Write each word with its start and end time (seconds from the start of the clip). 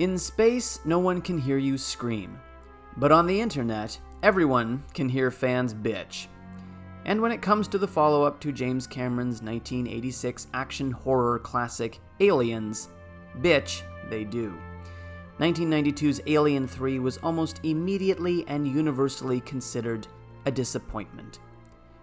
In 0.00 0.16
space, 0.16 0.80
no 0.86 0.98
one 0.98 1.20
can 1.20 1.36
hear 1.36 1.58
you 1.58 1.76
scream. 1.76 2.40
But 2.96 3.12
on 3.12 3.26
the 3.26 3.38
internet, 3.38 4.00
everyone 4.22 4.82
can 4.94 5.10
hear 5.10 5.30
fans 5.30 5.74
bitch. 5.74 6.26
And 7.04 7.20
when 7.20 7.32
it 7.32 7.42
comes 7.42 7.68
to 7.68 7.76
the 7.76 7.86
follow 7.86 8.22
up 8.22 8.40
to 8.40 8.50
James 8.50 8.86
Cameron's 8.86 9.42
1986 9.42 10.46
action 10.54 10.90
horror 10.90 11.38
classic 11.38 12.00
Aliens, 12.18 12.88
bitch, 13.42 13.82
they 14.08 14.24
do. 14.24 14.58
1992's 15.38 16.22
Alien 16.26 16.66
3 16.66 16.98
was 16.98 17.18
almost 17.18 17.60
immediately 17.62 18.46
and 18.48 18.66
universally 18.66 19.40
considered 19.40 20.06
a 20.46 20.50
disappointment. 20.50 21.40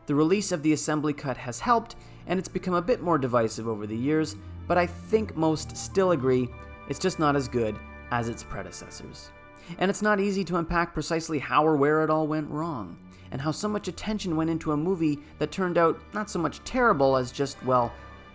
The 0.06 0.14
release 0.14 0.52
of 0.52 0.62
the 0.62 0.74
assembly 0.74 1.14
cut 1.14 1.38
has 1.38 1.60
helped, 1.60 1.96
and 2.28 2.38
it's 2.38 2.48
become 2.48 2.76
a 2.76 2.82
bit 2.82 3.02
more 3.02 3.18
divisive 3.18 3.68
over 3.68 3.88
the 3.88 3.98
years, 3.98 4.36
but 4.68 4.78
I 4.78 4.86
think 4.86 5.36
most 5.36 5.76
still 5.76 6.12
agree 6.12 6.48
it's 6.90 7.00
just 7.00 7.18
not 7.18 7.36
as 7.36 7.48
good 7.48 7.76
as 8.12 8.30
its 8.30 8.44
predecessors. 8.44 9.30
And 9.78 9.90
it's 9.90 10.02
not 10.02 10.20
easy 10.20 10.44
to 10.46 10.58
unpack 10.58 10.94
precisely 10.94 11.40
how 11.40 11.66
or 11.66 11.76
where 11.76 12.04
it 12.04 12.10
all 12.10 12.28
went 12.28 12.50
wrong, 12.50 12.98
and 13.32 13.42
how 13.42 13.52
so 13.52 13.68
much 13.68 13.88
attention 13.88 14.36
went 14.36 14.50
into 14.50 14.72
a 14.72 14.78
movie 14.78 15.20
that 15.40 15.52
turned 15.52 15.78
out 15.78 16.00
not 16.14 16.30
so 16.30 16.40
much 16.40 16.64
terrible 16.64 17.18
as 17.18 17.32
just, 17.32 17.62
well, 17.64 17.92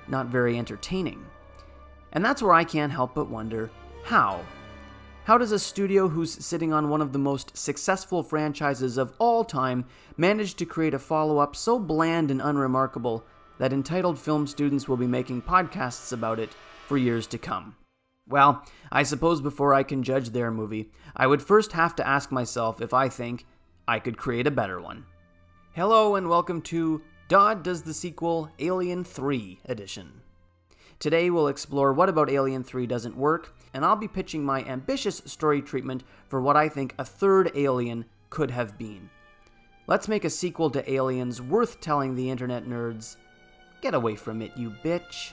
not 0.09 0.27
very 0.27 0.59
entertaining. 0.59 1.25
And 2.12 2.25
that's 2.25 2.43
where 2.43 2.53
I 2.53 2.65
can't 2.65 2.93
help 2.93 3.15
but 3.15 3.31
wonder 3.31 3.71
how 4.05 4.41
how 5.25 5.39
does 5.39 5.53
a 5.53 5.59
studio 5.59 6.09
who's 6.09 6.33
sitting 6.45 6.73
on 6.73 6.89
one 6.89 7.01
of 7.01 7.12
the 7.12 7.19
most 7.19 7.57
successful 7.57 8.25
franchises 8.25 8.98
of 8.98 9.12
all 9.19 9.45
time 9.45 9.84
manage 10.17 10.57
to 10.57 10.67
create 10.67 10.95
a 10.95 10.98
follow 10.98 11.39
up 11.39 11.55
so 11.55 11.79
bland 11.79 12.29
and 12.29 12.43
unremarkable 12.43 13.25
that 13.59 13.73
entitled 13.73 14.19
film 14.19 14.48
students 14.48 14.89
will 14.89 14.97
be 14.97 15.07
making 15.07 15.41
podcasts 15.41 16.12
about 16.12 16.41
it 16.41 16.51
for 16.89 16.98
years 16.98 17.29
to 17.29 17.39
come? 17.39 17.77
Well, 18.32 18.64
I 18.91 19.02
suppose 19.02 19.42
before 19.42 19.75
I 19.75 19.83
can 19.83 20.02
judge 20.02 20.30
their 20.30 20.50
movie, 20.50 20.91
I 21.14 21.27
would 21.27 21.42
first 21.42 21.72
have 21.72 21.94
to 21.97 22.08
ask 22.08 22.33
myself 22.33 22.80
if 22.80 22.94
I 22.94 23.11
think 23.11 23.44
I 23.86 23.98
could 23.98 24.16
create 24.16 24.47
a 24.47 24.50
better 24.50 24.80
one. 24.80 25.05
Hello, 25.74 26.14
and 26.14 26.30
welcome 26.30 26.62
to 26.62 27.02
Dodd 27.28 27.62
Does 27.62 27.83
the 27.83 27.92
Sequel 27.92 28.48
Alien 28.58 29.05
3 29.05 29.61
Edition. 29.66 30.22
Today 30.98 31.28
we'll 31.28 31.47
explore 31.47 31.92
what 31.92 32.08
about 32.08 32.30
Alien 32.30 32.64
3 32.64 32.86
doesn't 32.86 33.19
work, 33.19 33.55
and 33.74 33.84
I'll 33.84 33.97
be 33.97 34.08
pitching 34.08 34.42
my 34.42 34.64
ambitious 34.64 35.20
story 35.27 35.61
treatment 35.61 36.02
for 36.27 36.41
what 36.41 36.56
I 36.56 36.70
think 36.70 36.94
a 36.98 37.05
third 37.05 37.50
Alien 37.55 38.06
could 38.30 38.50
have 38.50 38.78
been. 38.78 39.11
Let's 39.86 40.08
make 40.08 40.24
a 40.24 40.30
sequel 40.30 40.70
to 40.70 40.91
Aliens 40.91 41.42
worth 41.42 41.83
telling 41.83 42.14
the 42.14 42.30
internet 42.30 42.64
nerds. 42.64 43.17
Get 43.83 43.92
away 43.92 44.17
from 44.17 44.41
it, 44.41 44.56
you 44.56 44.74
bitch. 44.83 45.33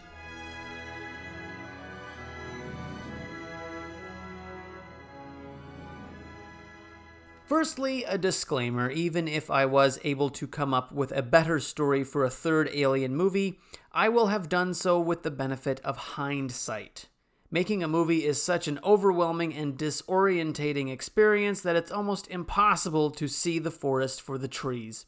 Firstly, 7.50 8.04
a 8.04 8.20
disclaimer 8.20 8.92
even 8.92 9.28
if 9.28 9.50
I 9.50 9.66
was 9.66 9.98
able 10.04 10.30
to 10.30 10.46
come 10.46 10.72
up 10.72 10.92
with 10.92 11.12
a 11.12 11.24
better 11.24 11.60
story 11.60 12.04
for 12.04 12.24
a 12.24 12.30
third 12.30 12.70
Alien 12.72 13.16
movie, 13.16 13.60
I 13.92 14.08
will 14.08 14.28
have 14.28 14.50
done 14.50 14.76
so 14.76 15.00
with 15.00 15.24
the 15.24 15.32
benefit 15.32 15.82
of 15.84 15.98
hindsight. 15.98 17.08
Making 17.50 17.82
a 17.82 17.88
movie 17.88 18.24
is 18.24 18.40
such 18.40 18.68
an 18.68 18.80
overwhelming 18.84 19.56
and 19.56 19.76
disorientating 19.76 20.92
experience 20.92 21.62
that 21.62 21.76
it's 21.76 21.92
almost 21.92 22.28
impossible 22.28 23.10
to 23.10 23.28
see 23.28 23.58
the 23.58 23.72
forest 23.72 24.22
for 24.22 24.38
the 24.38 24.48
trees. 24.48 25.08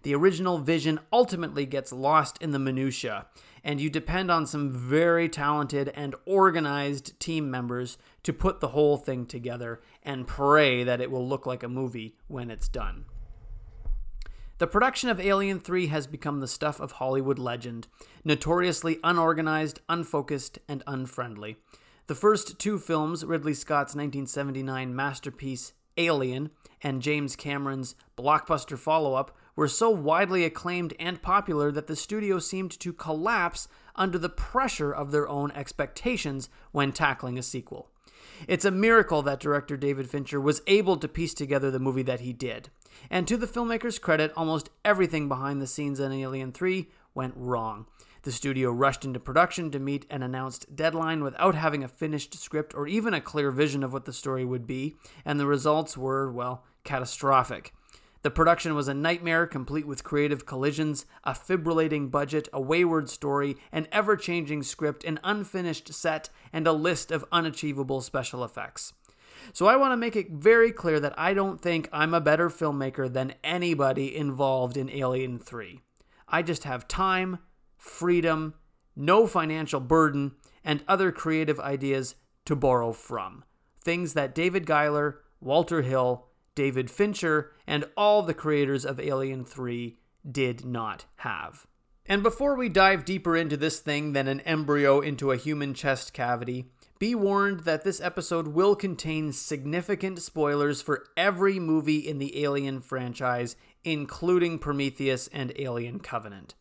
The 0.00 0.14
original 0.14 0.56
vision 0.56 0.98
ultimately 1.12 1.66
gets 1.66 1.92
lost 1.92 2.38
in 2.40 2.52
the 2.52 2.58
minutiae, 2.58 3.26
and 3.62 3.82
you 3.82 3.90
depend 3.90 4.30
on 4.30 4.46
some 4.46 4.70
very 4.70 5.28
talented 5.28 5.92
and 5.94 6.14
organized 6.24 7.20
team 7.20 7.50
members 7.50 7.98
to 8.22 8.32
put 8.32 8.60
the 8.60 8.68
whole 8.68 8.96
thing 8.96 9.26
together 9.26 9.80
and 10.02 10.26
pray 10.26 10.84
that 10.84 11.00
it 11.00 11.10
will 11.10 11.26
look 11.26 11.46
like 11.46 11.62
a 11.62 11.68
movie 11.68 12.16
when 12.28 12.50
it's 12.50 12.68
done. 12.68 13.04
The 14.58 14.66
production 14.66 15.08
of 15.08 15.18
Alien 15.18 15.58
3 15.58 15.88
has 15.88 16.06
become 16.06 16.38
the 16.38 16.46
stuff 16.46 16.78
of 16.78 16.92
Hollywood 16.92 17.38
legend, 17.38 17.88
notoriously 18.24 19.00
unorganized, 19.02 19.80
unfocused, 19.88 20.58
and 20.68 20.84
unfriendly. 20.86 21.56
The 22.06 22.14
first 22.14 22.58
two 22.58 22.78
films, 22.78 23.24
Ridley 23.24 23.54
Scott's 23.54 23.96
1979 23.96 24.94
masterpiece 24.94 25.72
Alien 25.96 26.50
and 26.82 27.02
James 27.02 27.36
Cameron's 27.36 27.94
blockbuster 28.16 28.78
follow 28.78 29.14
up, 29.14 29.36
were 29.54 29.68
so 29.68 29.90
widely 29.90 30.44
acclaimed 30.44 30.94
and 30.98 31.20
popular 31.20 31.70
that 31.72 31.86
the 31.86 31.96
studio 31.96 32.38
seemed 32.38 32.78
to 32.80 32.92
collapse 32.92 33.68
under 33.94 34.18
the 34.18 34.28
pressure 34.28 34.92
of 34.92 35.10
their 35.10 35.28
own 35.28 35.50
expectations 35.52 36.48
when 36.70 36.92
tackling 36.92 37.38
a 37.38 37.42
sequel. 37.42 37.90
It's 38.48 38.64
a 38.64 38.70
miracle 38.70 39.22
that 39.22 39.40
director 39.40 39.76
David 39.76 40.10
Fincher 40.10 40.40
was 40.40 40.62
able 40.66 40.96
to 40.96 41.08
piece 41.08 41.34
together 41.34 41.70
the 41.70 41.78
movie 41.78 42.02
that 42.02 42.20
he 42.20 42.32
did. 42.32 42.68
And 43.10 43.26
to 43.28 43.36
the 43.36 43.46
filmmaker's 43.46 43.98
credit, 43.98 44.32
almost 44.36 44.70
everything 44.84 45.28
behind 45.28 45.60
the 45.60 45.66
scenes 45.66 46.00
in 46.00 46.12
Alien 46.12 46.52
3 46.52 46.88
went 47.14 47.34
wrong. 47.36 47.86
The 48.22 48.32
studio 48.32 48.70
rushed 48.70 49.04
into 49.04 49.18
production 49.18 49.70
to 49.72 49.80
meet 49.80 50.06
an 50.08 50.22
announced 50.22 50.76
deadline 50.76 51.24
without 51.24 51.56
having 51.56 51.82
a 51.82 51.88
finished 51.88 52.34
script 52.34 52.72
or 52.74 52.86
even 52.86 53.14
a 53.14 53.20
clear 53.20 53.50
vision 53.50 53.82
of 53.82 53.92
what 53.92 54.04
the 54.04 54.12
story 54.12 54.44
would 54.44 54.66
be, 54.66 54.94
and 55.24 55.40
the 55.40 55.46
results 55.46 55.96
were, 55.96 56.30
well, 56.30 56.64
catastrophic. 56.84 57.72
The 58.22 58.30
production 58.30 58.76
was 58.76 58.86
a 58.86 58.94
nightmare, 58.94 59.48
complete 59.48 59.86
with 59.86 60.04
creative 60.04 60.46
collisions, 60.46 61.06
a 61.24 61.32
fibrillating 61.32 62.08
budget, 62.08 62.48
a 62.52 62.60
wayward 62.60 63.10
story, 63.10 63.56
an 63.72 63.88
ever 63.90 64.16
changing 64.16 64.62
script, 64.62 65.02
an 65.02 65.18
unfinished 65.24 65.92
set, 65.92 66.30
and 66.52 66.66
a 66.68 66.72
list 66.72 67.10
of 67.10 67.24
unachievable 67.32 68.00
special 68.00 68.44
effects. 68.44 68.92
So 69.52 69.66
I 69.66 69.74
want 69.74 69.90
to 69.92 69.96
make 69.96 70.14
it 70.14 70.30
very 70.30 70.70
clear 70.70 71.00
that 71.00 71.18
I 71.18 71.34
don't 71.34 71.60
think 71.60 71.88
I'm 71.92 72.14
a 72.14 72.20
better 72.20 72.48
filmmaker 72.48 73.12
than 73.12 73.34
anybody 73.42 74.14
involved 74.14 74.76
in 74.76 74.88
Alien 74.88 75.40
3. 75.40 75.80
I 76.28 76.42
just 76.42 76.62
have 76.62 76.86
time, 76.86 77.40
freedom, 77.76 78.54
no 78.94 79.26
financial 79.26 79.80
burden, 79.80 80.32
and 80.62 80.84
other 80.86 81.10
creative 81.10 81.58
ideas 81.58 82.14
to 82.44 82.54
borrow 82.54 82.92
from. 82.92 83.42
Things 83.82 84.14
that 84.14 84.32
David 84.32 84.64
Giler, 84.64 85.20
Walter 85.40 85.82
Hill, 85.82 86.28
David 86.54 86.90
Fincher, 86.90 87.52
and 87.66 87.84
all 87.96 88.22
the 88.22 88.34
creators 88.34 88.84
of 88.84 89.00
Alien 89.00 89.44
3 89.44 89.96
did 90.30 90.64
not 90.64 91.06
have. 91.16 91.66
And 92.06 92.22
before 92.22 92.56
we 92.56 92.68
dive 92.68 93.04
deeper 93.04 93.36
into 93.36 93.56
this 93.56 93.78
thing 93.78 94.12
than 94.12 94.26
an 94.26 94.40
embryo 94.40 95.00
into 95.00 95.30
a 95.30 95.36
human 95.36 95.72
chest 95.72 96.12
cavity, 96.12 96.66
be 96.98 97.14
warned 97.14 97.60
that 97.60 97.84
this 97.84 98.00
episode 98.00 98.48
will 98.48 98.76
contain 98.76 99.32
significant 99.32 100.20
spoilers 100.20 100.82
for 100.82 101.04
every 101.16 101.58
movie 101.58 101.98
in 101.98 102.18
the 102.18 102.42
Alien 102.42 102.80
franchise, 102.80 103.56
including 103.84 104.58
Prometheus 104.58 105.28
and 105.28 105.52
Alien 105.56 106.00
Covenant. 106.00 106.54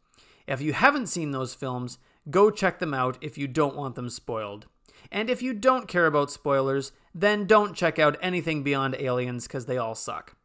If 0.48 0.62
you 0.62 0.74
haven't 0.74 1.08
seen 1.08 1.32
those 1.32 1.54
films, 1.54 1.98
go 2.30 2.50
check 2.50 2.80
them 2.80 2.94
out 2.94 3.18
if 3.22 3.38
you 3.38 3.48
don't 3.48 3.76
want 3.76 3.96
them 3.96 4.10
spoiled. 4.10 4.68
And 5.12 5.30
if 5.30 5.42
you 5.42 5.54
don't 5.54 5.88
care 5.88 6.06
about 6.06 6.32
spoilers, 6.32 6.94
then 7.14 7.46
don't 7.46 7.76
check 7.76 8.00
out 8.00 8.18
anything 8.22 8.64
beyond 8.64 8.96
Aliens 8.96 9.46
because 9.46 9.66
they 9.66 9.78
all 9.78 9.96
suck. 9.96 10.36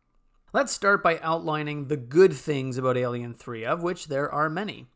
Let's 0.53 0.73
start 0.73 1.03
by 1.03 1.19
outlining 1.21 1.89
the 1.89 1.97
good 1.97 2.33
things 2.33 2.79
about 2.79 2.97
Alien 2.97 3.35
3, 3.35 3.65
of 3.65 3.83
which 3.83 4.09
there 4.09 4.33
are 4.33 4.49
many. 4.49 4.87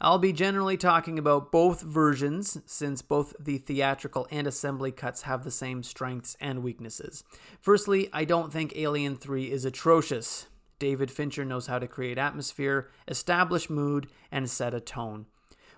I'll 0.00 0.18
be 0.18 0.32
generally 0.32 0.76
talking 0.76 1.18
about 1.18 1.50
both 1.50 1.82
versions, 1.82 2.58
since 2.66 3.02
both 3.02 3.34
the 3.38 3.58
theatrical 3.58 4.28
and 4.30 4.46
assembly 4.46 4.92
cuts 4.92 5.22
have 5.22 5.42
the 5.42 5.50
same 5.50 5.82
strengths 5.82 6.36
and 6.40 6.62
weaknesses. 6.62 7.24
Firstly, 7.60 8.08
I 8.12 8.24
don't 8.24 8.52
think 8.52 8.76
Alien 8.76 9.16
3 9.16 9.50
is 9.50 9.64
atrocious. 9.64 10.46
David 10.78 11.10
Fincher 11.10 11.44
knows 11.44 11.66
how 11.66 11.80
to 11.80 11.88
create 11.88 12.16
atmosphere, 12.16 12.88
establish 13.08 13.68
mood, 13.68 14.06
and 14.30 14.48
set 14.48 14.72
a 14.72 14.80
tone. 14.80 15.26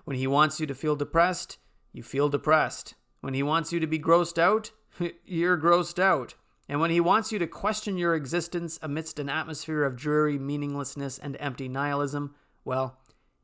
When 0.05 0.17
he 0.17 0.27
wants 0.27 0.59
you 0.59 0.67
to 0.67 0.75
feel 0.75 0.95
depressed, 0.95 1.57
you 1.91 2.03
feel 2.03 2.29
depressed. 2.29 2.93
When 3.21 3.33
he 3.33 3.43
wants 3.43 3.71
you 3.71 3.79
to 3.79 3.87
be 3.87 3.99
grossed 3.99 4.37
out, 4.37 4.71
you're 5.25 5.57
grossed 5.57 5.99
out. 5.99 6.35
And 6.67 6.79
when 6.79 6.91
he 6.91 6.99
wants 6.99 7.31
you 7.31 7.39
to 7.39 7.47
question 7.47 7.97
your 7.97 8.15
existence 8.15 8.79
amidst 8.81 9.19
an 9.19 9.29
atmosphere 9.29 9.83
of 9.83 9.95
dreary 9.95 10.39
meaninglessness 10.39 11.17
and 11.17 11.37
empty 11.39 11.67
nihilism, 11.67 12.35
well, 12.63 12.97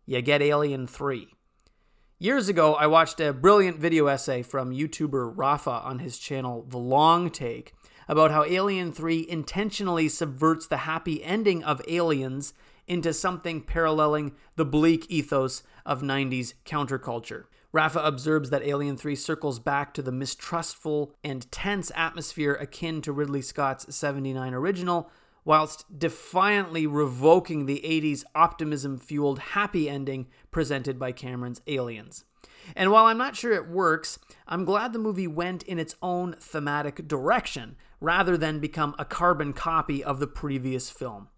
you 0.06 0.22
get 0.22 0.42
Alien 0.42 0.88
3. 0.88 1.28
Years 2.20 2.50
ago, 2.50 2.74
I 2.74 2.88
watched 2.88 3.20
a 3.20 3.34
brilliant 3.34 3.80
video 3.80 4.08
essay 4.08 4.42
from 4.42 4.72
YouTuber 4.72 5.34
Rafa 5.36 5.70
on 5.70 6.00
his 6.00 6.18
channel 6.18 6.66
The 6.68 6.78
Long 6.78 7.30
Take 7.30 7.74
about 8.08 8.32
how 8.32 8.44
Alien 8.46 8.92
3 8.92 9.28
intentionally 9.28 10.10
subverts 10.10 10.66
the 10.66 10.78
happy 10.78 11.24
ending 11.24 11.64
of 11.64 11.82
Aliens 11.88 12.54
into 12.88 13.14
something 13.14 13.62
paralleling 13.62 14.32
the 14.56 14.66
bleak 14.66 15.06
ethos 15.10 15.62
of 15.86 16.02
90s 16.02 16.54
counterculture. 16.66 17.44
Rafa 17.72 18.00
observes 18.00 18.50
that 18.50 18.64
Alien 18.64 18.98
3 18.98 19.16
circles 19.16 19.60
back 19.60 19.94
to 19.94 20.02
the 20.02 20.12
mistrustful 20.12 21.14
and 21.24 21.52
tense 21.52 21.92
atmosphere 21.96 22.54
akin 22.54 23.02
to 23.02 23.12
Ridley 23.12 23.42
Scott's 23.42 23.94
79 23.96 24.54
original, 24.54 25.10
whilst 25.44 25.98
defiantly 25.98 26.88
revoking 26.88 27.66
the 27.66 27.82
80s 27.86 28.24
optimism 28.36 28.98
fueled 28.98 29.40
happy 29.40 29.90
ending 29.90 30.28
presented 30.52 30.98
by 31.00 31.12
Cameron's 31.12 31.62
Aliens. 31.68 32.26
And 32.76 32.92
while 32.92 33.06
I'm 33.06 33.18
not 33.18 33.36
sure 33.36 33.54
it 33.54 33.70
works, 33.70 34.20
I'm 34.48 34.66
glad 34.66 34.92
the 34.92 35.00
movie 35.00 35.28
went 35.28 35.64
in 35.64 35.80
its 35.80 35.96
own 36.02 36.36
thematic 36.40 37.08
direction 37.08 37.78
rather 38.02 38.38
than 38.38 38.60
become 38.60 38.96
a 39.00 39.06
carbon 39.06 39.54
copy 39.54 40.04
of 40.04 40.20
the 40.20 40.28
previous 40.28 40.90
film. 40.90 41.30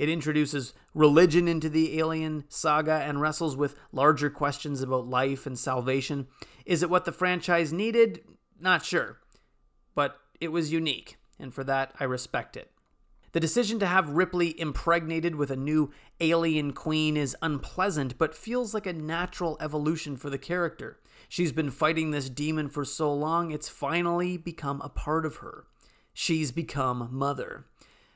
It 0.00 0.08
introduces 0.08 0.72
religion 0.94 1.46
into 1.46 1.68
the 1.68 1.98
alien 1.98 2.44
saga 2.48 3.02
and 3.04 3.20
wrestles 3.20 3.54
with 3.54 3.74
larger 3.92 4.30
questions 4.30 4.80
about 4.80 5.06
life 5.06 5.44
and 5.44 5.58
salvation. 5.58 6.26
Is 6.64 6.82
it 6.82 6.88
what 6.88 7.04
the 7.04 7.12
franchise 7.12 7.70
needed? 7.70 8.22
Not 8.58 8.82
sure. 8.82 9.18
But 9.94 10.16
it 10.40 10.52
was 10.52 10.72
unique, 10.72 11.18
and 11.38 11.52
for 11.52 11.64
that, 11.64 11.92
I 12.00 12.04
respect 12.04 12.56
it. 12.56 12.70
The 13.32 13.40
decision 13.40 13.78
to 13.80 13.86
have 13.86 14.08
Ripley 14.08 14.58
impregnated 14.58 15.34
with 15.34 15.50
a 15.50 15.56
new 15.56 15.92
alien 16.18 16.72
queen 16.72 17.18
is 17.18 17.36
unpleasant, 17.42 18.16
but 18.16 18.34
feels 18.34 18.72
like 18.72 18.86
a 18.86 18.94
natural 18.94 19.58
evolution 19.60 20.16
for 20.16 20.30
the 20.30 20.38
character. 20.38 20.98
She's 21.28 21.52
been 21.52 21.70
fighting 21.70 22.10
this 22.10 22.30
demon 22.30 22.70
for 22.70 22.86
so 22.86 23.12
long, 23.12 23.50
it's 23.50 23.68
finally 23.68 24.38
become 24.38 24.80
a 24.80 24.88
part 24.88 25.26
of 25.26 25.36
her. 25.36 25.66
She's 26.14 26.52
become 26.52 27.10
mother. 27.12 27.66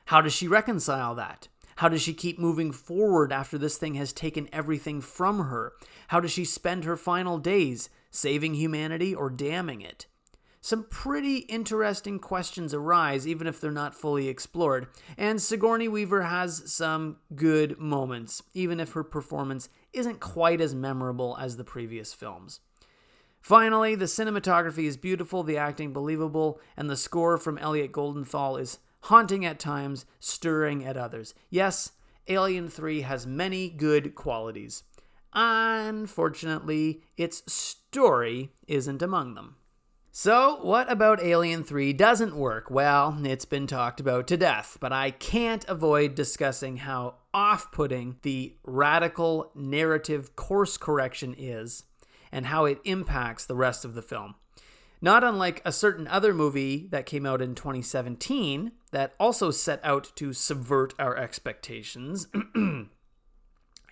How 0.05 0.21
does 0.21 0.33
she 0.33 0.47
reconcile 0.47 1.13
that? 1.15 1.47
How 1.75 1.89
does 1.89 2.01
she 2.01 2.13
keep 2.13 2.39
moving 2.39 2.71
forward 2.71 3.31
after 3.33 3.57
this 3.57 3.77
thing 3.77 3.95
has 3.95 4.13
taken 4.13 4.49
everything 4.53 5.01
from 5.01 5.45
her? 5.45 5.73
How 6.09 6.19
does 6.19 6.31
she 6.31 6.45
spend 6.45 6.83
her 6.83 6.95
final 6.95 7.37
days? 7.37 7.89
Saving 8.11 8.53
humanity 8.53 9.13
or 9.13 9.29
damning 9.29 9.81
it? 9.81 10.07
some 10.65 10.83
pretty 10.85 11.37
interesting 11.41 12.17
questions 12.17 12.73
arise, 12.73 13.27
even 13.27 13.45
if 13.45 13.61
they're 13.61 13.69
not 13.69 13.93
fully 13.93 14.27
explored. 14.27 14.87
And 15.15 15.39
Sigourney 15.39 15.87
Weaver 15.87 16.23
has 16.23 16.73
some 16.73 17.17
good 17.35 17.77
moments, 17.77 18.41
even 18.55 18.79
if 18.79 18.93
her 18.93 19.03
performance 19.03 19.69
isn't 19.93 20.19
quite 20.19 20.59
as 20.59 20.73
memorable 20.73 21.37
as 21.39 21.57
the 21.57 21.63
previous 21.63 22.15
films. 22.15 22.61
Finally, 23.39 23.93
the 23.93 24.05
cinematography 24.05 24.85
is 24.85 24.97
beautiful, 24.97 25.43
the 25.43 25.55
acting 25.55 25.93
believable, 25.93 26.59
and 26.75 26.89
the 26.89 26.97
score 26.97 27.37
from 27.37 27.59
Elliot 27.59 27.91
Goldenthal 27.91 28.59
is 28.59 28.79
haunting 29.05 29.45
at 29.45 29.59
times, 29.59 30.05
stirring 30.19 30.83
at 30.83 30.97
others. 30.97 31.33
Yes, 31.49 31.91
Alien 32.27 32.69
3 32.69 33.01
has 33.01 33.27
many 33.27 33.69
good 33.69 34.15
qualities. 34.15 34.83
Unfortunately, 35.33 37.03
its 37.17 37.43
story 37.51 38.51
isn't 38.67 39.01
among 39.01 39.35
them. 39.35 39.57
So, 40.11 40.59
what 40.61 40.89
about 40.89 41.21
Alien 41.21 41.63
3 41.63 41.91
doesn't 41.91 42.37
work? 42.37 42.71
Well, 42.71 43.17
it's 43.23 43.45
been 43.45 43.67
talked 43.67 43.99
about 43.99 44.27
to 44.27 44.37
death, 44.37 44.77
but 44.79 44.93
I 44.93 45.11
can't 45.11 45.65
avoid 45.67 46.15
discussing 46.15 46.77
how 46.77 47.15
off 47.33 47.71
putting 47.71 48.15
the 48.21 48.55
radical 48.63 49.51
narrative 49.53 50.35
course 50.37 50.77
correction 50.77 51.35
is 51.37 51.83
and 52.31 52.45
how 52.45 52.65
it 52.65 52.79
impacts 52.85 53.45
the 53.45 53.55
rest 53.55 53.83
of 53.83 53.93
the 53.93 54.01
film. 54.01 54.35
Not 55.01 55.23
unlike 55.23 55.61
a 55.65 55.71
certain 55.71 56.07
other 56.07 56.33
movie 56.33 56.87
that 56.91 57.05
came 57.05 57.25
out 57.25 57.41
in 57.41 57.53
2017 57.53 58.71
that 58.95 59.13
also 59.19 59.51
set 59.51 59.81
out 59.83 60.09
to 60.15 60.31
subvert 60.31 60.93
our 60.97 61.17
expectations, 61.17 62.27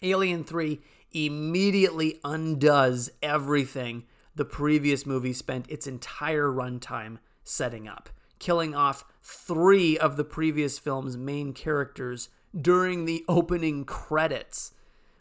Alien 0.01 0.45
3 0.45 0.79
immediately 1.11 2.21
undoes 2.23 3.09
everything 3.21 4.05
the 4.33 4.45
previous 4.45 5.05
movie 5.05 5.33
spent 5.33 5.69
its 5.69 5.87
entire 5.87 6.47
runtime 6.47 7.17
setting 7.43 7.85
up, 7.85 8.11
killing 8.39 8.73
off 8.73 9.03
three 9.21 9.97
of 9.97 10.15
the 10.15 10.23
previous 10.23 10.79
film's 10.79 11.17
main 11.17 11.51
characters 11.51 12.29
during 12.59 13.03
the 13.03 13.25
opening 13.27 13.83
credits. 13.83 14.71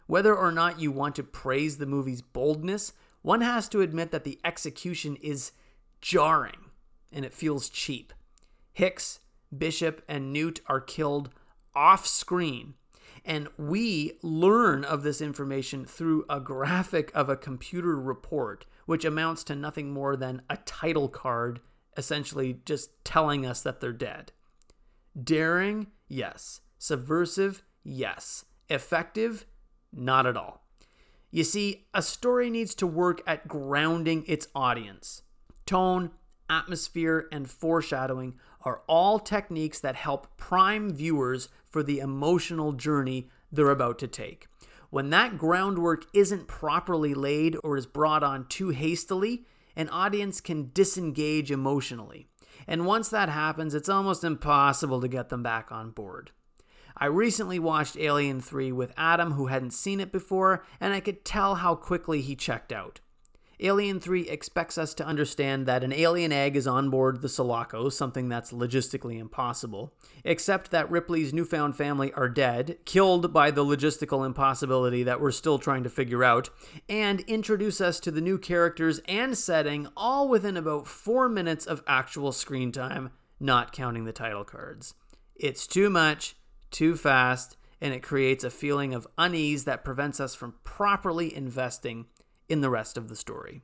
Whether 0.07 0.33
or 0.33 0.53
not 0.53 0.79
you 0.79 0.93
want 0.93 1.15
to 1.15 1.23
praise 1.23 1.77
the 1.77 1.85
movie's 1.85 2.21
boldness, 2.21 2.93
one 3.21 3.41
has 3.41 3.67
to 3.67 3.81
admit 3.81 4.11
that 4.11 4.23
the 4.23 4.39
execution 4.45 5.17
is 5.17 5.51
jarring 5.99 6.71
and 7.11 7.25
it 7.25 7.33
feels 7.33 7.67
cheap. 7.67 8.13
Hicks, 8.71 9.19
Bishop, 9.57 10.03
and 10.07 10.33
Newt 10.33 10.61
are 10.67 10.81
killed 10.81 11.29
off 11.75 12.05
screen 12.05 12.75
and 13.25 13.47
we 13.57 14.17
learn 14.21 14.83
of 14.83 15.03
this 15.03 15.21
information 15.21 15.85
through 15.85 16.25
a 16.29 16.39
graphic 16.39 17.11
of 17.13 17.29
a 17.29 17.37
computer 17.37 17.95
report, 17.95 18.65
which 18.85 19.05
amounts 19.05 19.43
to 19.45 19.55
nothing 19.55 19.91
more 19.91 20.15
than 20.15 20.41
a 20.49 20.57
title 20.57 21.07
card, 21.07 21.61
essentially 21.95 22.59
just 22.65 22.91
telling 23.05 23.45
us 23.45 23.61
that 23.61 23.79
they're 23.79 23.93
dead. 23.93 24.31
Daring? 25.21 25.87
Yes. 26.07 26.61
Subversive? 26.77 27.63
Yes. 27.83 28.45
Effective? 28.69 29.45
Not 29.93 30.25
at 30.25 30.35
all. 30.35 30.65
You 31.31 31.43
see, 31.43 31.87
a 31.93 32.01
story 32.01 32.49
needs 32.49 32.75
to 32.75 32.87
work 32.87 33.21
at 33.25 33.47
grounding 33.47 34.23
its 34.27 34.47
audience. 34.53 35.21
Tone, 35.65 36.11
atmosphere, 36.49 37.27
and 37.31 37.49
foreshadowing 37.49 38.35
are 38.61 38.81
all 38.87 39.19
techniques 39.19 39.79
that 39.79 39.95
help 39.95 40.37
prime 40.37 40.93
viewers 40.93 41.49
for 41.69 41.83
the 41.83 41.99
emotional 41.99 42.71
journey 42.73 43.29
they're 43.51 43.69
about 43.69 43.99
to 43.99 44.07
take. 44.07 44.47
When 44.89 45.09
that 45.09 45.37
groundwork 45.37 46.05
isn't 46.13 46.47
properly 46.47 47.13
laid 47.13 47.57
or 47.63 47.77
is 47.77 47.85
brought 47.85 48.23
on 48.23 48.45
too 48.47 48.69
hastily, 48.69 49.45
an 49.75 49.89
audience 49.89 50.39
can 50.39 50.69
disengage 50.73 51.51
emotionally. 51.51 52.27
And 52.67 52.85
once 52.85 53.09
that 53.09 53.29
happens, 53.29 53.73
it's 53.73 53.89
almost 53.89 54.23
impossible 54.23 55.01
to 55.01 55.07
get 55.07 55.29
them 55.29 55.41
back 55.41 55.71
on 55.71 55.91
board. 55.91 56.31
I 56.95 57.07
recently 57.07 57.57
watched 57.57 57.97
Alien 57.97 58.39
3 58.39 58.71
with 58.71 58.93
Adam, 58.95 59.31
who 59.31 59.47
hadn't 59.47 59.73
seen 59.73 59.99
it 59.99 60.11
before, 60.11 60.63
and 60.79 60.93
I 60.93 60.99
could 60.99 61.25
tell 61.25 61.55
how 61.55 61.73
quickly 61.73 62.21
he 62.21 62.35
checked 62.35 62.71
out. 62.71 62.99
Alien 63.59 63.99
3 63.99 64.27
expects 64.29 64.77
us 64.77 64.93
to 64.95 65.05
understand 65.05 65.65
that 65.65 65.83
an 65.83 65.93
alien 65.93 66.31
egg 66.31 66.55
is 66.55 66.67
on 66.67 66.89
board 66.89 67.21
the 67.21 67.29
Sulaco, 67.29 67.89
something 67.89 68.27
that's 68.27 68.51
logistically 68.51 69.19
impossible, 69.19 69.93
except 70.23 70.71
that 70.71 70.89
Ripley's 70.89 71.33
newfound 71.33 71.75
family 71.75 72.11
are 72.13 72.29
dead, 72.29 72.77
killed 72.85 73.31
by 73.31 73.51
the 73.51 73.63
logistical 73.63 74.25
impossibility 74.25 75.03
that 75.03 75.21
we're 75.21 75.31
still 75.31 75.59
trying 75.59 75.83
to 75.83 75.89
figure 75.89 76.23
out, 76.23 76.49
and 76.89 77.21
introduce 77.21 77.79
us 77.79 77.99
to 77.99 78.11
the 78.11 78.21
new 78.21 78.37
characters 78.37 78.99
and 79.07 79.37
setting 79.37 79.87
all 79.95 80.27
within 80.27 80.57
about 80.57 80.87
four 80.87 81.29
minutes 81.29 81.65
of 81.65 81.83
actual 81.85 82.31
screen 82.31 82.71
time, 82.71 83.11
not 83.39 83.71
counting 83.71 84.05
the 84.05 84.11
title 84.11 84.43
cards. 84.43 84.95
It's 85.35 85.67
too 85.67 85.89
much, 85.89 86.35
too 86.71 86.95
fast, 86.95 87.55
and 87.79 87.93
it 87.93 88.01
creates 88.01 88.43
a 88.43 88.49
feeling 88.49 88.93
of 88.93 89.07
unease 89.17 89.65
that 89.65 89.83
prevents 89.83 90.19
us 90.19 90.33
from 90.33 90.55
properly 90.63 91.35
investing 91.35 92.05
in 92.49 92.61
the 92.61 92.69
rest 92.69 92.97
of 92.97 93.09
the 93.09 93.15
story. 93.15 93.61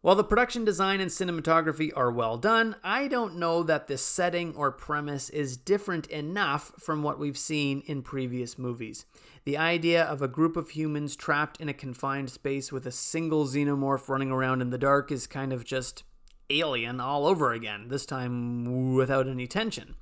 While 0.00 0.14
the 0.14 0.22
production 0.22 0.64
design 0.64 1.00
and 1.00 1.10
cinematography 1.10 1.90
are 1.96 2.10
well 2.10 2.38
done, 2.38 2.76
I 2.84 3.08
don't 3.08 3.36
know 3.36 3.64
that 3.64 3.88
this 3.88 4.00
setting 4.00 4.54
or 4.54 4.70
premise 4.70 5.28
is 5.28 5.56
different 5.56 6.06
enough 6.06 6.72
from 6.78 7.02
what 7.02 7.18
we've 7.18 7.36
seen 7.36 7.82
in 7.86 8.02
previous 8.02 8.56
movies. 8.56 9.06
The 9.44 9.58
idea 9.58 10.04
of 10.04 10.22
a 10.22 10.28
group 10.28 10.56
of 10.56 10.70
humans 10.70 11.16
trapped 11.16 11.60
in 11.60 11.68
a 11.68 11.74
confined 11.74 12.30
space 12.30 12.70
with 12.70 12.86
a 12.86 12.92
single 12.92 13.44
xenomorph 13.46 14.08
running 14.08 14.30
around 14.30 14.60
in 14.62 14.70
the 14.70 14.78
dark 14.78 15.10
is 15.10 15.26
kind 15.26 15.52
of 15.52 15.64
just 15.64 16.04
alien 16.48 17.00
all 17.00 17.26
over 17.26 17.52
again, 17.52 17.88
this 17.88 18.06
time 18.06 18.94
without 18.94 19.26
any 19.26 19.48
tension. 19.48 19.96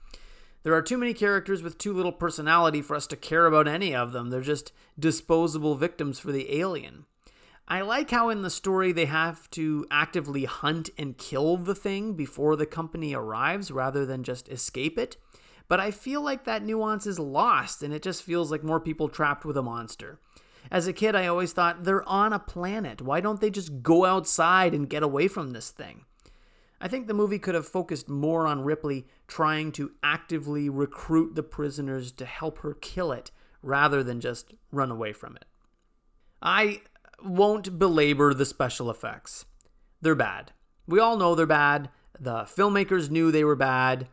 There 0.62 0.74
are 0.74 0.82
too 0.82 0.98
many 0.98 1.14
characters 1.14 1.62
with 1.62 1.78
too 1.78 1.94
little 1.94 2.12
personality 2.12 2.82
for 2.82 2.96
us 2.96 3.06
to 3.06 3.16
care 3.16 3.46
about 3.46 3.66
any 3.66 3.94
of 3.94 4.12
them. 4.12 4.28
They're 4.28 4.40
just 4.40 4.72
disposable 4.98 5.74
victims 5.74 6.18
for 6.18 6.32
the 6.32 6.58
alien. 6.58 7.06
I 7.68 7.80
like 7.80 8.10
how 8.10 8.28
in 8.28 8.42
the 8.42 8.50
story 8.50 8.92
they 8.92 9.06
have 9.06 9.50
to 9.50 9.86
actively 9.90 10.44
hunt 10.44 10.90
and 10.96 11.18
kill 11.18 11.56
the 11.56 11.74
thing 11.74 12.14
before 12.14 12.54
the 12.54 12.66
company 12.66 13.12
arrives 13.12 13.72
rather 13.72 14.06
than 14.06 14.22
just 14.22 14.48
escape 14.48 14.98
it. 14.98 15.16
But 15.68 15.80
I 15.80 15.90
feel 15.90 16.20
like 16.20 16.44
that 16.44 16.62
nuance 16.64 17.06
is 17.06 17.18
lost 17.18 17.82
and 17.82 17.92
it 17.92 18.02
just 18.02 18.22
feels 18.22 18.52
like 18.52 18.62
more 18.62 18.78
people 18.78 19.08
trapped 19.08 19.44
with 19.44 19.56
a 19.56 19.62
monster. 19.62 20.20
As 20.70 20.86
a 20.86 20.92
kid, 20.92 21.16
I 21.16 21.26
always 21.26 21.52
thought 21.52 21.82
they're 21.82 22.08
on 22.08 22.32
a 22.32 22.38
planet. 22.38 23.02
Why 23.02 23.20
don't 23.20 23.40
they 23.40 23.50
just 23.50 23.82
go 23.82 24.04
outside 24.04 24.72
and 24.72 24.88
get 24.88 25.02
away 25.02 25.26
from 25.26 25.52
this 25.52 25.70
thing? 25.70 26.04
I 26.80 26.86
think 26.88 27.06
the 27.06 27.14
movie 27.14 27.38
could 27.38 27.54
have 27.54 27.66
focused 27.66 28.08
more 28.08 28.46
on 28.46 28.60
Ripley 28.60 29.06
trying 29.26 29.72
to 29.72 29.92
actively 30.02 30.68
recruit 30.68 31.34
the 31.34 31.42
prisoners 31.42 32.12
to 32.12 32.26
help 32.26 32.58
her 32.58 32.74
kill 32.74 33.10
it 33.12 33.30
rather 33.62 34.04
than 34.04 34.20
just 34.20 34.54
run 34.70 34.90
away 34.90 35.12
from 35.12 35.36
it. 35.36 35.46
I 36.42 36.82
won't 37.22 37.78
belabor 37.78 38.34
the 38.34 38.44
special 38.44 38.90
effects. 38.90 39.44
They're 40.00 40.14
bad. 40.14 40.52
We 40.86 41.00
all 41.00 41.16
know 41.16 41.34
they're 41.34 41.46
bad. 41.46 41.90
The 42.18 42.42
filmmakers 42.42 43.10
knew 43.10 43.30
they 43.30 43.44
were 43.44 43.56
bad. 43.56 44.08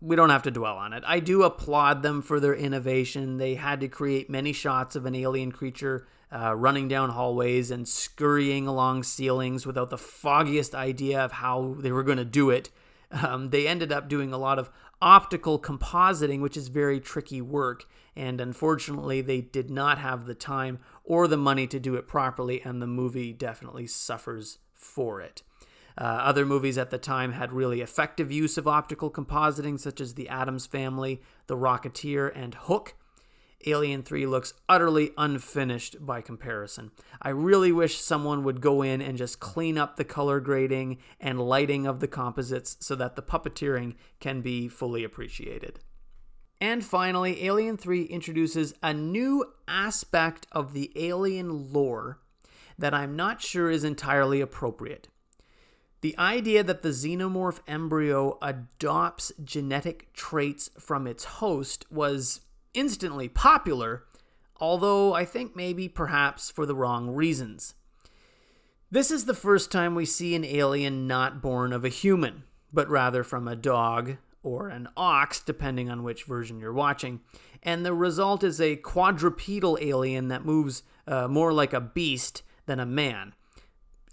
We 0.00 0.16
don't 0.16 0.30
have 0.30 0.42
to 0.42 0.50
dwell 0.50 0.76
on 0.76 0.92
it. 0.92 1.02
I 1.06 1.20
do 1.20 1.42
applaud 1.42 2.02
them 2.02 2.22
for 2.22 2.38
their 2.38 2.54
innovation. 2.54 3.38
They 3.38 3.54
had 3.54 3.80
to 3.80 3.88
create 3.88 4.28
many 4.28 4.52
shots 4.52 4.96
of 4.96 5.06
an 5.06 5.14
alien 5.14 5.50
creature 5.50 6.06
uh, 6.34 6.54
running 6.54 6.88
down 6.88 7.10
hallways 7.10 7.70
and 7.70 7.88
scurrying 7.88 8.66
along 8.66 9.04
ceilings 9.04 9.66
without 9.66 9.90
the 9.90 9.98
foggiest 9.98 10.74
idea 10.74 11.20
of 11.20 11.32
how 11.32 11.76
they 11.78 11.92
were 11.92 12.02
going 12.02 12.18
to 12.18 12.24
do 12.24 12.50
it. 12.50 12.70
Um, 13.10 13.50
they 13.50 13.68
ended 13.68 13.92
up 13.92 14.08
doing 14.08 14.32
a 14.32 14.38
lot 14.38 14.58
of 14.58 14.70
optical 15.00 15.58
compositing, 15.60 16.40
which 16.40 16.56
is 16.56 16.68
very 16.68 16.98
tricky 16.98 17.40
work. 17.40 17.84
and 18.16 18.40
unfortunately, 18.40 19.20
they 19.20 19.40
did 19.40 19.70
not 19.70 19.98
have 19.98 20.26
the 20.26 20.34
time 20.34 20.78
or 21.04 21.28
the 21.28 21.36
money 21.36 21.66
to 21.66 21.78
do 21.78 21.94
it 21.94 22.08
properly, 22.08 22.60
and 22.62 22.80
the 22.80 22.86
movie 22.86 23.32
definitely 23.32 23.86
suffers 23.86 24.58
for 24.72 25.20
it. 25.20 25.42
Uh, 25.96 26.02
other 26.02 26.44
movies 26.44 26.76
at 26.76 26.90
the 26.90 26.98
time 26.98 27.32
had 27.32 27.52
really 27.52 27.80
effective 27.80 28.32
use 28.32 28.58
of 28.58 28.66
optical 28.66 29.10
compositing, 29.10 29.78
such 29.78 30.00
as 30.00 30.14
The 30.14 30.28
Addams 30.28 30.66
Family, 30.66 31.22
The 31.46 31.56
Rocketeer, 31.56 32.32
and 32.34 32.54
Hook. 32.54 32.94
Alien 33.66 34.02
3 34.02 34.26
looks 34.26 34.52
utterly 34.68 35.12
unfinished 35.16 36.04
by 36.04 36.20
comparison. 36.20 36.90
I 37.22 37.30
really 37.30 37.72
wish 37.72 37.98
someone 37.98 38.44
would 38.44 38.60
go 38.60 38.82
in 38.82 39.00
and 39.00 39.16
just 39.16 39.40
clean 39.40 39.78
up 39.78 39.96
the 39.96 40.04
color 40.04 40.40
grading 40.40 40.98
and 41.20 41.40
lighting 41.40 41.86
of 41.86 42.00
the 42.00 42.08
composites 42.08 42.76
so 42.80 42.94
that 42.96 43.16
the 43.16 43.22
puppeteering 43.22 43.94
can 44.20 44.42
be 44.42 44.68
fully 44.68 45.04
appreciated. 45.04 45.80
And 46.60 46.84
finally, 46.84 47.44
Alien 47.44 47.76
3 47.76 48.04
introduces 48.04 48.74
a 48.82 48.94
new 48.94 49.44
aspect 49.68 50.46
of 50.52 50.72
the 50.72 50.90
alien 50.96 51.72
lore 51.72 52.18
that 52.78 52.94
I'm 52.94 53.16
not 53.16 53.42
sure 53.42 53.70
is 53.70 53.84
entirely 53.84 54.40
appropriate. 54.40 55.08
The 56.00 56.16
idea 56.18 56.62
that 56.62 56.82
the 56.82 56.90
xenomorph 56.90 57.60
embryo 57.66 58.38
adopts 58.42 59.32
genetic 59.42 60.12
traits 60.12 60.68
from 60.78 61.06
its 61.06 61.24
host 61.24 61.86
was 61.90 62.42
instantly 62.74 63.28
popular, 63.28 64.04
although 64.60 65.14
I 65.14 65.24
think 65.24 65.56
maybe 65.56 65.88
perhaps 65.88 66.50
for 66.50 66.66
the 66.66 66.74
wrong 66.74 67.08
reasons. 67.08 67.74
This 68.90 69.10
is 69.10 69.24
the 69.24 69.34
first 69.34 69.72
time 69.72 69.94
we 69.94 70.04
see 70.04 70.34
an 70.34 70.44
alien 70.44 71.06
not 71.06 71.40
born 71.40 71.72
of 71.72 71.84
a 71.84 71.88
human, 71.88 72.44
but 72.72 72.88
rather 72.88 73.24
from 73.24 73.48
a 73.48 73.56
dog 73.56 74.18
or 74.44 74.68
an 74.68 74.88
ox, 74.96 75.40
depending 75.40 75.90
on 75.90 76.04
which 76.04 76.24
version 76.24 76.60
you're 76.60 76.72
watching. 76.72 77.20
And 77.62 77.84
the 77.84 77.94
result 77.94 78.44
is 78.44 78.60
a 78.60 78.76
quadrupedal 78.76 79.78
alien 79.80 80.28
that 80.28 80.44
moves 80.44 80.84
uh, 81.08 81.26
more 81.26 81.52
like 81.52 81.72
a 81.72 81.80
beast 81.80 82.42
than 82.66 82.78
a 82.78 82.86
man 82.86 83.34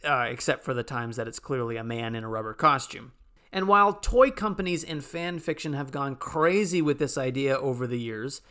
uh, 0.03 0.27
except 0.29 0.63
for 0.63 0.73
the 0.73 0.83
times 0.83 1.15
that 1.15 1.27
it's 1.27 1.39
clearly 1.39 1.77
a 1.77 1.83
man 1.83 2.15
in 2.15 2.23
a 2.23 2.29
rubber 2.29 2.53
costume. 2.53 3.11
And 3.51 3.67
while 3.67 3.93
toy 3.93 4.31
companies 4.31 4.83
and 4.83 5.03
fan 5.03 5.39
fiction 5.39 5.73
have 5.73 5.91
gone 5.91 6.15
crazy 6.15 6.81
with 6.81 6.99
this 6.99 7.17
idea 7.17 7.57
over 7.57 7.85
the 7.85 7.99
years, 7.99 8.41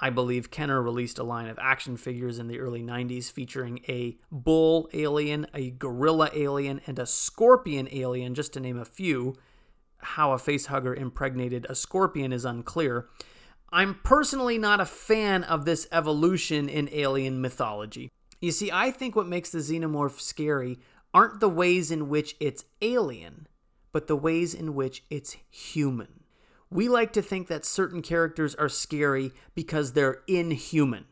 I 0.00 0.10
believe 0.10 0.50
Kenner 0.50 0.82
released 0.82 1.18
a 1.18 1.24
line 1.24 1.48
of 1.48 1.58
action 1.60 1.96
figures 1.96 2.38
in 2.38 2.48
the 2.48 2.58
early 2.58 2.82
90s 2.82 3.30
featuring 3.30 3.80
a 3.86 4.16
bull 4.32 4.88
alien, 4.92 5.46
a 5.54 5.70
gorilla 5.70 6.30
alien, 6.34 6.80
and 6.86 6.98
a 6.98 7.06
scorpion 7.06 7.88
alien, 7.92 8.34
just 8.34 8.54
to 8.54 8.60
name 8.60 8.78
a 8.78 8.84
few. 8.84 9.36
How 10.02 10.32
a 10.32 10.36
facehugger 10.36 10.96
impregnated 10.96 11.66
a 11.68 11.74
scorpion 11.74 12.32
is 12.32 12.44
unclear. 12.44 13.08
I'm 13.72 14.00
personally 14.02 14.58
not 14.58 14.80
a 14.80 14.86
fan 14.86 15.44
of 15.44 15.64
this 15.64 15.86
evolution 15.92 16.68
in 16.68 16.88
alien 16.92 17.40
mythology. 17.40 18.10
You 18.40 18.52
see, 18.52 18.70
I 18.72 18.90
think 18.90 19.14
what 19.14 19.28
makes 19.28 19.50
the 19.50 19.58
xenomorph 19.58 20.20
scary 20.20 20.78
aren't 21.12 21.40
the 21.40 21.48
ways 21.48 21.90
in 21.90 22.08
which 22.08 22.36
it's 22.40 22.64
alien, 22.80 23.46
but 23.92 24.06
the 24.06 24.16
ways 24.16 24.54
in 24.54 24.74
which 24.74 25.04
it's 25.10 25.36
human. 25.50 26.24
We 26.70 26.88
like 26.88 27.12
to 27.14 27.22
think 27.22 27.48
that 27.48 27.64
certain 27.64 28.00
characters 28.00 28.54
are 28.54 28.68
scary 28.68 29.32
because 29.54 29.92
they're 29.92 30.22
inhuman. 30.26 31.06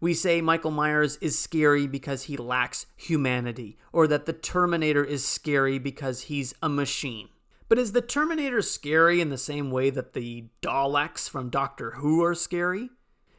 We 0.00 0.14
say 0.14 0.40
Michael 0.40 0.70
Myers 0.70 1.16
is 1.20 1.38
scary 1.38 1.86
because 1.86 2.24
he 2.24 2.36
lacks 2.36 2.86
humanity, 2.96 3.76
or 3.92 4.06
that 4.06 4.26
the 4.26 4.32
Terminator 4.32 5.04
is 5.04 5.24
scary 5.24 5.78
because 5.78 6.22
he's 6.22 6.54
a 6.62 6.68
machine. 6.68 7.28
But 7.68 7.78
is 7.78 7.92
the 7.92 8.00
Terminator 8.00 8.62
scary 8.62 9.20
in 9.20 9.28
the 9.28 9.36
same 9.36 9.70
way 9.70 9.90
that 9.90 10.14
the 10.14 10.46
Daleks 10.62 11.28
from 11.28 11.50
Doctor 11.50 11.92
Who 11.92 12.24
are 12.24 12.34
scary? 12.34 12.90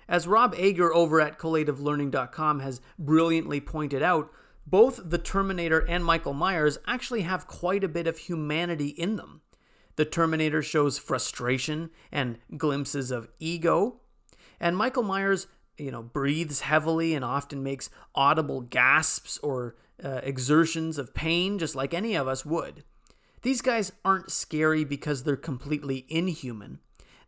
As 0.08 0.28
Rob 0.28 0.54
Ager 0.56 0.94
over 0.94 1.20
at 1.20 1.40
collativelearning.com 1.40 2.60
has 2.60 2.82
brilliantly 2.98 3.60
pointed 3.60 4.04
out, 4.04 4.32
both 4.68 5.00
the 5.04 5.18
Terminator 5.18 5.80
and 5.80 6.06
Michael 6.06 6.34
Myers 6.34 6.78
actually 6.86 7.22
have 7.22 7.48
quite 7.48 7.84
a 7.84 7.88
bit 7.88 8.06
of 8.06 8.20
humanity 8.20 8.90
in 8.90 9.16
them. 9.16 9.42
The 9.96 10.06
Terminator 10.06 10.62
shows 10.62 11.00
frustration 11.00 11.90
and 12.12 12.38
glimpses 12.56 13.10
of 13.10 13.30
ego, 13.40 14.00
and 14.60 14.78
Michael 14.78 15.04
Myers, 15.04 15.48
you 15.78 15.92
know, 15.92 16.04
breathes 16.04 16.62
heavily 16.62 17.16
and 17.16 17.26
often 17.26 17.64
makes 17.64 17.90
audible 18.14 18.62
gasps 18.62 19.40
or 19.40 19.76
uh, 20.04 20.22
exertions 20.24 20.98
of 20.98 21.14
pain 21.16 21.58
just 21.58 21.76
like 21.76 21.94
any 21.94 22.16
of 22.16 22.28
us 22.28 22.46
would. 22.46 22.84
These 23.42 23.62
guys 23.62 23.92
aren't 24.04 24.32
scary 24.32 24.84
because 24.84 25.24
they're 25.24 25.38
completely 25.38 26.06
inhuman. 26.10 26.80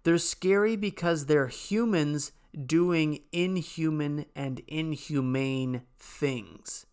They're 0.04 0.18
scary 0.18 0.76
because 0.76 1.26
they're 1.26 1.48
humans 1.48 2.32
doing 2.66 3.20
inhuman 3.32 4.26
and 4.36 4.62
inhumane 4.68 5.84
things. 5.98 6.86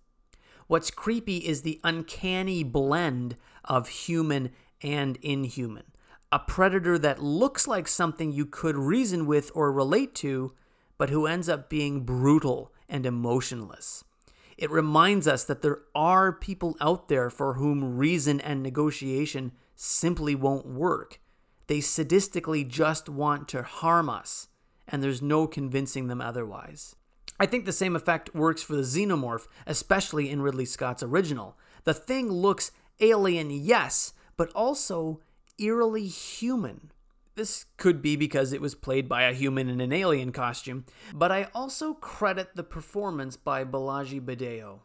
What's 0.68 0.90
creepy 0.90 1.38
is 1.38 1.62
the 1.62 1.80
uncanny 1.82 2.62
blend 2.62 3.36
of 3.64 3.88
human 3.88 4.50
and 4.82 5.16
inhuman. 5.22 5.84
A 6.30 6.38
predator 6.38 6.98
that 6.98 7.22
looks 7.22 7.66
like 7.66 7.88
something 7.88 8.30
you 8.30 8.44
could 8.44 8.76
reason 8.76 9.26
with 9.26 9.50
or 9.54 9.72
relate 9.72 10.14
to, 10.16 10.52
but 10.98 11.10
who 11.10 11.26
ends 11.26 11.48
up 11.48 11.70
being 11.70 12.04
brutal 12.04 12.72
and 12.88 13.06
emotionless. 13.06 14.04
It 14.58 14.70
reminds 14.72 15.28
us 15.28 15.44
that 15.44 15.62
there 15.62 15.78
are 15.94 16.32
people 16.32 16.76
out 16.80 17.08
there 17.08 17.30
for 17.30 17.54
whom 17.54 17.96
reason 17.96 18.40
and 18.40 18.60
negotiation 18.60 19.52
simply 19.76 20.34
won't 20.34 20.66
work. 20.66 21.20
They 21.68 21.78
sadistically 21.78 22.66
just 22.66 23.08
want 23.08 23.46
to 23.48 23.62
harm 23.62 24.10
us 24.10 24.48
and 24.88 25.02
there's 25.02 25.22
no 25.22 25.46
convincing 25.46 26.08
them 26.08 26.20
otherwise. 26.20 26.96
I 27.38 27.46
think 27.46 27.66
the 27.66 27.72
same 27.72 27.94
effect 27.94 28.34
works 28.34 28.62
for 28.62 28.74
the 28.74 28.82
xenomorph, 28.82 29.46
especially 29.66 30.28
in 30.28 30.42
Ridley 30.42 30.64
Scott's 30.64 31.04
original. 31.04 31.56
The 31.84 31.94
thing 31.94 32.28
looks 32.28 32.72
alien, 32.98 33.50
yes, 33.50 34.12
but 34.36 34.50
also 34.54 35.20
eerily 35.58 36.06
human. 36.06 36.90
This 37.38 37.66
could 37.76 38.02
be 38.02 38.16
because 38.16 38.52
it 38.52 38.60
was 38.60 38.74
played 38.74 39.08
by 39.08 39.22
a 39.22 39.32
human 39.32 39.68
in 39.68 39.80
an 39.80 39.92
alien 39.92 40.32
costume, 40.32 40.84
but 41.14 41.30
I 41.30 41.46
also 41.54 41.94
credit 41.94 42.56
the 42.56 42.64
performance 42.64 43.36
by 43.36 43.62
Bolaji 43.62 44.20
Badejo. 44.20 44.80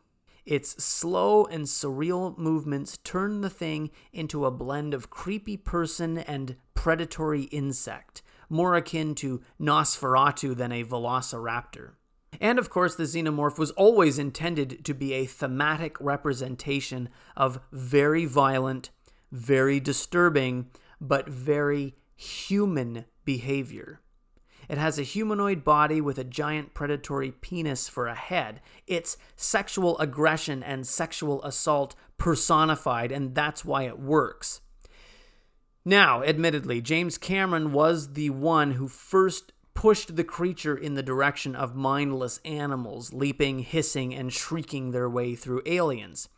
Its 0.46 0.84
slow 0.84 1.46
and 1.46 1.64
surreal 1.64 2.38
movements 2.38 3.00
turn 3.04 3.42
the 3.42 3.50
thing 3.50 3.90
into 4.12 4.46
a 4.46 4.52
blend 4.52 4.94
of 4.94 5.10
creepy 5.10 5.58
person 5.58 6.20
and 6.20 6.58
predatory 6.76 7.46
insect, 7.46 8.22
more 8.50 8.76
akin 8.76 9.16
to 9.16 9.42
Nosferatu 9.60 10.56
than 10.56 10.72
a 10.72 10.84
velociraptor. 10.84 11.94
And 12.40 12.60
of 12.60 12.70
course, 12.70 12.94
the 12.94 13.06
xenomorph 13.06 13.58
was 13.58 13.72
always 13.72 14.20
intended 14.20 14.86
to 14.86 14.94
be 14.94 15.14
a 15.14 15.26
thematic 15.26 16.00
representation 16.00 17.10
of 17.36 17.62
very 17.72 18.26
violent, 18.26 18.92
very 19.32 19.80
disturbing, 19.80 20.70
but 21.02 21.28
very 21.28 21.96
human 22.16 23.06
behavior. 23.26 24.02
It 24.70 24.78
has 24.78 24.98
a 24.98 25.04
humanoid 25.04 25.64
body 25.64 26.00
with 26.00 26.18
a 26.18 26.24
giant 26.24 26.74
predatory 26.74 27.32
penis 27.32 27.90
for 27.90 28.08
a 28.08 28.16
head. 28.16 28.62
It's 28.88 29.18
sexual 29.36 29.98
aggression 30.00 30.64
and 30.64 30.88
sexual 30.88 31.44
assault 31.44 31.96
personified, 32.18 33.12
and 33.12 33.36
that's 33.36 33.66
why 33.66 33.84
it 33.84 34.00
works. 34.00 34.62
Now, 35.86 36.24
admittedly, 36.24 36.82
James 36.82 37.18
Cameron 37.18 37.74
was 37.74 38.14
the 38.14 38.30
one 38.30 38.72
who 38.72 38.88
first 38.88 39.52
pushed 39.74 40.16
the 40.16 40.24
creature 40.24 40.78
in 40.78 40.94
the 40.94 41.04
direction 41.04 41.56
of 41.56 41.76
mindless 41.76 42.40
animals, 42.46 43.12
leaping, 43.12 43.60
hissing, 43.60 44.14
and 44.14 44.32
shrieking 44.32 44.92
their 44.92 45.10
way 45.10 45.36
through 45.36 45.62
aliens. 45.66 46.30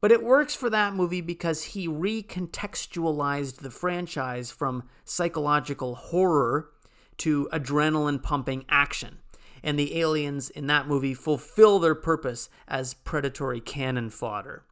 But 0.00 0.12
it 0.12 0.22
works 0.22 0.54
for 0.54 0.70
that 0.70 0.94
movie 0.94 1.20
because 1.20 1.64
he 1.64 1.88
recontextualized 1.88 3.58
the 3.58 3.70
franchise 3.70 4.50
from 4.50 4.84
psychological 5.04 5.94
horror 5.94 6.70
to 7.18 7.48
adrenaline 7.52 8.22
pumping 8.22 8.64
action. 8.68 9.18
And 9.62 9.78
the 9.78 9.98
aliens 9.98 10.50
in 10.50 10.66
that 10.68 10.86
movie 10.86 11.14
fulfill 11.14 11.78
their 11.78 11.94
purpose 11.94 12.48
as 12.68 12.94
predatory 12.94 13.60
cannon 13.60 14.10
fodder. 14.10 14.64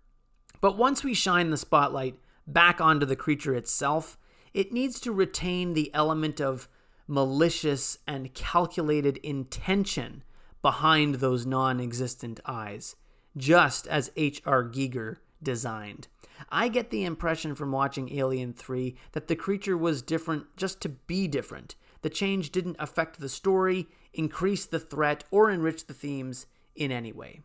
But 0.61 0.77
once 0.77 1.03
we 1.03 1.15
shine 1.15 1.51
the 1.51 1.57
spotlight 1.57 2.19
back 2.47 2.81
onto 2.81 3.07
the 3.07 3.17
creature 3.17 3.55
itself, 3.55 4.19
it 4.53 4.73
needs 4.73 5.01
to 5.01 5.13
retain 5.13 5.75
the 5.75 5.93
element 5.95 6.41
of 6.41 6.69
malicious 7.09 7.99
and 8.07 8.33
calculated 8.35 9.19
intention 9.19 10.23
behind 10.63 11.17
those 11.17 11.45
non 11.45 11.81
existent 11.81 12.41
eyes, 12.47 12.97
just 13.37 13.87
as 13.87 14.13
H.R. 14.17 14.65
Giger 14.65 15.17
designed. 15.43 16.09
I 16.51 16.69
get 16.69 16.91
the 16.91 17.05
impression 17.05 17.55
from 17.55 17.73
watching 17.73 18.13
Alien 18.13 18.53
3 18.53 18.97
that 19.13 19.29
the 19.29 19.37
creature 19.37 19.77
was 19.77 20.03
different 20.03 20.47
just 20.57 20.81
to 20.83 20.89
be 20.89 21.29
different. 21.29 21.77
The 22.03 22.11
change 22.11 22.51
didn't 22.51 22.77
affect 22.79 23.19
the 23.19 23.29
story, 23.29 23.87
increase 24.13 24.67
the 24.67 24.81
threat, 24.81 25.25
or 25.31 25.51
enrich 25.51 25.87
the 25.87 25.95
themes 25.95 26.47
in 26.75 26.93
any 26.93 27.13
way. 27.13 27.41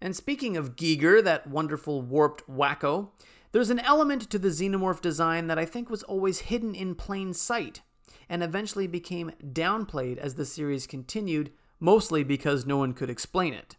And 0.00 0.14
speaking 0.14 0.56
of 0.56 0.76
Giger, 0.76 1.22
that 1.24 1.46
wonderful 1.48 2.00
warped 2.02 2.48
wacko, 2.48 3.10
there's 3.52 3.70
an 3.70 3.80
element 3.80 4.30
to 4.30 4.38
the 4.38 4.48
xenomorph 4.48 5.00
design 5.00 5.48
that 5.48 5.58
I 5.58 5.64
think 5.64 5.90
was 5.90 6.02
always 6.04 6.40
hidden 6.40 6.74
in 6.74 6.94
plain 6.94 7.34
sight. 7.34 7.82
and 8.28 8.42
eventually 8.42 8.86
became 8.86 9.32
downplayed 9.42 10.18
as 10.18 10.34
the 10.34 10.44
series 10.44 10.86
continued, 10.86 11.50
mostly 11.80 12.22
because 12.22 12.66
no 12.66 12.76
one 12.76 12.92
could 12.92 13.08
explain 13.08 13.54
it. 13.54 13.76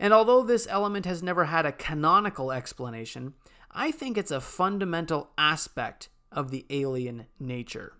And 0.00 0.14
although 0.14 0.42
this 0.42 0.66
element 0.70 1.04
has 1.04 1.22
never 1.22 1.44
had 1.44 1.66
a 1.66 1.72
canonical 1.72 2.50
explanation, 2.50 3.34
I 3.70 3.92
think 3.92 4.16
it's 4.16 4.30
a 4.30 4.40
fundamental 4.40 5.28
aspect 5.36 6.08
of 6.32 6.50
the 6.50 6.64
alien 6.70 7.26
nature. 7.38 7.92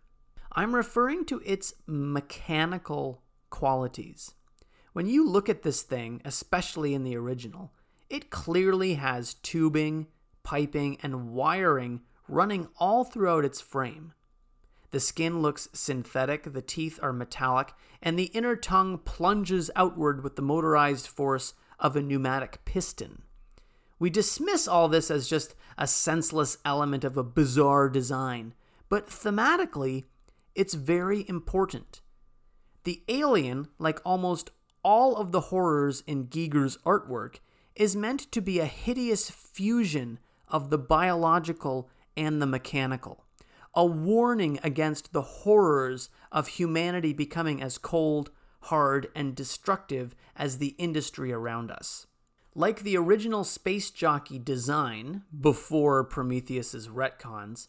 I'm 0.52 0.74
referring 0.74 1.26
to 1.26 1.42
its 1.44 1.74
mechanical 1.86 3.22
qualities. 3.50 4.32
When 4.94 5.06
you 5.06 5.28
look 5.28 5.50
at 5.50 5.62
this 5.62 5.82
thing, 5.82 6.22
especially 6.24 6.94
in 6.94 7.04
the 7.04 7.16
original, 7.16 7.70
it 8.08 8.30
clearly 8.30 8.94
has 8.94 9.34
tubing, 9.34 10.06
piping, 10.42 10.96
and 11.02 11.32
wiring 11.32 12.00
running 12.26 12.68
all 12.78 13.04
throughout 13.04 13.44
its 13.44 13.60
frame. 13.60 14.14
The 14.90 15.00
skin 15.00 15.42
looks 15.42 15.68
synthetic, 15.74 16.52
the 16.52 16.62
teeth 16.62 16.98
are 17.02 17.12
metallic, 17.12 17.74
and 18.02 18.18
the 18.18 18.24
inner 18.24 18.56
tongue 18.56 18.98
plunges 18.98 19.70
outward 19.76 20.24
with 20.24 20.36
the 20.36 20.42
motorized 20.42 21.06
force 21.06 21.52
of 21.80 21.96
a 21.96 22.02
pneumatic 22.02 22.64
piston. 22.64 23.22
We 23.98 24.10
dismiss 24.10 24.68
all 24.68 24.88
this 24.88 25.10
as 25.10 25.28
just 25.28 25.54
a 25.76 25.86
senseless 25.86 26.58
element 26.64 27.04
of 27.04 27.16
a 27.16 27.24
bizarre 27.24 27.88
design, 27.88 28.54
but 28.88 29.08
thematically, 29.08 30.04
it's 30.54 30.74
very 30.74 31.28
important. 31.28 32.00
The 32.84 33.02
alien, 33.08 33.68
like 33.78 34.00
almost 34.04 34.50
all 34.82 35.16
of 35.16 35.32
the 35.32 35.40
horrors 35.40 36.02
in 36.06 36.30
Giger's 36.30 36.76
artwork, 36.78 37.36
is 37.74 37.94
meant 37.94 38.30
to 38.32 38.40
be 38.40 38.58
a 38.58 38.66
hideous 38.66 39.30
fusion 39.30 40.18
of 40.48 40.70
the 40.70 40.78
biological 40.78 41.88
and 42.16 42.40
the 42.40 42.46
mechanical, 42.46 43.24
a 43.74 43.84
warning 43.84 44.58
against 44.62 45.12
the 45.12 45.22
horrors 45.22 46.10
of 46.32 46.48
humanity 46.48 47.12
becoming 47.12 47.62
as 47.62 47.78
cold, 47.78 48.30
hard, 48.62 49.08
and 49.14 49.34
destructive 49.34 50.14
as 50.36 50.58
the 50.58 50.74
industry 50.78 51.32
around 51.32 51.70
us. 51.70 52.06
Like 52.54 52.80
the 52.80 52.96
original 52.96 53.44
space 53.44 53.90
jockey 53.90 54.38
design 54.38 55.22
before 55.38 56.02
Prometheus's 56.04 56.88
retcons, 56.88 57.68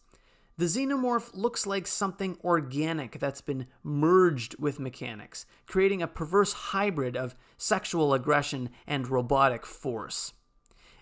the 0.58 0.66
xenomorph 0.66 1.30
looks 1.32 1.66
like 1.66 1.86
something 1.86 2.36
organic 2.44 3.18
that's 3.18 3.40
been 3.40 3.66
merged 3.82 4.58
with 4.58 4.78
mechanics, 4.78 5.46
creating 5.66 6.02
a 6.02 6.06
perverse 6.06 6.52
hybrid 6.52 7.16
of 7.16 7.34
sexual 7.56 8.12
aggression 8.12 8.70
and 8.86 9.08
robotic 9.08 9.64
force. 9.64 10.34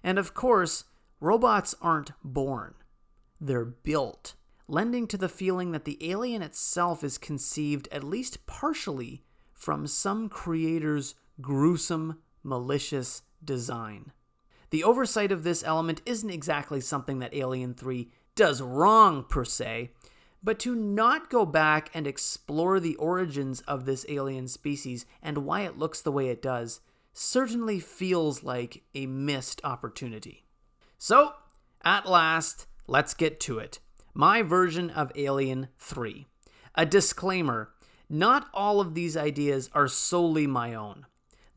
And 0.05 0.19
of 0.19 0.35
course, 0.35 0.85
robots 1.21 1.75
aren't 1.83 2.13
born, 2.23 2.75
they're 3.41 3.65
built, 3.65 4.35
lending 4.69 5.07
to 5.09 5.19
the 5.19 5.29
feeling 5.29 5.73
that 5.73 5.85
the 5.85 5.99
alien 6.11 6.43
itself 6.43 7.03
is 7.03 7.19
conceived 7.19 7.89
at 7.91 8.05
least 8.05 8.47
partially 8.47 9.25
from 9.61 9.87
some 9.87 10.31
creator's 10.31 11.15
gruesome, 11.41 12.19
malicious 12.43 13.23
design. 13.45 14.11
The 14.71 14.83
oversight 14.83 15.31
of 15.31 15.45
this 15.45 15.63
element 15.63 16.01
isn't 16.07 16.31
exactly 16.31 16.81
something 16.81 17.19
that 17.19 17.35
Alien 17.35 17.75
3 17.75 18.11
does 18.35 18.63
wrong 18.63 19.23
per 19.23 19.45
se, 19.45 19.91
but 20.43 20.59
to 20.61 20.75
not 20.75 21.29
go 21.29 21.45
back 21.45 21.91
and 21.93 22.07
explore 22.07 22.81
the 22.81 22.97
origins 22.97 23.61
of 23.63 23.85
this 23.85 24.07
alien 24.09 24.49
species 24.49 25.05
and 25.23 25.45
why 25.45 25.61
it 25.61 25.79
looks 25.79 26.01
the 26.01 26.13
way 26.13 26.29
it 26.29 26.41
does 26.41 26.81
certainly 27.13 27.79
feels 27.79 28.43
like 28.43 28.85
a 28.95 29.05
missed 29.05 29.61
opportunity. 29.63 30.47
So, 30.97 31.35
at 31.85 32.09
last, 32.09 32.67
let's 32.87 33.13
get 33.13 33.41
to 33.41 33.59
it. 33.59 33.79
My 34.15 34.41
version 34.41 34.89
of 34.89 35.13
Alien 35.17 35.69
3. 35.79 36.27
A 36.77 36.87
disclaimer 36.87 37.73
not 38.11 38.49
all 38.53 38.81
of 38.81 38.95
these 38.95 39.17
ideas 39.17 39.71
are 39.73 39.87
solely 39.87 40.47
my 40.47 40.75
own. 40.75 41.07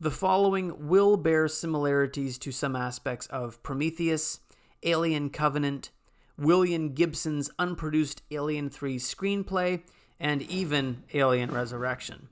The 0.00 0.12
following 0.12 0.88
will 0.88 1.16
bear 1.16 1.48
similarities 1.48 2.38
to 2.38 2.52
some 2.52 2.76
aspects 2.76 3.26
of 3.26 3.62
Prometheus, 3.64 4.40
Alien 4.84 5.30
Covenant, 5.30 5.90
William 6.38 6.94
Gibson's 6.94 7.50
unproduced 7.58 8.22
Alien 8.30 8.70
3 8.70 8.98
screenplay, 8.98 9.82
and 10.20 10.42
even 10.42 11.02
Alien 11.12 11.50
Resurrection. 11.50 12.28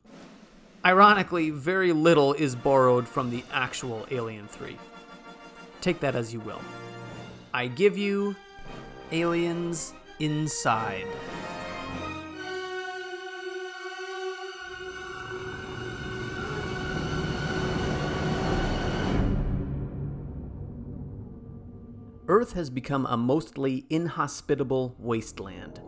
Ironically, 0.84 1.50
very 1.50 1.92
little 1.92 2.32
is 2.32 2.54
borrowed 2.54 3.08
from 3.08 3.30
the 3.30 3.42
actual 3.52 4.06
Alien 4.10 4.46
3. 4.46 4.76
Take 5.80 6.00
that 6.00 6.14
as 6.14 6.32
you 6.32 6.40
will. 6.40 6.60
I 7.52 7.66
give 7.66 7.98
you 7.98 8.36
Aliens 9.10 9.94
Inside. 10.18 11.06
Earth 22.28 22.52
has 22.52 22.70
become 22.70 23.04
a 23.06 23.16
mostly 23.16 23.84
inhospitable 23.90 24.94
wasteland. 24.98 25.80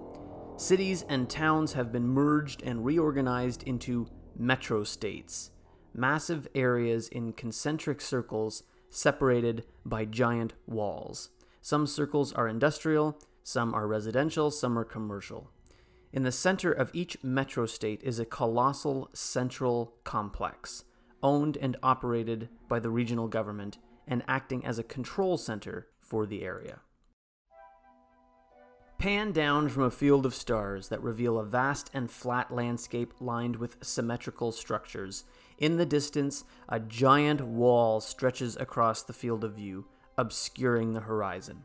Cities 0.57 1.05
and 1.09 1.31
towns 1.31 1.75
have 1.75 1.93
been 1.93 2.09
merged 2.09 2.61
and 2.63 2.85
reorganized 2.85 3.63
into 3.63 4.09
metro 4.37 4.83
states, 4.83 5.53
massive 5.95 6.49
areas 6.55 7.07
in 7.09 7.33
concentric 7.33 8.01
circles 8.01 8.65
separated 8.91 9.65
by 9.85 10.05
giant 10.05 10.55
walls. 10.67 11.31
Some 11.61 11.87
circles 11.87 12.33
are 12.33 12.49
industrial, 12.49 13.17
some 13.45 13.73
are 13.73 13.87
residential, 13.87 14.51
some 14.51 14.77
are 14.77 14.85
commercial. 14.85 15.51
In 16.13 16.25
the 16.25 16.33
center 16.33 16.73
of 16.73 16.91
each 16.93 17.17
metro 17.23 17.67
state 17.67 18.01
is 18.03 18.19
a 18.19 18.25
colossal 18.25 19.09
central 19.13 19.95
complex, 20.03 20.85
owned 21.23 21.57
and 21.57 21.77
operated 21.83 22.49
by 22.69 22.81
the 22.81 22.91
regional 22.91 23.29
government 23.29 23.79
and 24.07 24.25
acting 24.27 24.65
as 24.65 24.79
a 24.79 24.85
control 24.85 25.37
center 25.37 25.89
for 26.15 26.27
the 26.27 26.45
area. 26.45 26.79
Pan 28.99 29.33
down 29.33 29.69
from 29.69 29.83
a 29.83 29.91
field 29.91 30.25
of 30.25 30.33
stars 30.33 30.89
that 30.89 31.03
reveal 31.03 31.41
a 31.41 31.45
vast 31.45 31.91
and 31.93 32.09
flat 32.09 32.55
landscape 32.55 33.13
lined 33.19 33.57
with 33.57 33.83
symmetrical 33.83 34.53
structures. 34.53 35.25
In 35.59 35.77
the 35.77 35.85
distance, 35.85 36.45
a 36.69 36.79
giant 36.79 37.41
wall 37.41 38.01
stretches 38.01 38.57
across 38.59 39.03
the 39.03 39.13
field 39.13 39.43
of 39.43 39.55
view, 39.55 39.87
obscuring 40.17 40.93
the 40.93 41.01
horizon. 41.01 41.65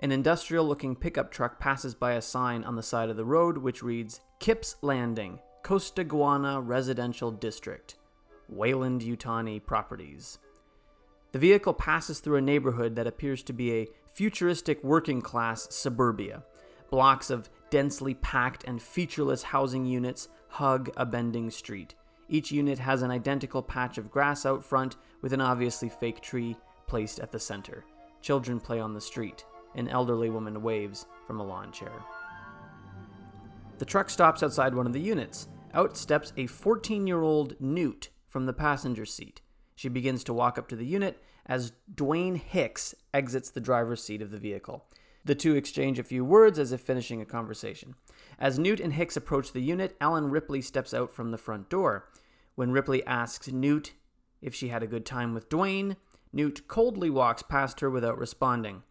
An 0.00 0.10
industrial 0.10 0.66
looking 0.66 0.96
pickup 0.96 1.30
truck 1.30 1.60
passes 1.60 1.94
by 1.94 2.12
a 2.12 2.22
sign 2.22 2.64
on 2.64 2.76
the 2.76 2.82
side 2.82 3.10
of 3.10 3.18
the 3.18 3.26
road 3.26 3.58
which 3.58 3.82
reads 3.82 4.22
Kipps 4.40 4.76
Landing, 4.80 5.38
Costaguana 5.62 6.66
Residential 6.66 7.30
District, 7.30 7.96
Weyland-Yutani 8.48 9.66
Properties. 9.66 10.38
The 11.32 11.38
vehicle 11.38 11.74
passes 11.74 12.20
through 12.20 12.36
a 12.36 12.42
neighborhood 12.42 12.96
that 12.96 13.06
appears 13.06 13.42
to 13.44 13.52
be 13.52 13.72
a 13.72 13.88
futuristic 14.06 14.82
working 14.82 15.20
class 15.20 15.66
suburbia. 15.70 16.44
Blocks 16.90 17.30
of 17.30 17.50
densely 17.70 18.14
packed 18.14 18.64
and 18.64 18.80
featureless 18.80 19.42
housing 19.42 19.84
units 19.84 20.28
hug 20.48 20.90
a 20.96 21.04
bending 21.04 21.50
street. 21.50 21.94
Each 22.28 22.50
unit 22.50 22.78
has 22.78 23.02
an 23.02 23.10
identical 23.10 23.62
patch 23.62 23.98
of 23.98 24.10
grass 24.10 24.46
out 24.46 24.64
front 24.64 24.96
with 25.20 25.32
an 25.32 25.40
obviously 25.40 25.88
fake 25.88 26.20
tree 26.20 26.56
placed 26.86 27.20
at 27.20 27.32
the 27.32 27.38
center. 27.38 27.84
Children 28.22 28.60
play 28.60 28.80
on 28.80 28.94
the 28.94 29.00
street. 29.00 29.44
An 29.74 29.88
elderly 29.88 30.30
woman 30.30 30.62
waves 30.62 31.06
from 31.26 31.38
a 31.38 31.44
lawn 31.44 31.70
chair. 31.70 31.92
The 33.78 33.84
truck 33.84 34.08
stops 34.08 34.42
outside 34.42 34.74
one 34.74 34.86
of 34.86 34.92
the 34.92 35.00
units. 35.00 35.48
Out 35.74 35.96
steps 35.96 36.32
a 36.36 36.46
14 36.46 37.06
year 37.06 37.20
old 37.20 37.60
Newt 37.60 38.08
from 38.26 38.46
the 38.46 38.52
passenger 38.52 39.04
seat. 39.04 39.42
She 39.76 39.88
begins 39.88 40.24
to 40.24 40.32
walk 40.32 40.58
up 40.58 40.66
to 40.68 40.76
the 40.76 40.86
unit 40.86 41.22
as 41.44 41.72
Dwayne 41.94 42.38
Hicks 42.38 42.94
exits 43.14 43.50
the 43.50 43.60
driver's 43.60 44.02
seat 44.02 44.22
of 44.22 44.30
the 44.30 44.38
vehicle. 44.38 44.84
The 45.24 45.34
two 45.34 45.54
exchange 45.54 45.98
a 45.98 46.04
few 46.04 46.24
words 46.24 46.58
as 46.58 46.72
if 46.72 46.80
finishing 46.80 47.20
a 47.20 47.26
conversation. 47.26 47.94
As 48.38 48.58
Newt 48.58 48.80
and 48.80 48.94
Hicks 48.94 49.16
approach 49.16 49.52
the 49.52 49.60
unit, 49.60 49.96
Ellen 50.00 50.30
Ripley 50.30 50.62
steps 50.62 50.94
out 50.94 51.12
from 51.12 51.30
the 51.30 51.38
front 51.38 51.68
door. 51.68 52.08
When 52.54 52.72
Ripley 52.72 53.04
asks 53.06 53.48
Newt 53.48 53.92
if 54.40 54.54
she 54.54 54.68
had 54.68 54.82
a 54.82 54.88
good 54.88 55.04
time 55.04 55.34
with 55.34 55.48
Dwayne, 55.48 55.96
Newt 56.32 56.68
coldly 56.68 57.10
walks 57.10 57.42
past 57.42 57.80
her 57.80 57.90
without 57.90 58.18
responding. 58.18 58.82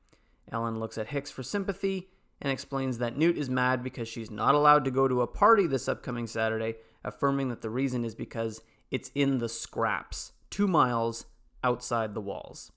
Ellen 0.52 0.80
looks 0.80 0.98
at 0.98 1.08
Hicks 1.08 1.32
for 1.32 1.41
sympathy 1.41 2.10
and 2.41 2.52
explains 2.52 3.00
that 3.00 3.17
Newt 3.17 3.38
is 3.38 3.50
mad 3.50 3.82
because 3.82 4.08
she's 4.08 4.30
not 4.30 4.56
allowed 4.56 4.86
to 4.86 4.91
go 4.91 5.08
to 5.08 5.21
a 5.21 5.28
party 5.28 5.65
this 5.65 5.88
upcoming 5.88 6.28
Saturday, 6.28 6.76
affirming 7.04 7.50
that 7.50 7.62
the 7.62 7.69
reason 7.69 8.06
is 8.06 8.13
because 8.13 8.62
it's 8.91 9.10
in 9.15 9.39
the 9.39 9.50
scraps 9.50 10.34
two 10.55 10.67
miles 10.69 11.25
outside 11.65 12.13
the 12.13 12.21
walls. 12.21 12.71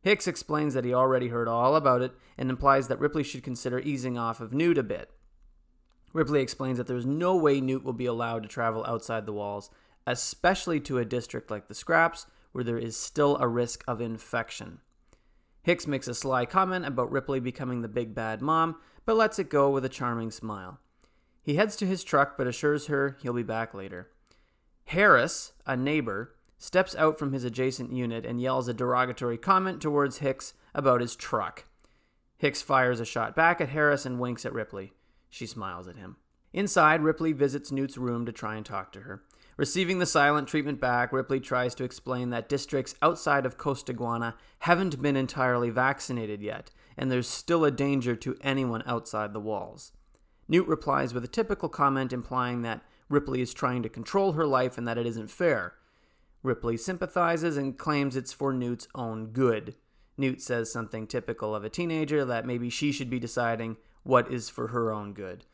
Hicks 0.00 0.26
explains 0.26 0.72
that 0.72 0.86
he 0.86 0.94
already 0.94 1.28
heard 1.28 1.46
all 1.46 1.76
about 1.76 2.00
it 2.00 2.12
and 2.38 2.48
implies 2.48 2.88
that 2.88 2.98
Ripley 2.98 3.22
should 3.22 3.42
consider 3.42 3.80
easing 3.80 4.16
off 4.16 4.40
of 4.40 4.54
Newt 4.54 4.78
a 4.78 4.82
bit. 4.82 5.10
Ripley 6.14 6.40
explains 6.40 6.78
that 6.78 6.86
there's 6.86 7.04
no 7.04 7.36
way 7.36 7.60
Newt 7.60 7.84
will 7.84 7.92
be 7.92 8.06
allowed 8.06 8.44
to 8.44 8.48
travel 8.48 8.82
outside 8.86 9.26
the 9.26 9.34
walls, 9.34 9.68
especially 10.06 10.80
to 10.80 10.96
a 10.96 11.04
district 11.04 11.50
like 11.50 11.68
the 11.68 11.74
Scraps, 11.74 12.24
where 12.52 12.64
there 12.64 12.78
is 12.78 12.96
still 12.96 13.36
a 13.36 13.46
risk 13.46 13.84
of 13.86 14.00
infection. 14.00 14.78
Hicks 15.62 15.86
makes 15.86 16.08
a 16.08 16.14
sly 16.14 16.46
comment 16.46 16.86
about 16.86 17.12
Ripley 17.12 17.40
becoming 17.40 17.82
the 17.82 17.88
big 17.88 18.14
bad 18.14 18.40
mom, 18.40 18.76
but 19.04 19.18
lets 19.18 19.38
it 19.38 19.50
go 19.50 19.68
with 19.68 19.84
a 19.84 19.90
charming 19.90 20.30
smile. 20.30 20.80
He 21.42 21.56
heads 21.56 21.76
to 21.76 21.86
his 21.86 22.04
truck 22.04 22.38
but 22.38 22.46
assures 22.46 22.86
her 22.86 23.18
he'll 23.20 23.34
be 23.34 23.42
back 23.42 23.74
later. 23.74 24.08
Harris, 24.86 25.52
a 25.66 25.76
neighbor, 25.76 26.32
steps 26.58 26.94
out 26.96 27.18
from 27.18 27.32
his 27.32 27.44
adjacent 27.44 27.92
unit 27.92 28.26
and 28.26 28.40
yells 28.40 28.68
a 28.68 28.74
derogatory 28.74 29.38
comment 29.38 29.80
towards 29.80 30.18
Hicks 30.18 30.54
about 30.74 31.00
his 31.00 31.16
truck. 31.16 31.64
Hicks 32.36 32.62
fires 32.62 33.00
a 33.00 33.04
shot 33.04 33.34
back 33.34 33.60
at 33.60 33.70
Harris 33.70 34.04
and 34.04 34.20
winks 34.20 34.44
at 34.44 34.52
Ripley. 34.52 34.92
She 35.30 35.46
smiles 35.46 35.88
at 35.88 35.96
him. 35.96 36.16
Inside, 36.52 37.02
Ripley 37.02 37.32
visits 37.32 37.72
Newt's 37.72 37.98
room 37.98 38.26
to 38.26 38.32
try 38.32 38.56
and 38.56 38.64
talk 38.64 38.92
to 38.92 39.00
her. 39.00 39.22
Receiving 39.56 39.98
the 39.98 40.06
silent 40.06 40.46
treatment 40.46 40.80
back, 40.80 41.12
Ripley 41.12 41.40
tries 41.40 41.74
to 41.74 41.84
explain 41.84 42.30
that 42.30 42.48
districts 42.48 42.94
outside 43.02 43.44
of 43.44 43.58
Costaguana 43.58 44.34
haven't 44.60 45.02
been 45.02 45.16
entirely 45.16 45.68
vaccinated 45.68 46.40
yet, 46.40 46.70
and 46.96 47.10
there's 47.10 47.28
still 47.28 47.64
a 47.64 47.70
danger 47.70 48.14
to 48.14 48.36
anyone 48.40 48.84
outside 48.86 49.32
the 49.32 49.40
walls. 49.40 49.92
Newt 50.48 50.68
replies 50.68 51.12
with 51.12 51.24
a 51.24 51.28
typical 51.28 51.68
comment 51.68 52.12
implying 52.12 52.62
that 52.62 52.82
Ripley 53.08 53.40
is 53.40 53.52
trying 53.52 53.82
to 53.82 53.88
control 53.88 54.32
her 54.32 54.46
life 54.46 54.78
and 54.78 54.86
that 54.86 54.98
it 54.98 55.06
isn't 55.06 55.30
fair. 55.30 55.74
Ripley 56.42 56.76
sympathizes 56.76 57.56
and 57.56 57.78
claims 57.78 58.16
it's 58.16 58.32
for 58.32 58.52
Newt's 58.52 58.88
own 58.94 59.28
good. 59.28 59.74
Newt 60.16 60.40
says 60.40 60.72
something 60.72 61.06
typical 61.06 61.54
of 61.54 61.64
a 61.64 61.68
teenager 61.68 62.24
that 62.24 62.46
maybe 62.46 62.70
she 62.70 62.92
should 62.92 63.10
be 63.10 63.18
deciding 63.18 63.76
what 64.02 64.32
is 64.32 64.48
for 64.48 64.68
her 64.68 64.92
own 64.92 65.12
good. 65.12 65.44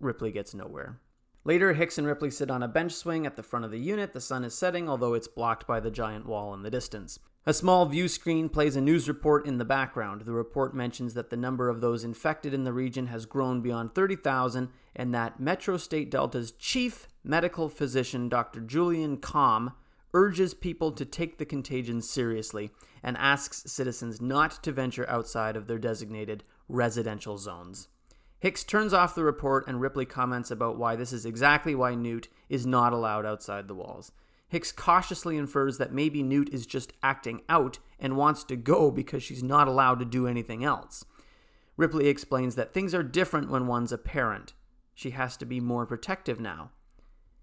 Ripley 0.00 0.32
gets 0.32 0.54
nowhere. 0.54 1.00
Later, 1.44 1.72
Hicks 1.72 1.98
and 1.98 2.06
Ripley 2.06 2.30
sit 2.30 2.50
on 2.50 2.62
a 2.62 2.68
bench 2.68 2.92
swing 2.92 3.24
at 3.24 3.36
the 3.36 3.42
front 3.42 3.64
of 3.64 3.70
the 3.70 3.78
unit. 3.78 4.12
The 4.12 4.20
sun 4.20 4.44
is 4.44 4.54
setting, 4.54 4.88
although 4.88 5.14
it's 5.14 5.28
blocked 5.28 5.66
by 5.66 5.80
the 5.80 5.90
giant 5.90 6.26
wall 6.26 6.52
in 6.52 6.62
the 6.62 6.70
distance. 6.70 7.18
A 7.46 7.54
small 7.54 7.86
view 7.86 8.08
screen 8.08 8.50
plays 8.50 8.76
a 8.76 8.80
news 8.80 9.08
report 9.08 9.46
in 9.46 9.56
the 9.56 9.64
background. 9.64 10.22
The 10.22 10.32
report 10.32 10.74
mentions 10.74 11.14
that 11.14 11.30
the 11.30 11.36
number 11.36 11.70
of 11.70 11.80
those 11.80 12.04
infected 12.04 12.52
in 12.52 12.64
the 12.64 12.72
region 12.74 13.06
has 13.06 13.24
grown 13.24 13.62
beyond 13.62 13.94
30,000 13.94 14.68
and 14.94 15.14
that 15.14 15.40
Metro 15.40 15.78
State 15.78 16.10
Delta's 16.10 16.50
chief 16.50 17.08
medical 17.24 17.70
physician, 17.70 18.28
Dr. 18.28 18.60
Julian 18.60 19.16
Calm, 19.16 19.72
urges 20.18 20.52
people 20.52 20.90
to 20.90 21.04
take 21.04 21.38
the 21.38 21.44
contagion 21.44 22.02
seriously 22.02 22.72
and 23.04 23.16
asks 23.18 23.62
citizens 23.70 24.20
not 24.20 24.60
to 24.64 24.72
venture 24.72 25.08
outside 25.08 25.54
of 25.54 25.68
their 25.68 25.78
designated 25.78 26.42
residential 26.68 27.38
zones. 27.38 27.86
Hicks 28.40 28.64
turns 28.64 28.92
off 28.92 29.14
the 29.14 29.22
report 29.22 29.68
and 29.68 29.80
Ripley 29.80 30.04
comments 30.04 30.50
about 30.50 30.76
why 30.76 30.96
this 30.96 31.12
is 31.12 31.24
exactly 31.24 31.72
why 31.72 31.94
Newt 31.94 32.26
is 32.48 32.66
not 32.66 32.92
allowed 32.92 33.26
outside 33.26 33.68
the 33.68 33.76
walls. 33.76 34.10
Hicks 34.48 34.72
cautiously 34.72 35.36
infers 35.36 35.78
that 35.78 35.92
maybe 35.92 36.24
Newt 36.24 36.52
is 36.52 36.66
just 36.66 36.92
acting 37.00 37.42
out 37.48 37.78
and 38.00 38.16
wants 38.16 38.42
to 38.44 38.56
go 38.56 38.90
because 38.90 39.22
she's 39.22 39.44
not 39.44 39.68
allowed 39.68 40.00
to 40.00 40.04
do 40.04 40.26
anything 40.26 40.64
else. 40.64 41.04
Ripley 41.76 42.08
explains 42.08 42.56
that 42.56 42.74
things 42.74 42.92
are 42.92 43.04
different 43.04 43.50
when 43.50 43.68
one's 43.68 43.92
a 43.92 43.98
parent. 43.98 44.52
She 44.96 45.10
has 45.10 45.36
to 45.36 45.46
be 45.46 45.60
more 45.60 45.86
protective 45.86 46.40
now. 46.40 46.72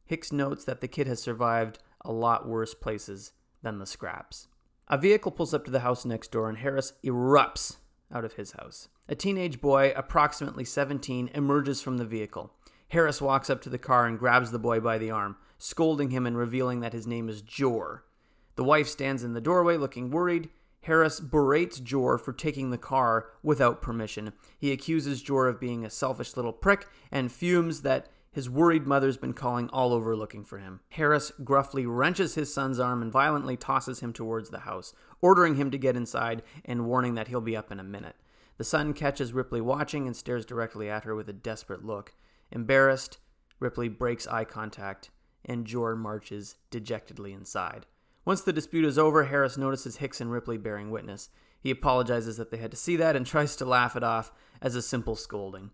Hicks 0.06 0.34
notes 0.34 0.66
that 0.66 0.82
the 0.82 0.90
kid 0.90 1.08
has 1.08 1.22
survived 1.22 1.80
a 2.06 2.12
lot 2.12 2.48
worse 2.48 2.74
places 2.74 3.34
than 3.62 3.80
the 3.80 3.86
scraps. 3.86 4.48
A 4.88 4.98
vehicle 4.98 5.32
pulls 5.32 5.54
up 5.54 5.66
to 5.66 5.72
the 5.72 5.80
house 5.80 6.06
next 6.06 6.32
door 6.32 6.48
and 6.48 6.60
Harris 6.60 6.94
erupts 7.04 7.78
out 8.14 8.24
of 8.24 8.34
his 8.34 8.52
house. 8.54 8.88
A 9.10 9.16
teenage 9.16 9.60
boy, 9.60 9.94
approximately 9.96 10.64
17, 10.64 11.32
emerges 11.34 11.82
from 11.82 11.98
the 11.98 12.06
vehicle. 12.06 12.52
Harris 12.90 13.22
walks 13.22 13.50
up 13.50 13.62
to 13.62 13.70
the 13.70 13.78
car 13.78 14.06
and 14.06 14.20
grabs 14.20 14.52
the 14.52 14.60
boy 14.60 14.80
by 14.80 14.98
the 14.98 15.12
arm 15.12 15.38
scolding 15.58 16.10
him 16.10 16.26
and 16.26 16.38
revealing 16.38 16.82
that 16.82 16.94
his 16.94 17.08
name 17.08 17.30
is 17.30 17.42
Jor. 17.42 18.04
The 18.56 18.64
wife 18.64 18.88
stands 18.88 19.24
in 19.24 19.34
the 19.34 19.42
doorway 19.42 19.78
looking 19.78 20.12
worried. 20.12 20.50
Harris 20.82 21.20
berates 21.20 21.80
Jor 21.80 22.18
for 22.18 22.32
taking 22.32 22.70
the 22.70 22.78
car 22.78 23.28
without 23.42 23.82
permission. 23.82 24.34
He 24.58 24.72
accuses 24.72 25.22
Jor 25.22 25.48
of 25.48 25.60
being 25.60 25.84
a 25.84 25.90
selfish 25.90 26.36
little 26.38 26.54
prick 26.54 26.88
and 27.12 27.32
fumes 27.32 27.82
that 27.82 28.08
his 28.36 28.50
worried 28.50 28.86
mother's 28.86 29.16
been 29.16 29.32
calling 29.32 29.70
all 29.70 29.94
over 29.94 30.14
looking 30.14 30.44
for 30.44 30.58
him. 30.58 30.82
Harris 30.90 31.32
gruffly 31.46 31.86
wrenches 31.86 32.36
his 32.36 32.54
son's 32.54 32.82
arm 32.82 33.02
and 33.02 33.10
violently 33.10 33.56
tosses 33.56 34.02
him 34.02 34.12
towards 34.12 34.50
the 34.50 34.60
house, 34.60 34.94
ordering 35.22 35.56
him 35.56 35.72
to 35.72 35.78
get 35.78 35.96
inside 35.96 36.44
and 36.66 36.86
warning 36.86 37.16
that 37.16 37.30
he'll 37.30 37.40
be 37.40 37.56
up 37.56 37.72
in 37.72 37.80
a 37.80 37.84
minute. 37.84 38.18
The 38.58 38.66
son 38.66 38.92
catches 38.92 39.32
Ripley 39.32 39.62
watching 39.62 40.06
and 40.06 40.18
stares 40.18 40.46
directly 40.46 40.90
at 40.90 41.06
her 41.06 41.16
with 41.16 41.30
a 41.30 41.34
desperate 41.34 41.86
look. 41.86 42.14
Embarrassed, 42.52 43.20
Ripley 43.62 43.88
breaks 43.88 44.28
eye 44.28 44.44
contact 44.44 45.12
and 45.46 45.66
Jor 45.66 45.96
marches 45.96 46.58
dejectedly 46.70 47.32
inside. 47.32 47.86
Once 48.26 48.42
the 48.42 48.52
dispute 48.52 48.84
is 48.84 49.00
over, 49.00 49.24
Harris 49.24 49.56
notices 49.56 49.98
Hicks 49.98 50.20
and 50.20 50.30
Ripley 50.30 50.58
bearing 50.58 50.92
witness. 50.92 51.30
He 51.58 51.72
apologizes 51.72 52.36
that 52.36 52.52
they 52.52 52.58
had 52.58 52.72
to 52.72 52.78
see 52.78 52.98
that 52.98 53.16
and 53.16 53.26
tries 53.26 53.56
to 53.56 53.64
laugh 53.64 53.96
it 53.96 54.04
off 54.04 54.34
as 54.62 54.76
a 54.76 54.82
simple 54.82 55.16
scolding. 55.16 55.72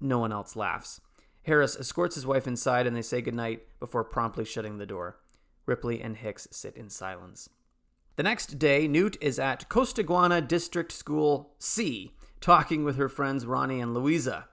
No 0.00 0.20
one 0.20 0.30
else 0.30 0.54
laughs. 0.54 1.00
Harris 1.48 1.76
escorts 1.76 2.14
his 2.14 2.26
wife 2.26 2.46
inside 2.46 2.86
and 2.86 2.94
they 2.94 3.02
say 3.02 3.20
goodnight 3.20 3.62
before 3.80 4.04
promptly 4.04 4.44
shutting 4.44 4.78
the 4.78 4.86
door. 4.86 5.18
Ripley 5.66 6.00
and 6.00 6.16
Hicks 6.16 6.46
sit 6.50 6.76
in 6.76 6.90
silence. 6.90 7.48
The 8.16 8.22
next 8.22 8.58
day, 8.58 8.86
Newt 8.86 9.16
is 9.20 9.38
at 9.38 9.68
Costaguana 9.68 10.46
District 10.46 10.92
School 10.92 11.54
C, 11.58 12.12
talking 12.40 12.84
with 12.84 12.96
her 12.96 13.08
friends 13.08 13.46
Ronnie 13.46 13.80
and 13.80 13.94
Louisa. 13.94 14.48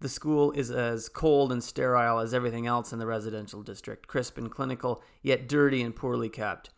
The 0.00 0.08
school 0.08 0.52
is 0.52 0.70
as 0.70 1.08
cold 1.08 1.52
and 1.52 1.62
sterile 1.62 2.18
as 2.18 2.34
everything 2.34 2.66
else 2.66 2.92
in 2.92 2.98
the 2.98 3.06
residential 3.06 3.62
district, 3.62 4.06
crisp 4.06 4.38
and 4.38 4.50
clinical, 4.50 5.02
yet 5.22 5.48
dirty 5.48 5.82
and 5.82 5.94
poorly 5.94 6.28
kept. 6.28 6.70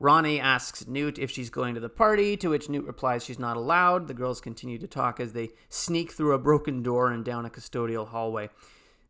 Ronnie 0.00 0.40
asks 0.40 0.88
Newt 0.88 1.18
if 1.18 1.30
she's 1.30 1.50
going 1.50 1.74
to 1.74 1.80
the 1.80 1.88
party, 1.88 2.36
to 2.38 2.48
which 2.48 2.68
Newt 2.68 2.86
replies 2.86 3.24
she's 3.24 3.38
not 3.38 3.56
allowed. 3.56 4.08
The 4.08 4.14
girls 4.14 4.40
continue 4.40 4.78
to 4.78 4.88
talk 4.88 5.20
as 5.20 5.32
they 5.32 5.50
sneak 5.68 6.10
through 6.10 6.32
a 6.32 6.38
broken 6.38 6.82
door 6.82 7.12
and 7.12 7.24
down 7.24 7.46
a 7.46 7.50
custodial 7.50 8.08
hallway. 8.08 8.48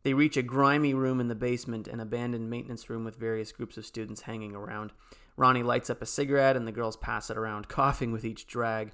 They 0.03 0.13
reach 0.13 0.35
a 0.35 0.43
grimy 0.43 0.93
room 0.93 1.19
in 1.19 1.29
the 1.29 1.35
basement, 1.35 1.87
an 1.87 1.99
abandoned 1.99 2.49
maintenance 2.49 2.89
room 2.89 3.05
with 3.05 3.15
various 3.15 3.51
groups 3.51 3.77
of 3.77 3.85
students 3.85 4.21
hanging 4.21 4.53
around. 4.53 4.91
Ronnie 5.37 5.63
lights 5.63 5.89
up 5.89 6.01
a 6.01 6.05
cigarette 6.05 6.57
and 6.57 6.67
the 6.67 6.71
girls 6.71 6.97
pass 6.97 7.29
it 7.29 7.37
around, 7.37 7.67
coughing 7.69 8.11
with 8.11 8.25
each 8.25 8.45
drag. 8.45 8.91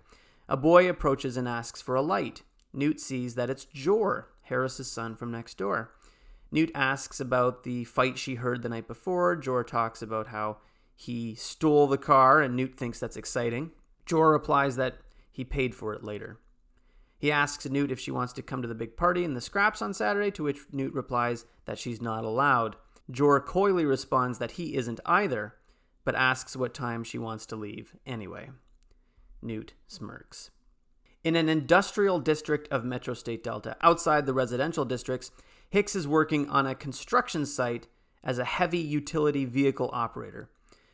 A 0.48 0.56
boy 0.56 0.90
approaches 0.90 1.36
and 1.36 1.48
asks 1.48 1.82
for 1.82 1.96
a 1.96 2.02
light. 2.02 2.44
Newt 2.74 3.00
sees 3.00 3.36
that 3.36 3.50
it's 3.50 3.66
Jor, 3.66 4.30
Harris's 4.44 4.92
son 4.92 5.16
from 5.16 5.32
next 5.32 5.58
door. 5.58 5.92
Newt 6.52 6.72
asks 6.74 7.20
about 7.20 7.64
the 7.64 7.84
fight 7.84 8.18
she 8.18 8.36
heard 8.36 8.62
the 8.62 8.70
night 8.70 8.88
before. 8.88 9.36
Jor 9.36 9.64
talks 9.64 10.02
about 10.02 10.28
how 10.28 10.58
he 10.96 11.36
stole 11.36 11.88
the 11.88 11.98
car, 11.98 12.42
and 12.42 12.56
Newt 12.56 12.76
thinks 12.76 13.00
that's 13.00 13.18
exciting. 13.18 13.72
Jor 14.06 14.32
replies 14.32 14.76
that 14.76 14.98
he 15.32 15.44
paid 15.44 15.76
for 15.76 15.94
it 15.94 16.04
later. 16.04 16.40
He 17.20 17.32
asks 17.32 17.70
Newt 17.70 17.92
if 17.92 18.00
she 18.00 18.12
wants 18.12 18.32
to 18.34 18.42
come 18.42 18.62
to 18.62 18.68
the 18.68 18.74
big 18.74 18.96
party 18.96 19.26
in 19.26 19.34
the 19.34 19.42
scraps 19.42 19.82
on 19.82 19.94
Saturday, 19.94 20.32
to 20.32 20.44
which 20.44 20.62
Newt 20.72 20.94
replies 20.94 21.46
that 21.66 21.78
she's 21.78 22.02
not 22.02 22.24
allowed. 22.24 22.78
Jor 23.12 23.42
coyly 23.42 23.86
responds 23.86 24.40
that 24.40 24.52
he 24.52 24.76
isn't 24.76 25.02
either, 25.06 25.56
but 26.06 26.16
asks 26.16 26.56
what 26.56 26.74
time 26.74 27.04
she 27.04 27.18
wants 27.18 27.46
to 27.48 27.58
leave 27.58 27.94
anyway. 28.06 28.50
Newt 29.42 29.74
smirks. 29.88 30.50
In 31.24 31.36
an 31.36 31.50
industrial 31.50 32.20
district 32.20 32.72
of 32.72 32.86
Metro 32.86 33.14
State 33.14 33.44
Delta, 33.44 33.76
outside 33.82 34.26
the 34.26 34.34
residential 34.34 34.86
districts, 34.86 35.32
Hicks 35.70 35.96
is 35.96 36.08
working 36.08 36.50
on 36.50 36.66
a 36.66 36.74
construction 36.74 37.46
site 37.46 37.88
as 38.24 38.40
a 38.40 38.46
heavy 38.46 38.80
utility 38.80 39.44
vehicle 39.44 39.90
operator. 39.92 40.50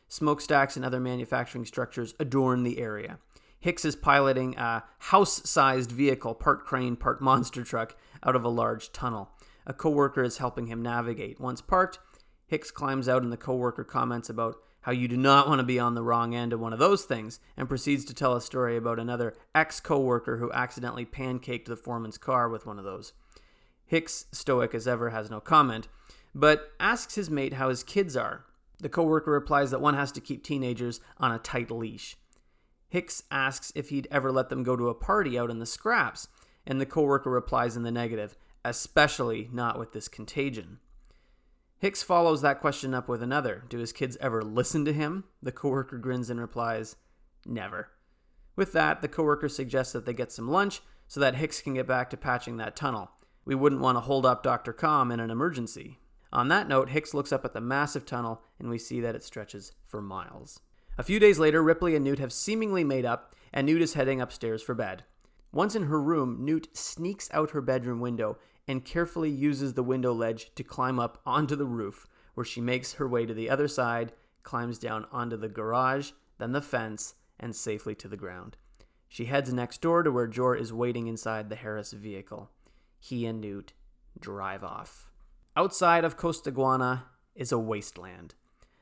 Smokestacks 0.08 0.76
and 0.76 0.84
other 0.84 1.00
manufacturing 1.00 1.64
structures 1.64 2.14
adorn 2.18 2.64
the 2.64 2.78
area. 2.78 3.18
Hicks 3.60 3.84
is 3.84 3.96
piloting 3.96 4.56
a 4.56 4.84
house 4.98 5.48
sized 5.48 5.90
vehicle, 5.90 6.34
part 6.34 6.64
crane, 6.64 6.96
part 6.96 7.20
monster 7.20 7.64
truck, 7.64 7.96
out 8.22 8.36
of 8.36 8.44
a 8.44 8.48
large 8.48 8.92
tunnel. 8.92 9.30
A 9.66 9.72
coworker 9.72 10.22
is 10.22 10.38
helping 10.38 10.66
him 10.66 10.82
navigate. 10.82 11.40
Once 11.40 11.60
parked, 11.60 11.98
Hicks 12.46 12.70
climbs 12.70 13.08
out 13.08 13.22
and 13.22 13.32
the 13.32 13.36
coworker 13.36 13.84
comments 13.84 14.28
about 14.28 14.56
how 14.82 14.92
you 14.92 15.08
do 15.08 15.16
not 15.16 15.48
want 15.48 15.58
to 15.58 15.64
be 15.64 15.80
on 15.80 15.96
the 15.96 16.02
wrong 16.02 16.32
end 16.32 16.52
of 16.52 16.60
one 16.60 16.72
of 16.72 16.78
those 16.78 17.02
things, 17.04 17.40
and 17.56 17.68
proceeds 17.68 18.04
to 18.04 18.14
tell 18.14 18.36
a 18.36 18.40
story 18.40 18.76
about 18.76 19.00
another 19.00 19.34
ex 19.52 19.80
coworker 19.80 20.36
who 20.36 20.52
accidentally 20.52 21.04
pancaked 21.04 21.66
the 21.66 21.76
foreman's 21.76 22.16
car 22.16 22.48
with 22.48 22.66
one 22.66 22.78
of 22.78 22.84
those. 22.84 23.12
Hicks, 23.84 24.26
stoic 24.30 24.76
as 24.76 24.86
ever, 24.86 25.10
has 25.10 25.28
no 25.28 25.40
comment, 25.40 25.88
but 26.36 26.70
asks 26.78 27.16
his 27.16 27.28
mate 27.28 27.54
how 27.54 27.68
his 27.68 27.82
kids 27.82 28.16
are. 28.16 28.44
The 28.78 28.88
coworker 28.88 29.32
replies 29.32 29.72
that 29.72 29.80
one 29.80 29.94
has 29.94 30.12
to 30.12 30.20
keep 30.20 30.44
teenagers 30.44 31.00
on 31.18 31.32
a 31.32 31.38
tight 31.38 31.72
leash. 31.72 32.16
Hicks 32.88 33.22
asks 33.30 33.72
if 33.74 33.88
he'd 33.88 34.08
ever 34.10 34.30
let 34.30 34.48
them 34.48 34.62
go 34.62 34.76
to 34.76 34.88
a 34.88 34.94
party 34.94 35.38
out 35.38 35.50
in 35.50 35.58
the 35.58 35.66
scraps, 35.66 36.28
and 36.66 36.80
the 36.80 36.86
coworker 36.86 37.30
replies 37.30 37.76
in 37.76 37.82
the 37.82 37.90
negative, 37.90 38.36
especially 38.64 39.48
not 39.52 39.78
with 39.78 39.92
this 39.92 40.08
contagion. 40.08 40.78
Hicks 41.78 42.02
follows 42.02 42.40
that 42.42 42.60
question 42.60 42.94
up 42.94 43.08
with 43.08 43.22
another 43.22 43.64
Do 43.68 43.78
his 43.78 43.92
kids 43.92 44.16
ever 44.20 44.42
listen 44.42 44.84
to 44.86 44.92
him? 44.92 45.24
The 45.42 45.52
coworker 45.52 45.98
grins 45.98 46.30
and 46.30 46.40
replies, 46.40 46.96
Never. 47.44 47.90
With 48.56 48.72
that, 48.72 49.02
the 49.02 49.08
coworker 49.08 49.48
suggests 49.48 49.92
that 49.92 50.06
they 50.06 50.14
get 50.14 50.32
some 50.32 50.50
lunch 50.50 50.80
so 51.06 51.20
that 51.20 51.36
Hicks 51.36 51.60
can 51.60 51.74
get 51.74 51.86
back 51.86 52.10
to 52.10 52.16
patching 52.16 52.56
that 52.56 52.74
tunnel. 52.74 53.10
We 53.44 53.54
wouldn't 53.54 53.82
want 53.82 53.96
to 53.96 54.00
hold 54.00 54.26
up 54.26 54.42
Dr. 54.42 54.72
Com 54.72 55.12
in 55.12 55.20
an 55.20 55.30
emergency. 55.30 55.98
On 56.32 56.48
that 56.48 56.66
note, 56.66 56.90
Hicks 56.90 57.14
looks 57.14 57.32
up 57.32 57.44
at 57.44 57.52
the 57.52 57.60
massive 57.60 58.04
tunnel 58.04 58.42
and 58.58 58.68
we 58.68 58.78
see 58.78 59.00
that 59.00 59.14
it 59.14 59.22
stretches 59.22 59.72
for 59.84 60.02
miles. 60.02 60.60
A 60.98 61.02
few 61.02 61.18
days 61.18 61.38
later, 61.38 61.62
Ripley 61.62 61.94
and 61.94 62.04
Newt 62.04 62.18
have 62.18 62.32
seemingly 62.32 62.82
made 62.82 63.04
up, 63.04 63.34
and 63.52 63.66
Newt 63.66 63.82
is 63.82 63.94
heading 63.94 64.20
upstairs 64.20 64.62
for 64.62 64.74
bed. 64.74 65.04
Once 65.52 65.74
in 65.74 65.84
her 65.84 66.00
room, 66.00 66.44
Newt 66.44 66.74
sneaks 66.74 67.28
out 67.32 67.50
her 67.50 67.60
bedroom 67.60 68.00
window 68.00 68.38
and 68.66 68.84
carefully 68.84 69.30
uses 69.30 69.74
the 69.74 69.82
window 69.82 70.12
ledge 70.12 70.54
to 70.54 70.64
climb 70.64 70.98
up 70.98 71.20
onto 71.24 71.54
the 71.54 71.66
roof, 71.66 72.06
where 72.34 72.44
she 72.44 72.60
makes 72.60 72.94
her 72.94 73.06
way 73.06 73.26
to 73.26 73.34
the 73.34 73.48
other 73.48 73.68
side, 73.68 74.12
climbs 74.42 74.78
down 74.78 75.06
onto 75.12 75.36
the 75.36 75.48
garage, 75.48 76.12
then 76.38 76.52
the 76.52 76.60
fence, 76.60 77.14
and 77.38 77.54
safely 77.54 77.94
to 77.94 78.08
the 78.08 78.16
ground. 78.16 78.56
She 79.08 79.26
heads 79.26 79.52
next 79.52 79.80
door 79.80 80.02
to 80.02 80.10
where 80.10 80.26
Jor 80.26 80.56
is 80.56 80.72
waiting 80.72 81.06
inside 81.06 81.48
the 81.48 81.56
Harris 81.56 81.92
vehicle. 81.92 82.50
He 82.98 83.26
and 83.26 83.40
Newt 83.40 83.72
drive 84.18 84.64
off. 84.64 85.10
Outside 85.54 86.04
of 86.04 86.16
Costaguana 86.16 87.04
is 87.34 87.52
a 87.52 87.58
wasteland. 87.58 88.34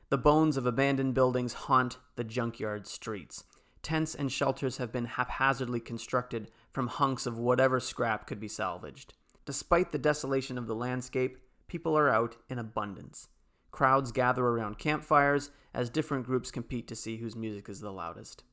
The 0.09 0.17
bones 0.17 0.55
of 0.55 0.65
abandoned 0.65 1.15
buildings 1.15 1.53
haunt 1.53 1.97
the 2.15 2.23
junkyard 2.23 2.85
streets. 2.85 3.43
Tents 3.81 4.13
and 4.13 4.31
shelters 4.31 4.77
have 4.77 4.91
been 4.91 5.05
haphazardly 5.05 5.79
constructed 5.79 6.51
from 6.71 6.87
hunks 6.87 7.25
of 7.25 7.39
whatever 7.39 7.79
scrap 7.79 8.27
could 8.27 8.39
be 8.39 8.47
salvaged. 8.47 9.13
Despite 9.45 9.91
the 9.91 9.97
desolation 9.97 10.57
of 10.57 10.67
the 10.67 10.75
landscape, 10.75 11.37
people 11.67 11.97
are 11.97 12.09
out 12.09 12.35
in 12.49 12.59
abundance. 12.59 13.29
Crowds 13.71 14.11
gather 14.11 14.45
around 14.45 14.77
campfires 14.77 15.49
as 15.73 15.89
different 15.89 16.25
groups 16.25 16.51
compete 16.51 16.87
to 16.87 16.95
see 16.95 17.17
whose 17.17 17.35
music 17.35 17.67
is 17.67 17.81
the 17.81 17.91
loudest. 17.91 18.43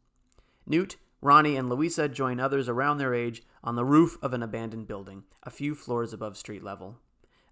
Newt, 0.67 0.97
Ronnie, 1.21 1.57
and 1.57 1.69
Louisa 1.69 2.09
join 2.09 2.41
others 2.41 2.69
around 2.69 2.99
their 2.99 3.15
age 3.15 3.43
on 3.63 3.77
the 3.77 3.85
roof 3.85 4.19
of 4.23 4.33
an 4.33 4.43
abandoned 4.43 4.89
building, 4.89 5.25
a 5.45 5.51
few 5.51 5.75
floors 5.75 6.13
above 6.13 6.37
street 6.37 6.65
level. 6.65 6.99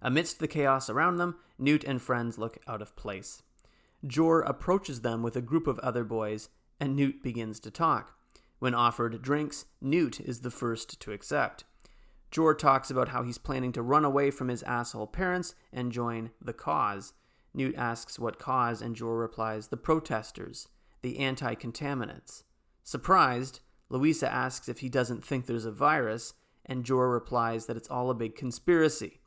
Amidst 0.01 0.39
the 0.39 0.47
chaos 0.47 0.89
around 0.89 1.17
them, 1.17 1.35
Newt 1.57 1.83
and 1.83 2.01
friends 2.01 2.37
look 2.37 2.57
out 2.67 2.81
of 2.81 2.95
place. 2.95 3.43
Jor 4.05 4.41
approaches 4.41 5.01
them 5.01 5.21
with 5.21 5.35
a 5.35 5.41
group 5.41 5.67
of 5.67 5.79
other 5.79 6.03
boys, 6.03 6.49
and 6.79 6.95
Newt 6.95 7.21
begins 7.21 7.59
to 7.61 7.71
talk. 7.71 8.15
When 8.59 8.73
offered 8.73 9.21
drinks, 9.21 9.65
Newt 9.79 10.19
is 10.19 10.41
the 10.41 10.51
first 10.51 10.99
to 11.01 11.11
accept. 11.11 11.63
Jor 12.31 12.55
talks 12.55 12.89
about 12.89 13.09
how 13.09 13.23
he's 13.23 13.37
planning 13.37 13.71
to 13.73 13.81
run 13.81 14.05
away 14.05 14.31
from 14.31 14.47
his 14.47 14.63
asshole 14.63 15.07
parents 15.07 15.53
and 15.73 15.91
join 15.91 16.31
the 16.41 16.53
cause. 16.53 17.13
Newt 17.53 17.75
asks 17.75 18.17
what 18.17 18.39
cause, 18.39 18.81
and 18.81 18.95
Jor 18.95 19.17
replies, 19.17 19.67
the 19.67 19.77
protesters, 19.77 20.69
the 21.01 21.19
anti 21.19 21.55
contaminants. 21.55 22.43
Surprised, 22.83 23.59
Louisa 23.89 24.31
asks 24.31 24.69
if 24.69 24.79
he 24.79 24.89
doesn't 24.89 25.25
think 25.25 25.45
there's 25.45 25.65
a 25.65 25.71
virus, 25.71 26.33
and 26.65 26.85
Jor 26.85 27.09
replies 27.09 27.65
that 27.65 27.75
it's 27.75 27.89
all 27.89 28.09
a 28.09 28.15
big 28.15 28.35
conspiracy. 28.35 29.19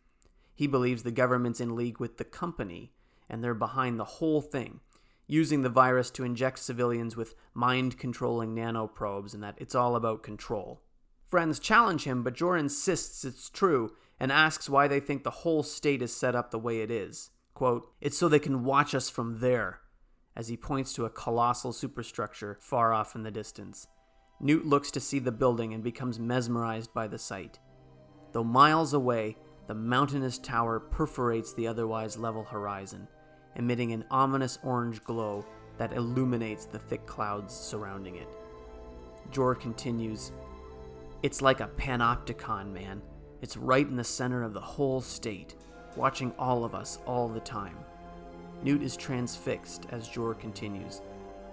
He 0.55 0.67
believes 0.67 1.03
the 1.03 1.11
government's 1.11 1.61
in 1.61 1.77
league 1.77 2.01
with 2.01 2.17
the 2.17 2.25
company, 2.25 2.93
and 3.29 3.43
they're 3.43 3.55
behind 3.55 3.99
the 3.99 4.05
whole 4.05 4.41
thing, 4.41 4.81
using 5.27 5.63
the 5.63 5.69
virus 5.69 6.11
to 6.13 6.25
inject 6.25 6.59
civilians 6.59 7.17
with 7.17 7.35
mind 7.53 7.99
controlling 7.99 8.55
nanoprobes, 8.55 9.35
and 9.35 9.43
that 9.43 9.57
it's 9.59 9.75
all 9.75 9.97
about 9.97 10.23
control. 10.23 10.83
Friends 11.27 11.59
challenge 11.59 12.05
him, 12.05 12.23
but 12.23 12.35
Jor 12.35 12.57
insists 12.57 13.25
it's 13.25 13.51
true 13.51 13.93
and 14.21 14.31
asks 14.31 14.69
why 14.69 14.87
they 14.87 15.01
think 15.01 15.25
the 15.25 15.31
whole 15.31 15.63
state 15.63 16.03
is 16.03 16.15
set 16.15 16.35
up 16.35 16.51
the 16.51 16.59
way 16.59 16.81
it 16.81 16.91
is. 16.91 17.31
Quote, 17.55 17.91
It's 18.01 18.19
so 18.19 18.29
they 18.29 18.39
can 18.39 18.65
watch 18.65 18.95
us 18.95 19.11
from 19.11 19.41
there, 19.41 19.81
as 20.37 20.49
he 20.49 20.57
points 20.57 20.93
to 20.95 21.05
a 21.05 21.11
colossal 21.11 21.73
superstructure 21.73 22.59
far 22.61 22.93
off 22.93 23.15
in 23.15 23.23
the 23.23 23.31
distance. 23.31 23.89
Newt 24.41 24.67
looks 24.67 24.91
to 24.91 25.01
see 25.01 25.19
the 25.19 25.33
building 25.33 25.73
and 25.73 25.83
becomes 25.83 26.19
mesmerized 26.19 26.93
by 26.93 27.07
the 27.07 27.19
sight. 27.19 27.59
Though 28.33 28.45
miles 28.45 28.93
away, 28.93 29.37
the 29.67 29.75
mountainous 29.75 30.39
tower 30.39 30.79
perforates 30.79 31.55
the 31.55 31.67
otherwise 31.67 32.19
level 32.19 32.45
horizon, 32.45 33.09
emitting 33.57 33.93
an 33.93 34.05
ominous 34.11 34.59
orange 34.63 35.03
glow 35.05 35.45
that 35.79 35.93
illuminates 35.93 36.65
the 36.65 36.79
thick 36.79 37.05
clouds 37.07 37.55
surrounding 37.55 38.17
it. 38.17 38.29
Jor 39.31 39.55
continues, 39.55 40.33
It's 41.23 41.43
like 41.43 41.61
a 41.61 41.69
panopticon, 41.69 42.73
man. 42.73 43.03
It's 43.43 43.57
right 43.57 43.87
in 43.87 43.97
the 43.97 44.05
center 44.05 44.43
of 44.43 44.55
the 44.55 44.61
whole 44.61 45.01
state, 45.01 45.55
watching 45.97 46.33
all 46.39 46.65
of 46.65 46.75
us 46.75 46.99
all 47.07 47.29
the 47.29 47.41
time. 47.41 47.77
Newt 48.63 48.83
is 48.83 48.97
transfixed 48.97 49.87
as 49.91 50.09
Jor 50.09 50.35
continues. 50.35 51.01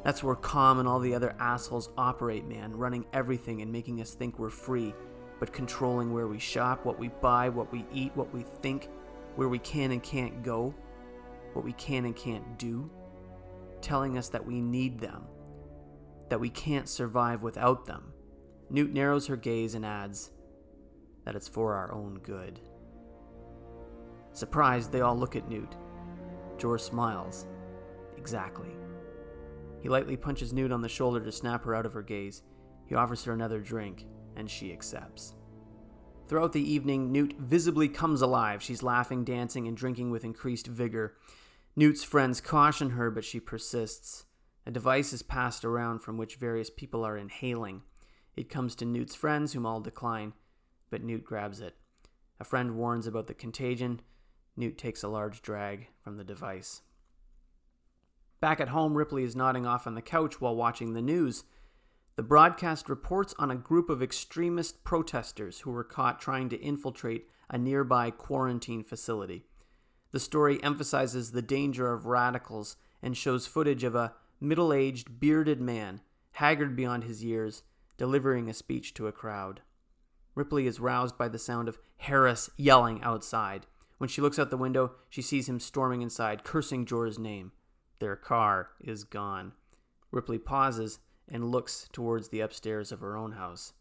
That's 0.04 0.24
where 0.24 0.36
Com 0.36 0.80
and 0.80 0.88
all 0.88 1.00
the 1.00 1.14
other 1.14 1.36
assholes 1.40 1.90
operate, 1.98 2.46
man, 2.46 2.76
running 2.76 3.06
everything 3.14 3.62
and 3.62 3.72
making 3.72 4.02
us 4.02 4.14
think 4.14 4.40
we're 4.40 4.50
free 4.50 4.94
but 5.42 5.52
controlling 5.52 6.14
where 6.14 6.28
we 6.28 6.38
shop, 6.38 6.86
what 6.86 7.00
we 7.00 7.08
buy, 7.08 7.50
what 7.50 7.72
we 7.74 7.84
eat, 7.92 8.12
what 8.14 8.32
we 8.32 8.44
think, 8.44 8.88
where 9.36 9.50
we 9.50 9.58
can 9.58 9.92
and 9.92 10.04
can't 10.04 10.44
go, 10.44 10.72
what 11.54 11.66
we 11.66 11.74
can 11.74 12.06
and 12.06 12.16
can't 12.16 12.58
do, 12.58 12.90
telling 13.82 14.18
us 14.18 14.30
that 14.30 14.46
we 14.46 14.62
need 14.62 15.00
them, 15.00 15.24
that 16.30 16.40
we 16.40 16.50
can't 16.50 16.88
survive 16.88 17.44
without 17.44 17.86
them. 17.86 18.14
Newt 18.70 18.94
narrows 18.94 19.28
her 19.28 19.36
gaze 19.36 19.76
and 19.76 19.86
adds 19.86 20.32
that 21.26 21.36
it's 21.36 21.48
for 21.48 21.76
our 21.76 21.94
own 21.94 22.20
good. 22.24 22.60
Surprised, 24.34 24.92
they 24.92 25.02
all 25.02 25.18
look 25.18 25.36
at 25.36 25.50
Newt. 25.50 25.76
Jor 26.58 26.78
smiles. 26.78 27.46
Exactly. 28.18 28.70
He 29.82 29.90
lightly 29.90 30.16
punches 30.16 30.54
Newt 30.54 30.72
on 30.72 30.82
the 30.82 30.88
shoulder 30.88 31.20
to 31.20 31.32
snap 31.32 31.66
her 31.66 31.76
out 31.76 31.86
of 31.86 31.94
her 31.94 32.04
gaze. 32.04 32.44
He 32.86 32.96
offers 32.96 33.24
her 33.26 33.34
another 33.34 33.60
drink, 33.60 34.06
and 34.36 34.50
she 34.50 34.72
accepts. 34.72 35.34
Throughout 36.28 36.54
the 36.54 36.72
evening, 36.72 37.12
Newt 37.12 37.36
visibly 37.38 37.90
comes 37.90 38.22
alive. 38.22 38.62
She's 38.62 38.84
laughing, 38.84 39.26
dancing, 39.26 39.68
and 39.68 39.76
drinking 39.76 40.12
with 40.12 40.24
increased 40.24 40.68
vigor. 40.68 41.18
Newt's 41.76 42.04
friends 42.04 42.42
caution 42.42 42.92
her, 42.92 43.10
but 43.10 43.24
she 43.24 43.40
persists. 43.40 44.26
A 44.66 44.72
device 44.72 45.14
is 45.14 45.24
passed 45.24 45.64
around 45.64 46.00
from 46.00 46.18
which 46.18 46.36
various 46.36 46.70
people 46.70 47.04
are 47.04 47.18
inhaling. 47.18 47.82
It 48.36 48.50
comes 48.50 48.76
to 48.76 48.86
Newt's 48.86 49.16
friends, 49.16 49.54
whom 49.54 49.66
all 49.66 49.80
decline, 49.80 50.34
but 50.90 51.04
Newt 51.04 51.24
grabs 51.24 51.62
it. 51.62 51.76
A 52.40 52.44
friend 52.44 52.76
warns 52.76 53.08
about 53.08 53.28
the 53.28 53.34
contagion. 53.34 54.02
Newt 54.58 54.78
takes 54.78 55.02
a 55.02 55.08
large 55.08 55.42
drag 55.42 55.88
from 56.04 56.18
the 56.18 56.24
device. 56.24 56.82
Back 58.42 58.60
at 58.60 58.70
home, 58.70 58.96
Ripley 58.96 59.24
is 59.24 59.36
nodding 59.36 59.66
off 59.66 59.88
on 59.88 59.96
the 59.96 60.02
couch 60.02 60.42
while 60.42 60.56
watching 60.56 60.94
the 60.94 61.02
news. 61.02 61.44
The 62.16 62.24
broadcast 62.24 62.90
reports 62.90 63.34
on 63.40 63.50
a 63.50 63.56
group 63.56 63.90
of 63.90 64.04
extremist 64.04 64.84
protesters 64.84 65.62
who 65.62 65.72
were 65.72 65.84
caught 65.84 66.20
trying 66.20 66.50
to 66.50 66.60
infiltrate 66.60 67.28
a 67.50 67.58
nearby 67.58 68.12
quarantine 68.12 68.84
facility. 68.84 69.46
The 70.12 70.20
story 70.20 70.62
emphasizes 70.64 71.32
the 71.32 71.42
danger 71.42 71.92
of 71.92 72.06
radicals 72.06 72.76
and 73.02 73.16
shows 73.16 73.48
footage 73.48 73.84
of 73.84 73.96
a 73.96 74.14
middle 74.40 74.74
aged, 74.74 75.20
bearded 75.20 75.62
man, 75.62 76.02
haggard 76.34 76.76
beyond 76.76 77.04
his 77.04 77.24
years, 77.24 77.64
delivering 77.98 78.50
a 78.50 78.54
speech 78.54 78.94
to 78.96 79.08
a 79.08 79.12
crowd. 79.12 79.62
Ripley 80.36 80.68
is 80.68 80.80
roused 80.80 81.18
by 81.18 81.28
the 81.28 81.40
sound 81.40 81.68
of 81.68 81.80
Harris 81.98 82.50
yelling 82.58 83.02
outside. 83.04 83.66
When 83.98 84.10
she 84.10 84.22
looks 84.22 84.40
out 84.40 84.50
the 84.50 84.58
window, 84.58 84.94
she 85.10 85.22
sees 85.22 85.48
him 85.48 85.60
storming 85.60 86.02
inside, 86.02 86.44
cursing 86.44 86.86
Jor's 86.86 87.20
name. 87.20 87.52
Their 88.00 88.16
car 88.16 88.70
is 88.80 89.04
gone. 89.04 89.54
Ripley 90.12 90.40
pauses 90.40 91.00
and 91.30 91.52
looks 91.52 91.88
towards 91.94 92.30
the 92.30 92.40
upstairs 92.40 92.92
of 92.92 93.00
her 93.00 93.16
own 93.16 93.34
house. 93.34 93.74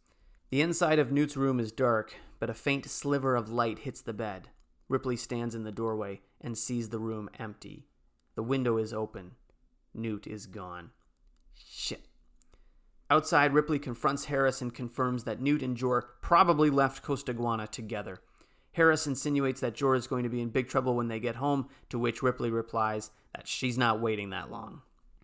The 0.51 0.61
inside 0.61 0.99
of 0.99 1.11
Newt's 1.11 1.37
room 1.37 1.59
is 1.59 1.73
dark, 1.73 2.15
but 2.39 2.51
a 2.51 2.55
faint 2.55 2.85
sliver 2.87 3.37
of 3.37 3.49
light 3.49 3.81
hits 3.81 4.01
the 4.01 4.13
bed. 4.13 4.49
Ripley 4.91 5.17
stands 5.17 5.55
in 5.55 5.63
the 5.63 5.73
doorway 5.73 6.21
and 6.41 6.59
sees 6.59 6.89
the 6.89 6.99
room 6.99 7.31
empty. 7.39 7.87
The 8.35 8.43
window 8.43 8.77
is 8.77 8.93
open. 8.93 9.33
Newt 9.95 10.27
is 10.27 10.47
gone. 10.47 10.91
Shit. 11.55 12.09
Outside, 13.09 13.55
Ripley 13.55 13.79
confronts 13.79 14.27
Harris 14.27 14.61
and 14.61 14.75
confirms 14.75 15.25
that 15.25 15.41
Newt 15.41 15.63
and 15.63 15.77
Jor 15.77 16.11
probably 16.21 16.71
left 16.71 17.05
Costaguana 17.05 17.69
together. 17.69 18.21
Harris 18.73 19.07
insinuates 19.07 19.61
that 19.61 19.75
Jor 19.75 19.95
is 19.95 20.07
going 20.07 20.25
to 20.25 20.29
be 20.29 20.41
in 20.41 20.49
big 20.51 20.69
trouble 20.69 20.97
when 20.97 21.09
they 21.09 21.21
get 21.21 21.37
home, 21.37 21.69
to 21.89 21.99
which 21.99 22.23
Ripley 22.23 22.51
replies 22.51 23.11
that 23.35 23.49
she's 23.49 23.79
not 23.79 24.01
waiting 24.01 24.31
that 24.31 24.51
long. 24.51 24.83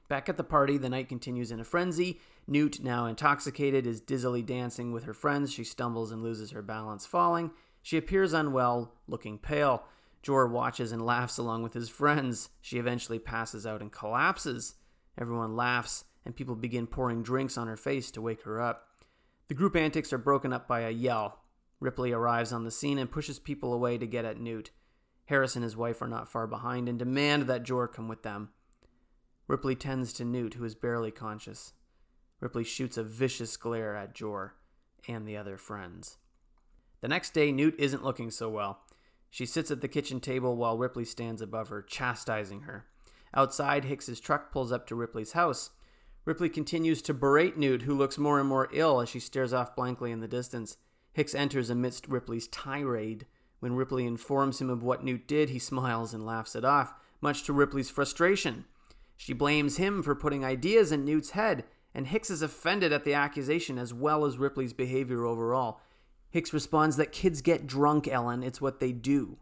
Back 0.09 0.29
at 0.29 0.37
the 0.37 0.45
party, 0.45 0.79
the 0.79 0.89
night 0.89 1.09
continues 1.09 1.51
in 1.51 1.59
a 1.59 1.65
frenzy. 1.65 2.21
Newt, 2.47 2.81
now 2.81 3.07
intoxicated, 3.07 3.85
is 3.87 4.01
dizzily 4.01 4.43
dancing 4.43 4.93
with 4.93 5.05
her 5.05 5.15
friends. 5.15 5.53
She 5.53 5.65
stumbles 5.65 6.13
and 6.13 6.23
loses 6.23 6.53
her 6.53 6.63
balance, 6.63 7.05
falling. 7.05 7.51
She 7.87 7.97
appears 7.97 8.33
unwell, 8.33 8.95
looking 9.07 9.39
pale. 9.39 9.85
Jor 10.21 10.49
watches 10.49 10.91
and 10.91 11.07
laughs 11.07 11.39
along 11.39 11.63
with 11.63 11.73
his 11.73 11.89
friends. 11.89 12.49
She 12.61 12.79
eventually 12.79 13.21
passes 13.21 13.65
out 13.65 13.81
and 13.81 13.93
collapses. 13.93 14.75
Everyone 15.17 15.55
laughs, 15.55 16.03
and 16.25 16.35
people 16.35 16.57
begin 16.57 16.89
pouring 16.89 17.23
drinks 17.23 17.57
on 17.57 17.69
her 17.69 17.77
face 17.77 18.11
to 18.11 18.21
wake 18.21 18.43
her 18.43 18.61
up. 18.61 18.89
The 19.47 19.55
group 19.55 19.77
antics 19.77 20.13
are 20.13 20.19
broken 20.19 20.53
up 20.53 20.67
by 20.67 20.81
a 20.81 20.91
yell. 20.91 21.45
Ripley 21.79 22.11
arrives 22.11 22.53
on 22.53 22.65
the 22.65 22.73
scene 22.73 22.99
and 22.99 23.09
pushes 23.09 23.39
people 23.39 23.73
away 23.73 23.99
to 23.99 24.07
get 24.09 24.25
at 24.25 24.41
Newt. 24.41 24.73
Harris 25.27 25.55
and 25.55 25.63
his 25.63 25.77
wife 25.77 26.03
are 26.03 26.09
not 26.09 26.29
far 26.29 26.49
behind 26.49 26.89
and 26.89 26.99
demand 26.99 27.45
that 27.45 27.63
Jor 27.63 27.87
come 27.87 28.09
with 28.09 28.25
them. 28.25 28.49
Ripley 29.47 29.77
tends 29.77 30.13
to 30.15 30.25
Newt, 30.25 30.55
who 30.55 30.65
is 30.65 30.75
barely 30.75 31.13
conscious. 31.13 31.73
Ripley 32.41 32.65
shoots 32.65 32.97
a 32.97 33.05
vicious 33.05 33.57
glare 33.57 33.95
at 33.95 34.13
Jor 34.13 34.57
and 35.07 35.25
the 35.25 35.37
other 35.37 35.57
friends. 35.57 36.17
The 37.07 37.11
next 37.11 37.35
day, 37.35 37.53
Newt 37.53 37.77
isn't 37.79 38.03
looking 38.03 38.33
so 38.33 38.49
well. 38.49 38.81
She 39.31 39.47
sits 39.47 39.71
at 39.71 39.81
the 39.81 39.87
kitchen 39.87 40.19
table 40.19 40.57
while 40.57 40.77
Ripley 40.77 41.05
stands 41.05 41.41
above 41.41 41.69
her, 41.69 41.81
chastising 41.81 42.63
her. 42.63 42.87
Outside, 43.33 43.85
Hicks's 43.85 44.19
truck 44.19 44.51
pulls 44.51 44.73
up 44.73 44.89
to 44.89 44.97
Ripley's 44.97 45.31
house. 45.31 45.71
Ripley 46.25 46.49
continues 46.49 47.01
to 47.03 47.15
berate 47.15 47.57
Newt, 47.57 47.83
who 47.83 47.95
looks 47.95 48.19
more 48.19 48.41
and 48.41 48.49
more 48.49 48.69
ill 48.73 49.01
as 49.01 49.09
she 49.09 49.21
stares 49.21 49.53
off 49.53 49.77
blankly 49.77 50.11
in 50.11 50.19
the 50.19 50.27
distance. 50.27 50.79
Hicks 51.13 51.33
enters 51.33 51.71
amidst 51.71 52.09
Ripley's 52.09 52.49
tirade. 52.49 53.27
When 53.61 53.77
Ripley 53.77 54.05
informs 54.05 54.61
him 54.61 54.69
of 54.69 54.83
what 54.83 55.05
Newt 55.05 55.29
did, 55.29 55.51
he 55.51 55.61
smiles 55.61 56.13
and 56.13 56.27
laughs 56.27 56.57
it 56.57 56.65
off, 56.65 56.93
much 57.21 57.45
to 57.45 57.53
Ripley's 57.53 57.89
frustration. 57.89 58.65
She 59.17 59.33
blames 59.33 59.77
him 59.77 60.03
for 60.03 60.17
putting 60.17 60.45
ideas 60.45 60.91
in 60.91 61.05
Newt's 61.05 61.31
head, 61.31 61.67
and 61.95 62.09
Hicks 62.09 62.31
is 62.31 62.43
offended 62.43 62.93
at 62.93 63.05
the 63.05 63.15
accusation 63.15 63.79
as 63.79 63.95
well 63.95 64.25
as 64.25 64.39
Ripley's 64.39 64.73
behavior 64.73 65.25
overall. 65.25 65.81
Hicks 66.31 66.53
responds 66.53 66.97
that 66.97 67.13
kids 67.13 67.41
get 67.41 67.67
drunk, 67.67 68.09
Ellen. 68.09 68.43
It's 68.43 68.61
what 68.61 68.81
they 68.81 68.93
do. 68.93 69.39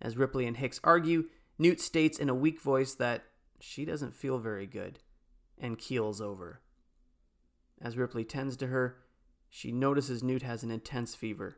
As 0.00 0.16
Ripley 0.16 0.46
and 0.46 0.56
Hicks 0.56 0.80
argue, 0.84 1.24
Newt 1.58 1.80
states 1.80 2.18
in 2.18 2.28
a 2.28 2.34
weak 2.34 2.60
voice 2.60 2.94
that 2.94 3.24
she 3.60 3.84
doesn't 3.84 4.14
feel 4.14 4.38
very 4.38 4.66
good 4.66 5.00
and 5.58 5.78
keels 5.78 6.20
over. 6.20 6.60
As 7.80 7.96
Ripley 7.96 8.24
tends 8.24 8.56
to 8.58 8.68
her, 8.68 8.98
she 9.48 9.72
notices 9.72 10.22
Newt 10.22 10.42
has 10.42 10.62
an 10.62 10.70
intense 10.70 11.14
fever. 11.14 11.56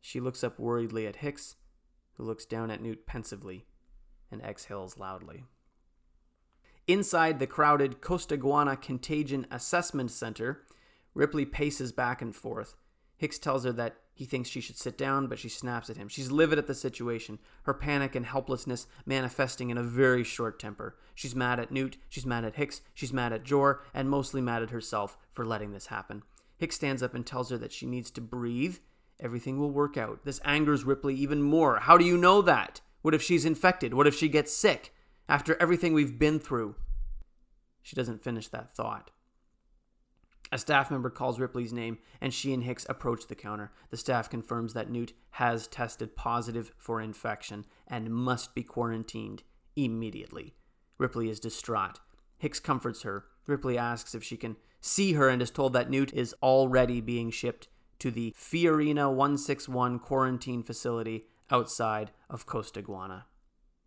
She 0.00 0.20
looks 0.20 0.44
up 0.44 0.58
worriedly 0.58 1.06
at 1.06 1.16
Hicks, 1.16 1.56
who 2.14 2.24
looks 2.24 2.44
down 2.44 2.70
at 2.70 2.82
Newt 2.82 3.06
pensively 3.06 3.66
and 4.30 4.42
exhales 4.42 4.98
loudly. 4.98 5.44
Inside 6.86 7.38
the 7.38 7.46
crowded 7.46 8.02
Costaguana 8.02 8.80
Contagion 8.80 9.46
Assessment 9.50 10.10
Center, 10.10 10.62
Ripley 11.14 11.46
paces 11.46 11.92
back 11.92 12.20
and 12.20 12.36
forth. 12.36 12.76
Hicks 13.24 13.38
tells 13.38 13.64
her 13.64 13.72
that 13.72 13.96
he 14.12 14.26
thinks 14.26 14.50
she 14.50 14.60
should 14.60 14.76
sit 14.76 14.98
down, 14.98 15.28
but 15.28 15.38
she 15.38 15.48
snaps 15.48 15.88
at 15.88 15.96
him. 15.96 16.08
She's 16.08 16.30
livid 16.30 16.58
at 16.58 16.66
the 16.66 16.74
situation, 16.74 17.38
her 17.62 17.72
panic 17.72 18.14
and 18.14 18.26
helplessness 18.26 18.86
manifesting 19.06 19.70
in 19.70 19.78
a 19.78 19.82
very 19.82 20.22
short 20.22 20.58
temper. 20.60 20.98
She's 21.14 21.34
mad 21.34 21.58
at 21.58 21.72
Newt, 21.72 21.96
she's 22.10 22.26
mad 22.26 22.44
at 22.44 22.56
Hicks, 22.56 22.82
she's 22.92 23.14
mad 23.14 23.32
at 23.32 23.42
Jor, 23.42 23.82
and 23.94 24.10
mostly 24.10 24.42
mad 24.42 24.62
at 24.62 24.68
herself 24.68 25.16
for 25.32 25.46
letting 25.46 25.72
this 25.72 25.86
happen. 25.86 26.22
Hicks 26.58 26.76
stands 26.76 27.02
up 27.02 27.14
and 27.14 27.24
tells 27.24 27.48
her 27.48 27.56
that 27.56 27.72
she 27.72 27.86
needs 27.86 28.10
to 28.10 28.20
breathe. 28.20 28.76
Everything 29.18 29.58
will 29.58 29.70
work 29.70 29.96
out. 29.96 30.26
This 30.26 30.40
angers 30.44 30.84
Ripley 30.84 31.14
even 31.14 31.40
more. 31.40 31.78
How 31.78 31.96
do 31.96 32.04
you 32.04 32.18
know 32.18 32.42
that? 32.42 32.82
What 33.00 33.14
if 33.14 33.22
she's 33.22 33.46
infected? 33.46 33.94
What 33.94 34.06
if 34.06 34.14
she 34.14 34.28
gets 34.28 34.54
sick? 34.54 34.92
After 35.30 35.56
everything 35.58 35.94
we've 35.94 36.18
been 36.18 36.38
through. 36.38 36.74
She 37.80 37.96
doesn't 37.96 38.22
finish 38.22 38.48
that 38.48 38.76
thought. 38.76 39.12
A 40.54 40.58
staff 40.58 40.88
member 40.88 41.10
calls 41.10 41.40
Ripley's 41.40 41.72
name, 41.72 41.98
and 42.20 42.32
she 42.32 42.54
and 42.54 42.62
Hicks 42.62 42.86
approach 42.88 43.26
the 43.26 43.34
counter. 43.34 43.72
The 43.90 43.96
staff 43.96 44.30
confirms 44.30 44.72
that 44.72 44.88
Newt 44.88 45.12
has 45.32 45.66
tested 45.66 46.14
positive 46.14 46.70
for 46.78 47.00
infection 47.00 47.64
and 47.88 48.14
must 48.14 48.54
be 48.54 48.62
quarantined 48.62 49.42
immediately. 49.74 50.54
Ripley 50.96 51.28
is 51.28 51.40
distraught. 51.40 51.98
Hicks 52.38 52.60
comforts 52.60 53.02
her. 53.02 53.24
Ripley 53.48 53.76
asks 53.76 54.14
if 54.14 54.22
she 54.22 54.36
can 54.36 54.54
see 54.80 55.14
her 55.14 55.28
and 55.28 55.42
is 55.42 55.50
told 55.50 55.72
that 55.72 55.90
Newt 55.90 56.14
is 56.14 56.36
already 56.40 57.00
being 57.00 57.32
shipped 57.32 57.66
to 57.98 58.12
the 58.12 58.32
Fiorina 58.38 59.08
161 59.08 59.98
quarantine 59.98 60.62
facility 60.62 61.24
outside 61.50 62.12
of 62.30 62.46
Costaguana. 62.46 63.24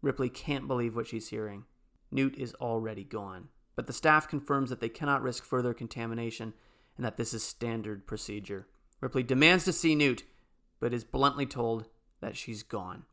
Ripley 0.02 0.28
can't 0.28 0.68
believe 0.68 0.98
what 0.98 1.08
she's 1.08 1.30
hearing. 1.30 1.64
Newt 2.12 2.36
is 2.38 2.54
already 2.56 3.06
gone. 3.06 3.48
But 3.78 3.88
the 3.88 3.94
staff 3.94 4.28
confirms 4.28 4.72
that 4.72 4.82
they 4.82 4.90
cannot 4.90 5.22
risk 5.22 5.46
further 5.46 5.74
contamination 5.74 6.54
and 6.98 7.06
that 7.06 7.16
this 7.16 7.34
is 7.34 7.44
standard 7.44 8.08
procedure. 8.08 8.68
Ripley 9.00 9.22
demands 9.22 9.64
to 9.66 9.72
see 9.72 9.94
Newt, 9.94 10.24
but 10.80 10.94
is 10.94 11.04
bluntly 11.04 11.46
told 11.46 11.86
that 12.20 12.36
she's 12.36 12.64
gone. 12.64 13.06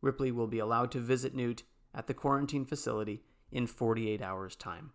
Ripley 0.00 0.32
will 0.32 0.46
be 0.46 0.58
allowed 0.58 0.90
to 0.92 1.00
visit 1.00 1.34
Newt 1.34 1.64
at 1.94 2.06
the 2.06 2.14
quarantine 2.14 2.64
facility 2.64 3.22
in 3.52 3.66
48 3.66 4.22
hours' 4.22 4.56
time. 4.56 4.92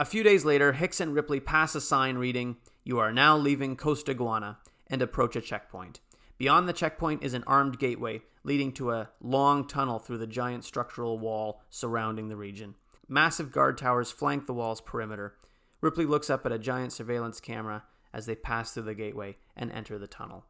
A 0.00 0.06
few 0.06 0.22
days 0.22 0.44
later, 0.44 0.72
Hicks 0.72 0.98
and 0.98 1.14
Ripley 1.14 1.38
pass 1.38 1.74
a 1.74 1.80
sign 1.80 2.16
reading, 2.16 2.56
You 2.82 2.98
are 2.98 3.12
now 3.12 3.36
leaving 3.36 3.76
Costaguana, 3.76 4.56
and 4.86 5.02
approach 5.02 5.36
a 5.36 5.42
checkpoint. 5.42 6.00
Beyond 6.38 6.66
the 6.66 6.72
checkpoint 6.72 7.22
is 7.22 7.34
an 7.34 7.44
armed 7.46 7.78
gateway 7.78 8.22
leading 8.42 8.72
to 8.72 8.90
a 8.90 9.10
long 9.20 9.68
tunnel 9.68 9.98
through 9.98 10.18
the 10.18 10.26
giant 10.26 10.64
structural 10.64 11.18
wall 11.18 11.62
surrounding 11.70 12.28
the 12.28 12.36
region. 12.36 12.74
Massive 13.08 13.52
guard 13.52 13.76
towers 13.76 14.10
flank 14.10 14.46
the 14.46 14.54
wall's 14.54 14.80
perimeter. 14.80 15.34
Ripley 15.80 16.06
looks 16.06 16.30
up 16.30 16.46
at 16.46 16.52
a 16.52 16.58
giant 16.58 16.92
surveillance 16.92 17.40
camera 17.40 17.84
as 18.12 18.26
they 18.26 18.34
pass 18.34 18.72
through 18.72 18.84
the 18.84 18.94
gateway 18.94 19.36
and 19.56 19.72
enter 19.72 19.98
the 19.98 20.06
tunnel. 20.06 20.44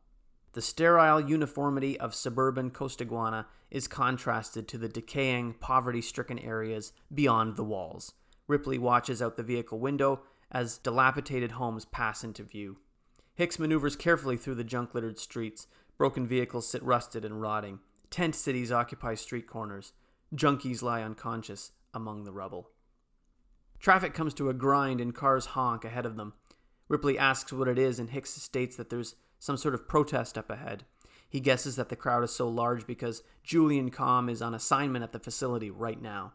The 0.53 0.63
sterile 0.63 1.21
uniformity 1.21 1.99
of 1.99 2.15
suburban 2.15 2.71
Costaguana 2.71 3.47
is 3.71 3.89
contrasted 3.89 4.69
to 4.69 4.79
the 4.79 4.89
decaying, 4.89 5.55
poverty 5.55 6.03
stricken 6.03 6.39
areas 6.39 6.93
beyond 7.13 7.57
the 7.57 7.65
walls. 7.65 8.13
Ripley 8.47 8.77
watches 8.77 9.23
out 9.23 9.39
the 9.39 9.43
vehicle 9.43 9.79
window 9.79 10.21
as 10.51 10.77
dilapidated 10.77 11.53
homes 11.53 11.87
pass 11.87 12.23
into 12.23 12.43
view. 12.43 12.77
Hicks 13.35 13.59
maneuvers 13.59 13.97
carefully 13.97 14.37
through 14.37 14.57
the 14.57 14.65
junk 14.65 14.95
littered 14.95 15.19
streets. 15.19 15.67
Broken 15.97 16.27
vehicles 16.27 16.69
sit 16.69 16.83
rusted 16.83 17.25
and 17.25 17.41
rotting. 17.41 17.79
Tent 18.11 18.35
cities 18.35 18.71
occupy 18.71 19.15
street 19.15 19.47
corners. 19.47 19.95
Junkies 20.35 20.83
lie 20.83 21.03
unconscious 21.03 21.73
among 21.95 22.25
the 22.25 22.33
rubble. 22.33 22.71
Traffic 23.79 24.15
comes 24.15 24.33
to 24.35 24.49
a 24.49 24.55
grind 24.55 25.01
and 25.01 25.15
cars 25.15 25.47
honk 25.47 25.85
ahead 25.85 26.07
of 26.07 26.17
them. 26.17 26.35
Ripley 26.89 27.19
asks 27.19 27.53
what 27.53 27.69
it 27.69 27.79
is, 27.79 27.99
and 27.99 28.11
Hicks 28.11 28.31
states 28.31 28.77
that 28.77 28.91
there's 28.91 29.17
some 29.39 29.57
sort 29.57 29.75
of 29.75 29.89
protest 29.89 30.39
up 30.39 30.51
ahead. 30.51 30.85
He 31.29 31.41
guesses 31.41 31.77
that 31.77 31.89
the 31.89 31.97
crowd 31.97 32.23
is 32.23 32.31
so 32.31 32.49
large 32.49 32.87
because 32.87 33.23
Julian 33.43 33.91
Com 33.91 34.29
is 34.29 34.43
on 34.43 34.55
assignment 34.55 35.03
at 35.03 35.13
the 35.13 35.19
facility 35.19 35.71
right 35.71 36.01
now. 36.01 36.35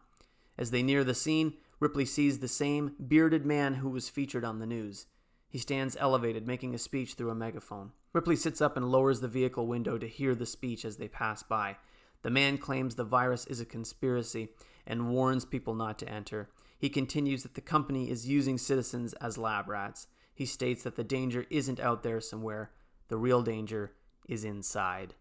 As 0.58 0.72
they 0.72 0.82
near 0.82 1.04
the 1.04 1.14
scene, 1.14 1.54
Ripley 1.80 2.04
sees 2.04 2.40
the 2.40 2.48
same 2.48 2.96
bearded 3.06 3.46
man 3.46 3.74
who 3.74 3.88
was 3.88 4.08
featured 4.08 4.44
on 4.44 4.58
the 4.58 4.66
news. 4.66 5.06
He 5.48 5.58
stands 5.58 5.96
elevated, 5.98 6.46
making 6.46 6.74
a 6.74 6.78
speech 6.78 7.14
through 7.14 7.30
a 7.30 7.34
megaphone. 7.34 7.92
Ripley 8.12 8.36
sits 8.36 8.60
up 8.60 8.76
and 8.76 8.90
lowers 8.90 9.20
the 9.20 9.28
vehicle 9.28 9.66
window 9.66 9.96
to 9.96 10.08
hear 10.08 10.34
the 10.34 10.44
speech 10.44 10.84
as 10.84 10.96
they 10.96 11.08
pass 11.08 11.42
by. 11.42 11.76
The 12.22 12.30
man 12.30 12.58
claims 12.58 12.96
the 12.96 13.04
virus 13.04 13.46
is 13.46 13.60
a 13.60 13.64
conspiracy 13.64 14.48
and 14.88 15.10
warns 15.10 15.44
people 15.44 15.74
not 15.74 15.98
to 16.00 16.08
enter. 16.08 16.48
He 16.78 16.88
continues 16.88 17.44
that 17.44 17.54
the 17.54 17.60
company 17.60 18.10
is 18.10 18.26
using 18.26 18.58
citizens 18.58 19.12
as 19.14 19.38
lab 19.38 19.68
rats. 19.68 20.08
He 20.34 20.46
states 20.46 20.82
that 20.82 20.96
the 20.96 21.04
danger 21.04 21.44
isn't 21.50 21.78
out 21.78 22.02
there 22.02 22.20
somewhere, 22.20 22.72
the 23.08 23.16
real 23.16 23.42
danger 23.42 23.92
is 24.28 24.44
inside. 24.44 25.14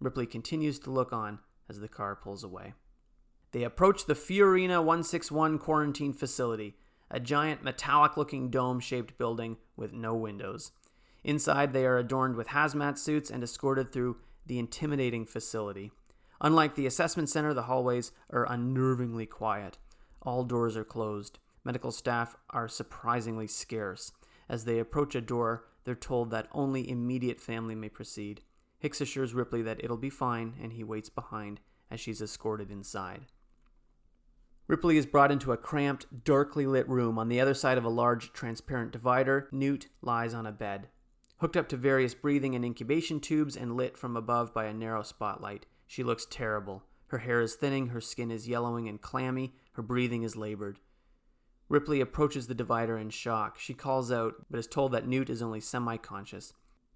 Ripley 0.00 0.26
continues 0.26 0.78
to 0.80 0.90
look 0.90 1.12
on 1.12 1.40
as 1.68 1.80
the 1.80 1.88
car 1.88 2.14
pulls 2.14 2.44
away. 2.44 2.74
They 3.52 3.64
approach 3.64 4.06
the 4.06 4.14
Fiorina 4.14 4.78
161 4.78 5.58
quarantine 5.58 6.12
facility, 6.12 6.76
a 7.10 7.18
giant 7.18 7.64
metallic 7.64 8.16
looking 8.16 8.50
dome 8.50 8.78
shaped 8.80 9.18
building 9.18 9.56
with 9.76 9.92
no 9.92 10.14
windows. 10.14 10.70
Inside, 11.24 11.72
they 11.72 11.86
are 11.86 11.98
adorned 11.98 12.36
with 12.36 12.48
hazmat 12.48 12.98
suits 12.98 13.30
and 13.30 13.42
escorted 13.42 13.92
through 13.92 14.18
the 14.46 14.58
intimidating 14.58 15.26
facility. 15.26 15.90
Unlike 16.40 16.74
the 16.74 16.86
assessment 16.86 17.28
center, 17.28 17.52
the 17.52 17.62
hallways 17.62 18.12
are 18.30 18.46
unnervingly 18.46 19.28
quiet. 19.28 19.78
All 20.22 20.44
doors 20.44 20.76
are 20.76 20.84
closed. 20.84 21.38
Medical 21.64 21.90
staff 21.90 22.36
are 22.50 22.68
surprisingly 22.68 23.46
scarce. 23.46 24.12
As 24.48 24.64
they 24.64 24.78
approach 24.78 25.14
a 25.14 25.20
door, 25.20 25.64
they're 25.84 25.94
told 25.94 26.30
that 26.30 26.48
only 26.52 26.88
immediate 26.88 27.40
family 27.40 27.74
may 27.74 27.88
proceed. 27.88 28.42
Hicks 28.78 29.00
assures 29.00 29.34
Ripley 29.34 29.62
that 29.62 29.82
it'll 29.82 29.96
be 29.96 30.10
fine, 30.10 30.54
and 30.62 30.72
he 30.72 30.84
waits 30.84 31.08
behind 31.08 31.60
as 31.90 32.00
she's 32.00 32.22
escorted 32.22 32.70
inside. 32.70 33.26
Ripley 34.68 34.98
is 34.98 35.06
brought 35.06 35.32
into 35.32 35.52
a 35.52 35.56
cramped, 35.56 36.24
darkly 36.24 36.66
lit 36.66 36.88
room. 36.88 37.18
On 37.18 37.28
the 37.28 37.40
other 37.40 37.54
side 37.54 37.78
of 37.78 37.84
a 37.84 37.88
large, 37.88 38.32
transparent 38.32 38.92
divider, 38.92 39.48
Newt 39.50 39.88
lies 40.02 40.34
on 40.34 40.46
a 40.46 40.52
bed. 40.52 40.88
Hooked 41.38 41.56
up 41.56 41.68
to 41.70 41.76
various 41.76 42.14
breathing 42.14 42.54
and 42.54 42.64
incubation 42.64 43.18
tubes 43.18 43.56
and 43.56 43.76
lit 43.76 43.96
from 43.96 44.16
above 44.16 44.52
by 44.52 44.66
a 44.66 44.74
narrow 44.74 45.02
spotlight, 45.02 45.66
she 45.88 46.04
looks 46.04 46.26
terrible. 46.30 46.84
Her 47.08 47.18
hair 47.18 47.40
is 47.40 47.56
thinning, 47.56 47.88
her 47.88 48.00
skin 48.00 48.30
is 48.30 48.46
yellowing 48.46 48.86
and 48.86 49.00
clammy, 49.00 49.54
her 49.72 49.82
breathing 49.82 50.22
is 50.22 50.36
labored. 50.36 50.78
Ripley 51.68 52.00
approaches 52.00 52.46
the 52.46 52.54
divider 52.54 52.96
in 52.96 53.10
shock. 53.10 53.58
She 53.58 53.74
calls 53.74 54.12
out, 54.12 54.34
but 54.50 54.60
is 54.60 54.66
told 54.66 54.92
that 54.92 55.08
Newt 55.08 55.28
is 55.28 55.42
only 55.42 55.60
semi 55.60 55.96
conscious. 55.96 56.52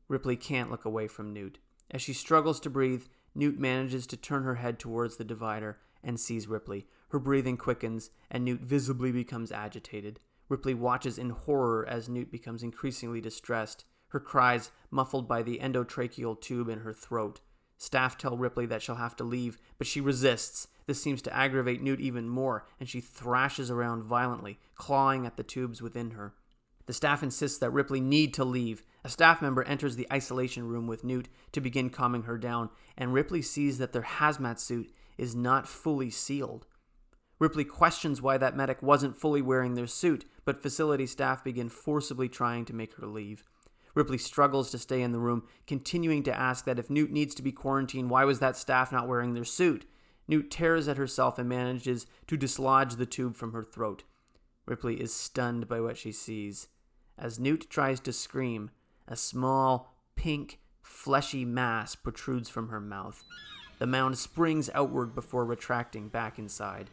Ripley 0.08 0.36
can't 0.36 0.70
look 0.70 0.84
away 0.84 1.08
from 1.08 1.32
Newt. 1.32 1.58
As 1.90 2.02
she 2.02 2.12
struggles 2.12 2.60
to 2.60 2.70
breathe, 2.70 3.04
Newt 3.34 3.58
manages 3.58 4.06
to 4.08 4.16
turn 4.16 4.44
her 4.44 4.56
head 4.56 4.78
towards 4.78 5.16
the 5.16 5.24
divider 5.24 5.78
and 6.04 6.20
sees 6.20 6.46
Ripley. 6.46 6.86
Her 7.08 7.18
breathing 7.18 7.56
quickens, 7.56 8.10
and 8.30 8.44
Newt 8.44 8.60
visibly 8.60 9.12
becomes 9.12 9.52
agitated. 9.52 10.20
Ripley 10.48 10.74
watches 10.74 11.18
in 11.18 11.30
horror 11.30 11.86
as 11.88 12.08
Newt 12.08 12.30
becomes 12.30 12.62
increasingly 12.62 13.20
distressed, 13.20 13.84
her 14.08 14.20
cries 14.20 14.70
muffled 14.90 15.26
by 15.26 15.42
the 15.42 15.58
endotracheal 15.58 16.40
tube 16.40 16.68
in 16.68 16.80
her 16.80 16.92
throat. 16.92 17.40
Staff 17.82 18.16
tell 18.16 18.36
Ripley 18.36 18.64
that 18.66 18.80
she'll 18.80 18.94
have 18.94 19.16
to 19.16 19.24
leave, 19.24 19.58
but 19.76 19.88
she 19.88 20.00
resists. 20.00 20.68
This 20.86 21.02
seems 21.02 21.20
to 21.22 21.34
aggravate 21.34 21.82
Newt 21.82 21.98
even 21.98 22.28
more, 22.28 22.64
and 22.78 22.88
she 22.88 23.00
thrashes 23.00 23.72
around 23.72 24.04
violently, 24.04 24.60
clawing 24.76 25.26
at 25.26 25.36
the 25.36 25.42
tubes 25.42 25.82
within 25.82 26.12
her. 26.12 26.32
The 26.86 26.92
staff 26.92 27.24
insists 27.24 27.58
that 27.58 27.72
Ripley 27.72 28.00
need 28.00 28.34
to 28.34 28.44
leave. 28.44 28.84
A 29.02 29.08
staff 29.08 29.42
member 29.42 29.64
enters 29.64 29.96
the 29.96 30.06
isolation 30.12 30.68
room 30.68 30.86
with 30.86 31.02
Newt 31.02 31.28
to 31.50 31.60
begin 31.60 31.90
calming 31.90 32.22
her 32.22 32.38
down, 32.38 32.70
and 32.96 33.12
Ripley 33.12 33.42
sees 33.42 33.78
that 33.78 33.92
their 33.92 34.02
hazmat 34.02 34.60
suit 34.60 34.94
is 35.18 35.34
not 35.34 35.66
fully 35.66 36.08
sealed. 36.08 36.66
Ripley 37.40 37.64
questions 37.64 38.22
why 38.22 38.38
that 38.38 38.56
medic 38.56 38.80
wasn't 38.80 39.16
fully 39.16 39.42
wearing 39.42 39.74
their 39.74 39.88
suit, 39.88 40.24
but 40.44 40.62
facility 40.62 41.08
staff 41.08 41.42
begin 41.42 41.68
forcibly 41.68 42.28
trying 42.28 42.64
to 42.66 42.76
make 42.76 42.94
her 42.94 43.08
leave. 43.08 43.42
Ripley 43.94 44.18
struggles 44.18 44.70
to 44.70 44.78
stay 44.78 45.02
in 45.02 45.12
the 45.12 45.18
room, 45.18 45.44
continuing 45.66 46.22
to 46.24 46.36
ask 46.38 46.64
that 46.64 46.78
if 46.78 46.90
Newt 46.90 47.10
needs 47.10 47.34
to 47.34 47.42
be 47.42 47.52
quarantined, 47.52 48.10
why 48.10 48.24
was 48.24 48.38
that 48.38 48.56
staff 48.56 48.90
not 48.92 49.08
wearing 49.08 49.34
their 49.34 49.44
suit? 49.44 49.84
Newt 50.28 50.50
tears 50.50 50.88
at 50.88 50.96
herself 50.96 51.38
and 51.38 51.48
manages 51.48 52.06
to 52.26 52.36
dislodge 52.36 52.96
the 52.96 53.06
tube 53.06 53.36
from 53.36 53.52
her 53.52 53.62
throat. 53.62 54.04
Ripley 54.66 55.00
is 55.00 55.12
stunned 55.12 55.68
by 55.68 55.80
what 55.80 55.98
she 55.98 56.12
sees. 56.12 56.68
As 57.18 57.38
Newt 57.38 57.68
tries 57.68 58.00
to 58.00 58.12
scream, 58.12 58.70
a 59.06 59.16
small, 59.16 59.94
pink, 60.16 60.60
fleshy 60.80 61.44
mass 61.44 61.94
protrudes 61.94 62.48
from 62.48 62.68
her 62.68 62.80
mouth. 62.80 63.24
The 63.78 63.86
mound 63.86 64.16
springs 64.16 64.70
outward 64.74 65.14
before 65.14 65.44
retracting 65.44 66.08
back 66.08 66.38
inside. 66.38 66.88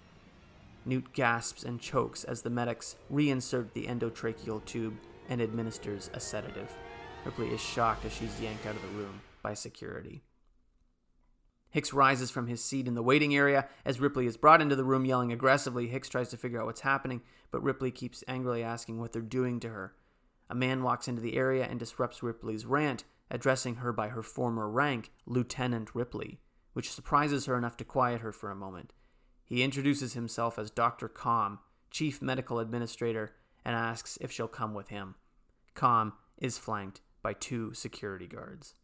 Newt 0.86 1.14
gasps 1.14 1.64
and 1.64 1.80
chokes 1.80 2.24
as 2.24 2.42
the 2.42 2.50
medics 2.50 2.96
reinsert 3.12 3.74
the 3.74 3.86
endotracheal 3.86 4.66
tube 4.66 4.96
and 5.30 5.42
administers 5.42 6.10
a 6.14 6.20
sedative. 6.20 6.76
Ripley 7.26 7.50
is 7.50 7.62
shocked 7.62 8.06
as 8.06 8.14
she's 8.14 8.40
yanked 8.40 8.66
out 8.66 8.76
of 8.76 8.82
the 8.82 8.88
room 8.90 9.22
by 9.42 9.54
security. 9.54 10.24
Hicks 11.70 11.94
rises 11.94 12.32
from 12.32 12.48
his 12.48 12.64
seat 12.64 12.88
in 12.88 12.96
the 12.96 13.04
waiting 13.04 13.36
area 13.36 13.68
as 13.86 14.00
Ripley 14.00 14.26
is 14.26 14.38
brought 14.38 14.62
into 14.62 14.76
the 14.76 14.84
room 14.84 15.06
yelling 15.06 15.32
aggressively. 15.32 15.88
Hicks 15.88 16.10
tries 16.10 16.30
to 16.30 16.38
figure 16.38 16.60
out 16.60 16.66
what's 16.66 16.82
happening, 16.82 17.22
but 17.52 17.62
Ripley 17.62 17.92
keeps 17.92 18.24
angrily 18.28 18.64
asking 18.64 19.00
what 19.00 19.14
they're 19.14 19.22
doing 19.22 19.60
to 19.60 19.70
her. 19.70 19.94
A 20.50 20.56
man 20.56 20.82
walks 20.82 21.08
into 21.08 21.22
the 21.22 21.38
area 21.38 21.66
and 21.66 21.80
disrupts 21.80 22.24
Ripley's 22.24 22.66
rant, 22.66 23.04
addressing 23.30 23.76
her 23.76 23.94
by 23.94 24.08
her 24.08 24.24
former 24.24 24.68
rank, 24.68 25.12
Lieutenant 25.28 25.94
Ripley, 25.94 26.40
which 26.74 26.92
surprises 26.92 27.46
her 27.46 27.58
enough 27.58 27.78
to 27.78 27.84
quiet 27.84 28.22
her 28.22 28.32
for 28.32 28.50
a 28.50 28.56
moment. 28.56 28.94
He 29.46 29.62
introduces 29.62 30.14
himself 30.14 30.58
as 30.58 30.72
Dr. 30.72 31.08
Com, 31.08 31.60
Chief 31.92 32.22
Medical 32.22 32.58
Administrator, 32.60 33.36
and 33.64 33.76
asks 33.76 34.18
if 34.22 34.32
she'll 34.32 34.48
come 34.48 34.74
with 34.74 34.88
him. 34.88 35.16
Com 35.76 36.14
is 36.40 36.58
flanked 36.58 37.02
by 37.22 37.34
two 37.34 37.74
security 37.74 38.28
guards. 38.28 38.76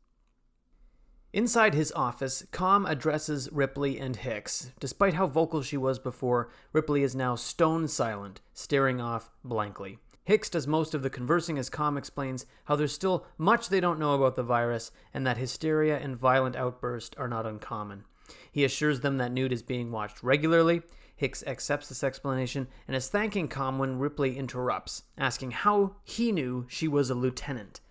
Inside 1.33 1.73
his 1.73 1.91
office, 1.91 2.45
Com 2.51 2.85
addresses 2.85 3.51
Ripley 3.51 3.99
and 3.99 4.15
Hicks. 4.15 4.71
Despite 4.79 5.15
how 5.15 5.27
vocal 5.27 5.61
she 5.61 5.75
was 5.75 5.99
before, 5.99 6.49
Ripley 6.71 7.03
is 7.03 7.13
now 7.13 7.35
stone 7.35 7.89
silent, 7.89 8.39
staring 8.53 9.01
off 9.01 9.29
blankly. 9.43 9.99
Hicks 10.23 10.49
does 10.49 10.65
most 10.65 10.95
of 10.95 11.03
the 11.03 11.09
conversing 11.09 11.59
as 11.59 11.69
Com 11.69 11.97
explains 11.97 12.45
how 12.63 12.77
there's 12.77 12.93
still 12.93 13.27
much 13.37 13.67
they 13.67 13.81
don't 13.81 13.99
know 13.99 14.15
about 14.15 14.35
the 14.35 14.43
virus 14.43 14.91
and 15.13 15.27
that 15.27 15.37
hysteria 15.37 15.99
and 15.99 16.15
violent 16.15 16.55
outbursts 16.55 17.15
are 17.17 17.27
not 17.27 17.45
uncommon. 17.45 18.05
He 18.51 18.63
assures 18.63 19.01
them 19.01 19.17
that 19.17 19.31
Newt 19.31 19.51
is 19.51 19.61
being 19.61 19.91
watched 19.91 20.23
regularly. 20.23 20.81
Hicks 21.15 21.43
accepts 21.45 21.89
this 21.89 22.03
explanation 22.03 22.67
and 22.87 22.95
is 22.95 23.09
thanking 23.09 23.47
Com 23.49 23.77
when 23.77 23.99
Ripley 23.99 24.37
interrupts, 24.37 25.03
asking 25.17 25.51
how 25.51 25.97
he 26.03 26.31
knew 26.31 26.65
she 26.69 26.87
was 26.87 27.09
a 27.09 27.15
lieutenant. 27.15 27.81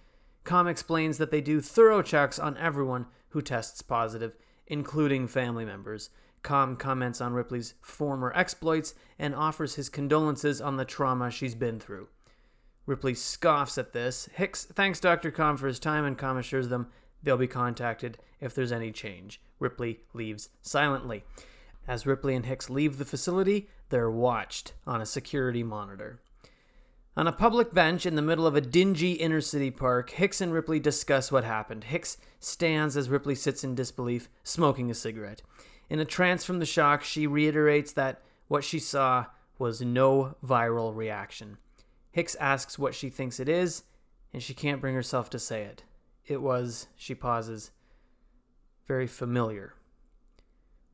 Com 0.45 0.68
explains 0.68 1.18
that 1.18 1.30
they 1.30 1.40
do 1.40 1.61
thorough 1.61 2.03
checks 2.03 2.38
on 2.38 2.57
everyone 2.59 3.07
who 3.30 3.42
tests 3.42 3.82
positive, 3.82 4.36
including 4.66 5.26
family 5.26 5.64
members. 5.64 6.11
Com 6.42 6.76
comments 6.76 7.20
on 7.20 7.32
Ripley's 7.32 7.74
former 7.80 8.30
exploits 8.36 8.95
and 9.18 9.34
offers 9.34 9.76
his 9.76 9.88
condolences 9.88 10.61
on 10.61 10.76
the 10.76 10.84
trauma 10.84 11.30
she's 11.30 11.55
been 11.55 11.80
through. 11.80 12.09
Ripley 12.86 13.14
scoffs 13.14 13.78
at 13.78 13.95
this. 13.95 14.28
Hicks 14.34 14.66
thanks 14.66 15.01
Dr. 15.01 15.30
Com 15.30 15.57
for 15.57 15.66
his 15.66 15.78
time 15.78 16.05
and 16.05 16.18
Com 16.18 16.36
assures 16.36 16.68
them 16.68 16.88
they'll 17.22 17.38
be 17.38 17.47
contacted 17.47 18.18
if 18.40 18.55
there's 18.55 18.72
any 18.72 18.92
change. 18.92 19.40
Ripley 19.59 20.01
leaves 20.12 20.51
silently. 20.61 21.24
As 21.88 22.07
Ripley 22.07 22.34
and 22.34 22.45
Hicks 22.45 22.68
leave 22.68 22.99
the 22.99 23.05
facility, 23.07 23.68
they're 23.88 24.11
watched 24.11 24.74
on 24.86 25.01
a 25.01 25.07
security 25.07 25.62
monitor. 25.62 26.20
On 27.17 27.29
a 27.29 27.33
public 27.33 27.73
bench 27.73 28.07
in 28.07 28.17
the 28.17 28.23
middle 28.23 28.45
of 28.45 28.57
a 28.57 28.61
dingy 28.61 29.12
inner 29.12 29.41
city 29.41 29.71
park, 29.71 30.11
Hicks 30.11 30.41
and 30.41 30.53
Ripley 30.53 30.81
discuss 30.81 31.31
what 31.31 31.45
happened. 31.45 31.85
Hicks 31.85 32.17
stands 32.41 32.97
as 32.97 33.09
Ripley 33.09 33.37
sits 33.37 33.62
in 33.62 33.77
disbelief, 33.77 34.29
smoking 34.43 34.91
a 34.91 34.95
cigarette. 34.95 35.41
In 35.89 36.01
a 36.01 36.05
trance 36.05 36.45
from 36.45 36.59
the 36.59 36.67
shock, 36.67 37.05
she 37.05 37.29
reiterates 37.29 37.93
that 37.93 38.21
what 38.49 38.65
she 38.65 38.81
saw 38.81 39.27
was 39.61 39.81
no 39.81 40.35
viral 40.45 40.95
reaction. 40.95 41.59
Hicks 42.11 42.35
asks 42.37 42.81
what 42.81 42.97
she 42.97 43.11
thinks 43.11 43.39
it 43.39 43.49
is, 43.49 43.85
and 44.33 44.43
she 44.43 44.53
can't 44.53 44.81
bring 44.81 44.97
herself 44.97 45.31
to 45.31 45.39
say 45.39 45.62
it. 45.62 45.85
It 46.27 46.43
was, 46.43 46.89
she 46.97 47.15
pauses, 47.15 47.71
very 48.89 49.07
familiar. 49.07 49.75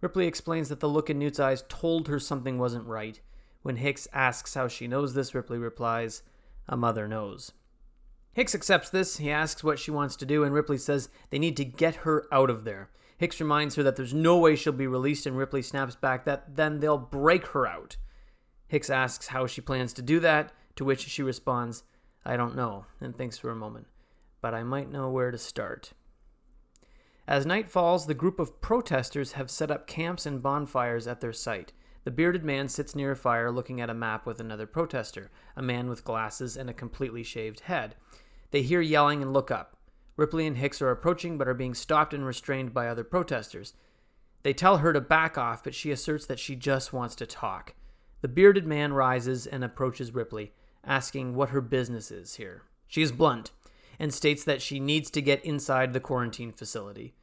Ripley 0.02 0.26
explains 0.26 0.68
that 0.68 0.80
the 0.80 0.88
look 0.88 1.08
in 1.08 1.18
Newt's 1.18 1.40
eyes 1.40 1.64
told 1.70 2.08
her 2.08 2.18
something 2.18 2.58
wasn't 2.58 2.86
right. 2.86 3.20
When 3.62 3.76
Hicks 3.76 4.08
asks 4.12 4.54
how 4.54 4.68
she 4.68 4.88
knows 4.88 5.14
this, 5.14 5.34
Ripley 5.34 5.58
replies, 5.58 6.22
A 6.68 6.76
mother 6.76 7.06
knows. 7.06 7.52
Hicks 8.32 8.54
accepts 8.54 8.90
this. 8.90 9.18
He 9.18 9.30
asks 9.30 9.64
what 9.64 9.78
she 9.78 9.90
wants 9.90 10.16
to 10.16 10.26
do, 10.26 10.44
and 10.44 10.54
Ripley 10.54 10.78
says 10.78 11.08
they 11.30 11.38
need 11.38 11.56
to 11.56 11.64
get 11.64 11.96
her 11.96 12.26
out 12.32 12.48
of 12.50 12.64
there. 12.64 12.90
Hicks 13.18 13.40
reminds 13.40 13.74
her 13.74 13.82
that 13.82 13.96
there's 13.96 14.14
no 14.14 14.38
way 14.38 14.56
she'll 14.56 14.72
be 14.72 14.86
released, 14.86 15.26
and 15.26 15.36
Ripley 15.36 15.62
snaps 15.62 15.94
back 15.94 16.24
that 16.24 16.56
then 16.56 16.80
they'll 16.80 16.96
break 16.96 17.46
her 17.48 17.66
out. 17.66 17.96
Hicks 18.68 18.88
asks 18.88 19.28
how 19.28 19.46
she 19.46 19.60
plans 19.60 19.92
to 19.94 20.02
do 20.02 20.20
that, 20.20 20.52
to 20.76 20.84
which 20.84 21.00
she 21.00 21.22
responds, 21.22 21.82
I 22.24 22.36
don't 22.36 22.56
know, 22.56 22.86
and 23.00 23.14
thinks 23.16 23.36
for 23.36 23.50
a 23.50 23.56
moment, 23.56 23.88
but 24.40 24.54
I 24.54 24.62
might 24.62 24.90
know 24.90 25.10
where 25.10 25.30
to 25.30 25.38
start. 25.38 25.92
As 27.26 27.44
night 27.44 27.68
falls, 27.68 28.06
the 28.06 28.14
group 28.14 28.38
of 28.38 28.60
protesters 28.60 29.32
have 29.32 29.50
set 29.50 29.70
up 29.70 29.86
camps 29.86 30.24
and 30.24 30.42
bonfires 30.42 31.06
at 31.06 31.20
their 31.20 31.32
site. 31.32 31.72
The 32.04 32.10
bearded 32.10 32.44
man 32.44 32.68
sits 32.68 32.94
near 32.94 33.12
a 33.12 33.16
fire 33.16 33.50
looking 33.50 33.80
at 33.80 33.90
a 33.90 33.94
map 33.94 34.26
with 34.26 34.40
another 34.40 34.66
protester, 34.66 35.30
a 35.54 35.62
man 35.62 35.88
with 35.88 36.04
glasses 36.04 36.56
and 36.56 36.70
a 36.70 36.74
completely 36.74 37.22
shaved 37.22 37.60
head. 37.60 37.94
They 38.50 38.62
hear 38.62 38.80
yelling 38.80 39.22
and 39.22 39.32
look 39.32 39.50
up. 39.50 39.76
Ripley 40.16 40.46
and 40.46 40.56
Hicks 40.56 40.82
are 40.82 40.90
approaching 40.90 41.38
but 41.38 41.48
are 41.48 41.54
being 41.54 41.74
stopped 41.74 42.14
and 42.14 42.24
restrained 42.24 42.72
by 42.74 42.88
other 42.88 43.04
protesters. 43.04 43.74
They 44.42 44.52
tell 44.52 44.78
her 44.78 44.92
to 44.92 45.00
back 45.00 45.36
off, 45.36 45.62
but 45.62 45.74
she 45.74 45.90
asserts 45.90 46.26
that 46.26 46.38
she 46.38 46.56
just 46.56 46.92
wants 46.92 47.14
to 47.16 47.26
talk. 47.26 47.74
The 48.22 48.28
bearded 48.28 48.66
man 48.66 48.92
rises 48.92 49.46
and 49.46 49.62
approaches 49.62 50.14
Ripley, 50.14 50.52
asking 50.84 51.34
what 51.34 51.50
her 51.50 51.60
business 51.60 52.10
is 52.10 52.34
here. 52.36 52.62
She 52.86 53.02
is 53.02 53.12
blunt 53.12 53.50
and 53.98 54.12
states 54.12 54.44
that 54.44 54.62
she 54.62 54.80
needs 54.80 55.10
to 55.10 55.22
get 55.22 55.44
inside 55.44 55.92
the 55.92 56.00
quarantine 56.00 56.52
facility. 56.52 57.14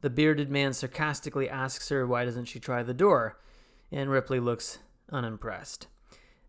The 0.00 0.10
bearded 0.10 0.50
man 0.50 0.72
sarcastically 0.72 1.50
asks 1.50 1.90
her 1.90 2.06
why 2.06 2.24
doesn't 2.24 2.46
she 2.46 2.58
try 2.58 2.82
the 2.82 2.94
door, 2.94 3.38
and 3.90 4.10
Ripley 4.10 4.40
looks 4.40 4.78
unimpressed. 5.10 5.86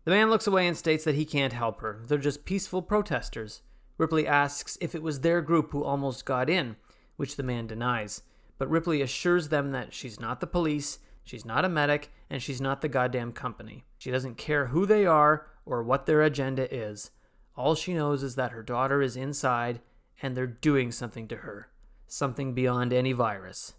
The 0.04 0.10
man 0.10 0.30
looks 0.30 0.46
away 0.46 0.66
and 0.66 0.76
states 0.76 1.04
that 1.04 1.14
he 1.14 1.24
can't 1.24 1.52
help 1.52 1.80
her. 1.80 2.02
They're 2.06 2.18
just 2.18 2.44
peaceful 2.44 2.82
protesters. 2.82 3.62
Ripley 3.98 4.26
asks 4.26 4.78
if 4.80 4.94
it 4.94 5.02
was 5.02 5.20
their 5.20 5.42
group 5.42 5.72
who 5.72 5.84
almost 5.84 6.24
got 6.24 6.48
in, 6.48 6.76
which 7.16 7.36
the 7.36 7.42
man 7.42 7.66
denies. 7.66 8.22
But 8.56 8.70
Ripley 8.70 9.02
assures 9.02 9.48
them 9.48 9.72
that 9.72 9.92
she's 9.92 10.18
not 10.18 10.40
the 10.40 10.46
police, 10.46 10.98
she's 11.22 11.44
not 11.44 11.64
a 11.64 11.68
medic, 11.68 12.10
and 12.30 12.42
she's 12.42 12.60
not 12.60 12.80
the 12.80 12.88
goddamn 12.88 13.32
company. 13.32 13.84
She 13.98 14.10
doesn't 14.10 14.38
care 14.38 14.66
who 14.66 14.86
they 14.86 15.04
are 15.04 15.46
or 15.66 15.82
what 15.82 16.06
their 16.06 16.22
agenda 16.22 16.72
is. 16.74 17.10
All 17.56 17.74
she 17.74 17.92
knows 17.92 18.22
is 18.22 18.36
that 18.36 18.52
her 18.52 18.62
daughter 18.62 19.02
is 19.02 19.16
inside 19.16 19.80
and 20.22 20.36
they're 20.36 20.46
doing 20.46 20.92
something 20.92 21.28
to 21.28 21.36
her. 21.36 21.68
Something 22.06 22.54
beyond 22.54 22.92
any 22.92 23.12
virus. 23.12 23.74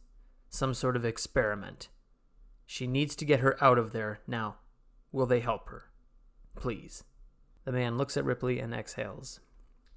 Some 0.50 0.74
sort 0.74 0.96
of 0.96 1.06
experiment. 1.06 1.90
She 2.72 2.88
needs 2.88 3.18
to 3.18 3.26
get 3.26 3.42
her 3.42 3.62
out 3.62 3.78
of 3.78 3.92
there 3.92 4.22
now. 4.26 4.56
Will 5.12 5.26
they 5.26 5.42
help 5.42 5.68
her? 5.68 5.90
Please. 6.56 7.04
The 7.66 7.74
man 7.74 7.98
looks 7.98 8.16
at 8.16 8.24
Ripley 8.24 8.62
and 8.62 8.74
exhales. 8.74 9.42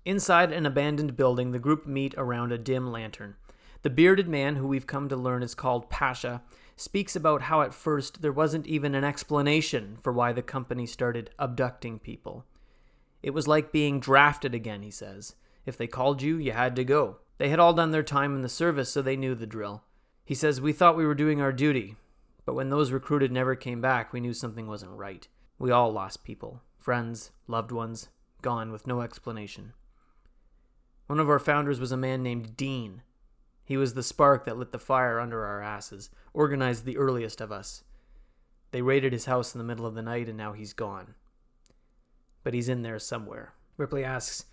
Inside 0.05 0.51
an 0.51 0.67
abandoned 0.67 1.17
building, 1.17 1.53
the 1.53 1.61
group 1.61 1.87
meet 1.87 2.17
around 2.19 2.51
a 2.51 2.59
dim 2.59 2.91
lantern. 2.91 3.37
The 3.83 3.91
bearded 3.91 4.27
man, 4.27 4.57
who 4.57 4.67
we've 4.67 4.89
come 4.89 5.09
to 5.09 5.15
learn 5.15 5.45
is 5.45 5.55
called 5.55 5.89
Pasha, 5.89 6.43
speaks 6.75 7.15
about 7.15 7.43
how 7.43 7.63
at 7.63 7.73
first 7.73 8.23
there 8.23 8.33
wasn't 8.33 8.67
even 8.67 8.97
an 8.97 9.05
explanation 9.05 9.97
for 10.03 10.13
why 10.13 10.33
the 10.33 10.43
company 10.43 10.85
started 10.85 11.31
abducting 11.39 12.01
people. 12.01 12.45
It 13.23 13.31
was 13.31 13.47
like 13.47 13.71
being 13.71 14.01
drafted 14.01 14.53
again, 14.53 14.83
he 14.83 14.91
says. 14.91 15.37
If 15.65 15.77
they 15.77 15.87
called 15.87 16.23
you, 16.23 16.39
you 16.39 16.51
had 16.51 16.75
to 16.75 16.85
go. 16.85 17.19
They 17.39 17.51
had 17.51 17.61
all 17.61 17.73
done 17.73 17.93
their 17.93 18.03
time 18.03 18.35
in 18.35 18.43
the 18.43 18.49
service, 18.49 18.91
so 18.91 19.01
they 19.01 19.17
knew 19.17 19.37
the 19.37 19.47
drill. 19.47 19.85
He 20.25 20.35
says, 20.35 20.61
We 20.61 20.73
thought 20.73 20.97
we 20.97 21.07
were 21.07 21.15
doing 21.15 21.41
our 21.41 21.53
duty, 21.53 21.95
but 22.45 22.55
when 22.55 22.71
those 22.71 22.93
recruited 22.93 23.33
never 23.33 23.55
came 23.55 23.81
back, 23.81 24.13
we 24.13 24.21
knew 24.21 24.33
something 24.33 24.67
wasn't 24.67 24.93
right. 24.93 25.29
We 25.59 25.71
all 25.71 25.93
lost 25.93 26.25
people 26.25 26.63
friends, 26.79 27.31
loved 27.47 27.73
ones, 27.73 28.09
gone 28.43 28.71
with 28.71 28.87
no 28.87 29.01
explanation. 29.01 29.73
One 31.07 31.19
of 31.19 31.31
our 31.31 31.39
founders 31.39 31.81
was 31.81 31.93
a 31.93 31.97
man 31.97 32.23
named 32.23 32.59
Dean. 32.59 33.01
He 33.65 33.79
was 33.79 33.95
the 33.95 34.03
spark 34.03 34.45
that 34.45 34.59
lit 34.59 34.71
the 34.71 34.79
fire 34.79 35.19
under 35.19 35.47
our 35.47 35.63
asses, 35.63 36.11
organized 36.35 36.85
the 36.85 36.99
earliest 36.99 37.41
of 37.41 37.51
us. 37.51 37.85
They 38.71 38.83
raided 38.83 39.15
his 39.15 39.25
house 39.25 39.55
in 39.55 39.59
the 39.59 39.65
middle 39.65 39.87
of 39.87 39.95
the 39.95 40.03
night, 40.03 40.29
and 40.29 40.37
now 40.37 40.53
he's 40.53 40.75
gone. 40.75 41.15
But 42.43 42.53
he's 42.53 42.69
in 42.69 42.83
there 42.83 42.99
somewhere. 42.99 43.55
Ripley 43.79 44.05
asks, 44.05 44.45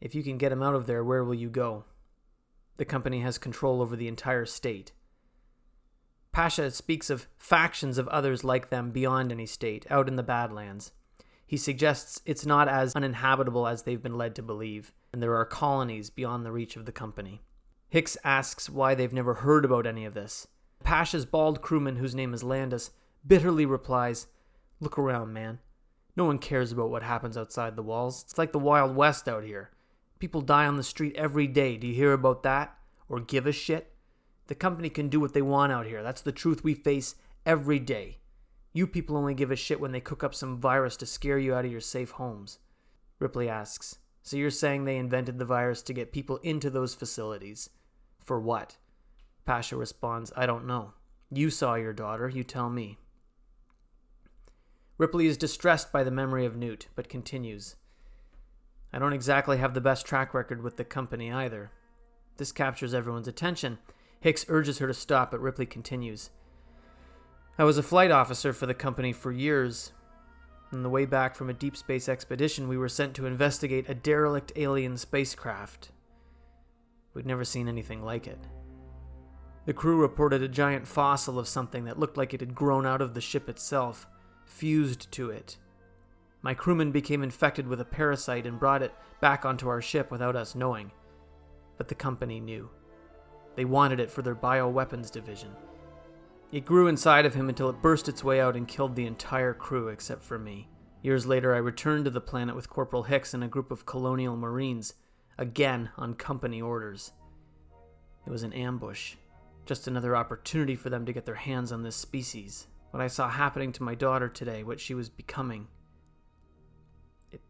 If 0.00 0.14
you 0.14 0.22
can 0.22 0.38
get 0.38 0.52
him 0.52 0.62
out 0.62 0.74
of 0.74 0.86
there, 0.86 1.04
where 1.04 1.24
will 1.24 1.34
you 1.34 1.50
go? 1.50 1.84
The 2.76 2.84
company 2.84 3.20
has 3.20 3.36
control 3.36 3.82
over 3.82 3.96
the 3.96 4.08
entire 4.08 4.46
state. 4.46 4.92
Pasha 6.34 6.72
speaks 6.72 7.10
of 7.10 7.28
factions 7.38 7.96
of 7.96 8.08
others 8.08 8.42
like 8.42 8.68
them 8.68 8.90
beyond 8.90 9.30
any 9.30 9.46
state, 9.46 9.86
out 9.88 10.08
in 10.08 10.16
the 10.16 10.22
Badlands. 10.24 10.90
He 11.46 11.56
suggests 11.56 12.20
it's 12.26 12.44
not 12.44 12.68
as 12.68 12.96
uninhabitable 12.96 13.68
as 13.68 13.84
they've 13.84 14.02
been 14.02 14.18
led 14.18 14.34
to 14.34 14.42
believe, 14.42 14.92
and 15.12 15.22
there 15.22 15.36
are 15.36 15.44
colonies 15.44 16.10
beyond 16.10 16.44
the 16.44 16.50
reach 16.50 16.74
of 16.74 16.86
the 16.86 16.92
company. 16.92 17.42
Hicks 17.88 18.16
asks 18.24 18.68
why 18.68 18.96
they've 18.96 19.12
never 19.12 19.34
heard 19.34 19.64
about 19.64 19.86
any 19.86 20.04
of 20.04 20.14
this. 20.14 20.48
Pasha's 20.82 21.24
bald 21.24 21.62
crewman, 21.62 21.96
whose 21.96 22.16
name 22.16 22.34
is 22.34 22.42
Landis, 22.42 22.90
bitterly 23.24 23.64
replies, 23.64 24.26
Look 24.80 24.98
around, 24.98 25.32
man. 25.32 25.60
No 26.16 26.24
one 26.24 26.38
cares 26.38 26.72
about 26.72 26.90
what 26.90 27.04
happens 27.04 27.36
outside 27.36 27.76
the 27.76 27.82
walls. 27.84 28.24
It's 28.24 28.38
like 28.38 28.50
the 28.50 28.58
Wild 28.58 28.96
West 28.96 29.28
out 29.28 29.44
here. 29.44 29.70
People 30.18 30.40
die 30.40 30.66
on 30.66 30.78
the 30.78 30.82
street 30.82 31.14
every 31.14 31.46
day. 31.46 31.76
Do 31.76 31.86
you 31.86 31.94
hear 31.94 32.12
about 32.12 32.42
that? 32.42 32.76
Or 33.08 33.20
give 33.20 33.46
a 33.46 33.52
shit? 33.52 33.93
The 34.46 34.54
company 34.54 34.90
can 34.90 35.08
do 35.08 35.20
what 35.20 35.32
they 35.32 35.42
want 35.42 35.72
out 35.72 35.86
here. 35.86 36.02
That's 36.02 36.20
the 36.20 36.32
truth 36.32 36.62
we 36.62 36.74
face 36.74 37.14
every 37.46 37.78
day. 37.78 38.18
You 38.72 38.86
people 38.86 39.16
only 39.16 39.34
give 39.34 39.50
a 39.50 39.56
shit 39.56 39.80
when 39.80 39.92
they 39.92 40.00
cook 40.00 40.24
up 40.24 40.34
some 40.34 40.60
virus 40.60 40.96
to 40.98 41.06
scare 41.06 41.38
you 41.38 41.54
out 41.54 41.64
of 41.64 41.70
your 41.70 41.80
safe 41.80 42.12
homes. 42.12 42.58
Ripley 43.18 43.48
asks, 43.48 43.98
So 44.22 44.36
you're 44.36 44.50
saying 44.50 44.84
they 44.84 44.96
invented 44.96 45.38
the 45.38 45.44
virus 45.44 45.80
to 45.82 45.92
get 45.92 46.12
people 46.12 46.38
into 46.42 46.70
those 46.70 46.94
facilities? 46.94 47.70
For 48.18 48.40
what? 48.40 48.76
Pasha 49.44 49.76
responds, 49.76 50.32
I 50.36 50.46
don't 50.46 50.66
know. 50.66 50.92
You 51.30 51.50
saw 51.50 51.74
your 51.74 51.92
daughter, 51.92 52.28
you 52.28 52.42
tell 52.42 52.68
me. 52.68 52.98
Ripley 54.98 55.26
is 55.26 55.36
distressed 55.36 55.92
by 55.92 56.04
the 56.04 56.10
memory 56.10 56.46
of 56.46 56.56
Newt, 56.56 56.88
but 56.94 57.08
continues. 57.08 57.76
I 58.92 58.98
don't 58.98 59.12
exactly 59.12 59.58
have 59.58 59.74
the 59.74 59.80
best 59.80 60.06
track 60.06 60.34
record 60.34 60.62
with 60.62 60.76
the 60.76 60.84
company 60.84 61.32
either. 61.32 61.72
This 62.36 62.52
captures 62.52 62.94
everyone's 62.94 63.28
attention. 63.28 63.78
Hicks 64.24 64.46
urges 64.48 64.78
her 64.78 64.86
to 64.86 64.94
stop, 64.94 65.32
but 65.32 65.42
Ripley 65.42 65.66
continues. 65.66 66.30
I 67.58 67.64
was 67.64 67.76
a 67.76 67.82
flight 67.82 68.10
officer 68.10 68.54
for 68.54 68.64
the 68.64 68.72
company 68.72 69.12
for 69.12 69.30
years. 69.30 69.92
On 70.72 70.82
the 70.82 70.88
way 70.88 71.04
back 71.04 71.36
from 71.36 71.50
a 71.50 71.52
deep 71.52 71.76
space 71.76 72.08
expedition, 72.08 72.66
we 72.66 72.78
were 72.78 72.88
sent 72.88 73.12
to 73.16 73.26
investigate 73.26 73.84
a 73.86 73.94
derelict 73.94 74.50
alien 74.56 74.96
spacecraft. 74.96 75.90
We'd 77.12 77.26
never 77.26 77.44
seen 77.44 77.68
anything 77.68 78.02
like 78.02 78.26
it. 78.26 78.38
The 79.66 79.74
crew 79.74 80.00
reported 80.00 80.42
a 80.42 80.48
giant 80.48 80.88
fossil 80.88 81.38
of 81.38 81.46
something 81.46 81.84
that 81.84 81.98
looked 81.98 82.16
like 82.16 82.32
it 82.32 82.40
had 82.40 82.54
grown 82.54 82.86
out 82.86 83.02
of 83.02 83.12
the 83.12 83.20
ship 83.20 83.50
itself, 83.50 84.06
fused 84.46 85.12
to 85.12 85.28
it. 85.28 85.58
My 86.40 86.54
crewman 86.54 86.92
became 86.92 87.22
infected 87.22 87.68
with 87.68 87.78
a 87.78 87.84
parasite 87.84 88.46
and 88.46 88.58
brought 88.58 88.82
it 88.82 88.94
back 89.20 89.44
onto 89.44 89.68
our 89.68 89.82
ship 89.82 90.10
without 90.10 90.34
us 90.34 90.54
knowing. 90.54 90.92
But 91.76 91.88
the 91.88 91.94
company 91.94 92.40
knew. 92.40 92.70
They 93.56 93.64
wanted 93.64 94.00
it 94.00 94.10
for 94.10 94.22
their 94.22 94.34
bioweapons 94.34 95.10
division. 95.10 95.50
It 96.52 96.64
grew 96.64 96.86
inside 96.86 97.26
of 97.26 97.34
him 97.34 97.48
until 97.48 97.68
it 97.68 97.82
burst 97.82 98.08
its 98.08 98.22
way 98.22 98.40
out 98.40 98.56
and 98.56 98.68
killed 98.68 98.94
the 98.94 99.06
entire 99.06 99.54
crew 99.54 99.88
except 99.88 100.22
for 100.22 100.38
me. 100.38 100.68
Years 101.02 101.26
later, 101.26 101.54
I 101.54 101.58
returned 101.58 102.04
to 102.06 102.10
the 102.10 102.20
planet 102.20 102.56
with 102.56 102.70
Corporal 102.70 103.02
Hicks 103.02 103.34
and 103.34 103.44
a 103.44 103.48
group 103.48 103.70
of 103.70 103.86
colonial 103.86 104.36
marines, 104.36 104.94
again 105.36 105.90
on 105.96 106.14
company 106.14 106.62
orders. 106.62 107.12
It 108.26 108.30
was 108.30 108.42
an 108.42 108.52
ambush. 108.52 109.16
Just 109.66 109.86
another 109.86 110.16
opportunity 110.16 110.76
for 110.76 110.90
them 110.90 111.04
to 111.06 111.12
get 111.12 111.26
their 111.26 111.34
hands 111.34 111.72
on 111.72 111.82
this 111.82 111.96
species. 111.96 112.68
What 112.90 113.02
I 113.02 113.08
saw 113.08 113.28
happening 113.28 113.72
to 113.72 113.82
my 113.82 113.94
daughter 113.94 114.28
today, 114.28 114.62
what 114.62 114.80
she 114.80 114.94
was 114.94 115.08
becoming. 115.08 115.66
It, 117.32 117.40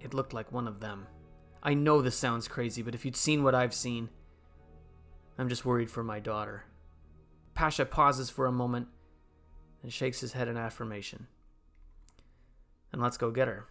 it 0.00 0.14
looked 0.14 0.34
like 0.34 0.52
one 0.52 0.66
of 0.66 0.80
them. 0.80 1.06
I 1.62 1.74
know 1.74 2.02
this 2.02 2.16
sounds 2.16 2.48
crazy, 2.48 2.82
but 2.82 2.94
if 2.94 3.04
you'd 3.04 3.16
seen 3.16 3.42
what 3.42 3.54
I've 3.54 3.74
seen, 3.74 4.10
I'm 5.38 5.48
just 5.48 5.64
worried 5.64 5.90
for 5.90 6.02
my 6.02 6.18
daughter. 6.18 6.64
Pasha 7.54 7.84
pauses 7.84 8.28
for 8.28 8.46
a 8.46 8.52
moment 8.52 8.88
and 9.82 9.92
shakes 9.92 10.20
his 10.20 10.32
head 10.32 10.48
in 10.48 10.56
affirmation. 10.56 11.28
And 12.92 13.00
let's 13.00 13.16
go 13.16 13.30
get 13.30 13.46
her. 13.46 13.66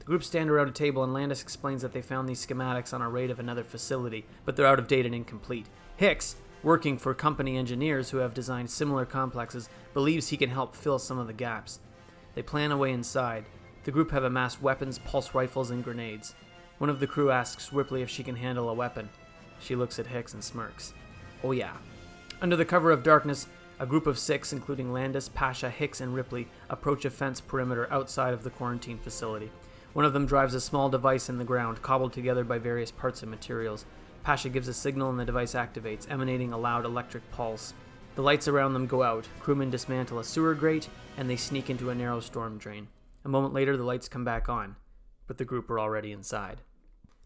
The 0.00 0.04
group 0.04 0.24
stand 0.24 0.50
around 0.50 0.68
a 0.68 0.72
table, 0.72 1.04
and 1.04 1.14
Landis 1.14 1.42
explains 1.42 1.82
that 1.82 1.92
they 1.92 2.02
found 2.02 2.28
these 2.28 2.44
schematics 2.44 2.92
on 2.92 3.02
a 3.02 3.08
raid 3.08 3.30
of 3.30 3.38
another 3.38 3.62
facility, 3.62 4.24
but 4.44 4.56
they're 4.56 4.66
out 4.66 4.80
of 4.80 4.88
date 4.88 5.06
and 5.06 5.14
incomplete. 5.14 5.66
Hicks, 5.96 6.34
working 6.64 6.98
for 6.98 7.14
company 7.14 7.56
engineers 7.56 8.10
who 8.10 8.18
have 8.18 8.34
designed 8.34 8.68
similar 8.68 9.04
complexes, 9.04 9.68
believes 9.94 10.28
he 10.28 10.36
can 10.36 10.50
help 10.50 10.74
fill 10.74 10.98
some 10.98 11.18
of 11.18 11.28
the 11.28 11.32
gaps. 11.32 11.78
They 12.34 12.42
plan 12.42 12.72
a 12.72 12.76
way 12.76 12.90
inside. 12.90 13.44
The 13.84 13.92
group 13.92 14.10
have 14.10 14.24
amassed 14.24 14.60
weapons, 14.60 14.98
pulse 14.98 15.34
rifles, 15.34 15.70
and 15.70 15.84
grenades. 15.84 16.34
One 16.78 16.90
of 16.90 16.98
the 16.98 17.06
crew 17.06 17.30
asks 17.30 17.72
Ripley 17.72 18.02
if 18.02 18.10
she 18.10 18.24
can 18.24 18.34
handle 18.34 18.68
a 18.68 18.74
weapon. 18.74 19.08
She 19.62 19.76
looks 19.76 19.98
at 19.98 20.08
Hicks 20.08 20.34
and 20.34 20.42
smirks. 20.42 20.92
Oh, 21.42 21.52
yeah. 21.52 21.76
Under 22.40 22.56
the 22.56 22.64
cover 22.64 22.90
of 22.90 23.02
darkness, 23.02 23.46
a 23.78 23.86
group 23.86 24.06
of 24.06 24.18
six, 24.18 24.52
including 24.52 24.92
Landis, 24.92 25.28
Pasha, 25.28 25.70
Hicks, 25.70 26.00
and 26.00 26.14
Ripley, 26.14 26.48
approach 26.68 27.04
a 27.04 27.10
fence 27.10 27.40
perimeter 27.40 27.90
outside 27.90 28.34
of 28.34 28.42
the 28.42 28.50
quarantine 28.50 28.98
facility. 28.98 29.50
One 29.92 30.04
of 30.04 30.12
them 30.12 30.26
drives 30.26 30.54
a 30.54 30.60
small 30.60 30.88
device 30.88 31.28
in 31.28 31.38
the 31.38 31.44
ground, 31.44 31.82
cobbled 31.82 32.12
together 32.12 32.44
by 32.44 32.58
various 32.58 32.90
parts 32.90 33.22
and 33.22 33.30
materials. 33.30 33.84
Pasha 34.22 34.48
gives 34.48 34.68
a 34.68 34.74
signal 34.74 35.10
and 35.10 35.18
the 35.18 35.24
device 35.24 35.54
activates, 35.54 36.10
emanating 36.10 36.52
a 36.52 36.58
loud 36.58 36.84
electric 36.84 37.28
pulse. 37.30 37.74
The 38.14 38.22
lights 38.22 38.48
around 38.48 38.74
them 38.74 38.86
go 38.86 39.02
out, 39.02 39.26
crewmen 39.40 39.70
dismantle 39.70 40.18
a 40.18 40.24
sewer 40.24 40.54
grate, 40.54 40.88
and 41.16 41.28
they 41.28 41.36
sneak 41.36 41.70
into 41.70 41.90
a 41.90 41.94
narrow 41.94 42.20
storm 42.20 42.58
drain. 42.58 42.88
A 43.24 43.28
moment 43.28 43.54
later, 43.54 43.76
the 43.76 43.84
lights 43.84 44.08
come 44.08 44.24
back 44.24 44.48
on, 44.48 44.76
but 45.26 45.38
the 45.38 45.44
group 45.44 45.70
are 45.70 45.80
already 45.80 46.12
inside. 46.12 46.62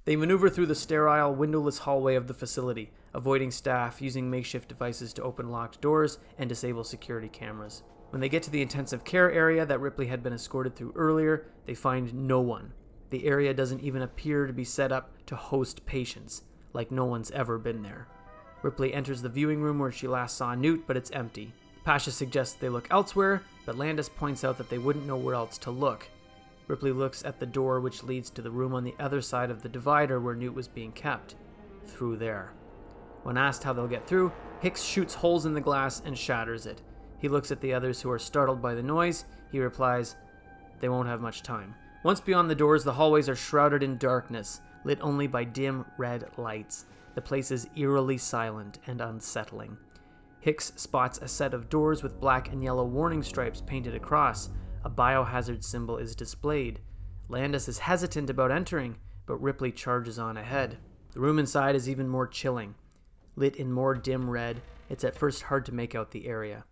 They 0.07 0.15
maneuver 0.15 0.49
through 0.49 0.67
the 0.67 0.77
sterile, 0.77 1.35
windowless 1.35 1.79
hallway 1.79 2.15
of 2.15 2.29
the 2.29 2.35
facility, 2.35 2.93
avoiding 3.13 3.51
staff, 3.51 4.01
using 4.01 4.31
makeshift 4.31 4.69
devices 4.69 5.13
to 5.15 5.23
open 5.23 5.51
locked 5.51 5.81
doors 5.81 6.19
and 6.39 6.49
disable 6.49 6.85
security 6.85 7.29
cameras. 7.29 7.83
When 8.11 8.21
they 8.21 8.29
get 8.29 8.45
to 8.45 8.51
the 8.51 8.63
intensive 8.63 9.03
care 9.03 9.33
area 9.33 9.67
that 9.67 9.81
Ripley 9.81 10.07
had 10.07 10.23
been 10.23 10.33
escorted 10.33 10.77
through 10.77 10.93
earlier, 10.95 11.47
they 11.67 11.75
find 11.75 12.15
no 12.15 12.41
one. 12.41 12.73
The 13.11 13.27
area 13.27 13.53
doesn't 13.53 13.83
even 13.83 14.01
appear 14.01 14.47
to 14.47 14.53
be 14.53 14.63
set 14.63 14.93
up 14.93 15.11
to 15.27 15.35
host 15.35 15.85
patients 15.87 16.43
like 16.73 16.93
no 16.93 17.05
one's 17.05 17.33
ever 17.33 17.59
been 17.59 17.83
there. 17.83 18.07
Ripley 18.63 18.95
enters 18.95 19.23
the 19.23 19.29
viewing 19.29 19.61
room 19.61 19.81
where 19.81 19.91
she 19.91 20.07
last 20.07 20.37
saw 20.37 20.55
Newt, 20.55 20.85
but 20.87 20.97
it's 20.97 21.11
empty. 21.11 21.53
Pasha 21.85 22.13
suggests 22.13 22.55
they 22.55 22.69
look 22.69 22.87
elsewhere, 22.93 23.43
but 23.65 23.77
Landis 23.77 24.09
points 24.09 24.45
out 24.45 24.57
that 24.59 24.71
they 24.71 24.79
wouldn't 24.79 25.07
know 25.07 25.17
where 25.17 25.35
else 25.35 25.59
to 25.59 25.73
look. 25.73 26.09
Ripley 26.67 26.93
looks 26.93 27.25
at 27.25 27.39
the 27.39 27.47
door 27.47 27.81
which 27.81 28.03
leads 28.03 28.31
to 28.31 28.43
the 28.43 28.51
room 28.51 28.75
on 28.75 28.85
the 28.85 28.95
other 28.99 29.21
side 29.21 29.51
of 29.51 29.63
the 29.63 29.69
divider 29.69 30.21
where 30.21 30.35
Newt 30.35 30.55
was 30.55 30.69
being 30.69 30.93
kept. 30.93 31.35
Through 31.85 32.17
there. 32.17 32.53
When 33.23 33.39
asked 33.39 33.65
how 33.65 33.73
they'll 33.73 33.87
get 33.87 34.07
through, 34.07 34.33
Hicks 34.61 34.83
shoots 34.83 35.15
holes 35.15 35.47
in 35.47 35.55
the 35.55 35.61
glass 35.61 36.03
and 36.05 36.17
shatters 36.17 36.67
it. 36.67 36.83
He 37.19 37.29
looks 37.29 37.51
at 37.51 37.61
the 37.61 37.73
others 37.73 38.01
who 38.01 38.11
are 38.11 38.19
startled 38.19 38.61
by 38.61 38.75
the 38.75 38.83
noise. 38.83 39.25
He 39.53 39.61
replies, 39.61 40.17
They 40.81 40.89
won't 40.89 41.09
have 41.09 41.21
much 41.21 41.43
time. 41.43 41.75
Once 42.03 42.21
beyond 42.21 42.51
the 42.51 42.55
doors, 42.55 42.85
the 42.85 42.95
hallways 42.95 43.29
are 43.29 43.37
shrouded 43.37 43.83
in 43.83 43.99
darkness 43.99 44.61
lit 44.87 44.99
only 45.03 45.27
by 45.27 45.45
dim 45.45 45.85
red 45.99 46.25
lights. 46.39 46.87
The 47.15 47.21
place 47.21 47.51
is 47.51 47.69
eerily 47.77 48.19
silent 48.19 48.79
and 48.87 49.01
unsettling. 49.01 49.77
Hicks 50.41 50.73
spots 50.77 51.19
a 51.19 51.27
set 51.27 51.53
of 51.53 51.69
doors 51.69 52.03
with 52.03 52.21
black 52.21 52.53
and 52.53 52.63
yellow 52.63 52.85
warning 52.85 53.23
stripes 53.23 53.61
painted 53.61 53.95
across. 53.95 54.49
A 54.87 54.89
biohazard 54.89 55.65
symbol 55.65 55.97
is 55.97 56.15
displayed. 56.15 56.79
Landis 57.29 57.67
is 57.67 57.81
hesitant 57.81 58.31
about 58.31 58.53
entering, 58.53 58.99
but 59.27 59.43
Ripley 59.43 59.73
charges 59.73 60.17
on 60.17 60.37
ahead. 60.37 60.79
The 61.13 61.19
room 61.19 61.41
inside 61.41 61.75
is 61.75 61.91
even 61.91 62.07
more 62.07 62.29
chilling. 62.29 62.77
Lit 63.35 63.57
in 63.57 63.73
more 63.73 63.97
dim 63.97 64.31
red, 64.31 64.63
it's 64.89 65.03
at 65.03 65.17
first 65.17 65.43
hard 65.43 65.67
to 65.67 65.75
make 65.75 65.97
out 65.97 66.13
the 66.13 66.29
area. 66.29 66.63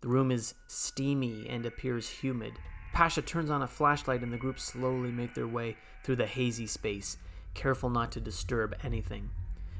The 0.00 0.06
room 0.06 0.30
is 0.30 0.54
steamy 0.68 1.48
and 1.48 1.66
appears 1.66 2.08
humid. 2.08 2.52
Pasha 2.92 3.20
turns 3.20 3.50
on 3.50 3.62
a 3.62 3.66
flashlight 3.66 4.22
and 4.22 4.32
the 4.32 4.38
group 4.38 4.60
slowly 4.60 5.10
make 5.10 5.34
their 5.34 5.48
way 5.48 5.76
through 6.04 6.16
the 6.16 6.26
hazy 6.26 6.68
space 6.68 7.16
careful 7.54 7.90
not 7.90 8.12
to 8.12 8.20
disturb 8.20 8.76
anything. 8.84 9.28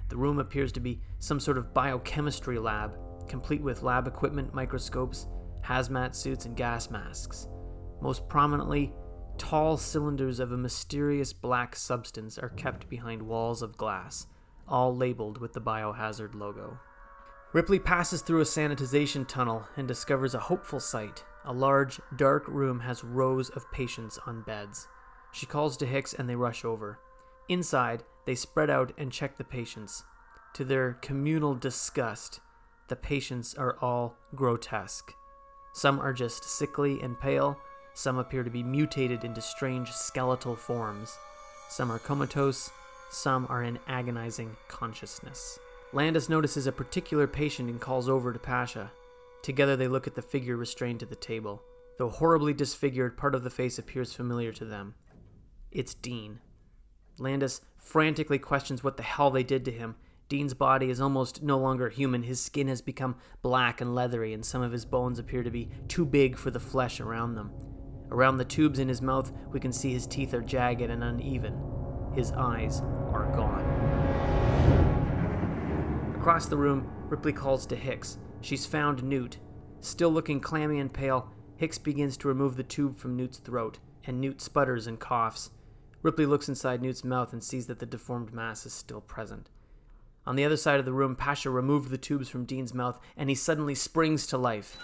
The 0.09 0.17
room 0.17 0.41
appears 0.41 0.73
to 0.73 0.81
be 0.81 1.03
some 1.21 1.39
sort 1.39 1.57
of 1.57 1.73
biochemistry 1.73 2.59
lab, 2.59 2.99
complete 3.29 3.63
with 3.63 3.85
lab 3.85 4.09
equipment, 4.09 4.53
microscopes, 4.53 5.29
hazmat 5.63 6.17
suits, 6.17 6.47
and 6.47 6.57
gas 6.57 6.91
masks. 6.91 7.47
Most 8.01 8.29
prominently, 8.29 8.93
tall 9.39 9.77
cylinders 9.77 10.41
of 10.41 10.53
a 10.53 10.57
mysterious 10.57 11.33
black 11.33 11.77
substance 11.77 12.39
are 12.39 12.49
kept 12.51 12.89
behind 12.89 13.23
walls 13.23 13.63
of 13.63 13.77
glass, 13.77 14.27
all 14.69 14.95
labeled 14.95 15.39
with 15.39 15.53
the 15.53 15.61
biohazard 15.61 16.35
logo. 16.35 16.79
Ripley 17.53 17.79
passes 17.79 18.23
through 18.23 18.41
a 18.41 18.45
sanitization 18.45 19.27
tunnel 19.27 19.67
and 19.77 19.89
discovers 19.89 20.35
a 20.35 20.41
hopeful 20.41 20.81
sight. 20.81 21.25
A 21.45 21.53
large, 21.53 22.01
dark 22.17 22.47
room 22.49 22.81
has 22.81 23.05
rows 23.05 23.51
of 23.51 23.71
patients 23.73 24.19
on 24.27 24.43
beds. 24.43 24.89
She 25.33 25.47
calls 25.47 25.77
to 25.79 25.87
Hicks 25.87 26.13
and 26.13 26.29
they 26.29 26.37
rush 26.37 26.65
over. 26.65 26.99
Inside, 27.49 28.03
they 28.27 28.35
spread 28.35 28.69
out 28.69 28.93
and 28.99 29.13
check 29.13 29.37
the 29.37 29.45
patients. 29.45 30.05
To 30.55 30.65
their 30.65 30.95
communal 30.95 31.55
disgust, 31.55 32.41
the 32.89 32.97
patients 32.97 33.55
are 33.55 33.79
all 33.81 34.17
grotesque. 34.35 35.13
Some 35.73 36.01
are 36.01 36.13
just 36.13 36.45
sickly 36.45 37.01
and 37.01 37.19
pale, 37.19 37.59
some 37.97 38.19
appear 38.19 38.45
to 38.45 38.51
be 38.51 38.63
mutated 38.63 39.25
into 39.25 39.41
strange 39.41 39.91
skeletal 39.91 40.55
forms. 40.55 41.17
Some 41.71 41.91
are 41.91 41.99
comatose, 41.99 42.71
some 43.11 43.47
are 43.49 43.63
in 43.63 43.79
agonizing 43.89 44.55
consciousness. 44.69 45.59
Landis 45.95 46.29
notices 46.29 46.67
a 46.67 46.73
particular 46.73 47.27
patient 47.27 47.71
and 47.71 47.81
calls 47.81 48.07
over 48.07 48.35
to 48.35 48.39
Pasha. 48.39 48.93
Together 49.43 49.77
they 49.77 49.89
look 49.89 50.07
at 50.07 50.15
the 50.15 50.21
figure 50.21 50.59
restrained 50.59 51.01
to 51.01 51.07
the 51.07 51.17
table. 51.17 51.63
Though 51.99 52.11
horribly 52.11 52.53
disfigured, 52.53 53.17
part 53.17 53.35
of 53.35 53.45
the 53.45 53.51
face 53.51 53.79
appears 53.79 54.13
familiar 54.13 54.53
to 54.53 54.67
them. 54.67 54.95
It's 55.71 55.95
Dean. 55.95 56.41
Landis 57.19 57.63
frantically 57.79 58.39
questions 58.39 58.85
what 58.85 58.99
the 58.99 59.03
hell 59.03 59.31
they 59.31 59.43
did 59.43 59.65
to 59.65 59.73
him. 59.73 59.97
Dean's 60.29 60.53
body 60.53 60.91
is 60.91 61.01
almost 61.01 61.43
no 61.43 61.57
longer 61.57 61.89
human. 61.89 62.25
His 62.25 62.41
skin 62.41 62.69
has 62.69 62.83
become 62.83 63.17
black 63.41 63.81
and 63.81 63.95
leathery, 63.95 64.35
and 64.35 64.45
some 64.45 64.61
of 64.61 64.73
his 64.73 64.85
bones 64.85 65.19
appear 65.19 65.43
to 65.43 65.51
be 65.51 65.71
too 65.89 66.05
big 66.05 66.37
for 66.37 66.51
the 66.51 66.61
flesh 66.61 67.01
around 67.01 67.37
them. 67.37 67.53
Around 68.11 68.37
the 68.37 68.45
tubes 68.45 68.79
in 68.79 68.89
his 68.89 69.03
mouth, 69.03 69.33
we 69.53 69.61
can 69.61 69.73
see 69.73 69.93
his 69.93 70.07
teeth 70.07 70.33
are 70.33 70.41
jagged 70.41 70.91
and 70.91 71.03
uneven. 71.03 71.61
His 72.15 72.33
eyes 72.33 72.81
are 73.13 73.31
gone. 73.35 73.65
Across 76.17 76.47
the 76.47 76.57
room, 76.57 76.91
Ripley 77.09 77.33
calls 77.33 77.67
to 77.67 77.77
Hicks. 77.77 78.19
She's 78.41 78.67
found 78.67 79.03
Newt. 79.03 79.39
Still 79.81 80.11
looking 80.11 80.41
clammy 80.41 80.81
and 80.81 80.93
pale, 80.93 81.31
Hicks 81.57 81.79
begins 81.79 82.17
to 82.19 82.29
remove 82.29 82.57
the 82.57 82.63
tube 82.63 82.97
from 82.97 83.17
Newt's 83.17 83.39
throat, 83.39 83.79
and 84.05 84.21
Newt 84.21 84.41
sputters 84.41 84.87
and 84.87 84.99
coughs. 84.99 85.51
Ripley 86.03 86.27
looks 86.27 86.49
inside 86.49 86.83
Newt's 86.83 87.05
mouth 87.05 87.33
and 87.33 87.43
sees 87.43 87.67
that 87.67 87.79
the 87.81 87.87
deformed 87.87 88.33
mass 88.33 88.67
is 88.67 88.73
still 88.73 89.01
present. 89.01 89.51
On 90.27 90.37
the 90.37 90.45
other 90.45 90.57
side 90.57 90.81
of 90.81 90.85
the 90.85 90.93
room, 90.93 91.17
Pasha 91.17 91.51
removed 91.51 91.91
the 91.91 91.99
tubes 91.99 92.29
from 92.29 92.45
Dean's 92.45 92.75
mouth, 92.75 92.99
and 93.17 93.29
he 93.29 93.35
suddenly 93.35 93.75
springs 93.75 94.27
to 94.27 94.39
life. 94.39 94.77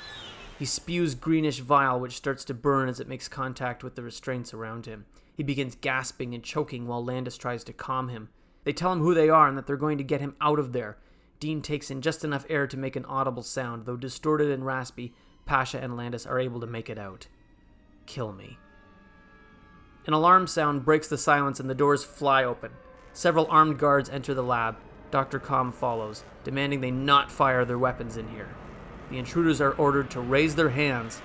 He 0.58 0.64
spews 0.64 1.14
greenish 1.14 1.60
bile, 1.60 1.98
which 1.98 2.16
starts 2.16 2.44
to 2.44 2.54
burn 2.54 2.88
as 2.88 3.00
it 3.00 3.08
makes 3.08 3.28
contact 3.28 3.82
with 3.82 3.94
the 3.94 4.02
restraints 4.02 4.54
around 4.54 4.86
him. 4.86 5.06
He 5.34 5.42
begins 5.42 5.74
gasping 5.74 6.34
and 6.34 6.44
choking 6.44 6.86
while 6.86 7.04
Landis 7.04 7.36
tries 7.36 7.64
to 7.64 7.72
calm 7.72 8.08
him. 8.08 8.28
They 8.64 8.72
tell 8.72 8.92
him 8.92 9.00
who 9.00 9.14
they 9.14 9.28
are 9.28 9.48
and 9.48 9.58
that 9.58 9.66
they're 9.66 9.76
going 9.76 9.98
to 9.98 10.04
get 10.04 10.20
him 10.20 10.36
out 10.40 10.58
of 10.58 10.72
there. 10.72 10.98
Dean 11.40 11.62
takes 11.62 11.90
in 11.90 12.02
just 12.02 12.22
enough 12.22 12.46
air 12.48 12.66
to 12.68 12.76
make 12.76 12.94
an 12.94 13.04
audible 13.06 13.42
sound, 13.42 13.86
though 13.86 13.96
distorted 13.96 14.50
and 14.50 14.64
raspy, 14.64 15.12
Pasha 15.46 15.80
and 15.80 15.96
Landis 15.96 16.26
are 16.26 16.38
able 16.38 16.60
to 16.60 16.66
make 16.66 16.88
it 16.88 16.98
out. 16.98 17.26
Kill 18.06 18.32
me. 18.32 18.58
An 20.06 20.12
alarm 20.12 20.46
sound 20.46 20.84
breaks 20.84 21.08
the 21.08 21.18
silence 21.18 21.58
and 21.58 21.68
the 21.68 21.74
doors 21.74 22.04
fly 22.04 22.44
open. 22.44 22.70
Several 23.12 23.46
armed 23.50 23.78
guards 23.78 24.08
enter 24.08 24.34
the 24.34 24.42
lab. 24.42 24.76
Dr. 25.10 25.38
Com 25.38 25.72
follows, 25.72 26.24
demanding 26.44 26.80
they 26.80 26.90
not 26.90 27.30
fire 27.30 27.64
their 27.64 27.78
weapons 27.78 28.16
in 28.16 28.28
here. 28.28 28.48
The 29.12 29.18
intruders 29.18 29.60
are 29.60 29.72
ordered 29.72 30.10
to 30.12 30.20
raise 30.20 30.54
their 30.54 30.70
hands. 30.70 31.20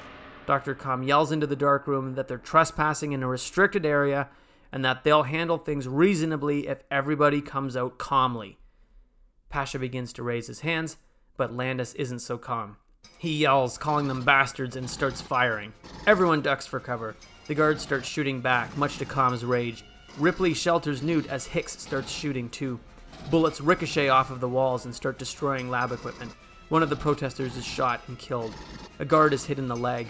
Dr. 0.45 0.75
Com 0.75 1.03
yells 1.03 1.31
into 1.31 1.47
the 1.47 1.55
dark 1.55 1.87
room 1.87 2.15
that 2.15 2.27
they're 2.27 2.37
trespassing 2.37 3.13
in 3.13 3.23
a 3.23 3.29
restricted 3.29 3.85
area 3.85 4.27
and 4.73 4.83
that 4.83 5.05
they'll 5.05 5.23
handle 5.23 5.57
things 5.57 5.87
reasonably 5.87 6.67
if 6.67 6.83
everybody 6.91 7.39
comes 7.39 7.77
out 7.77 7.97
calmly. 7.97 8.57
Pasha 9.47 9.79
begins 9.79 10.11
to 10.13 10.23
raise 10.23 10.47
his 10.47 10.59
hands, 10.59 10.97
but 11.37 11.53
Landis 11.53 11.93
isn't 11.93 12.19
so 12.19 12.37
calm. 12.37 12.75
He 13.17 13.37
yells, 13.37 13.77
calling 13.77 14.09
them 14.09 14.21
bastards, 14.21 14.75
and 14.75 14.89
starts 14.89 15.21
firing. 15.21 15.71
Everyone 16.05 16.41
ducks 16.41 16.67
for 16.67 16.81
cover. 16.81 17.15
The 17.47 17.55
guards 17.55 17.83
start 17.83 18.05
shooting 18.05 18.41
back, 18.41 18.75
much 18.75 18.97
to 18.97 19.05
Com's 19.05 19.45
rage. 19.45 19.85
Ripley 20.17 20.53
shelters 20.53 21.01
Newt 21.01 21.27
as 21.27 21.47
Hicks 21.47 21.81
starts 21.81 22.11
shooting 22.11 22.49
too. 22.49 22.81
Bullets 23.31 23.61
ricochet 23.61 24.09
off 24.09 24.29
of 24.29 24.41
the 24.41 24.49
walls 24.49 24.83
and 24.83 24.93
start 24.93 25.17
destroying 25.17 25.69
lab 25.69 25.93
equipment. 25.93 26.33
One 26.69 26.83
of 26.83 26.89
the 26.89 26.95
protesters 26.97 27.55
is 27.55 27.65
shot 27.65 28.01
and 28.07 28.19
killed. 28.19 28.53
A 28.99 29.05
guard 29.05 29.33
is 29.33 29.45
hit 29.45 29.57
in 29.57 29.69
the 29.69 29.75
leg. 29.75 30.07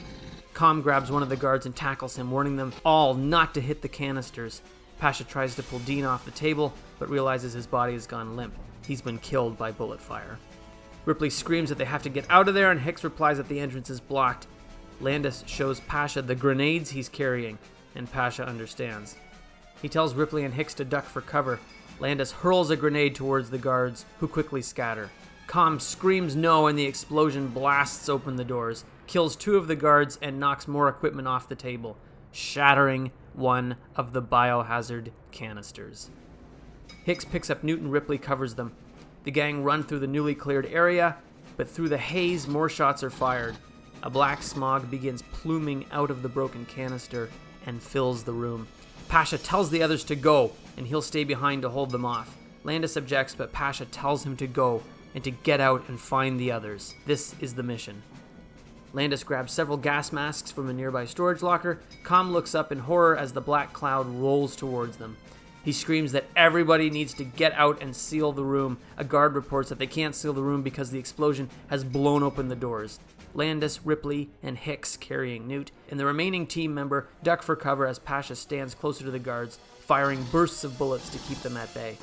Com 0.55 0.81
grabs 0.81 1.11
one 1.11 1.21
of 1.21 1.29
the 1.29 1.35
guards 1.35 1.67
and 1.67 1.75
tackles 1.75 2.15
him, 2.15 2.31
warning 2.31 2.55
them 2.55 2.73
all 2.83 3.13
not 3.13 3.53
to 3.53 3.61
hit 3.61 3.83
the 3.83 3.87
canisters. 3.87 4.63
Pasha 4.97 5.23
tries 5.23 5.53
to 5.55 5.63
pull 5.63 5.77
Dean 5.79 6.03
off 6.03 6.25
the 6.25 6.31
table, 6.31 6.73
but 6.97 7.09
realizes 7.09 7.53
his 7.53 7.67
body 7.67 7.93
has 7.93 8.07
gone 8.07 8.35
limp. 8.35 8.55
He's 8.87 9.01
been 9.01 9.19
killed 9.19 9.55
by 9.55 9.71
bullet 9.71 10.01
fire. 10.01 10.39
Ripley 11.05 11.29
screams 11.29 11.69
that 11.69 11.77
they 11.77 11.85
have 11.85 12.01
to 12.03 12.09
get 12.09 12.25
out 12.29 12.47
of 12.47 12.55
there, 12.55 12.71
and 12.71 12.79
Hicks 12.79 13.03
replies 13.03 13.37
that 13.37 13.47
the 13.49 13.59
entrance 13.59 13.91
is 13.91 13.99
blocked. 13.99 14.47
Landis 14.99 15.43
shows 15.45 15.79
Pasha 15.81 16.23
the 16.23 16.33
grenades 16.33 16.89
he's 16.89 17.07
carrying, 17.07 17.59
and 17.93 18.11
Pasha 18.11 18.47
understands. 18.47 19.15
He 19.83 19.89
tells 19.89 20.15
Ripley 20.15 20.43
and 20.43 20.55
Hicks 20.55 20.73
to 20.73 20.85
duck 20.85 21.05
for 21.05 21.21
cover. 21.21 21.59
Landis 21.99 22.31
hurls 22.31 22.71
a 22.71 22.75
grenade 22.75 23.13
towards 23.13 23.51
the 23.51 23.59
guards, 23.59 24.05
who 24.19 24.27
quickly 24.27 24.63
scatter. 24.63 25.11
Com 25.47 25.79
screams 25.79 26.35
no, 26.35 26.67
and 26.67 26.77
the 26.77 26.85
explosion 26.85 27.47
blasts 27.47 28.09
open 28.09 28.35
the 28.35 28.43
doors, 28.43 28.83
kills 29.07 29.35
two 29.35 29.55
of 29.55 29.67
the 29.67 29.77
guards, 29.77 30.19
and 30.21 30.39
knocks 30.39 30.67
more 30.67 30.89
equipment 30.89 31.25
off 31.25 31.47
the 31.47 31.55
table, 31.55 31.97
shattering 32.33 33.11
one 33.33 33.77
of 33.95 34.11
the 34.11 34.21
biohazard 34.21 35.11
canisters. 35.31 36.09
Hicks 37.05 37.23
picks 37.23 37.49
up 37.49 37.63
Newton 37.63 37.89
Ripley 37.89 38.17
covers 38.17 38.55
them. 38.55 38.73
The 39.23 39.31
gang 39.31 39.63
run 39.63 39.83
through 39.83 39.99
the 39.99 40.07
newly 40.07 40.35
cleared 40.35 40.65
area, 40.65 41.15
but 41.55 41.69
through 41.69 41.89
the 41.89 41.97
haze, 41.97 42.45
more 42.45 42.67
shots 42.67 43.01
are 43.01 43.09
fired. 43.09 43.55
A 44.03 44.09
black 44.09 44.43
smog 44.43 44.91
begins 44.91 45.21
pluming 45.31 45.85
out 45.91 46.11
of 46.11 46.23
the 46.23 46.29
broken 46.29 46.65
canister 46.65 47.29
and 47.65 47.81
fills 47.81 48.23
the 48.23 48.33
room. 48.33 48.67
Pasha 49.07 49.37
tells 49.37 49.69
the 49.69 49.81
others 49.81 50.03
to 50.05 50.15
go, 50.15 50.51
and 50.75 50.87
he'll 50.87 51.01
stay 51.01 51.23
behind 51.23 51.61
to 51.61 51.69
hold 51.69 51.91
them 51.91 52.03
off. 52.05 52.35
Landis 52.65 52.97
objects, 52.97 53.33
but 53.33 53.53
Pasha 53.53 53.85
tells 53.85 54.25
him 54.25 54.35
to 54.35 54.47
go 54.47 54.83
and 55.15 55.23
to 55.23 55.31
get 55.31 55.59
out 55.59 55.87
and 55.87 55.99
find 55.99 56.39
the 56.39 56.51
others. 56.51 56.93
This 57.05 57.35
is 57.39 57.55
the 57.55 57.63
mission. 57.63 58.03
Landis 58.93 59.23
grabs 59.23 59.51
several 59.51 59.77
gas 59.77 60.11
masks 60.11 60.51
from 60.51 60.69
a 60.69 60.73
nearby 60.73 61.05
storage 61.05 61.41
locker. 61.41 61.79
Com 62.03 62.31
looks 62.31 62.55
up 62.55 62.71
in 62.71 62.79
horror 62.79 63.17
as 63.17 63.33
the 63.33 63.41
black 63.41 63.73
cloud 63.73 64.07
rolls 64.07 64.55
towards 64.55 64.97
them. 64.97 65.17
He 65.63 65.73
screams 65.73 66.13
that 66.13 66.25
everybody 66.35 66.89
needs 66.89 67.13
to 67.15 67.25
get 67.25 67.51
out 67.53 67.81
and 67.81 67.93
seal 67.95 68.31
the 68.31 68.43
room. 68.43 68.77
A 68.97 69.03
guard 69.03 69.35
reports 69.35 69.69
that 69.69 69.79
they 69.79 69.87
can't 69.87 70.15
seal 70.15 70.31
the 70.31 70.41
room 70.41 70.63
because 70.63 70.91
the 70.91 70.99
explosion 70.99 71.49
has 71.67 71.83
blown 71.83 72.23
open 72.23 72.47
the 72.47 72.55
doors. 72.55 72.99
Landis, 73.33 73.85
Ripley, 73.85 74.29
and 74.41 74.57
Hicks 74.57 74.97
carrying 74.97 75.47
Newt, 75.47 75.71
and 75.91 75.99
the 75.99 76.05
remaining 76.05 76.47
team 76.47 76.73
member 76.73 77.09
duck 77.21 77.43
for 77.43 77.55
cover 77.55 77.85
as 77.85 77.99
Pasha 77.99 78.35
stands 78.35 78.73
closer 78.73 79.03
to 79.03 79.11
the 79.11 79.19
guards, 79.19 79.59
firing 79.79 80.23
bursts 80.31 80.63
of 80.63 80.77
bullets 80.77 81.09
to 81.09 81.19
keep 81.19 81.39
them 81.39 81.57
at 81.57 81.73
bay. 81.73 81.97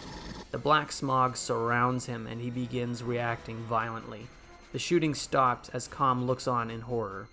The 0.54 0.60
black 0.60 0.92
smog 0.92 1.36
surrounds 1.36 2.06
him 2.06 2.28
and 2.28 2.40
he 2.40 2.48
begins 2.48 3.02
reacting 3.02 3.56
violently. 3.64 4.28
The 4.70 4.78
shooting 4.78 5.12
stops 5.12 5.68
as 5.70 5.88
Com 5.88 6.26
looks 6.26 6.46
on 6.46 6.70
in 6.70 6.82
horror. 6.82 7.26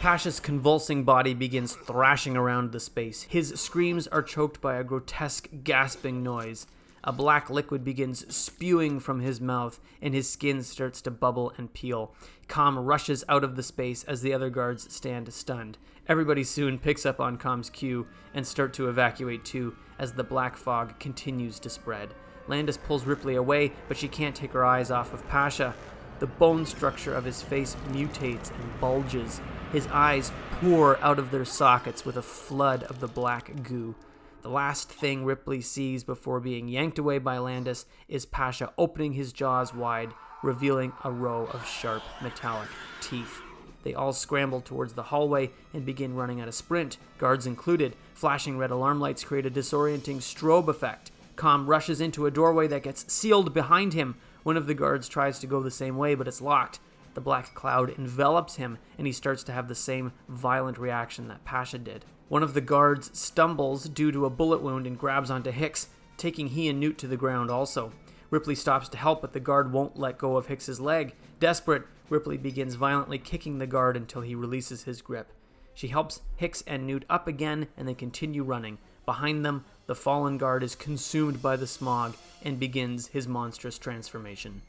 Pasha's 0.00 0.40
convulsing 0.40 1.04
body 1.04 1.32
begins 1.32 1.76
thrashing 1.76 2.36
around 2.36 2.72
the 2.72 2.80
space. 2.80 3.22
His 3.22 3.54
screams 3.60 4.08
are 4.08 4.20
choked 4.20 4.60
by 4.60 4.74
a 4.74 4.82
grotesque 4.82 5.48
gasping 5.62 6.24
noise. 6.24 6.66
A 7.04 7.12
black 7.12 7.50
liquid 7.50 7.84
begins 7.84 8.34
spewing 8.34 8.98
from 8.98 9.20
his 9.20 9.40
mouth, 9.40 9.78
and 10.02 10.12
his 10.12 10.28
skin 10.28 10.64
starts 10.64 11.00
to 11.02 11.12
bubble 11.12 11.52
and 11.56 11.72
peel. 11.72 12.12
Com 12.48 12.80
rushes 12.80 13.22
out 13.28 13.44
of 13.44 13.54
the 13.54 13.62
space 13.62 14.02
as 14.02 14.22
the 14.22 14.34
other 14.34 14.50
guards 14.50 14.92
stand 14.92 15.32
stunned. 15.32 15.78
Everybody 16.08 16.42
soon 16.42 16.80
picks 16.80 17.06
up 17.06 17.20
on 17.20 17.36
Com's 17.36 17.70
cue 17.70 18.08
and 18.34 18.44
start 18.44 18.72
to 18.74 18.88
evacuate 18.88 19.44
too, 19.44 19.76
as 20.00 20.14
the 20.14 20.24
black 20.24 20.56
fog 20.56 20.98
continues 20.98 21.60
to 21.60 21.70
spread. 21.70 22.12
Landis 22.50 22.76
pulls 22.76 23.04
Ripley 23.06 23.36
away, 23.36 23.72
but 23.86 23.96
she 23.96 24.08
can't 24.08 24.34
take 24.34 24.52
her 24.52 24.64
eyes 24.64 24.90
off 24.90 25.14
of 25.14 25.26
Pasha. 25.28 25.74
The 26.18 26.26
bone 26.26 26.66
structure 26.66 27.14
of 27.14 27.24
his 27.24 27.40
face 27.40 27.76
mutates 27.88 28.50
and 28.50 28.80
bulges. 28.80 29.40
His 29.72 29.86
eyes 29.86 30.32
pour 30.60 30.98
out 30.98 31.20
of 31.20 31.30
their 31.30 31.44
sockets 31.44 32.04
with 32.04 32.16
a 32.16 32.22
flood 32.22 32.82
of 32.82 32.98
the 32.98 33.06
black 33.06 33.62
goo. 33.62 33.94
The 34.42 34.48
last 34.48 34.90
thing 34.90 35.24
Ripley 35.24 35.60
sees 35.60 36.02
before 36.02 36.40
being 36.40 36.66
yanked 36.66 36.98
away 36.98 37.18
by 37.18 37.38
Landis 37.38 37.86
is 38.08 38.26
Pasha 38.26 38.72
opening 38.76 39.12
his 39.12 39.32
jaws 39.32 39.72
wide, 39.72 40.12
revealing 40.42 40.92
a 41.04 41.12
row 41.12 41.46
of 41.52 41.66
sharp 41.66 42.02
metallic 42.20 42.68
teeth. 43.00 43.40
They 43.84 43.94
all 43.94 44.12
scramble 44.12 44.60
towards 44.60 44.94
the 44.94 45.04
hallway 45.04 45.50
and 45.72 45.86
begin 45.86 46.16
running 46.16 46.40
at 46.40 46.48
a 46.48 46.52
sprint, 46.52 46.98
guards 47.16 47.46
included. 47.46 47.94
Flashing 48.12 48.58
red 48.58 48.70
alarm 48.70 49.00
lights 49.00 49.22
create 49.24 49.46
a 49.46 49.50
disorienting 49.50 50.16
strobe 50.16 50.68
effect. 50.68 51.12
Com 51.40 51.70
rushes 51.70 52.02
into 52.02 52.26
a 52.26 52.30
doorway 52.30 52.66
that 52.66 52.82
gets 52.82 53.10
sealed 53.10 53.54
behind 53.54 53.94
him. 53.94 54.16
One 54.42 54.58
of 54.58 54.66
the 54.66 54.74
guards 54.74 55.08
tries 55.08 55.38
to 55.38 55.46
go 55.46 55.62
the 55.62 55.70
same 55.70 55.96
way, 55.96 56.14
but 56.14 56.28
it's 56.28 56.42
locked. 56.42 56.80
The 57.14 57.22
black 57.22 57.54
cloud 57.54 57.88
envelops 57.96 58.56
him, 58.56 58.76
and 58.98 59.06
he 59.06 59.12
starts 59.14 59.42
to 59.44 59.52
have 59.52 59.66
the 59.66 59.74
same 59.74 60.12
violent 60.28 60.76
reaction 60.76 61.28
that 61.28 61.46
Pasha 61.46 61.78
did. 61.78 62.04
One 62.28 62.42
of 62.42 62.52
the 62.52 62.60
guards 62.60 63.18
stumbles 63.18 63.88
due 63.88 64.12
to 64.12 64.26
a 64.26 64.30
bullet 64.30 64.60
wound 64.60 64.86
and 64.86 64.98
grabs 64.98 65.30
onto 65.30 65.50
Hicks, 65.50 65.88
taking 66.18 66.48
he 66.48 66.68
and 66.68 66.78
Newt 66.78 66.98
to 66.98 67.06
the 67.06 67.16
ground 67.16 67.50
also. 67.50 67.90
Ripley 68.28 68.54
stops 68.54 68.90
to 68.90 68.98
help, 68.98 69.22
but 69.22 69.32
the 69.32 69.40
guard 69.40 69.72
won't 69.72 69.98
let 69.98 70.18
go 70.18 70.36
of 70.36 70.48
Hicks's 70.48 70.78
leg. 70.78 71.14
Desperate, 71.38 71.84
Ripley 72.10 72.36
begins 72.36 72.74
violently 72.74 73.16
kicking 73.16 73.56
the 73.56 73.66
guard 73.66 73.96
until 73.96 74.20
he 74.20 74.34
releases 74.34 74.82
his 74.82 75.00
grip. 75.00 75.32
She 75.72 75.88
helps 75.88 76.20
Hicks 76.36 76.62
and 76.66 76.86
Newt 76.86 77.06
up 77.08 77.26
again, 77.26 77.68
and 77.78 77.88
they 77.88 77.94
continue 77.94 78.44
running. 78.44 78.76
Behind 79.06 79.44
them, 79.44 79.64
the 79.90 79.94
fallen 79.96 80.38
guard 80.38 80.62
is 80.62 80.76
consumed 80.76 81.42
by 81.42 81.56
the 81.56 81.66
smog 81.66 82.14
and 82.44 82.60
begins 82.60 83.08
his 83.08 83.26
monstrous 83.26 83.76
transformation. 83.76 84.62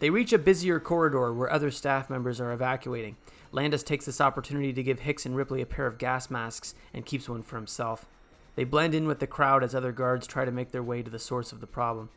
They 0.00 0.10
reach 0.10 0.34
a 0.34 0.38
busier 0.38 0.78
corridor 0.80 1.32
where 1.32 1.50
other 1.50 1.70
staff 1.70 2.10
members 2.10 2.42
are 2.42 2.52
evacuating. 2.52 3.16
Landis 3.52 3.82
takes 3.82 4.04
this 4.04 4.20
opportunity 4.20 4.74
to 4.74 4.82
give 4.82 5.00
Hicks 5.00 5.24
and 5.24 5.34
Ripley 5.34 5.62
a 5.62 5.66
pair 5.66 5.86
of 5.86 5.96
gas 5.96 6.28
masks 6.28 6.74
and 6.92 7.06
keeps 7.06 7.26
one 7.26 7.42
for 7.42 7.56
himself. 7.56 8.04
They 8.54 8.64
blend 8.64 8.94
in 8.94 9.06
with 9.06 9.18
the 9.18 9.26
crowd 9.26 9.64
as 9.64 9.74
other 9.74 9.92
guards 9.92 10.26
try 10.26 10.44
to 10.44 10.50
make 10.50 10.72
their 10.72 10.82
way 10.82 11.02
to 11.02 11.10
the 11.10 11.18
source 11.18 11.52
of 11.52 11.62
the 11.62 11.66
problem. 11.66 12.10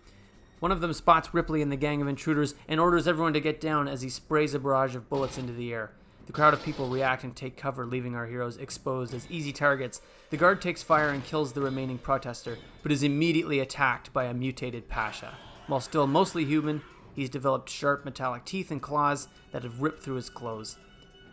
One 0.59 0.73
of 0.73 0.81
them 0.81 0.91
spots 0.91 1.33
Ripley 1.33 1.61
and 1.61 1.71
the 1.71 1.77
gang 1.77 2.01
of 2.01 2.09
intruders 2.09 2.55
and 2.67 2.77
orders 2.77 3.07
everyone 3.07 3.31
to 3.35 3.39
get 3.39 3.61
down 3.61 3.87
as 3.87 4.01
he 4.01 4.09
sprays 4.09 4.53
a 4.53 4.59
barrage 4.59 4.97
of 4.97 5.07
bullets 5.07 5.37
into 5.37 5.53
the 5.53 5.71
air. 5.71 5.91
The 6.29 6.33
crowd 6.33 6.53
of 6.53 6.61
people 6.61 6.87
react 6.87 7.23
and 7.23 7.35
take 7.35 7.57
cover, 7.57 7.87
leaving 7.87 8.13
our 8.13 8.27
heroes 8.27 8.57
exposed 8.57 9.15
as 9.15 9.25
easy 9.31 9.51
targets. 9.51 9.99
The 10.29 10.37
guard 10.37 10.61
takes 10.61 10.83
fire 10.83 11.09
and 11.09 11.25
kills 11.25 11.53
the 11.53 11.61
remaining 11.61 11.97
protester, 11.97 12.59
but 12.83 12.91
is 12.91 13.01
immediately 13.01 13.59
attacked 13.59 14.13
by 14.13 14.25
a 14.25 14.33
mutated 14.35 14.87
Pasha. 14.87 15.33
While 15.65 15.79
still 15.79 16.05
mostly 16.05 16.45
human, 16.45 16.83
he's 17.15 17.31
developed 17.31 17.67
sharp 17.67 18.05
metallic 18.05 18.45
teeth 18.45 18.69
and 18.69 18.79
claws 18.79 19.27
that 19.51 19.63
have 19.63 19.81
ripped 19.81 20.03
through 20.03 20.17
his 20.17 20.29
clothes. 20.29 20.77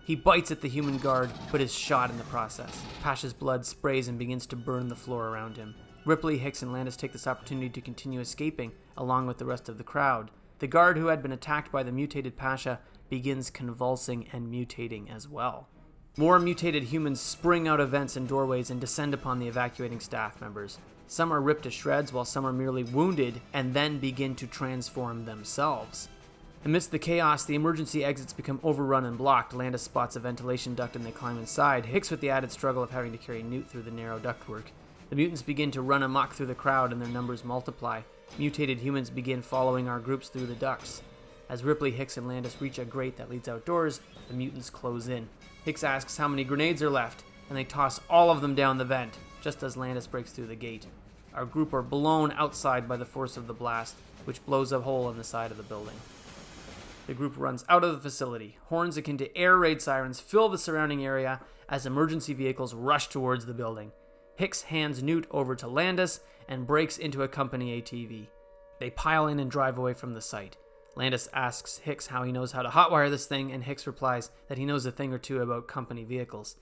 He 0.06 0.14
bites 0.14 0.50
at 0.50 0.62
the 0.62 0.68
human 0.70 0.96
guard, 0.96 1.30
but 1.52 1.60
is 1.60 1.74
shot 1.74 2.08
in 2.08 2.16
the 2.16 2.24
process. 2.24 2.82
Pasha's 3.02 3.34
blood 3.34 3.66
sprays 3.66 4.08
and 4.08 4.18
begins 4.18 4.46
to 4.46 4.56
burn 4.56 4.88
the 4.88 4.96
floor 4.96 5.28
around 5.28 5.58
him. 5.58 5.74
Ripley, 6.06 6.38
Hicks, 6.38 6.62
and 6.62 6.72
Landis 6.72 6.96
take 6.96 7.12
this 7.12 7.26
opportunity 7.26 7.68
to 7.68 7.82
continue 7.82 8.20
escaping, 8.20 8.72
along 8.96 9.26
with 9.26 9.36
the 9.36 9.44
rest 9.44 9.68
of 9.68 9.76
the 9.76 9.84
crowd. 9.84 10.30
The 10.58 10.66
guard 10.66 10.96
who 10.96 11.08
had 11.08 11.20
been 11.20 11.32
attacked 11.32 11.70
by 11.70 11.82
the 11.82 11.92
mutated 11.92 12.38
Pasha 12.38 12.80
begins 13.08 13.50
convulsing 13.50 14.26
and 14.32 14.52
mutating 14.52 15.14
as 15.14 15.28
well. 15.28 15.68
More 16.16 16.38
mutated 16.38 16.84
humans 16.84 17.20
spring 17.20 17.68
out 17.68 17.80
of 17.80 17.90
vents 17.90 18.16
and 18.16 18.26
doorways 18.26 18.70
and 18.70 18.80
descend 18.80 19.12
upon 19.12 19.38
the 19.38 19.48
evacuating 19.48 20.00
staff 20.00 20.40
members. 20.40 20.78
Some 21.06 21.32
are 21.32 21.40
ripped 21.40 21.64
to 21.64 21.70
shreds, 21.70 22.12
while 22.12 22.24
some 22.24 22.46
are 22.46 22.52
merely 22.52 22.82
wounded 22.82 23.40
and 23.52 23.74
then 23.74 23.98
begin 23.98 24.34
to 24.36 24.46
transform 24.46 25.24
themselves. 25.24 26.08
Amidst 26.64 26.90
the 26.90 26.98
chaos, 26.98 27.44
the 27.44 27.54
emergency 27.54 28.04
exits 28.04 28.32
become 28.32 28.58
overrun 28.64 29.04
and 29.04 29.16
blocked. 29.16 29.54
Landis 29.54 29.82
spots 29.82 30.16
a 30.16 30.20
ventilation 30.20 30.74
duct 30.74 30.96
and 30.96 31.04
they 31.04 31.12
climb 31.12 31.38
inside, 31.38 31.86
Hicks 31.86 32.10
with 32.10 32.20
the 32.20 32.30
added 32.30 32.50
struggle 32.50 32.82
of 32.82 32.90
having 32.90 33.12
to 33.12 33.18
carry 33.18 33.42
Newt 33.42 33.68
through 33.68 33.82
the 33.82 33.90
narrow 33.90 34.18
ductwork. 34.18 34.64
The 35.08 35.16
mutants 35.16 35.42
begin 35.42 35.70
to 35.72 35.82
run 35.82 36.02
amok 36.02 36.32
through 36.32 36.46
the 36.46 36.54
crowd 36.54 36.92
and 36.92 37.00
their 37.00 37.08
numbers 37.08 37.44
multiply. 37.44 38.00
Mutated 38.36 38.80
humans 38.80 39.10
begin 39.10 39.42
following 39.42 39.86
our 39.88 40.00
groups 40.00 40.28
through 40.28 40.46
the 40.46 40.54
ducts. 40.54 41.02
As 41.48 41.62
Ripley, 41.62 41.92
Hicks, 41.92 42.16
and 42.16 42.26
Landis 42.26 42.60
reach 42.60 42.78
a 42.78 42.84
grate 42.84 43.16
that 43.16 43.30
leads 43.30 43.48
outdoors, 43.48 44.00
the 44.28 44.34
mutants 44.34 44.70
close 44.70 45.08
in. 45.08 45.28
Hicks 45.64 45.84
asks 45.84 46.16
how 46.16 46.28
many 46.28 46.42
grenades 46.42 46.82
are 46.82 46.90
left, 46.90 47.22
and 47.48 47.56
they 47.56 47.64
toss 47.64 48.00
all 48.10 48.30
of 48.30 48.40
them 48.40 48.54
down 48.54 48.78
the 48.78 48.84
vent, 48.84 49.16
just 49.40 49.62
as 49.62 49.76
Landis 49.76 50.06
breaks 50.06 50.32
through 50.32 50.48
the 50.48 50.56
gate. 50.56 50.86
Our 51.34 51.44
group 51.44 51.72
are 51.72 51.82
blown 51.82 52.32
outside 52.32 52.88
by 52.88 52.96
the 52.96 53.04
force 53.04 53.36
of 53.36 53.46
the 53.46 53.54
blast, 53.54 53.94
which 54.24 54.44
blows 54.44 54.72
a 54.72 54.80
hole 54.80 55.08
in 55.10 55.18
the 55.18 55.24
side 55.24 55.50
of 55.50 55.56
the 55.56 55.62
building. 55.62 55.94
The 57.06 57.14
group 57.14 57.34
runs 57.36 57.64
out 57.68 57.84
of 57.84 57.92
the 57.92 58.00
facility. 58.00 58.58
Horns 58.64 58.96
akin 58.96 59.16
to 59.18 59.36
air 59.36 59.56
raid 59.56 59.80
sirens 59.80 60.18
fill 60.18 60.48
the 60.48 60.58
surrounding 60.58 61.04
area 61.04 61.40
as 61.68 61.86
emergency 61.86 62.34
vehicles 62.34 62.74
rush 62.74 63.08
towards 63.08 63.46
the 63.46 63.54
building. 63.54 63.92
Hicks 64.36 64.62
hands 64.62 65.02
Newt 65.02 65.26
over 65.30 65.54
to 65.54 65.68
Landis 65.68 66.20
and 66.48 66.66
breaks 66.66 66.98
into 66.98 67.22
a 67.22 67.28
company 67.28 67.80
ATV. 67.80 68.26
They 68.80 68.90
pile 68.90 69.28
in 69.28 69.38
and 69.38 69.50
drive 69.50 69.78
away 69.78 69.94
from 69.94 70.14
the 70.14 70.20
site. 70.20 70.56
Landis 70.96 71.28
asks 71.34 71.78
Hicks 71.78 72.06
how 72.06 72.22
he 72.22 72.32
knows 72.32 72.52
how 72.52 72.62
to 72.62 72.70
hotwire 72.70 73.10
this 73.10 73.26
thing, 73.26 73.52
and 73.52 73.62
Hicks 73.62 73.86
replies 73.86 74.30
that 74.48 74.58
he 74.58 74.64
knows 74.64 74.86
a 74.86 74.90
thing 74.90 75.12
or 75.12 75.18
two 75.18 75.40
about 75.40 75.68
company 75.68 76.04
vehicles. 76.04 76.56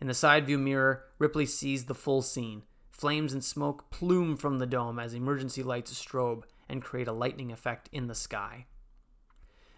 In 0.00 0.06
the 0.06 0.14
side 0.14 0.46
view 0.46 0.56
mirror, 0.56 1.04
Ripley 1.18 1.46
sees 1.46 1.84
the 1.84 1.94
full 1.94 2.22
scene. 2.22 2.62
Flames 2.90 3.32
and 3.32 3.44
smoke 3.44 3.90
plume 3.90 4.36
from 4.36 4.58
the 4.58 4.66
dome 4.66 4.98
as 4.98 5.14
emergency 5.14 5.62
lights 5.62 5.92
strobe 5.92 6.44
and 6.68 6.80
create 6.80 7.08
a 7.08 7.12
lightning 7.12 7.50
effect 7.50 7.88
in 7.92 8.06
the 8.06 8.14
sky. 8.14 8.66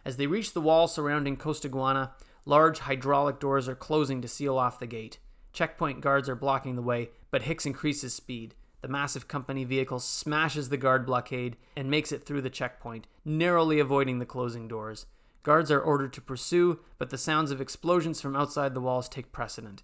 As 0.05 0.16
they 0.16 0.26
reach 0.26 0.53
the 0.53 0.61
wall 0.61 0.86
surrounding 0.86 1.36
Costaguana, 1.36 2.12
large 2.45 2.80
hydraulic 2.80 3.41
doors 3.41 3.68
are 3.68 3.74
closing 3.74 4.20
to 4.22 4.28
seal 4.28 4.59
off 4.59 4.78
the 4.78 4.86
gate. 4.86 5.18
Checkpoint 5.53 6.01
guards 6.03 6.28
are 6.28 6.36
blocking 6.36 6.76
the 6.76 6.82
way, 6.82 7.11
but 7.30 7.43
Hicks 7.43 7.66
increases 7.66 8.14
speed. 8.14 8.55
The 8.80 8.88
massive 8.88 9.26
company 9.26 9.64
vehicle 9.64 9.98
smashes 9.98 10.68
the 10.68 10.76
guard 10.76 11.04
blockade 11.04 11.56
and 11.76 11.90
makes 11.90 12.12
it 12.12 12.24
through 12.24 12.42
the 12.42 12.50
checkpoint, 12.50 13.08
narrowly 13.24 13.80
avoiding 13.80 14.18
the 14.18 14.26
closing 14.26 14.68
doors. 14.68 15.06
Guards 15.42 15.70
are 15.70 15.80
ordered 15.80 16.12
to 16.12 16.20
pursue, 16.20 16.80
but 16.98 17.10
the 17.10 17.18
sounds 17.18 17.50
of 17.50 17.60
explosions 17.60 18.20
from 18.20 18.36
outside 18.36 18.74
the 18.74 18.80
walls 18.80 19.08
take 19.08 19.32
precedent. 19.32 19.82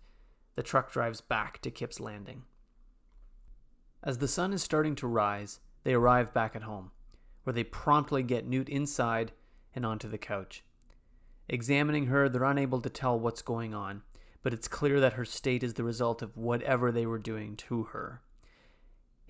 The 0.55 0.62
truck 0.62 0.92
drives 0.92 1.20
back 1.20 1.61
to 1.62 1.70
Kip's 1.70 1.99
Landing. 1.99 2.42
As 4.03 4.18
the 4.18 4.28
sun 4.28 4.53
is 4.53 4.62
starting 4.62 4.95
to 4.97 5.07
rise, 5.07 5.61
they 5.82 5.95
arrive 5.95 6.34
back 6.34 6.55
at 6.55 6.62
home, 6.62 6.90
where 7.42 7.55
they 7.55 7.64
promptly 7.64 8.22
get 8.22 8.47
Newt 8.47 8.68
inside 8.68 9.32
and 9.74 9.84
onto 9.84 10.09
the 10.09 10.18
couch. 10.18 10.62
Examining 11.49 12.07
her, 12.07 12.28
they're 12.28 12.45
unable 12.45 12.80
to 12.80 12.90
tell 12.90 13.18
what's 13.18 13.42
going 13.42 13.74
on, 13.74 14.03
but 14.42 14.53
it's 14.53 14.68
clear 14.68 15.01
that 15.01 15.14
her 15.14 15.24
state 15.24 15.62
is 15.62 15.74
the 15.74 15.84
result 15.84 16.22
of 16.22 16.36
whatever 16.36 16.92
they 16.92 17.07
were 17.07 17.18
doing 17.18 17.57
to 17.57 17.84
her. 17.84 18.20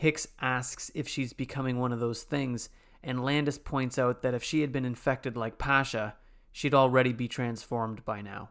Hicks 0.04 0.28
asks 0.38 0.90
if 0.94 1.08
she's 1.08 1.32
becoming 1.32 1.78
one 1.78 1.90
of 1.90 1.98
those 1.98 2.24
things, 2.24 2.68
and 3.02 3.24
Landis 3.24 3.56
points 3.56 3.98
out 3.98 4.20
that 4.20 4.34
if 4.34 4.44
she 4.44 4.60
had 4.60 4.70
been 4.70 4.84
infected 4.84 5.34
like 5.34 5.56
Pasha, 5.56 6.14
she'd 6.52 6.74
already 6.74 7.14
be 7.14 7.26
transformed 7.26 8.04
by 8.04 8.20
now. 8.20 8.50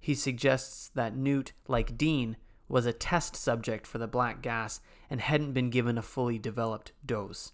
He 0.00 0.16
suggests 0.16 0.88
that 0.96 1.14
Newt, 1.14 1.52
like 1.68 1.96
Dean, 1.96 2.36
was 2.68 2.86
a 2.86 2.92
test 2.92 3.36
subject 3.36 3.86
for 3.86 3.98
the 3.98 4.08
black 4.08 4.42
gas 4.42 4.80
and 5.08 5.20
hadn't 5.20 5.52
been 5.52 5.70
given 5.70 5.96
a 5.96 6.02
fully 6.02 6.40
developed 6.40 6.90
dose. 7.06 7.52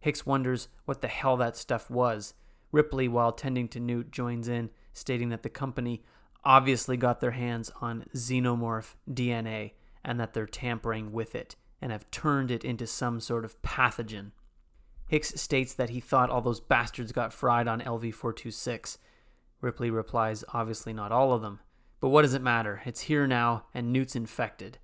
Hicks 0.00 0.26
wonders 0.26 0.68
what 0.84 1.00
the 1.00 1.08
hell 1.08 1.38
that 1.38 1.56
stuff 1.56 1.88
was, 1.88 2.34
Ripley, 2.72 3.08
while 3.08 3.32
tending 3.32 3.68
to 3.68 3.80
Newt, 3.80 4.10
joins 4.10 4.48
in, 4.48 4.68
stating 4.92 5.30
that 5.30 5.42
the 5.42 5.48
company 5.48 6.02
obviously 6.44 6.98
got 6.98 7.20
their 7.20 7.30
hands 7.30 7.70
on 7.80 8.04
xenomorph 8.14 8.96
DNA 9.10 9.72
and 10.04 10.20
that 10.20 10.34
they're 10.34 10.44
tampering 10.44 11.10
with 11.10 11.34
it 11.34 11.56
and 11.80 11.92
have 11.92 12.10
turned 12.10 12.50
it 12.50 12.64
into 12.64 12.86
some 12.86 13.20
sort 13.20 13.44
of 13.44 13.60
pathogen. 13.62 14.32
Hicks 15.08 15.40
states 15.40 15.74
that 15.74 15.90
he 15.90 16.00
thought 16.00 16.30
all 16.30 16.40
those 16.40 16.60
bastards 16.60 17.12
got 17.12 17.32
fried 17.32 17.66
on 17.66 17.80
LV 17.80 18.14
426. 18.14 18.98
Ripley 19.60 19.90
replies, 19.90 20.44
obviously 20.54 20.92
not 20.92 21.12
all 21.12 21.32
of 21.32 21.42
them. 21.42 21.60
But 22.00 22.08
what 22.10 22.22
does 22.22 22.34
it 22.34 22.42
matter? 22.42 22.82
It's 22.86 23.02
here 23.02 23.26
now, 23.26 23.66
and 23.74 23.92
Newt's 23.92 24.16
infected. 24.16 24.78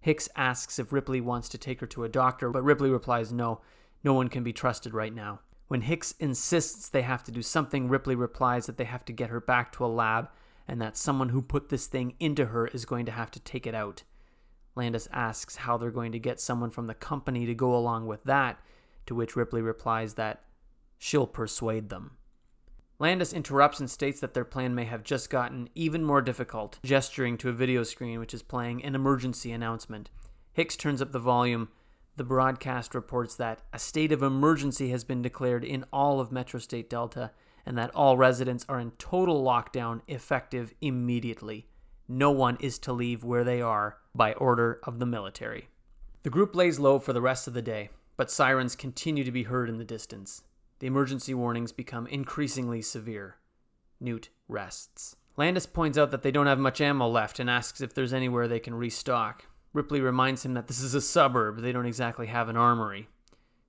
Hicks 0.00 0.28
asks 0.36 0.78
if 0.78 0.92
Ripley 0.92 1.20
wants 1.20 1.48
to 1.48 1.58
take 1.58 1.80
her 1.80 1.86
to 1.88 2.04
a 2.04 2.08
doctor, 2.08 2.50
but 2.50 2.62
Ripley 2.62 2.90
replies 2.90 3.32
no, 3.32 3.60
no 4.02 4.14
one 4.14 4.28
can 4.28 4.44
be 4.44 4.52
trusted 4.52 4.94
right 4.94 5.14
now. 5.14 5.40
When 5.68 5.80
Hicks 5.82 6.12
insists 6.20 6.88
they 6.88 7.02
have 7.02 7.24
to 7.24 7.32
do 7.32 7.42
something, 7.42 7.88
Ripley 7.88 8.14
replies 8.14 8.66
that 8.66 8.76
they 8.76 8.84
have 8.84 9.04
to 9.06 9.12
get 9.12 9.30
her 9.30 9.40
back 9.40 9.72
to 9.72 9.84
a 9.84 9.86
lab 9.86 10.28
and 10.68 10.80
that 10.80 10.96
someone 10.96 11.30
who 11.30 11.42
put 11.42 11.68
this 11.68 11.86
thing 11.86 12.14
into 12.20 12.46
her 12.46 12.66
is 12.68 12.84
going 12.84 13.06
to 13.06 13.12
have 13.12 13.30
to 13.32 13.40
take 13.40 13.66
it 13.66 13.74
out. 13.74 14.02
Landis 14.76 15.08
asks 15.12 15.56
how 15.56 15.76
they're 15.76 15.90
going 15.90 16.12
to 16.12 16.18
get 16.18 16.40
someone 16.40 16.70
from 16.70 16.86
the 16.86 16.94
company 16.94 17.46
to 17.46 17.54
go 17.54 17.74
along 17.74 18.06
with 18.06 18.24
that, 18.24 18.58
to 19.06 19.14
which 19.14 19.36
Ripley 19.36 19.62
replies 19.62 20.14
that 20.14 20.42
she'll 20.98 21.26
persuade 21.26 21.88
them. 21.88 22.12
Landis 22.98 23.32
interrupts 23.32 23.80
and 23.80 23.90
states 23.90 24.20
that 24.20 24.34
their 24.34 24.44
plan 24.44 24.74
may 24.74 24.84
have 24.84 25.02
just 25.02 25.30
gotten 25.30 25.68
even 25.74 26.04
more 26.04 26.22
difficult, 26.22 26.78
gesturing 26.84 27.36
to 27.38 27.48
a 27.48 27.52
video 27.52 27.82
screen 27.82 28.20
which 28.20 28.34
is 28.34 28.42
playing 28.42 28.84
an 28.84 28.94
emergency 28.94 29.52
announcement. 29.52 30.10
Hicks 30.52 30.76
turns 30.76 31.02
up 31.02 31.12
the 31.12 31.18
volume 31.18 31.68
the 32.16 32.24
broadcast 32.24 32.94
reports 32.94 33.34
that 33.36 33.60
a 33.72 33.78
state 33.78 34.12
of 34.12 34.22
emergency 34.22 34.90
has 34.90 35.02
been 35.02 35.20
declared 35.20 35.64
in 35.64 35.84
all 35.92 36.20
of 36.20 36.30
Metro 36.30 36.60
State 36.60 36.88
Delta 36.88 37.32
and 37.66 37.76
that 37.76 37.90
all 37.94 38.16
residents 38.16 38.64
are 38.68 38.78
in 38.78 38.92
total 38.92 39.42
lockdown 39.42 40.00
effective 40.06 40.72
immediately. 40.80 41.66
No 42.06 42.30
one 42.30 42.56
is 42.60 42.78
to 42.80 42.92
leave 42.92 43.24
where 43.24 43.42
they 43.42 43.60
are 43.60 43.98
by 44.14 44.32
order 44.34 44.80
of 44.84 44.98
the 44.98 45.06
military. 45.06 45.68
The 46.22 46.30
group 46.30 46.54
lays 46.54 46.78
low 46.78 46.98
for 46.98 47.12
the 47.12 47.20
rest 47.20 47.46
of 47.46 47.54
the 47.54 47.62
day, 47.62 47.90
but 48.16 48.30
sirens 48.30 48.76
continue 48.76 49.24
to 49.24 49.32
be 49.32 49.44
heard 49.44 49.68
in 49.68 49.78
the 49.78 49.84
distance. 49.84 50.42
The 50.78 50.86
emergency 50.86 51.34
warnings 51.34 51.72
become 51.72 52.06
increasingly 52.06 52.82
severe. 52.82 53.36
Newt 54.00 54.30
rests. 54.48 55.16
Landis 55.36 55.66
points 55.66 55.98
out 55.98 56.10
that 56.10 56.22
they 56.22 56.30
don't 56.30 56.46
have 56.46 56.58
much 56.58 56.80
ammo 56.80 57.08
left 57.08 57.40
and 57.40 57.50
asks 57.50 57.80
if 57.80 57.92
there's 57.92 58.12
anywhere 58.12 58.46
they 58.46 58.60
can 58.60 58.74
restock. 58.74 59.46
Ripley 59.72 60.00
reminds 60.00 60.44
him 60.44 60.54
that 60.54 60.68
this 60.68 60.80
is 60.80 60.94
a 60.94 61.00
suburb, 61.00 61.60
they 61.60 61.72
don't 61.72 61.86
exactly 61.86 62.28
have 62.28 62.48
an 62.48 62.56
armory. 62.56 63.08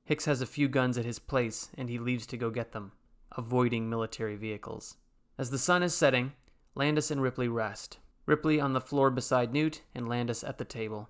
Hicks 0.03 0.25
has 0.25 0.39
a 0.41 0.45
few 0.45 0.67
guns 0.67 0.99
at 0.99 1.05
his 1.05 1.17
place, 1.17 1.69
and 1.75 1.89
he 1.89 1.97
leaves 1.97 2.27
to 2.27 2.37
go 2.37 2.51
get 2.51 2.73
them, 2.73 2.91
avoiding 3.35 3.89
military 3.89 4.35
vehicles. 4.35 4.97
As 5.37 5.49
the 5.49 5.57
sun 5.57 5.81
is 5.81 5.95
setting, 5.95 6.33
Landis 6.75 7.09
and 7.09 7.21
Ripley 7.21 7.47
rest. 7.47 7.97
Ripley 8.25 8.59
on 8.59 8.73
the 8.73 8.81
floor 8.81 9.11
beside 9.11 9.53
Newt, 9.53 9.81
and 9.93 10.07
Landis 10.07 10.43
at 10.43 10.57
the 10.57 10.65
table. 10.65 11.09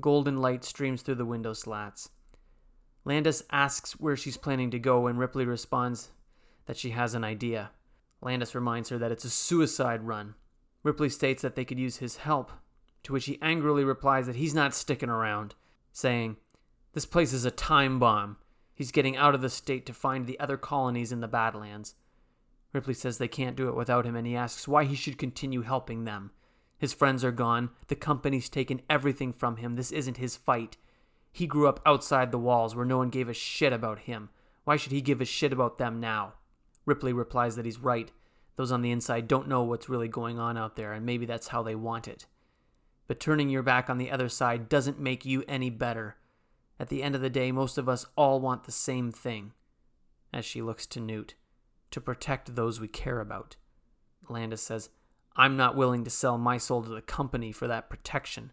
Golden 0.00 0.40
light 0.40 0.64
streams 0.64 1.02
through 1.02 1.16
the 1.16 1.24
window 1.24 1.52
slats. 1.52 2.10
Landis 3.04 3.42
asks 3.50 3.92
where 4.00 4.16
she's 4.16 4.36
planning 4.36 4.70
to 4.70 4.78
go, 4.78 5.06
and 5.06 5.18
Ripley 5.18 5.44
responds 5.44 6.10
that 6.66 6.76
she 6.76 6.90
has 6.90 7.14
an 7.14 7.24
idea. 7.24 7.70
Landis 8.20 8.54
reminds 8.54 8.88
her 8.88 8.98
that 8.98 9.12
it's 9.12 9.24
a 9.24 9.30
suicide 9.30 10.02
run. 10.02 10.34
Ripley 10.82 11.10
states 11.10 11.42
that 11.42 11.56
they 11.56 11.64
could 11.64 11.78
use 11.78 11.98
his 11.98 12.16
help, 12.16 12.50
to 13.02 13.12
which 13.12 13.26
he 13.26 13.38
angrily 13.42 13.84
replies 13.84 14.26
that 14.26 14.36
he's 14.36 14.54
not 14.54 14.74
sticking 14.74 15.10
around, 15.10 15.54
saying, 15.92 16.36
This 16.92 17.06
place 17.06 17.32
is 17.32 17.44
a 17.44 17.50
time 17.50 17.98
bomb. 17.98 18.38
He's 18.74 18.92
getting 18.92 19.16
out 19.16 19.34
of 19.34 19.40
the 19.40 19.50
state 19.50 19.86
to 19.86 19.92
find 19.92 20.26
the 20.26 20.40
other 20.40 20.56
colonies 20.56 21.12
in 21.12 21.20
the 21.20 21.28
Badlands. 21.28 21.94
Ripley 22.72 22.94
says 22.94 23.18
they 23.18 23.28
can't 23.28 23.56
do 23.56 23.68
it 23.68 23.76
without 23.76 24.04
him, 24.06 24.16
and 24.16 24.26
he 24.26 24.34
asks 24.34 24.66
why 24.66 24.84
he 24.84 24.96
should 24.96 25.18
continue 25.18 25.62
helping 25.62 26.04
them. 26.04 26.32
His 26.78 26.92
friends 26.92 27.24
are 27.24 27.32
gone. 27.32 27.70
The 27.88 27.96
company's 27.96 28.48
taken 28.48 28.82
everything 28.90 29.32
from 29.32 29.56
him. 29.56 29.74
This 29.74 29.92
isn't 29.92 30.16
his 30.16 30.36
fight. 30.36 30.76
He 31.32 31.46
grew 31.46 31.68
up 31.68 31.80
outside 31.84 32.30
the 32.30 32.38
walls 32.38 32.74
where 32.74 32.84
no 32.84 32.98
one 32.98 33.10
gave 33.10 33.28
a 33.28 33.34
shit 33.34 33.72
about 33.72 34.00
him. 34.00 34.30
Why 34.64 34.76
should 34.76 34.92
he 34.92 35.00
give 35.00 35.20
a 35.20 35.24
shit 35.24 35.52
about 35.52 35.78
them 35.78 36.00
now? 36.00 36.34
Ripley 36.86 37.12
replies 37.12 37.56
that 37.56 37.64
he's 37.64 37.78
right. 37.78 38.10
Those 38.56 38.70
on 38.70 38.82
the 38.82 38.90
inside 38.90 39.26
don't 39.26 39.48
know 39.48 39.62
what's 39.62 39.88
really 39.88 40.08
going 40.08 40.38
on 40.38 40.56
out 40.56 40.76
there, 40.76 40.92
and 40.92 41.04
maybe 41.04 41.26
that's 41.26 41.48
how 41.48 41.62
they 41.62 41.74
want 41.74 42.06
it. 42.06 42.26
But 43.06 43.20
turning 43.20 43.48
your 43.48 43.62
back 43.62 43.90
on 43.90 43.98
the 43.98 44.10
other 44.10 44.28
side 44.28 44.68
doesn't 44.68 45.00
make 45.00 45.24
you 45.24 45.44
any 45.48 45.70
better. 45.70 46.16
At 46.78 46.88
the 46.88 47.02
end 47.02 47.14
of 47.14 47.20
the 47.20 47.30
day, 47.30 47.52
most 47.52 47.78
of 47.78 47.88
us 47.88 48.06
all 48.16 48.40
want 48.40 48.64
the 48.64 48.72
same 48.72 49.12
thing. 49.12 49.52
As 50.32 50.44
she 50.44 50.62
looks 50.62 50.86
to 50.86 51.00
Newt, 51.00 51.34
to 51.90 52.00
protect 52.00 52.56
those 52.56 52.80
we 52.80 52.88
care 52.88 53.20
about. 53.20 53.56
Landis 54.28 54.62
says, 54.62 54.88
I'm 55.36 55.56
not 55.56 55.76
willing 55.76 56.04
to 56.04 56.10
sell 56.10 56.38
my 56.38 56.58
soul 56.58 56.82
to 56.82 56.90
the 56.90 57.02
company 57.02 57.50
for 57.50 57.66
that 57.66 57.90
protection. 57.90 58.52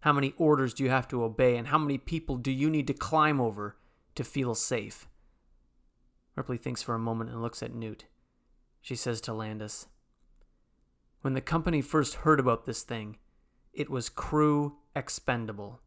How 0.00 0.12
many 0.12 0.34
orders 0.36 0.74
do 0.74 0.82
you 0.82 0.90
have 0.90 1.06
to 1.08 1.22
obey, 1.22 1.56
and 1.56 1.68
how 1.68 1.78
many 1.78 1.98
people 1.98 2.36
do 2.36 2.50
you 2.50 2.70
need 2.70 2.86
to 2.86 2.94
climb 2.94 3.40
over 3.40 3.76
to 4.14 4.24
feel 4.24 4.54
safe? 4.54 5.06
Ripley 6.34 6.56
thinks 6.56 6.82
for 6.82 6.94
a 6.94 6.98
moment 6.98 7.30
and 7.30 7.42
looks 7.42 7.62
at 7.62 7.74
Newt. 7.74 8.06
She 8.80 8.96
says 8.96 9.20
to 9.22 9.32
Landis, 9.32 9.86
When 11.20 11.34
the 11.34 11.40
company 11.40 11.82
first 11.82 12.16
heard 12.16 12.40
about 12.40 12.64
this 12.64 12.82
thing, 12.82 13.18
it 13.72 13.90
was 13.90 14.08
crew 14.08 14.78
expendable. 14.96 15.80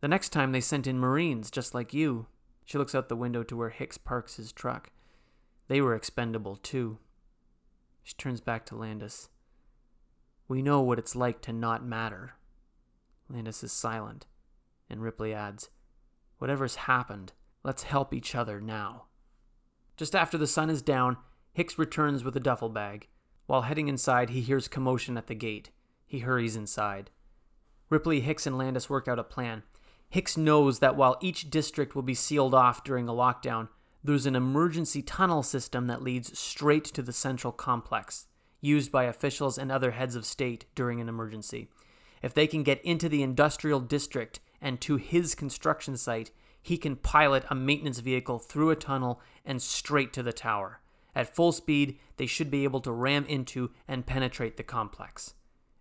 The 0.00 0.08
next 0.08 0.30
time 0.30 0.52
they 0.52 0.60
sent 0.60 0.86
in 0.86 0.98
Marines 0.98 1.50
just 1.50 1.74
like 1.74 1.94
you. 1.94 2.26
She 2.64 2.78
looks 2.78 2.94
out 2.94 3.08
the 3.08 3.16
window 3.16 3.42
to 3.42 3.56
where 3.56 3.70
Hicks 3.70 3.98
parks 3.98 4.36
his 4.36 4.52
truck. 4.52 4.90
They 5.68 5.80
were 5.80 5.94
expendable 5.94 6.56
too. 6.56 6.98
She 8.02 8.14
turns 8.14 8.40
back 8.40 8.66
to 8.66 8.76
Landis. 8.76 9.28
We 10.48 10.62
know 10.62 10.80
what 10.80 10.98
it's 10.98 11.16
like 11.16 11.40
to 11.42 11.52
not 11.52 11.84
matter. 11.84 12.34
Landis 13.28 13.62
is 13.62 13.72
silent, 13.72 14.26
and 14.90 15.02
Ripley 15.02 15.32
adds, 15.32 15.70
Whatever's 16.38 16.74
happened, 16.76 17.32
let's 17.62 17.84
help 17.84 18.12
each 18.12 18.34
other 18.34 18.60
now. 18.60 19.04
Just 19.96 20.14
after 20.14 20.36
the 20.36 20.46
sun 20.46 20.70
is 20.70 20.82
down, 20.82 21.16
Hicks 21.52 21.78
returns 21.78 22.24
with 22.24 22.36
a 22.36 22.40
duffel 22.40 22.68
bag. 22.68 23.08
While 23.46 23.62
heading 23.62 23.88
inside, 23.88 24.30
he 24.30 24.40
hears 24.40 24.68
commotion 24.68 25.16
at 25.16 25.26
the 25.26 25.34
gate. 25.34 25.70
He 26.06 26.20
hurries 26.20 26.56
inside. 26.56 27.10
Ripley, 27.90 28.20
Hicks, 28.20 28.46
and 28.46 28.56
Landis 28.56 28.90
work 28.90 29.06
out 29.06 29.18
a 29.18 29.24
plan. 29.24 29.62
Hicks 30.08 30.36
knows 30.36 30.78
that 30.80 30.96
while 30.96 31.18
each 31.20 31.50
district 31.50 31.94
will 31.94 32.02
be 32.02 32.14
sealed 32.14 32.54
off 32.54 32.84
during 32.84 33.08
a 33.08 33.12
lockdown, 33.12 33.68
there's 34.04 34.26
an 34.26 34.34
emergency 34.34 35.02
tunnel 35.02 35.42
system 35.42 35.86
that 35.86 36.02
leads 36.02 36.38
straight 36.38 36.84
to 36.84 37.02
the 37.02 37.12
central 37.12 37.52
complex, 37.52 38.26
used 38.60 38.90
by 38.90 39.04
officials 39.04 39.58
and 39.58 39.70
other 39.70 39.92
heads 39.92 40.16
of 40.16 40.26
state 40.26 40.64
during 40.74 41.00
an 41.00 41.08
emergency. 41.08 41.68
If 42.22 42.34
they 42.34 42.46
can 42.46 42.62
get 42.62 42.84
into 42.84 43.08
the 43.08 43.22
industrial 43.22 43.80
district 43.80 44.40
and 44.60 44.80
to 44.80 44.96
his 44.96 45.34
construction 45.34 45.96
site, 45.96 46.30
he 46.60 46.76
can 46.76 46.96
pilot 46.96 47.44
a 47.50 47.54
maintenance 47.54 47.98
vehicle 47.98 48.38
through 48.38 48.70
a 48.70 48.76
tunnel 48.76 49.20
and 49.44 49.60
straight 49.60 50.12
to 50.12 50.22
the 50.22 50.32
tower. 50.32 50.80
At 51.14 51.34
full 51.34 51.52
speed, 51.52 51.98
they 52.16 52.26
should 52.26 52.50
be 52.50 52.64
able 52.64 52.80
to 52.80 52.92
ram 52.92 53.26
into 53.26 53.70
and 53.86 54.06
penetrate 54.06 54.56
the 54.56 54.62
complex. 54.62 55.34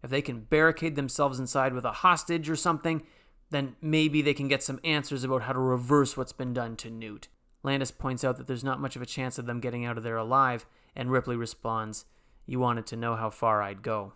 If 0.03 0.09
they 0.09 0.21
can 0.21 0.41
barricade 0.41 0.95
themselves 0.95 1.39
inside 1.39 1.73
with 1.73 1.85
a 1.85 1.91
hostage 1.91 2.49
or 2.49 2.55
something, 2.55 3.03
then 3.51 3.75
maybe 3.81 4.21
they 4.21 4.33
can 4.33 4.47
get 4.47 4.63
some 4.63 4.79
answers 4.83 5.23
about 5.23 5.43
how 5.43 5.53
to 5.53 5.59
reverse 5.59 6.17
what's 6.17 6.33
been 6.33 6.53
done 6.53 6.75
to 6.77 6.89
Newt. 6.89 7.27
Landis 7.63 7.91
points 7.91 8.23
out 8.23 8.37
that 8.37 8.47
there's 8.47 8.63
not 8.63 8.79
much 8.79 8.95
of 8.95 9.01
a 9.01 9.07
chance 9.07 9.37
of 9.37 9.45
them 9.45 9.59
getting 9.59 9.85
out 9.85 9.97
of 9.97 10.03
there 10.03 10.17
alive, 10.17 10.65
and 10.95 11.11
Ripley 11.11 11.35
responds, 11.35 12.05
You 12.45 12.59
wanted 12.59 12.85
to 12.87 12.95
know 12.95 13.15
how 13.15 13.29
far 13.29 13.61
I'd 13.61 13.83
go. 13.83 14.13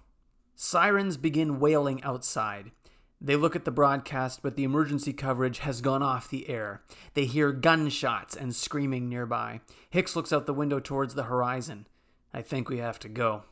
Sirens 0.56 1.18
begin 1.18 1.60
wailing 1.60 2.02
outside. 2.04 2.72
They 3.22 3.36
look 3.36 3.56
at 3.56 3.66
the 3.66 3.72
broadcast, 3.72 4.42
but 4.42 4.56
the 4.56 4.64
emergency 4.64 5.14
coverage 5.14 5.60
has 5.60 5.82
gone 5.82 6.04
off 6.04 6.30
the 6.30 6.50
air. 6.50 6.82
They 7.14 7.26
hear 7.26 7.52
gunshots 7.52 8.36
and 8.36 8.56
screaming 8.56 9.10
nearby. 9.10 9.62
Hicks 9.90 10.16
looks 10.16 10.34
out 10.34 10.46
the 10.46 10.54
window 10.54 10.80
towards 10.80 11.16
the 11.16 11.24
horizon. 11.24 11.88
I 12.34 12.42
think 12.42 12.70
we 12.70 12.78
have 12.78 13.00
to 13.00 13.10
go. 13.10 13.44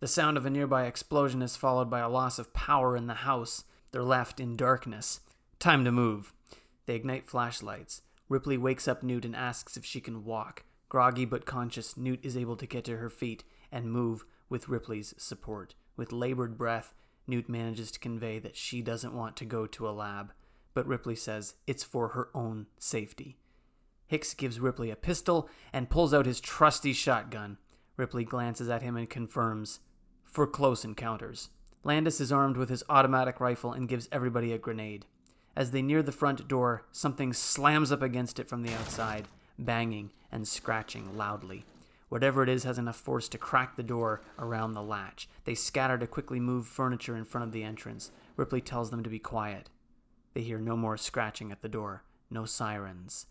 The 0.00 0.08
sound 0.08 0.36
of 0.36 0.46
a 0.46 0.50
nearby 0.50 0.86
explosion 0.86 1.42
is 1.42 1.56
followed 1.56 1.90
by 1.90 2.00
a 2.00 2.08
loss 2.08 2.38
of 2.38 2.54
power 2.54 2.96
in 2.96 3.06
the 3.06 3.14
house. 3.14 3.64
They're 3.92 4.02
left 4.02 4.40
in 4.40 4.56
darkness. 4.56 5.20
Time 5.58 5.84
to 5.84 5.92
move. 5.92 6.32
They 6.86 6.94
ignite 6.94 7.28
flashlights. 7.28 8.00
Ripley 8.30 8.56
wakes 8.56 8.86
up 8.88 9.02
Newt 9.02 9.24
and 9.24 9.34
asks 9.36 9.76
if 9.76 9.84
she 9.84 10.00
can 10.00 10.24
walk. 10.24 10.64
Groggy 10.88 11.24
but 11.24 11.44
conscious, 11.44 11.96
Newt 11.96 12.24
is 12.24 12.36
able 12.36 12.56
to 12.56 12.66
get 12.66 12.84
to 12.84 12.96
her 12.96 13.10
feet 13.10 13.44
and 13.70 13.92
move 13.92 14.24
with 14.48 14.68
Ripley's 14.68 15.12
support. 15.18 15.74
With 15.96 16.12
labored 16.12 16.56
breath, 16.56 16.94
Newt 17.26 17.48
manages 17.48 17.90
to 17.90 17.98
convey 17.98 18.38
that 18.38 18.56
she 18.56 18.82
doesn't 18.82 19.14
want 19.14 19.36
to 19.36 19.44
go 19.44 19.66
to 19.66 19.88
a 19.88 19.90
lab, 19.90 20.32
but 20.74 20.86
Ripley 20.86 21.16
says 21.16 21.54
it's 21.66 21.82
for 21.82 22.08
her 22.08 22.30
own 22.32 22.66
safety. 22.78 23.36
Hicks 24.06 24.32
gives 24.32 24.60
Ripley 24.60 24.90
a 24.90 24.96
pistol 24.96 25.48
and 25.72 25.90
pulls 25.90 26.14
out 26.14 26.26
his 26.26 26.40
trusty 26.40 26.92
shotgun. 26.92 27.58
Ripley 27.96 28.24
glances 28.24 28.68
at 28.68 28.82
him 28.82 28.96
and 28.96 29.10
confirms 29.10 29.80
for 30.24 30.46
close 30.46 30.84
encounters. 30.84 31.50
Landis 31.82 32.20
is 32.20 32.30
armed 32.30 32.56
with 32.56 32.68
his 32.68 32.84
automatic 32.88 33.40
rifle 33.40 33.72
and 33.72 33.88
gives 33.88 34.08
everybody 34.12 34.52
a 34.52 34.58
grenade. 34.58 35.06
As 35.56 35.70
they 35.70 35.82
near 35.82 36.02
the 36.02 36.12
front 36.12 36.46
door, 36.48 36.84
something 36.92 37.32
slams 37.32 37.90
up 37.92 38.02
against 38.02 38.38
it 38.38 38.48
from 38.48 38.62
the 38.62 38.72
outside, 38.72 39.26
banging 39.58 40.10
and 40.30 40.46
scratching 40.46 41.16
loudly. 41.16 41.64
Whatever 42.08 42.42
it 42.42 42.48
is 42.48 42.64
has 42.64 42.78
enough 42.78 42.96
force 42.96 43.28
to 43.28 43.38
crack 43.38 43.76
the 43.76 43.82
door 43.82 44.20
around 44.38 44.72
the 44.72 44.82
latch. 44.82 45.28
They 45.44 45.54
scatter 45.54 45.96
to 45.98 46.06
quickly 46.06 46.40
move 46.40 46.66
furniture 46.66 47.16
in 47.16 47.24
front 47.24 47.46
of 47.46 47.52
the 47.52 47.62
entrance. 47.62 48.10
Ripley 48.36 48.60
tells 48.60 48.90
them 48.90 49.02
to 49.04 49.10
be 49.10 49.20
quiet. 49.20 49.70
They 50.34 50.42
hear 50.42 50.58
no 50.58 50.76
more 50.76 50.96
scratching 50.96 51.52
at 51.52 51.62
the 51.62 51.68
door, 51.68 52.04
no 52.30 52.44
sirens. 52.44 53.26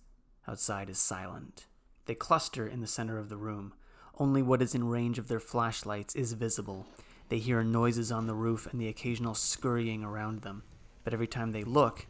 Outside 0.48 0.90
is 0.90 0.98
silent. 0.98 1.68
They 2.06 2.16
cluster 2.16 2.66
in 2.66 2.82
the 2.82 2.88
center 2.88 3.18
of 3.20 3.30
the 3.30 3.38
room. 3.38 3.74
Only 4.18 4.42
what 4.42 4.62
is 4.62 4.74
in 4.74 4.88
range 4.88 5.20
of 5.20 5.28
their 5.28 5.40
flashlights 5.40 6.16
is 6.16 6.34
visible. 6.34 6.88
They 7.30 7.38
hear 7.38 7.64
noises 7.64 8.12
on 8.12 8.28
the 8.28 8.34
roof 8.34 8.68
and 8.72 8.82
the 8.82 8.88
occasional 8.88 9.36
scurrying 9.36 10.04
around 10.04 10.42
them, 10.42 10.64
but 11.10 11.16
every 11.16 11.26
time 11.26 11.54
they 11.54 11.64
look, 11.64 12.06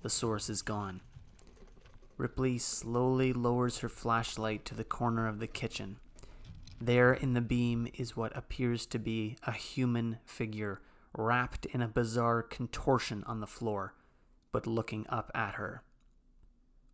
the 0.00 0.08
source 0.08 0.48
is 0.48 0.62
gone. 0.62 1.02
Ripley 2.16 2.56
slowly 2.56 3.30
lowers 3.34 3.80
her 3.80 3.90
flashlight 3.90 4.64
to 4.64 4.74
the 4.74 4.84
corner 4.84 5.28
of 5.28 5.38
the 5.38 5.46
kitchen. 5.46 5.98
There 6.80 7.12
in 7.12 7.34
the 7.34 7.42
beam 7.42 7.88
is 7.98 8.16
what 8.16 8.34
appears 8.34 8.86
to 8.86 8.98
be 8.98 9.36
a 9.46 9.52
human 9.52 10.16
figure 10.24 10.80
wrapped 11.14 11.66
in 11.66 11.82
a 11.82 11.88
bizarre 11.88 12.42
contortion 12.42 13.22
on 13.26 13.40
the 13.40 13.46
floor, 13.46 13.92
but 14.50 14.66
looking 14.66 15.04
up 15.10 15.30
at 15.34 15.56
her. 15.56 15.82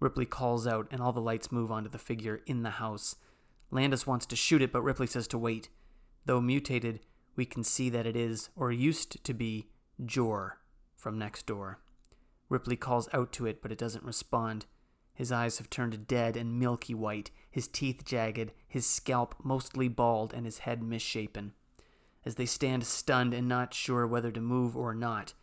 Ripley 0.00 0.26
calls 0.26 0.66
out, 0.66 0.88
and 0.90 1.00
all 1.00 1.12
the 1.12 1.20
lights 1.20 1.52
move 1.52 1.70
onto 1.70 1.88
the 1.88 1.98
figure 1.98 2.40
in 2.46 2.64
the 2.64 2.70
house, 2.70 3.14
Landis 3.70 4.08
wants 4.08 4.26
to 4.26 4.34
shoot 4.34 4.60
it, 4.60 4.72
but 4.72 4.82
Ripley 4.82 5.06
says 5.06 5.28
to 5.28 5.38
wait. 5.38 5.68
Though 6.26 6.40
mutated, 6.40 6.98
we 7.36 7.44
can 7.44 7.62
see 7.62 7.90
that 7.90 8.08
it 8.08 8.16
is, 8.16 8.48
or 8.56 8.72
used 8.72 9.22
to 9.22 9.32
be, 9.32 9.68
Jor 10.04 10.58
from 11.04 11.18
next 11.18 11.44
door. 11.44 11.78
Ripley 12.48 12.76
calls 12.76 13.10
out 13.12 13.30
to 13.32 13.44
it, 13.44 13.60
but 13.60 13.70
it 13.70 13.76
doesn't 13.76 14.04
respond. 14.04 14.64
His 15.12 15.30
eyes 15.30 15.58
have 15.58 15.68
turned 15.68 16.06
dead 16.06 16.34
and 16.34 16.58
milky 16.58 16.94
white, 16.94 17.30
his 17.50 17.68
teeth 17.68 18.06
jagged, 18.06 18.52
his 18.66 18.86
scalp 18.86 19.34
mostly 19.44 19.86
bald, 19.86 20.32
and 20.32 20.46
his 20.46 20.60
head 20.60 20.82
misshapen. 20.82 21.52
As 22.24 22.36
they 22.36 22.46
stand 22.46 22.86
stunned 22.86 23.34
and 23.34 23.46
not 23.46 23.74
sure 23.74 24.06
whether 24.06 24.32
to 24.32 24.40
move 24.40 24.78
or 24.78 24.94
not, 24.94 25.34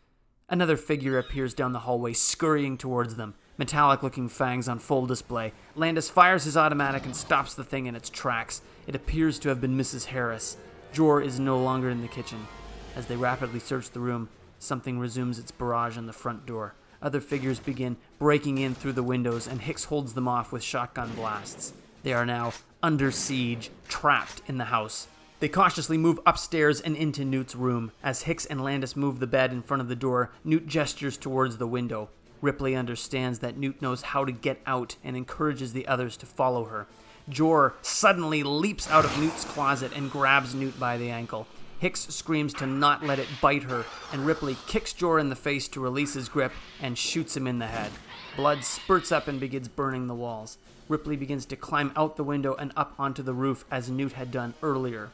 another 0.48 0.76
figure 0.76 1.16
appears 1.16 1.54
down 1.54 1.72
the 1.72 1.78
hallway, 1.78 2.12
scurrying 2.12 2.76
towards 2.76 3.14
them 3.14 3.36
metallic 3.56 4.02
looking 4.02 4.28
fangs 4.28 4.68
on 4.68 4.80
full 4.80 5.06
display. 5.06 5.52
Landis 5.76 6.10
fires 6.10 6.42
his 6.42 6.56
automatic 6.56 7.04
and 7.04 7.14
stops 7.14 7.54
the 7.54 7.62
thing 7.62 7.86
in 7.86 7.94
its 7.94 8.10
tracks. 8.10 8.62
It 8.88 8.96
appears 8.96 9.38
to 9.38 9.48
have 9.50 9.60
been 9.60 9.78
Mrs. 9.78 10.06
Harris. 10.06 10.56
Jor 10.92 11.22
is 11.22 11.38
no 11.38 11.62
longer 11.62 11.88
in 11.88 12.02
the 12.02 12.08
kitchen. 12.08 12.48
As 12.96 13.06
they 13.06 13.14
rapidly 13.14 13.60
search 13.60 13.90
the 13.90 14.00
room, 14.00 14.28
something 14.62 14.98
resumes 14.98 15.38
its 15.38 15.50
barrage 15.50 15.98
on 15.98 16.06
the 16.06 16.12
front 16.12 16.46
door. 16.46 16.74
Other 17.02 17.20
figures 17.20 17.58
begin 17.58 17.96
breaking 18.18 18.58
in 18.58 18.74
through 18.74 18.92
the 18.92 19.02
windows, 19.02 19.46
and 19.48 19.60
Hicks 19.60 19.84
holds 19.84 20.14
them 20.14 20.28
off 20.28 20.52
with 20.52 20.62
shotgun 20.62 21.12
blasts. 21.14 21.72
They 22.04 22.12
are 22.12 22.26
now 22.26 22.52
under 22.82 23.10
siege, 23.10 23.70
trapped 23.88 24.42
in 24.46 24.58
the 24.58 24.66
house. 24.66 25.08
They 25.40 25.48
cautiously 25.48 25.98
move 25.98 26.20
upstairs 26.24 26.80
and 26.80 26.94
into 26.94 27.24
Newt's 27.24 27.56
room. 27.56 27.90
As 28.02 28.22
Hicks 28.22 28.46
and 28.46 28.62
Landis 28.62 28.94
move 28.94 29.18
the 29.18 29.26
bed 29.26 29.52
in 29.52 29.62
front 29.62 29.80
of 29.80 29.88
the 29.88 29.96
door, 29.96 30.30
Newt 30.44 30.68
gestures 30.68 31.16
towards 31.16 31.56
the 31.56 31.66
window. 31.66 32.10
Ripley 32.40 32.76
understands 32.76 33.40
that 33.40 33.56
Newt 33.56 33.82
knows 33.82 34.02
how 34.02 34.24
to 34.24 34.32
get 34.32 34.60
out 34.66 34.96
and 35.02 35.16
encourages 35.16 35.72
the 35.72 35.88
others 35.88 36.16
to 36.18 36.26
follow 36.26 36.64
her. 36.66 36.86
Jor 37.28 37.74
suddenly 37.82 38.42
leaps 38.42 38.88
out 38.90 39.04
of 39.04 39.18
Newt's 39.18 39.44
closet 39.44 39.92
and 39.94 40.10
grabs 40.10 40.54
Newt 40.54 40.78
by 40.78 40.96
the 40.96 41.10
ankle. 41.10 41.46
Hicks 41.82 42.06
screams 42.14 42.54
to 42.54 42.66
not 42.68 43.02
let 43.02 43.18
it 43.18 43.26
bite 43.40 43.64
her, 43.64 43.84
and 44.12 44.24
Ripley 44.24 44.56
kicks 44.68 44.92
Jor 44.92 45.18
in 45.18 45.30
the 45.30 45.34
face 45.34 45.66
to 45.66 45.80
release 45.80 46.14
his 46.14 46.28
grip 46.28 46.52
and 46.80 46.96
shoots 46.96 47.36
him 47.36 47.48
in 47.48 47.58
the 47.58 47.66
head. 47.66 47.90
Blood 48.36 48.62
spurts 48.62 49.10
up 49.10 49.26
and 49.26 49.40
begins 49.40 49.66
burning 49.66 50.06
the 50.06 50.14
walls. 50.14 50.58
Ripley 50.86 51.16
begins 51.16 51.44
to 51.46 51.56
climb 51.56 51.90
out 51.96 52.14
the 52.14 52.22
window 52.22 52.54
and 52.54 52.70
up 52.76 52.94
onto 53.00 53.20
the 53.20 53.34
roof 53.34 53.64
as 53.68 53.90
Newt 53.90 54.12
had 54.12 54.30
done 54.30 54.54
earlier. 54.62 55.10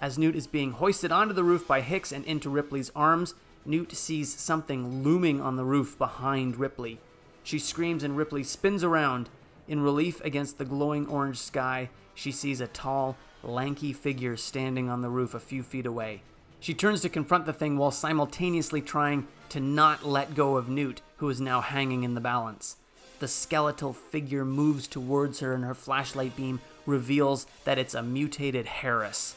As 0.00 0.18
Newt 0.18 0.34
is 0.34 0.48
being 0.48 0.72
hoisted 0.72 1.12
onto 1.12 1.32
the 1.32 1.44
roof 1.44 1.68
by 1.68 1.82
Hicks 1.82 2.10
and 2.10 2.24
into 2.24 2.50
Ripley's 2.50 2.90
arms, 2.96 3.36
Newt 3.64 3.92
sees 3.92 4.34
something 4.36 5.04
looming 5.04 5.40
on 5.40 5.54
the 5.54 5.64
roof 5.64 5.96
behind 5.98 6.56
Ripley. 6.56 6.98
She 7.44 7.60
screams 7.60 8.02
and 8.02 8.16
Ripley 8.16 8.42
spins 8.42 8.82
around. 8.82 9.28
In 9.68 9.82
relief 9.82 10.20
against 10.22 10.58
the 10.58 10.64
glowing 10.64 11.06
orange 11.06 11.38
sky, 11.38 11.90
she 12.12 12.32
sees 12.32 12.60
a 12.60 12.66
tall, 12.66 13.16
lanky 13.42 13.92
figure 13.92 14.36
standing 14.36 14.88
on 14.88 15.02
the 15.02 15.08
roof 15.08 15.34
a 15.34 15.40
few 15.40 15.62
feet 15.62 15.86
away. 15.86 16.22
She 16.60 16.74
turns 16.74 17.02
to 17.02 17.08
confront 17.08 17.46
the 17.46 17.52
thing 17.52 17.78
while 17.78 17.90
simultaneously 17.90 18.80
trying 18.80 19.28
to 19.50 19.60
not 19.60 20.04
let 20.04 20.34
go 20.34 20.56
of 20.56 20.68
Newt, 20.68 21.02
who 21.18 21.28
is 21.28 21.40
now 21.40 21.60
hanging 21.60 22.02
in 22.02 22.14
the 22.14 22.20
balance. 22.20 22.76
The 23.20 23.28
skeletal 23.28 23.92
figure 23.92 24.44
moves 24.44 24.86
towards 24.86 25.40
her, 25.40 25.52
and 25.52 25.64
her 25.64 25.74
flashlight 25.74 26.36
beam 26.36 26.60
reveals 26.86 27.46
that 27.64 27.78
it's 27.78 27.94
a 27.94 28.02
mutated 28.02 28.66
Harris. 28.66 29.36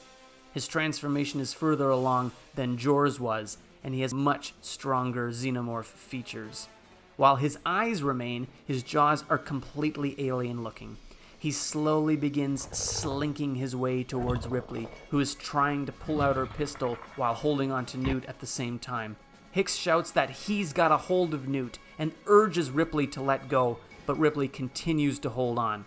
His 0.54 0.68
transformation 0.68 1.40
is 1.40 1.54
further 1.54 1.90
along 1.90 2.32
than 2.56 2.78
Jor's 2.78 3.20
was, 3.20 3.58
and 3.84 3.94
he 3.94 4.02
has 4.02 4.14
much 4.14 4.54
stronger 4.62 5.32
xenomorph 5.32 5.86
features. 5.86 6.68
While 7.18 7.38
his 7.38 7.58
eyes 7.66 8.04
remain, 8.04 8.48
his 8.66 8.84
jaws 8.84 9.24
are 9.30 9.38
completely 9.38 10.16
alien 10.28 10.64
looking. 10.64 10.98
He 11.42 11.50
slowly 11.50 12.16
begins 12.16 12.70
slinking 12.72 13.56
his 13.56 13.76
way 13.76 14.04
towards 14.04 14.48
Ripley, 14.48 14.88
who 15.10 15.20
is 15.20 15.34
trying 15.34 15.88
to 15.88 15.92
pull 15.92 16.22
out 16.22 16.36
her 16.36 16.46
pistol 16.46 17.00
while 17.16 17.34
holding 17.34 17.72
on 17.72 17.88
to 17.88 17.98
Newt 17.98 18.26
at 18.26 18.42
the 18.42 18.46
same 18.46 18.78
time. 18.78 19.16
Hicks 19.50 19.76
shouts 19.76 20.12
that 20.12 20.30
he's 20.30 20.72
got 20.72 20.92
a 20.92 20.98
hold 20.98 21.34
of 21.34 21.48
Newt 21.48 21.80
and 21.98 22.12
urges 22.28 22.70
Ripley 22.70 23.08
to 23.08 23.24
let 23.24 23.50
go, 23.50 23.80
but 24.06 24.20
Ripley 24.20 24.48
continues 24.48 25.18
to 25.18 25.30
hold 25.30 25.58
on. 25.58 25.86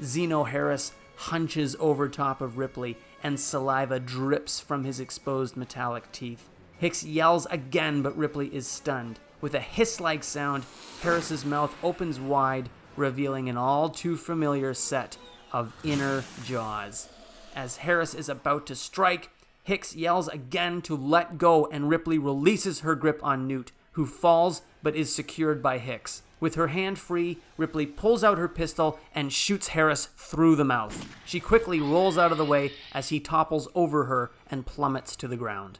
Xeno 0.00 0.48
Harris 0.48 0.92
hunches 1.16 1.76
over 1.78 2.08
top 2.08 2.40
of 2.40 2.56
Ripley, 2.56 2.96
and 3.22 3.38
saliva 3.38 4.00
drips 4.00 4.58
from 4.58 4.84
his 4.84 5.00
exposed 5.00 5.54
metallic 5.54 6.10
teeth. 6.12 6.48
Hicks 6.78 7.04
yells 7.04 7.44
again, 7.50 8.00
but 8.00 8.16
Ripley 8.16 8.46
is 8.54 8.66
stunned. 8.66 9.18
With 9.42 9.54
a 9.54 9.60
hiss 9.60 10.00
like 10.00 10.24
sound, 10.24 10.64
Harris's 11.02 11.44
mouth 11.44 11.76
opens 11.82 12.18
wide, 12.18 12.70
revealing 12.96 13.48
an 13.48 13.56
all 13.56 13.88
too 13.88 14.16
familiar 14.16 14.74
set 14.74 15.16
of 15.52 15.72
inner 15.84 16.24
jaws. 16.44 17.08
As 17.54 17.78
Harris 17.78 18.14
is 18.14 18.28
about 18.28 18.66
to 18.66 18.74
strike, 18.74 19.30
Hicks 19.62 19.94
yells 19.96 20.28
again 20.28 20.82
to 20.82 20.96
let 20.96 21.38
go, 21.38 21.66
and 21.66 21.88
Ripley 21.88 22.18
releases 22.18 22.80
her 22.80 22.94
grip 22.94 23.20
on 23.22 23.46
Newt, 23.46 23.72
who 23.92 24.06
falls 24.06 24.62
but 24.82 24.96
is 24.96 25.14
secured 25.14 25.62
by 25.62 25.78
Hicks. 25.78 26.22
With 26.40 26.56
her 26.56 26.66
hand 26.66 26.98
free, 26.98 27.38
Ripley 27.56 27.86
pulls 27.86 28.22
out 28.22 28.36
her 28.36 28.48
pistol 28.48 28.98
and 29.14 29.32
shoots 29.32 29.68
Harris 29.68 30.06
through 30.16 30.56
the 30.56 30.64
mouth. 30.64 31.08
She 31.24 31.40
quickly 31.40 31.80
rolls 31.80 32.18
out 32.18 32.32
of 32.32 32.38
the 32.38 32.44
way 32.44 32.72
as 32.92 33.08
he 33.08 33.20
topples 33.20 33.68
over 33.74 34.04
her 34.04 34.30
and 34.50 34.66
plummets 34.66 35.16
to 35.16 35.28
the 35.28 35.38
ground. 35.38 35.78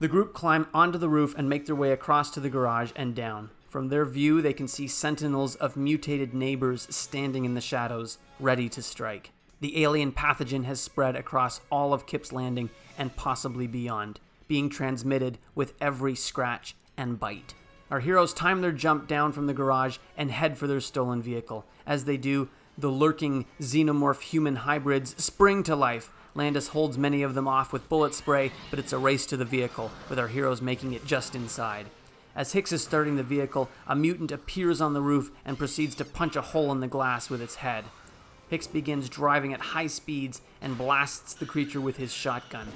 The 0.00 0.08
group 0.08 0.34
climb 0.34 0.66
onto 0.74 0.98
the 0.98 1.08
roof 1.08 1.34
and 1.38 1.48
make 1.48 1.64
their 1.64 1.76
way 1.76 1.92
across 1.92 2.30
to 2.32 2.40
the 2.40 2.50
garage 2.50 2.90
and 2.96 3.14
down. 3.14 3.50
From 3.72 3.88
their 3.88 4.04
view, 4.04 4.42
they 4.42 4.52
can 4.52 4.68
see 4.68 4.86
sentinels 4.86 5.54
of 5.54 5.78
mutated 5.78 6.34
neighbors 6.34 6.86
standing 6.90 7.46
in 7.46 7.54
the 7.54 7.60
shadows, 7.62 8.18
ready 8.38 8.68
to 8.68 8.82
strike. 8.82 9.30
The 9.62 9.82
alien 9.82 10.12
pathogen 10.12 10.64
has 10.64 10.78
spread 10.78 11.16
across 11.16 11.62
all 11.70 11.94
of 11.94 12.06
Kip's 12.06 12.32
Landing 12.32 12.68
and 12.98 13.16
possibly 13.16 13.66
beyond, 13.66 14.20
being 14.46 14.68
transmitted 14.68 15.38
with 15.54 15.72
every 15.80 16.14
scratch 16.14 16.76
and 16.98 17.18
bite. 17.18 17.54
Our 17.90 18.00
heroes 18.00 18.34
time 18.34 18.60
their 18.60 18.72
jump 18.72 19.08
down 19.08 19.32
from 19.32 19.46
the 19.46 19.54
garage 19.54 19.96
and 20.18 20.30
head 20.30 20.58
for 20.58 20.66
their 20.66 20.82
stolen 20.82 21.22
vehicle. 21.22 21.64
As 21.86 22.04
they 22.04 22.18
do, 22.18 22.50
the 22.76 22.90
lurking 22.90 23.46
xenomorph 23.58 24.20
human 24.20 24.56
hybrids 24.56 25.14
spring 25.16 25.62
to 25.62 25.74
life. 25.74 26.12
Landis 26.34 26.68
holds 26.68 26.98
many 26.98 27.22
of 27.22 27.32
them 27.32 27.48
off 27.48 27.72
with 27.72 27.88
bullet 27.88 28.12
spray, 28.12 28.52
but 28.68 28.78
it's 28.78 28.92
a 28.92 28.98
race 28.98 29.24
to 29.24 29.38
the 29.38 29.46
vehicle, 29.46 29.90
with 30.10 30.18
our 30.18 30.28
heroes 30.28 30.60
making 30.60 30.92
it 30.92 31.06
just 31.06 31.34
inside. 31.34 31.86
As 32.34 32.52
Hicks 32.52 32.72
is 32.72 32.82
starting 32.82 33.16
the 33.16 33.22
vehicle, 33.22 33.68
a 33.86 33.94
mutant 33.94 34.32
appears 34.32 34.80
on 34.80 34.94
the 34.94 35.02
roof 35.02 35.30
and 35.44 35.58
proceeds 35.58 35.94
to 35.96 36.04
punch 36.04 36.34
a 36.34 36.40
hole 36.40 36.72
in 36.72 36.80
the 36.80 36.88
glass 36.88 37.28
with 37.28 37.42
its 37.42 37.56
head. 37.56 37.84
Hicks 38.48 38.66
begins 38.66 39.08
driving 39.08 39.52
at 39.52 39.60
high 39.60 39.86
speeds 39.86 40.40
and 40.60 40.78
blasts 40.78 41.34
the 41.34 41.46
creature 41.46 41.80
with 41.80 41.96
his 41.96 42.12
shotgun. 42.12 42.68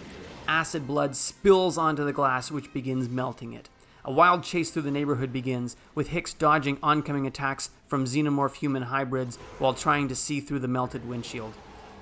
Acid 0.46 0.86
blood 0.86 1.16
spills 1.16 1.76
onto 1.78 2.04
the 2.04 2.12
glass, 2.12 2.50
which 2.50 2.72
begins 2.72 3.08
melting 3.08 3.52
it. 3.52 3.68
A 4.04 4.12
wild 4.12 4.44
chase 4.44 4.70
through 4.70 4.82
the 4.82 4.90
neighborhood 4.90 5.32
begins, 5.32 5.74
with 5.94 6.08
Hicks 6.08 6.32
dodging 6.32 6.78
oncoming 6.82 7.26
attacks 7.26 7.70
from 7.86 8.04
xenomorph 8.04 8.54
human 8.54 8.84
hybrids 8.84 9.36
while 9.58 9.74
trying 9.74 10.06
to 10.08 10.14
see 10.14 10.40
through 10.40 10.60
the 10.60 10.68
melted 10.68 11.08
windshield. 11.08 11.54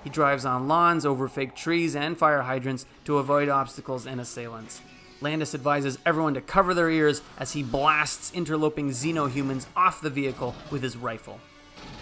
He 0.02 0.10
drives 0.10 0.44
on 0.44 0.68
lawns, 0.68 1.06
over 1.06 1.28
fake 1.28 1.56
trees 1.56 1.96
and 1.96 2.18
fire 2.18 2.42
hydrants 2.42 2.84
to 3.06 3.16
avoid 3.16 3.48
obstacles 3.48 4.06
and 4.06 4.20
assailants. 4.20 4.82
Landis 5.24 5.54
advises 5.54 5.98
everyone 6.04 6.34
to 6.34 6.42
cover 6.42 6.74
their 6.74 6.90
ears 6.90 7.22
as 7.38 7.52
he 7.52 7.62
blasts 7.62 8.30
interloping 8.34 8.90
xenohumans 8.90 9.64
off 9.74 10.02
the 10.02 10.10
vehicle 10.10 10.54
with 10.70 10.82
his 10.82 10.98
rifle. 10.98 11.40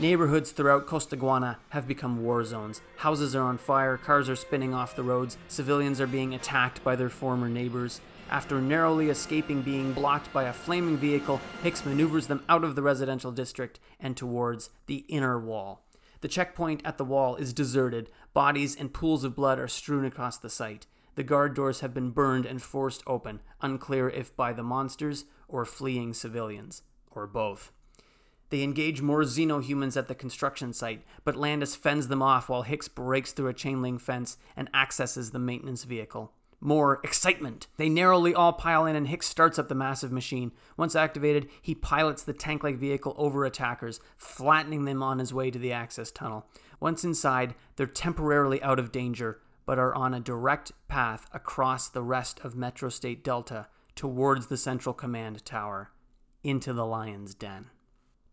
Neighborhoods 0.00 0.50
throughout 0.50 0.88
Costaguana 0.88 1.58
have 1.68 1.86
become 1.86 2.24
war 2.24 2.42
zones. 2.42 2.80
Houses 2.96 3.36
are 3.36 3.44
on 3.44 3.58
fire, 3.58 3.96
cars 3.96 4.28
are 4.28 4.34
spinning 4.34 4.74
off 4.74 4.96
the 4.96 5.04
roads, 5.04 5.36
civilians 5.46 6.00
are 6.00 6.08
being 6.08 6.34
attacked 6.34 6.82
by 6.82 6.96
their 6.96 7.08
former 7.08 7.48
neighbors. 7.48 8.00
After 8.28 8.60
narrowly 8.60 9.08
escaping 9.08 9.62
being 9.62 9.92
blocked 9.92 10.32
by 10.32 10.44
a 10.44 10.52
flaming 10.52 10.96
vehicle, 10.96 11.40
Hicks 11.62 11.84
maneuvers 11.86 12.26
them 12.26 12.42
out 12.48 12.64
of 12.64 12.74
the 12.74 12.82
residential 12.82 13.30
district 13.30 13.78
and 14.00 14.16
towards 14.16 14.70
the 14.86 15.04
inner 15.08 15.38
wall. 15.38 15.84
The 16.22 16.28
checkpoint 16.28 16.82
at 16.84 16.98
the 16.98 17.04
wall 17.04 17.36
is 17.36 17.52
deserted. 17.52 18.10
Bodies 18.34 18.74
and 18.74 18.92
pools 18.92 19.22
of 19.22 19.36
blood 19.36 19.60
are 19.60 19.68
strewn 19.68 20.04
across 20.04 20.38
the 20.38 20.50
site. 20.50 20.86
The 21.14 21.22
guard 21.22 21.54
doors 21.54 21.80
have 21.80 21.92
been 21.92 22.10
burned 22.10 22.46
and 22.46 22.62
forced 22.62 23.02
open, 23.06 23.40
unclear 23.60 24.08
if 24.08 24.34
by 24.34 24.52
the 24.52 24.62
monsters 24.62 25.26
or 25.46 25.64
fleeing 25.64 26.14
civilians, 26.14 26.82
or 27.10 27.26
both. 27.26 27.72
They 28.48 28.62
engage 28.62 29.00
more 29.00 29.22
xenohumans 29.22 29.96
at 29.96 30.08
the 30.08 30.14
construction 30.14 30.72
site, 30.72 31.02
but 31.24 31.36
Landis 31.36 31.74
fends 31.74 32.08
them 32.08 32.22
off 32.22 32.48
while 32.48 32.62
Hicks 32.62 32.88
breaks 32.88 33.32
through 33.32 33.48
a 33.48 33.54
chain 33.54 33.80
link 33.80 34.00
fence 34.00 34.36
and 34.56 34.70
accesses 34.74 35.30
the 35.30 35.38
maintenance 35.38 35.84
vehicle. 35.84 36.32
More 36.64 37.00
excitement. 37.02 37.66
They 37.76 37.88
narrowly 37.88 38.34
all 38.34 38.52
pile 38.52 38.86
in, 38.86 38.94
and 38.94 39.08
Hicks 39.08 39.26
starts 39.26 39.58
up 39.58 39.68
the 39.68 39.74
massive 39.74 40.12
machine. 40.12 40.52
Once 40.76 40.94
activated, 40.94 41.48
he 41.60 41.74
pilots 41.74 42.22
the 42.22 42.32
tank 42.32 42.62
like 42.62 42.76
vehicle 42.76 43.14
over 43.18 43.44
attackers, 43.44 44.00
flattening 44.16 44.84
them 44.84 45.02
on 45.02 45.18
his 45.18 45.34
way 45.34 45.50
to 45.50 45.58
the 45.58 45.72
access 45.72 46.10
tunnel. 46.10 46.46
Once 46.78 47.04
inside, 47.04 47.54
they're 47.76 47.86
temporarily 47.86 48.62
out 48.62 48.78
of 48.78 48.92
danger, 48.92 49.40
but 49.64 49.78
are 49.78 49.94
on 49.94 50.14
a 50.14 50.20
direct 50.20 50.72
path 50.88 51.28
across 51.32 51.88
the 51.88 52.02
rest 52.02 52.40
of 52.40 52.54
Metro 52.54 52.88
State 52.88 53.22
Delta 53.22 53.68
towards 53.94 54.46
the 54.46 54.56
Central 54.56 54.94
Command 54.94 55.44
Tower, 55.44 55.90
into 56.42 56.72
the 56.72 56.86
Lion's 56.86 57.34
Den. 57.34 57.70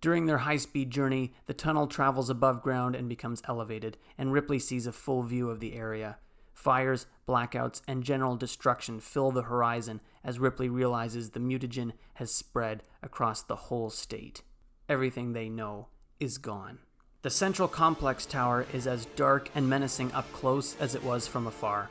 During 0.01 0.25
their 0.25 0.39
high 0.39 0.57
speed 0.57 0.91
journey, 0.91 1.33
the 1.45 1.53
tunnel 1.53 1.85
travels 1.87 2.29
above 2.29 2.61
ground 2.61 2.95
and 2.95 3.09
becomes 3.09 3.43
elevated, 3.47 3.97
and 4.17 4.31
Ripley 4.31 4.59
sees 4.59 4.87
a 4.87 4.93
full 4.93 5.23
view 5.23 5.49
of 5.49 5.59
the 5.59 5.73
area. 5.73 6.17
Fires, 6.53 7.05
blackouts, 7.27 7.81
and 7.87 8.03
general 8.03 8.35
destruction 8.35 8.99
fill 8.99 9.31
the 9.31 9.43
horizon 9.43 10.01
as 10.23 10.39
Ripley 10.39 10.69
realizes 10.69 11.29
the 11.29 11.39
mutagen 11.39 11.93
has 12.15 12.33
spread 12.33 12.83
across 13.03 13.41
the 13.41 13.55
whole 13.55 13.89
state. 13.89 14.41
Everything 14.87 15.33
they 15.33 15.49
know 15.49 15.89
is 16.19 16.37
gone. 16.37 16.79
The 17.21 17.29
central 17.29 17.67
complex 17.67 18.25
tower 18.25 18.65
is 18.71 18.87
as 18.87 19.05
dark 19.17 19.49
and 19.53 19.67
menacing 19.67 20.13
up 20.13 20.31
close 20.31 20.77
as 20.79 20.95
it 20.95 21.03
was 21.03 21.27
from 21.27 21.47
afar. 21.47 21.89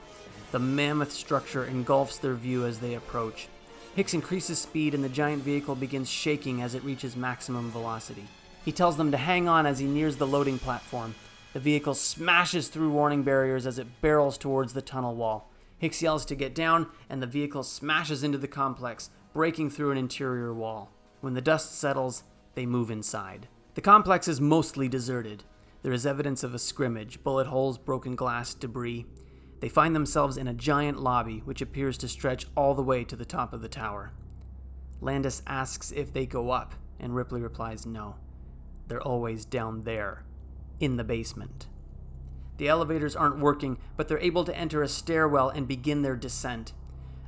The 0.52 0.58
mammoth 0.58 1.12
structure 1.12 1.66
engulfs 1.66 2.16
their 2.16 2.32
view 2.32 2.64
as 2.64 2.78
they 2.78 2.94
approach. 2.94 3.48
Hicks 3.94 4.14
increases 4.14 4.58
speed 4.58 4.94
and 4.94 5.04
the 5.04 5.10
giant 5.10 5.42
vehicle 5.42 5.74
begins 5.74 6.08
shaking 6.08 6.62
as 6.62 6.74
it 6.74 6.82
reaches 6.82 7.14
maximum 7.14 7.70
velocity. 7.70 8.26
He 8.64 8.72
tells 8.72 8.96
them 8.96 9.10
to 9.10 9.18
hang 9.18 9.50
on 9.50 9.66
as 9.66 9.80
he 9.80 9.86
nears 9.86 10.16
the 10.16 10.26
loading 10.26 10.58
platform. 10.58 11.14
The 11.52 11.60
vehicle 11.60 11.94
smashes 11.94 12.68
through 12.68 12.92
warning 12.92 13.22
barriers 13.22 13.66
as 13.66 13.78
it 13.78 14.00
barrels 14.00 14.38
towards 14.38 14.72
the 14.72 14.80
tunnel 14.80 15.14
wall. 15.14 15.50
Hicks 15.76 16.00
yells 16.00 16.24
to 16.24 16.36
get 16.36 16.54
down, 16.54 16.86
and 17.10 17.20
the 17.20 17.26
vehicle 17.26 17.64
smashes 17.64 18.24
into 18.24 18.38
the 18.38 18.48
complex, 18.48 19.10
breaking 19.34 19.68
through 19.68 19.90
an 19.90 19.98
interior 19.98 20.54
wall. 20.54 20.90
When 21.20 21.34
the 21.34 21.42
dust 21.42 21.78
settles, 21.78 22.22
they 22.54 22.64
move 22.64 22.90
inside. 22.90 23.46
The 23.74 23.80
complex 23.80 24.28
is 24.28 24.40
mostly 24.40 24.88
deserted. 24.88 25.44
There 25.82 25.92
is 25.92 26.06
evidence 26.06 26.42
of 26.42 26.54
a 26.54 26.58
scrimmage, 26.58 27.22
bullet 27.22 27.46
holes, 27.46 27.78
broken 27.78 28.16
glass, 28.16 28.54
debris. 28.54 29.06
They 29.60 29.68
find 29.68 29.94
themselves 29.94 30.36
in 30.36 30.48
a 30.48 30.54
giant 30.54 31.00
lobby 31.00 31.42
which 31.44 31.62
appears 31.62 31.98
to 31.98 32.08
stretch 32.08 32.46
all 32.56 32.74
the 32.74 32.82
way 32.82 33.04
to 33.04 33.16
the 33.16 33.24
top 33.24 33.52
of 33.52 33.62
the 33.62 33.68
tower. 33.68 34.12
Landis 35.00 35.42
asks 35.46 35.92
if 35.92 36.12
they 36.12 36.26
go 36.26 36.50
up, 36.50 36.74
and 36.98 37.14
Ripley 37.14 37.40
replies 37.40 37.86
no. 37.86 38.16
They're 38.88 39.02
always 39.02 39.44
down 39.44 39.82
there, 39.82 40.24
in 40.80 40.96
the 40.96 41.04
basement. 41.04 41.68
The 42.56 42.68
elevators 42.68 43.14
aren't 43.14 43.38
working, 43.38 43.78
but 43.96 44.08
they're 44.08 44.18
able 44.18 44.44
to 44.44 44.56
enter 44.56 44.82
a 44.82 44.88
stairwell 44.88 45.50
and 45.50 45.68
begin 45.68 46.02
their 46.02 46.16
descent. 46.16 46.72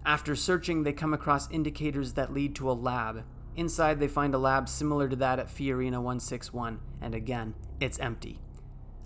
After 0.05 0.34
searching, 0.34 0.82
they 0.82 0.93
come 0.93 1.14
across 1.14 1.51
indicators 1.51 2.14
that 2.14 2.32
lead 2.32 2.57
to 2.57 2.70
a 2.70 2.72
lab. 2.72 3.24
Inside, 3.61 4.00
they 4.00 4.08
find 4.08 4.34
a 4.34 4.38
lab 4.38 4.70
similar 4.70 5.06
to 5.06 5.16
that 5.16 5.38
at 5.38 5.48
Fiorina 5.48 5.96
161, 5.96 6.80
and 7.02 7.14
again, 7.14 7.54
it's 7.78 7.98
empty. 7.98 8.40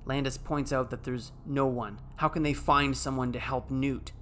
Landis 0.04 0.38
points 0.38 0.72
out 0.72 0.90
that 0.90 1.02
there's 1.02 1.32
no 1.44 1.66
one. 1.66 1.98
How 2.18 2.28
can 2.28 2.44
they 2.44 2.54
find 2.54 2.96
someone 2.96 3.32
to 3.32 3.40
help 3.40 3.68
Newt? 3.68 4.12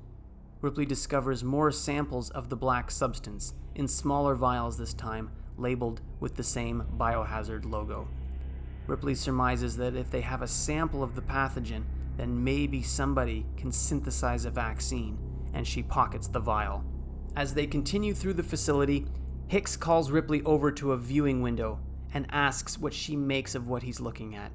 Ripley 0.63 0.87
discovers 0.87 1.45
more 1.45 1.71
samples 1.71 2.31
of 2.31 2.49
the 2.49 2.57
black 2.57 2.91
substance, 2.91 3.53
in 3.75 3.87
smaller 3.87 4.35
vials 4.35 4.79
this 4.79 4.95
time, 4.95 5.31
labeled 5.59 6.01
with 6.19 6.37
the 6.37 6.43
same 6.43 6.85
biohazard 6.97 7.71
logo. 7.71 8.09
Ripley 8.87 9.15
surmises 9.15 9.77
that 9.77 9.95
if 9.95 10.11
they 10.11 10.23
have 10.23 10.41
a 10.41 10.49
sample 10.49 11.03
of 11.03 11.15
the 11.15 11.21
pathogen, 11.21 11.83
then 12.17 12.43
maybe 12.43 12.83
somebody 12.83 13.45
can 13.59 13.71
synthesize 13.71 14.47
a 14.47 14.51
vaccine, 14.51 15.19
and 15.53 15.69
she 15.69 15.83
pockets 15.83 16.29
the 16.29 16.41
vial. 16.41 16.83
As 17.37 17.53
they 17.53 17.67
continue 17.67 18.15
through 18.15 18.35
the 18.35 18.43
facility, 18.43 19.07
Hicks 19.53 19.77
calls 19.77 20.11
Ripley 20.11 20.41
over 20.45 20.73
to 20.73 20.93
a 20.93 20.97
viewing 20.97 21.43
window 21.43 21.79
and 22.15 22.27
asks 22.31 22.79
what 22.79 22.95
she 22.95 23.17
makes 23.17 23.55
of 23.55 23.69
what 23.69 23.83
he's 23.83 24.01
looking 24.01 24.35
at. 24.35 24.51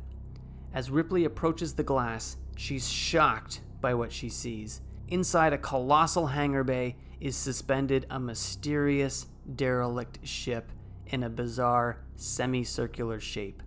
As 0.73 0.89
Ripley 0.89 1.23
approaches 1.23 1.75
the 1.75 1.83
glass, 1.83 2.37
she's 2.55 2.89
shocked 2.89 3.61
by 3.79 3.93
what 3.93 4.11
she 4.11 4.27
sees. 4.27 4.81
Inside 5.07 5.53
a 5.53 5.59
colossal 5.59 6.25
hangar 6.25 6.63
bay 6.63 6.95
is 7.19 7.35
suspended 7.35 8.07
a 8.09 8.19
mysterious, 8.19 9.27
derelict 9.55 10.27
ship 10.27 10.71
in 11.05 11.21
a 11.21 11.29
bizarre, 11.29 11.99
semicircular 12.15 13.19
shape. 13.19 13.61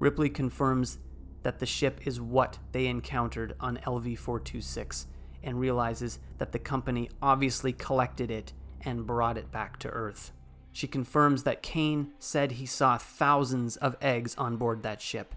Ripley 0.00 0.28
confirms 0.28 0.98
that 1.44 1.60
the 1.60 1.66
ship 1.66 2.00
is 2.04 2.20
what 2.20 2.58
they 2.72 2.88
encountered 2.88 3.54
on 3.60 3.76
LV 3.86 4.18
426 4.18 5.06
and 5.44 5.60
realizes 5.60 6.18
that 6.38 6.50
the 6.50 6.58
company 6.58 7.08
obviously 7.22 7.72
collected 7.72 8.32
it 8.32 8.52
and 8.80 9.06
brought 9.06 9.38
it 9.38 9.52
back 9.52 9.78
to 9.78 9.88
Earth. 9.90 10.32
She 10.76 10.86
confirms 10.86 11.44
that 11.44 11.62
Kane 11.62 12.08
said 12.18 12.52
he 12.52 12.66
saw 12.66 12.98
thousands 12.98 13.78
of 13.78 13.96
eggs 14.02 14.34
on 14.36 14.58
board 14.58 14.82
that 14.82 15.00
ship. 15.00 15.34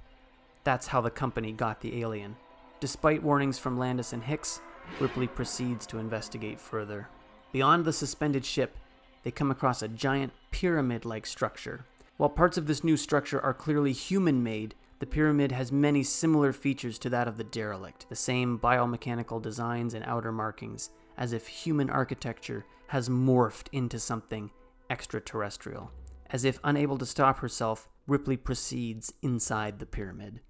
That's 0.66 0.88
how 0.88 1.00
the 1.00 1.10
company 1.10 1.54
got 1.54 1.80
the 1.80 2.02
alien. 2.02 2.36
Despite 2.82 3.24
warnings 3.24 3.58
from 3.58 3.80
Landis 3.80 4.12
and 4.12 4.22
Hicks, 4.22 4.60
Ripley 5.00 5.28
proceeds 5.28 5.86
to 5.88 5.98
investigate 5.98 6.60
further. 6.60 7.08
Beyond 7.54 7.86
the 7.86 7.94
suspended 7.94 8.44
ship, 8.44 8.76
they 9.24 9.32
come 9.32 9.50
across 9.50 9.82
a 9.82 9.88
giant 9.88 10.34
pyramid 10.52 11.06
like 11.06 11.26
structure. 11.26 11.86
While 12.18 12.32
parts 12.32 12.58
of 12.58 12.68
this 12.68 12.84
new 12.84 12.98
structure 12.98 13.40
are 13.40 13.54
clearly 13.54 13.94
human 13.94 14.44
made, 14.44 14.76
the 15.00 15.06
pyramid 15.06 15.54
has 15.54 15.72
many 15.72 16.04
similar 16.04 16.52
features 16.52 17.00
to 17.00 17.10
that 17.12 17.30
of 17.30 17.38
the 17.38 17.46
derelict, 17.46 18.10
the 18.10 18.16
same 18.18 18.60
biomechanical 18.60 19.42
designs 19.42 19.94
and 19.94 20.04
outer 20.04 20.34
markings, 20.34 20.90
as 21.18 21.32
if 21.32 21.48
human 21.48 21.90
architecture 21.90 22.66
has 22.88 23.08
morphed 23.08 23.68
into 23.72 24.00
something 24.00 24.52
extraterrestrial. 24.90 25.92
As 26.30 26.46
if 26.46 26.60
unable 26.64 26.98
to 26.98 27.06
stop 27.06 27.40
herself, 27.40 27.90
Ripley 28.08 28.38
proceeds 28.38 29.14
inside 29.22 29.80
the 29.80 29.86
pyramid. 29.86 30.42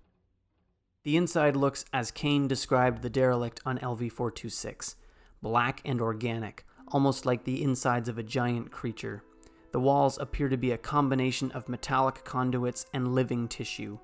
The 1.04 1.18
inside 1.18 1.56
looks 1.56 1.86
as 1.94 2.12
Kane 2.12 2.48
described 2.48 3.02
the 3.02 3.10
derelict 3.10 3.62
on 3.66 3.80
LV 3.80 4.12
426 4.12 4.96
black 5.42 5.82
and 5.86 6.02
organic, 6.02 6.66
almost 6.90 7.26
like 7.26 7.44
the 7.44 7.64
insides 7.64 8.10
of 8.10 8.18
a 8.18 8.24
giant 8.24 8.72
creature. 8.72 9.24
The 9.72 9.80
walls 9.80 10.18
appear 10.18 10.50
to 10.50 10.58
be 10.58 10.72
a 10.72 10.78
combination 10.78 11.52
of 11.52 11.70
metallic 11.70 12.26
conduits 12.26 12.86
and 12.94 13.14
living 13.16 13.48
tissue. 13.48 14.00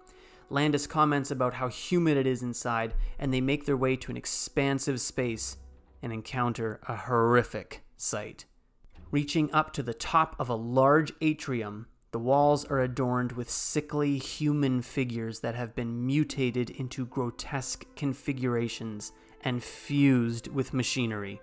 Landis 0.49 0.85
comments 0.87 1.31
about 1.31 1.55
how 1.55 1.67
humid 1.67 2.17
it 2.17 2.27
is 2.27 2.43
inside, 2.43 2.93
and 3.17 3.33
they 3.33 3.41
make 3.41 3.65
their 3.65 3.75
way 3.75 3.95
to 3.95 4.11
an 4.11 4.17
expansive 4.17 5.01
space 5.01 5.57
and 6.01 6.13
encounter 6.13 6.79
a 6.87 6.95
horrific 6.95 7.83
sight. 7.97 8.45
Reaching 9.15 9.49
up 9.53 9.71
to 9.71 9.81
the 9.81 9.93
top 9.93 10.35
of 10.39 10.49
a 10.49 10.55
large 10.55 11.13
atrium, 11.21 11.87
the 12.11 12.19
walls 12.19 12.65
are 12.65 12.81
adorned 12.81 13.31
with 13.31 13.49
sickly 13.49 14.17
human 14.17 14.81
figures 14.81 15.39
that 15.39 15.55
have 15.55 15.73
been 15.73 16.05
mutated 16.05 16.69
into 16.69 17.05
grotesque 17.05 17.85
configurations 17.95 19.13
and 19.39 19.63
fused 19.63 20.49
with 20.49 20.73
machinery. 20.73 21.39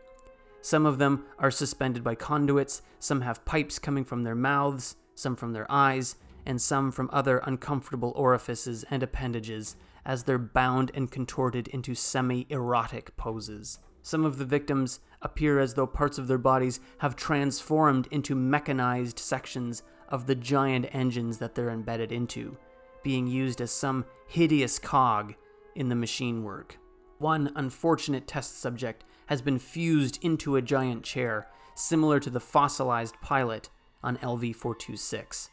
Some 0.60 0.84
of 0.84 0.98
them 0.98 1.24
are 1.38 1.50
suspended 1.50 2.04
by 2.04 2.14
conduits, 2.14 2.82
some 2.98 3.22
have 3.22 3.46
pipes 3.46 3.78
coming 3.78 4.04
from 4.04 4.22
their 4.22 4.34
mouths, 4.34 4.96
some 5.14 5.34
from 5.34 5.54
their 5.54 5.72
eyes, 5.72 6.16
and 6.44 6.60
some 6.60 6.92
from 6.92 7.08
other 7.10 7.38
uncomfortable 7.38 8.12
orifices 8.14 8.84
and 8.90 9.02
appendages 9.02 9.76
as 10.04 10.24
they're 10.24 10.36
bound 10.36 10.90
and 10.92 11.10
contorted 11.10 11.68
into 11.68 11.94
semi 11.94 12.46
erotic 12.50 13.16
poses. 13.16 13.78
Some 14.02 14.24
of 14.24 14.38
the 14.38 14.44
victims 14.44 15.00
appear 15.22 15.60
as 15.60 15.74
though 15.74 15.86
parts 15.86 16.18
of 16.18 16.26
their 16.26 16.38
bodies 16.38 16.80
have 16.98 17.16
transformed 17.16 18.08
into 18.10 18.34
mechanized 18.34 19.18
sections 19.18 19.82
of 20.08 20.26
the 20.26 20.34
giant 20.34 20.86
engines 20.92 21.38
that 21.38 21.54
they're 21.54 21.70
embedded 21.70 22.12
into, 22.12 22.56
being 23.02 23.26
used 23.26 23.60
as 23.60 23.70
some 23.70 24.04
hideous 24.26 24.78
cog 24.78 25.34
in 25.74 25.88
the 25.88 25.94
machine 25.94 26.42
work. 26.42 26.78
One 27.18 27.52
unfortunate 27.54 28.26
test 28.26 28.60
subject 28.60 29.04
has 29.26 29.40
been 29.40 29.58
fused 29.58 30.18
into 30.22 30.56
a 30.56 30.62
giant 30.62 31.04
chair, 31.04 31.46
similar 31.74 32.18
to 32.20 32.30
the 32.30 32.40
fossilized 32.40 33.14
pilot 33.22 33.70
on 34.02 34.16
LV 34.18 34.56
426. 34.56 35.48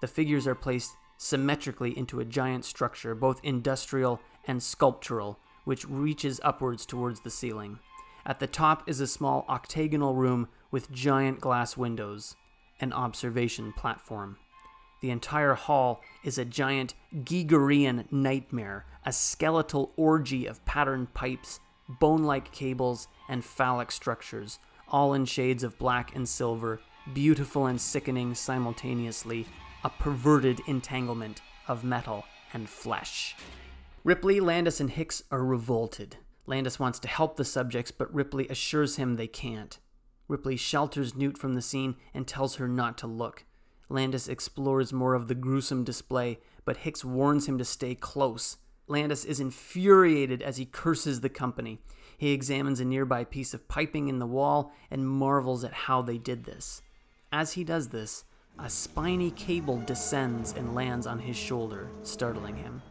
The 0.00 0.06
figures 0.06 0.46
are 0.46 0.54
placed 0.54 0.96
symmetrically 1.18 1.96
into 1.96 2.20
a 2.20 2.24
giant 2.24 2.64
structure, 2.64 3.14
both 3.14 3.40
industrial 3.42 4.20
and 4.46 4.62
sculptural, 4.62 5.38
which 5.64 5.88
reaches 5.88 6.40
upwards 6.44 6.86
towards 6.86 7.20
the 7.20 7.30
ceiling. 7.30 7.78
At 8.26 8.40
the 8.40 8.46
top 8.46 8.88
is 8.88 9.00
a 9.00 9.06
small 9.06 9.44
octagonal 9.48 10.14
room 10.14 10.48
with 10.70 10.90
giant 10.90 11.40
glass 11.40 11.76
windows, 11.76 12.36
an 12.80 12.92
observation 12.92 13.72
platform. 13.72 14.38
The 15.00 15.10
entire 15.10 15.54
hall 15.54 16.00
is 16.22 16.38
a 16.38 16.46
giant 16.46 16.94
Gigerian 17.24 18.06
nightmare, 18.10 18.86
a 19.04 19.12
skeletal 19.12 19.92
orgy 19.96 20.46
of 20.46 20.64
patterned 20.64 21.12
pipes, 21.12 21.60
bone 22.00 22.24
like 22.24 22.52
cables, 22.52 23.08
and 23.28 23.44
phallic 23.44 23.92
structures, 23.92 24.58
all 24.88 25.12
in 25.12 25.26
shades 25.26 25.62
of 25.62 25.78
black 25.78 26.16
and 26.16 26.26
silver, 26.26 26.80
beautiful 27.12 27.66
and 27.66 27.78
sickening 27.78 28.34
simultaneously, 28.34 29.46
a 29.82 29.90
perverted 29.90 30.60
entanglement 30.66 31.42
of 31.68 31.84
metal 31.84 32.24
and 32.54 32.70
flesh. 32.70 33.36
Ripley, 34.04 34.38
Landis, 34.38 34.80
and 34.80 34.90
Hicks 34.90 35.22
are 35.30 35.42
revolted. 35.42 36.18
Landis 36.44 36.78
wants 36.78 36.98
to 36.98 37.08
help 37.08 37.38
the 37.38 37.44
subjects, 37.44 37.90
but 37.90 38.14
Ripley 38.14 38.46
assures 38.48 38.96
him 38.96 39.14
they 39.14 39.26
can't. 39.26 39.78
Ripley 40.28 40.58
shelters 40.58 41.14
Newt 41.14 41.38
from 41.38 41.54
the 41.54 41.62
scene 41.62 41.96
and 42.12 42.28
tells 42.28 42.56
her 42.56 42.68
not 42.68 42.98
to 42.98 43.06
look. 43.06 43.46
Landis 43.88 44.28
explores 44.28 44.92
more 44.92 45.14
of 45.14 45.28
the 45.28 45.34
gruesome 45.34 45.84
display, 45.84 46.38
but 46.66 46.78
Hicks 46.78 47.02
warns 47.02 47.48
him 47.48 47.56
to 47.56 47.64
stay 47.64 47.94
close. 47.94 48.58
Landis 48.88 49.24
is 49.24 49.40
infuriated 49.40 50.42
as 50.42 50.58
he 50.58 50.66
curses 50.66 51.22
the 51.22 51.30
company. 51.30 51.80
He 52.18 52.32
examines 52.32 52.80
a 52.80 52.84
nearby 52.84 53.24
piece 53.24 53.54
of 53.54 53.68
piping 53.68 54.08
in 54.08 54.18
the 54.18 54.26
wall 54.26 54.70
and 54.90 55.08
marvels 55.08 55.64
at 55.64 55.72
how 55.72 56.02
they 56.02 56.18
did 56.18 56.44
this. 56.44 56.82
As 57.32 57.54
he 57.54 57.64
does 57.64 57.88
this, 57.88 58.24
a 58.58 58.68
spiny 58.68 59.30
cable 59.30 59.78
descends 59.78 60.52
and 60.52 60.74
lands 60.74 61.06
on 61.06 61.20
his 61.20 61.36
shoulder, 61.36 61.88
startling 62.02 62.56
him. 62.56 62.82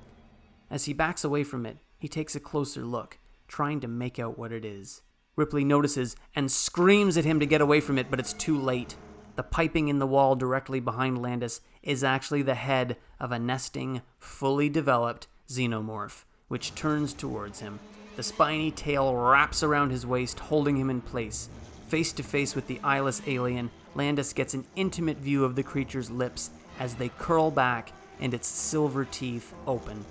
As 0.69 0.85
he 0.85 0.93
backs 0.93 1.23
away 1.23 1.43
from 1.43 1.65
it, 1.65 1.77
he 1.99 2.07
takes 2.07 2.35
a 2.35 2.39
closer 2.39 2.83
look, 2.83 3.17
trying 3.47 3.79
to 3.81 3.87
make 3.87 4.19
out 4.19 4.37
what 4.37 4.51
it 4.51 4.65
is. 4.65 5.01
Ripley 5.35 5.63
notices 5.63 6.15
and 6.35 6.51
screams 6.51 7.17
at 7.17 7.25
him 7.25 7.39
to 7.39 7.45
get 7.45 7.61
away 7.61 7.79
from 7.79 7.97
it, 7.97 8.09
but 8.09 8.19
it's 8.19 8.33
too 8.33 8.57
late. 8.57 8.95
The 9.35 9.43
piping 9.43 9.87
in 9.87 9.99
the 9.99 10.07
wall 10.07 10.35
directly 10.35 10.79
behind 10.79 11.21
Landis 11.21 11.61
is 11.81 12.03
actually 12.03 12.43
the 12.43 12.55
head 12.55 12.97
of 13.19 13.31
a 13.31 13.39
nesting, 13.39 14.01
fully 14.19 14.69
developed 14.69 15.27
xenomorph, 15.49 16.23
which 16.47 16.75
turns 16.75 17.13
towards 17.13 17.59
him. 17.59 17.79
The 18.15 18.23
spiny 18.23 18.69
tail 18.69 19.15
wraps 19.15 19.63
around 19.63 19.89
his 19.89 20.05
waist, 20.05 20.39
holding 20.39 20.77
him 20.77 20.91
in 20.91 21.01
place. 21.01 21.49
Face 21.87 22.13
to 22.13 22.23
face 22.23 22.55
with 22.55 22.67
the 22.67 22.79
eyeless 22.83 23.21
alien, 23.25 23.71
Landis 23.95 24.33
gets 24.33 24.53
an 24.53 24.65
intimate 24.75 25.17
view 25.17 25.43
of 25.45 25.55
the 25.55 25.63
creature's 25.63 26.11
lips 26.11 26.51
as 26.79 26.95
they 26.95 27.09
curl 27.09 27.49
back 27.49 27.91
and 28.19 28.33
its 28.33 28.47
silver 28.47 29.05
teeth 29.05 29.53
open. 29.65 30.05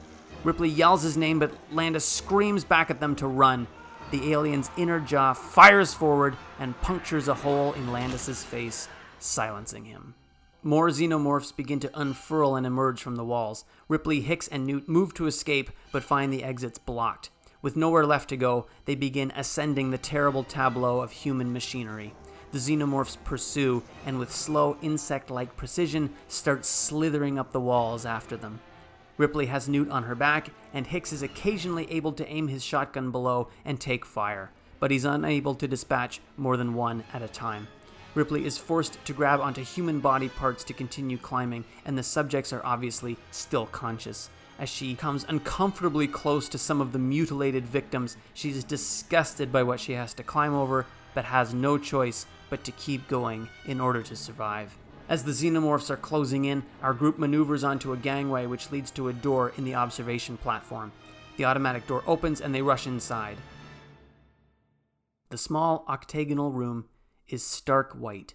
Ripley 0.44 0.68
yells 0.68 1.02
his 1.02 1.16
name, 1.16 1.38
but 1.38 1.52
Landis 1.70 2.04
screams 2.04 2.64
back 2.64 2.90
at 2.90 3.00
them 3.00 3.14
to 3.16 3.26
run. 3.26 3.66
The 4.10 4.32
alien's 4.32 4.70
inner 4.76 5.00
jaw 5.00 5.32
fires 5.32 5.94
forward 5.94 6.36
and 6.58 6.78
punctures 6.80 7.28
a 7.28 7.34
hole 7.34 7.72
in 7.72 7.92
Landis's 7.92 8.42
face, 8.44 8.88
silencing 9.18 9.84
him. 9.84 10.14
More 10.64 10.90
xenomorphs 10.90 11.54
begin 11.54 11.80
to 11.80 11.98
unfurl 11.98 12.54
and 12.56 12.66
emerge 12.66 13.02
from 13.02 13.16
the 13.16 13.24
walls. 13.24 13.64
Ripley, 13.88 14.20
Hicks, 14.20 14.48
and 14.48 14.66
Newt 14.66 14.88
move 14.88 15.14
to 15.14 15.26
escape, 15.26 15.70
but 15.90 16.04
find 16.04 16.32
the 16.32 16.44
exits 16.44 16.78
blocked. 16.78 17.30
With 17.62 17.76
nowhere 17.76 18.06
left 18.06 18.28
to 18.30 18.36
go, 18.36 18.66
they 18.84 18.94
begin 18.94 19.32
ascending 19.34 19.90
the 19.90 19.98
terrible 19.98 20.44
tableau 20.44 21.00
of 21.00 21.12
human 21.12 21.52
machinery. 21.52 22.14
The 22.50 22.58
xenomorphs 22.58 23.16
pursue, 23.24 23.82
and 24.04 24.18
with 24.18 24.30
slow 24.30 24.76
insect 24.82 25.30
like 25.30 25.56
precision, 25.56 26.10
start 26.28 26.64
slithering 26.64 27.38
up 27.38 27.52
the 27.52 27.60
walls 27.60 28.04
after 28.04 28.36
them. 28.36 28.60
Ripley 29.18 29.46
has 29.46 29.68
Newt 29.68 29.90
on 29.90 30.04
her 30.04 30.14
back, 30.14 30.50
and 30.72 30.86
Hicks 30.86 31.12
is 31.12 31.22
occasionally 31.22 31.90
able 31.90 32.12
to 32.12 32.28
aim 32.28 32.48
his 32.48 32.64
shotgun 32.64 33.10
below 33.10 33.48
and 33.64 33.80
take 33.80 34.04
fire, 34.04 34.50
but 34.80 34.90
he's 34.90 35.04
unable 35.04 35.54
to 35.54 35.68
dispatch 35.68 36.20
more 36.36 36.56
than 36.56 36.74
one 36.74 37.04
at 37.12 37.22
a 37.22 37.28
time. 37.28 37.68
Ripley 38.14 38.44
is 38.44 38.58
forced 38.58 39.02
to 39.04 39.12
grab 39.12 39.40
onto 39.40 39.62
human 39.62 40.00
body 40.00 40.28
parts 40.28 40.64
to 40.64 40.74
continue 40.74 41.16
climbing, 41.16 41.64
and 41.84 41.96
the 41.96 42.02
subjects 42.02 42.52
are 42.52 42.64
obviously 42.64 43.16
still 43.30 43.66
conscious. 43.66 44.28
As 44.58 44.68
she 44.68 44.94
comes 44.94 45.24
uncomfortably 45.28 46.06
close 46.06 46.48
to 46.50 46.58
some 46.58 46.80
of 46.80 46.92
the 46.92 46.98
mutilated 46.98 47.66
victims, 47.66 48.16
she's 48.34 48.64
disgusted 48.64 49.50
by 49.50 49.62
what 49.62 49.80
she 49.80 49.92
has 49.92 50.12
to 50.14 50.22
climb 50.22 50.54
over, 50.54 50.86
but 51.14 51.24
has 51.26 51.54
no 51.54 51.78
choice 51.78 52.26
but 52.50 52.64
to 52.64 52.72
keep 52.72 53.08
going 53.08 53.48
in 53.64 53.80
order 53.80 54.02
to 54.02 54.14
survive. 54.14 54.76
As 55.12 55.24
the 55.24 55.32
xenomorphs 55.32 55.90
are 55.90 55.98
closing 55.98 56.46
in, 56.46 56.62
our 56.82 56.94
group 56.94 57.18
maneuvers 57.18 57.64
onto 57.64 57.92
a 57.92 57.98
gangway 57.98 58.46
which 58.46 58.72
leads 58.72 58.90
to 58.92 59.08
a 59.08 59.12
door 59.12 59.52
in 59.58 59.64
the 59.64 59.74
observation 59.74 60.38
platform. 60.38 60.90
The 61.36 61.44
automatic 61.44 61.86
door 61.86 62.02
opens 62.06 62.40
and 62.40 62.54
they 62.54 62.62
rush 62.62 62.86
inside. 62.86 63.36
The 65.28 65.36
small 65.36 65.84
octagonal 65.86 66.50
room 66.50 66.86
is 67.28 67.44
stark 67.44 67.92
white, 67.92 68.32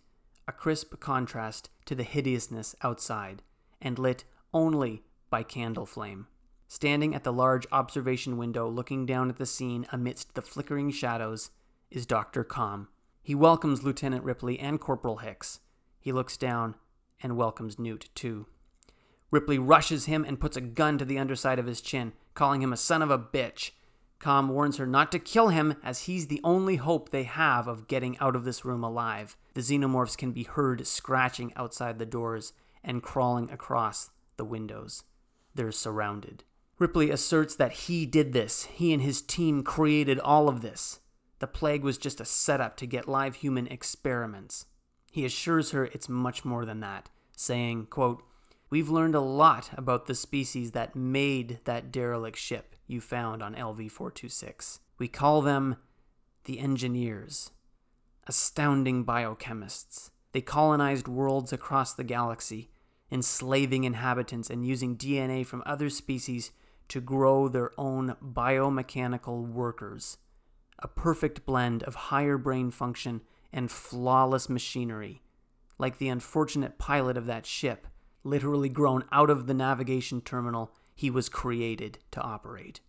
a 0.47 0.51
crisp 0.51 0.99
contrast 0.99 1.71
to 1.85 1.95
the 1.95 2.03
hideousness 2.03 2.75
outside, 2.83 3.41
and 3.81 3.97
lit 3.97 4.23
only 4.53 5.01
by 5.31 5.41
candle 5.41 5.87
flame. 5.87 6.27
Standing 6.67 7.15
at 7.15 7.23
the 7.23 7.33
large 7.33 7.65
observation 7.71 8.37
window 8.37 8.69
looking 8.69 9.07
down 9.07 9.31
at 9.31 9.37
the 9.37 9.47
scene 9.47 9.87
amidst 9.91 10.35
the 10.35 10.43
flickering 10.43 10.91
shadows 10.91 11.49
is 11.89 12.05
Dr. 12.05 12.43
Com. 12.43 12.89
He 13.23 13.33
welcomes 13.33 13.81
Lieutenant 13.81 14.23
Ripley 14.23 14.59
and 14.59 14.79
Corporal 14.79 15.17
Hicks. 15.17 15.61
He 16.07 16.13
looks 16.13 16.37
down 16.37 16.75
and 17.21 17.35
welcomes 17.35 17.77
Newt, 17.77 18.07
too. 18.15 18.45
Ripley 19.29 19.59
rushes 19.59 20.05
him 20.05 20.23
and 20.23 20.39
puts 20.39 20.55
a 20.55 20.61
gun 20.61 20.97
to 20.99 21.03
the 21.03 21.19
underside 21.19 21.59
of 21.59 21.65
his 21.65 21.81
chin, 21.81 22.13
calling 22.33 22.61
him 22.61 22.71
a 22.71 22.77
son 22.77 23.01
of 23.01 23.11
a 23.11 23.19
bitch. 23.19 23.71
Com 24.17 24.47
warns 24.47 24.77
her 24.77 24.87
not 24.87 25.11
to 25.11 25.19
kill 25.19 25.49
him, 25.49 25.75
as 25.83 26.03
he's 26.03 26.27
the 26.27 26.39
only 26.45 26.77
hope 26.77 27.09
they 27.09 27.23
have 27.23 27.67
of 27.67 27.89
getting 27.89 28.17
out 28.19 28.37
of 28.37 28.45
this 28.45 28.63
room 28.63 28.85
alive. 28.85 29.35
The 29.53 29.59
xenomorphs 29.59 30.17
can 30.17 30.31
be 30.31 30.43
heard 30.43 30.87
scratching 30.87 31.51
outside 31.57 31.99
the 31.99 32.05
doors 32.05 32.53
and 32.85 33.03
crawling 33.03 33.51
across 33.51 34.11
the 34.37 34.45
windows. 34.45 35.03
They're 35.55 35.73
surrounded. 35.73 36.45
Ripley 36.79 37.11
asserts 37.11 37.53
that 37.55 37.73
he 37.73 38.05
did 38.05 38.31
this. 38.31 38.63
He 38.63 38.93
and 38.93 39.01
his 39.01 39.21
team 39.21 39.61
created 39.61 40.21
all 40.21 40.47
of 40.47 40.61
this. 40.61 41.01
The 41.39 41.47
plague 41.47 41.83
was 41.83 41.97
just 41.97 42.21
a 42.21 42.25
setup 42.25 42.77
to 42.77 42.85
get 42.85 43.09
live 43.09 43.35
human 43.35 43.67
experiments. 43.67 44.67
He 45.17 45.25
assures 45.25 45.71
her 45.71 45.85
it's 45.85 46.07
much 46.07 46.45
more 46.45 46.63
than 46.63 46.79
that, 46.81 47.09
saying, 47.35 47.87
quote, 47.87 48.23
We've 48.69 48.87
learned 48.87 49.15
a 49.15 49.19
lot 49.19 49.71
about 49.73 50.05
the 50.05 50.13
species 50.13 50.73
that 50.73 50.95
made 50.95 51.59
that 51.63 51.91
derelict 51.91 52.37
ship 52.37 52.75
you 52.85 53.01
found 53.01 53.41
on 53.41 53.55
LV 53.55 53.89
426. 53.89 54.79
We 54.99 55.07
call 55.07 55.41
them 55.41 55.77
the 56.43 56.59
engineers. 56.59 57.49
Astounding 58.27 59.05
biochemists. 59.05 60.11
They 60.33 60.41
colonized 60.41 61.07
worlds 61.07 61.51
across 61.51 61.95
the 61.95 62.03
galaxy, 62.03 62.69
enslaving 63.11 63.85
inhabitants 63.85 64.51
and 64.51 64.67
using 64.67 64.95
DNA 64.95 65.43
from 65.43 65.63
other 65.65 65.89
species 65.89 66.51
to 66.89 67.01
grow 67.01 67.47
their 67.47 67.71
own 67.75 68.17
biomechanical 68.23 69.47
workers. 69.47 70.19
A 70.77 70.87
perfect 70.87 71.43
blend 71.43 71.81
of 71.81 71.95
higher 71.95 72.37
brain 72.37 72.69
function 72.69 73.21
and 73.51 73.71
flawless 73.71 74.49
machinery, 74.49 75.21
like 75.77 75.97
the 75.97 76.09
unfortunate 76.09 76.77
pilot 76.77 77.17
of 77.17 77.25
that 77.25 77.45
ship, 77.45 77.87
literally 78.23 78.69
grown 78.69 79.03
out 79.11 79.29
of 79.29 79.47
the 79.47 79.53
navigation 79.53 80.21
terminal 80.21 80.73
he 80.93 81.09
was 81.09 81.29
created 81.29 81.99
to 82.11 82.21
operate. 82.21 82.81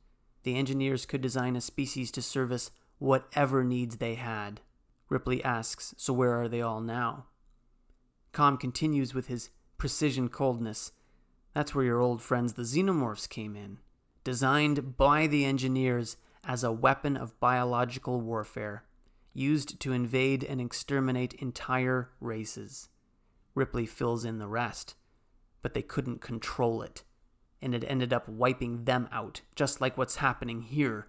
The 0.42 0.56
engineers 0.56 1.06
could 1.06 1.20
design 1.20 1.56
a 1.56 1.60
species 1.60 2.10
to 2.12 2.22
service 2.22 2.70
whatever 2.98 3.62
needs 3.62 3.96
they 3.96 4.14
had. 4.14 4.60
Ripley 5.08 5.42
asks, 5.44 5.94
So 5.96 6.12
where 6.12 6.40
are 6.40 6.48
they 6.48 6.62
all 6.62 6.80
now? 6.80 7.26
Com 8.32 8.56
continues 8.56 9.14
with 9.14 9.26
his 9.26 9.50
precision 9.76 10.28
coldness. 10.28 10.92
That's 11.54 11.74
where 11.74 11.84
your 11.84 12.00
old 12.00 12.22
friends 12.22 12.54
the 12.54 12.62
xenomorphs 12.62 13.28
came 13.28 13.56
in. 13.56 13.78
Designed 14.24 14.96
by 14.96 15.26
the 15.26 15.44
engineers 15.44 16.16
as 16.44 16.64
a 16.64 16.72
weapon 16.72 17.16
of 17.16 17.38
biological 17.40 18.20
warfare 18.20 18.84
used 19.34 19.80
to 19.80 19.92
invade 19.92 20.42
and 20.42 20.60
exterminate 20.60 21.34
entire 21.34 22.10
races. 22.20 22.88
Ripley 23.54 23.86
fills 23.86 24.24
in 24.24 24.38
the 24.38 24.48
rest, 24.48 24.94
but 25.62 25.74
they 25.74 25.82
couldn't 25.82 26.20
control 26.20 26.82
it, 26.82 27.02
and 27.60 27.74
it 27.74 27.84
ended 27.86 28.12
up 28.12 28.28
wiping 28.28 28.84
them 28.84 29.08
out, 29.12 29.40
just 29.54 29.80
like 29.80 29.96
what's 29.98 30.16
happening 30.16 30.62
here. 30.62 31.08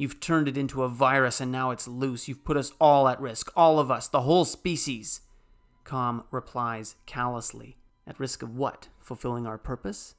You've 0.00 0.18
turned 0.18 0.48
it 0.48 0.56
into 0.56 0.82
a 0.82 0.88
virus 0.88 1.42
and 1.42 1.52
now 1.52 1.72
it's 1.72 1.86
loose. 1.86 2.26
You've 2.26 2.42
put 2.42 2.56
us 2.56 2.72
all 2.80 3.06
at 3.06 3.20
risk, 3.20 3.52
all 3.54 3.78
of 3.78 3.90
us, 3.90 4.08
the 4.08 4.22
whole 4.22 4.46
species. 4.46 5.20
Com 5.84 6.24
replies 6.30 6.96
callously. 7.04 7.76
At 8.06 8.18
risk 8.18 8.42
of 8.42 8.56
what? 8.56 8.88
Fulfilling 8.98 9.46
our 9.46 9.58
purpose? 9.58 10.14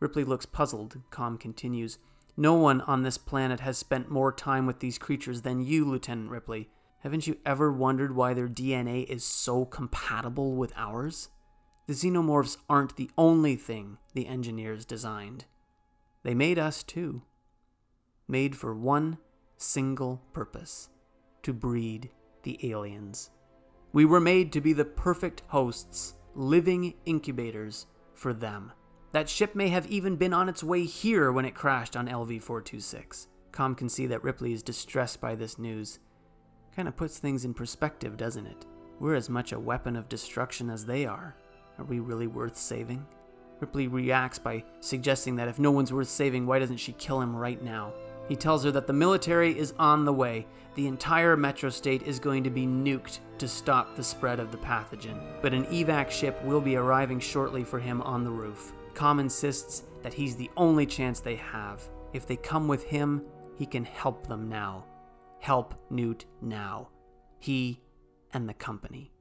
Ripley 0.00 0.22
looks 0.22 0.44
puzzled. 0.44 1.00
Com 1.10 1.38
continues. 1.38 1.96
No 2.36 2.52
one 2.52 2.82
on 2.82 3.04
this 3.04 3.16
planet 3.16 3.60
has 3.60 3.78
spent 3.78 4.10
more 4.10 4.32
time 4.32 4.66
with 4.66 4.80
these 4.80 4.98
creatures 4.98 5.40
than 5.40 5.64
you, 5.64 5.86
Lieutenant 5.86 6.30
Ripley. 6.30 6.68
Haven't 7.06 7.28
you 7.28 7.36
ever 7.46 7.70
wondered 7.70 8.16
why 8.16 8.34
their 8.34 8.48
DNA 8.48 9.06
is 9.06 9.22
so 9.22 9.64
compatible 9.64 10.56
with 10.56 10.72
ours? 10.74 11.28
The 11.86 11.92
xenomorphs 11.92 12.56
aren't 12.68 12.96
the 12.96 13.12
only 13.16 13.54
thing 13.54 13.98
the 14.14 14.26
engineers 14.26 14.84
designed. 14.84 15.44
They 16.24 16.34
made 16.34 16.58
us 16.58 16.82
too. 16.82 17.22
Made 18.26 18.56
for 18.56 18.74
one 18.74 19.18
single 19.56 20.20
purpose 20.32 20.88
to 21.44 21.52
breed 21.52 22.10
the 22.42 22.58
aliens. 22.72 23.30
We 23.92 24.04
were 24.04 24.18
made 24.18 24.50
to 24.54 24.60
be 24.60 24.72
the 24.72 24.84
perfect 24.84 25.42
hosts, 25.46 26.14
living 26.34 26.94
incubators 27.04 27.86
for 28.14 28.34
them. 28.34 28.72
That 29.12 29.28
ship 29.28 29.54
may 29.54 29.68
have 29.68 29.86
even 29.86 30.16
been 30.16 30.34
on 30.34 30.48
its 30.48 30.64
way 30.64 30.82
here 30.82 31.30
when 31.30 31.44
it 31.44 31.54
crashed 31.54 31.96
on 31.96 32.08
LV 32.08 32.42
426. 32.42 33.28
Com 33.52 33.76
can 33.76 33.88
see 33.88 34.08
that 34.08 34.24
Ripley 34.24 34.52
is 34.52 34.64
distressed 34.64 35.20
by 35.20 35.36
this 35.36 35.56
news 35.56 36.00
Kind 36.76 36.88
of 36.88 36.96
puts 36.96 37.18
things 37.18 37.46
in 37.46 37.54
perspective, 37.54 38.18
doesn't 38.18 38.46
it? 38.46 38.66
We're 39.00 39.14
as 39.14 39.30
much 39.30 39.52
a 39.52 39.58
weapon 39.58 39.96
of 39.96 40.10
destruction 40.10 40.68
as 40.68 40.84
they 40.84 41.06
are. 41.06 41.34
Are 41.78 41.86
we 41.86 42.00
really 42.00 42.26
worth 42.26 42.54
saving? 42.54 43.06
Ripley 43.60 43.88
reacts 43.88 44.38
by 44.38 44.62
suggesting 44.80 45.36
that 45.36 45.48
if 45.48 45.58
no 45.58 45.70
one's 45.70 45.90
worth 45.90 46.10
saving, 46.10 46.46
why 46.46 46.58
doesn't 46.58 46.76
she 46.76 46.92
kill 46.92 47.22
him 47.22 47.34
right 47.34 47.62
now? 47.62 47.94
He 48.28 48.36
tells 48.36 48.62
her 48.62 48.70
that 48.72 48.86
the 48.86 48.92
military 48.92 49.58
is 49.58 49.72
on 49.78 50.04
the 50.04 50.12
way. 50.12 50.46
The 50.74 50.86
entire 50.86 51.34
metro 51.34 51.70
state 51.70 52.02
is 52.02 52.18
going 52.18 52.44
to 52.44 52.50
be 52.50 52.66
nuked 52.66 53.20
to 53.38 53.48
stop 53.48 53.96
the 53.96 54.04
spread 54.04 54.38
of 54.38 54.52
the 54.52 54.58
pathogen. 54.58 55.18
But 55.40 55.54
an 55.54 55.64
evac 55.66 56.10
ship 56.10 56.44
will 56.44 56.60
be 56.60 56.76
arriving 56.76 57.20
shortly 57.20 57.64
for 57.64 57.78
him 57.78 58.02
on 58.02 58.22
the 58.22 58.30
roof. 58.30 58.74
Com 58.92 59.18
insists 59.18 59.84
that 60.02 60.12
he's 60.12 60.36
the 60.36 60.50
only 60.58 60.84
chance 60.84 61.20
they 61.20 61.36
have. 61.36 61.88
If 62.12 62.26
they 62.26 62.36
come 62.36 62.68
with 62.68 62.84
him, 62.84 63.22
he 63.56 63.64
can 63.64 63.86
help 63.86 64.26
them 64.26 64.50
now. 64.50 64.84
Help 65.46 65.76
Newt 65.90 66.24
now. 66.42 66.88
He 67.38 67.80
and 68.32 68.48
the 68.48 68.54
company. 68.54 69.12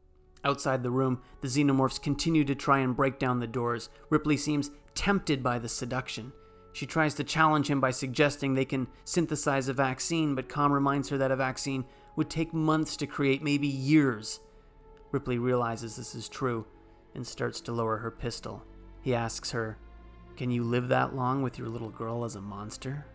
Outside 0.43 0.81
the 0.81 0.89
room, 0.89 1.21
the 1.41 1.47
xenomorphs 1.47 2.01
continue 2.01 2.43
to 2.45 2.55
try 2.55 2.79
and 2.79 2.95
break 2.95 3.19
down 3.19 3.39
the 3.39 3.45
doors. 3.45 3.91
Ripley 4.09 4.35
seems 4.35 4.71
tempted 4.95 5.43
by 5.43 5.59
the 5.59 5.69
seduction. 5.69 6.33
She 6.73 6.87
tries 6.87 7.13
to 7.13 7.23
challenge 7.23 7.69
him 7.69 7.79
by 7.79 7.91
suggesting 7.91 8.55
they 8.55 8.65
can 8.65 8.87
synthesize 9.03 9.67
a 9.67 9.73
vaccine, 9.73 10.33
but 10.33 10.49
Com 10.49 10.71
reminds 10.73 11.09
her 11.09 11.17
that 11.19 11.29
a 11.29 11.35
vaccine 11.35 11.85
would 12.15 12.31
take 12.31 12.55
months 12.55 12.97
to 12.97 13.05
create, 13.05 13.43
maybe 13.43 13.67
years. 13.67 14.39
Ripley 15.11 15.37
realizes 15.37 15.95
this 15.95 16.15
is 16.15 16.27
true 16.27 16.65
and 17.13 17.27
starts 17.27 17.61
to 17.61 17.71
lower 17.71 17.97
her 17.97 18.09
pistol. 18.09 18.63
He 18.99 19.13
asks 19.13 19.51
her, 19.51 19.77
Can 20.37 20.49
you 20.49 20.63
live 20.63 20.87
that 20.87 21.15
long 21.15 21.43
with 21.43 21.59
your 21.59 21.69
little 21.69 21.91
girl 21.91 22.25
as 22.25 22.35
a 22.35 22.41
monster? 22.41 23.05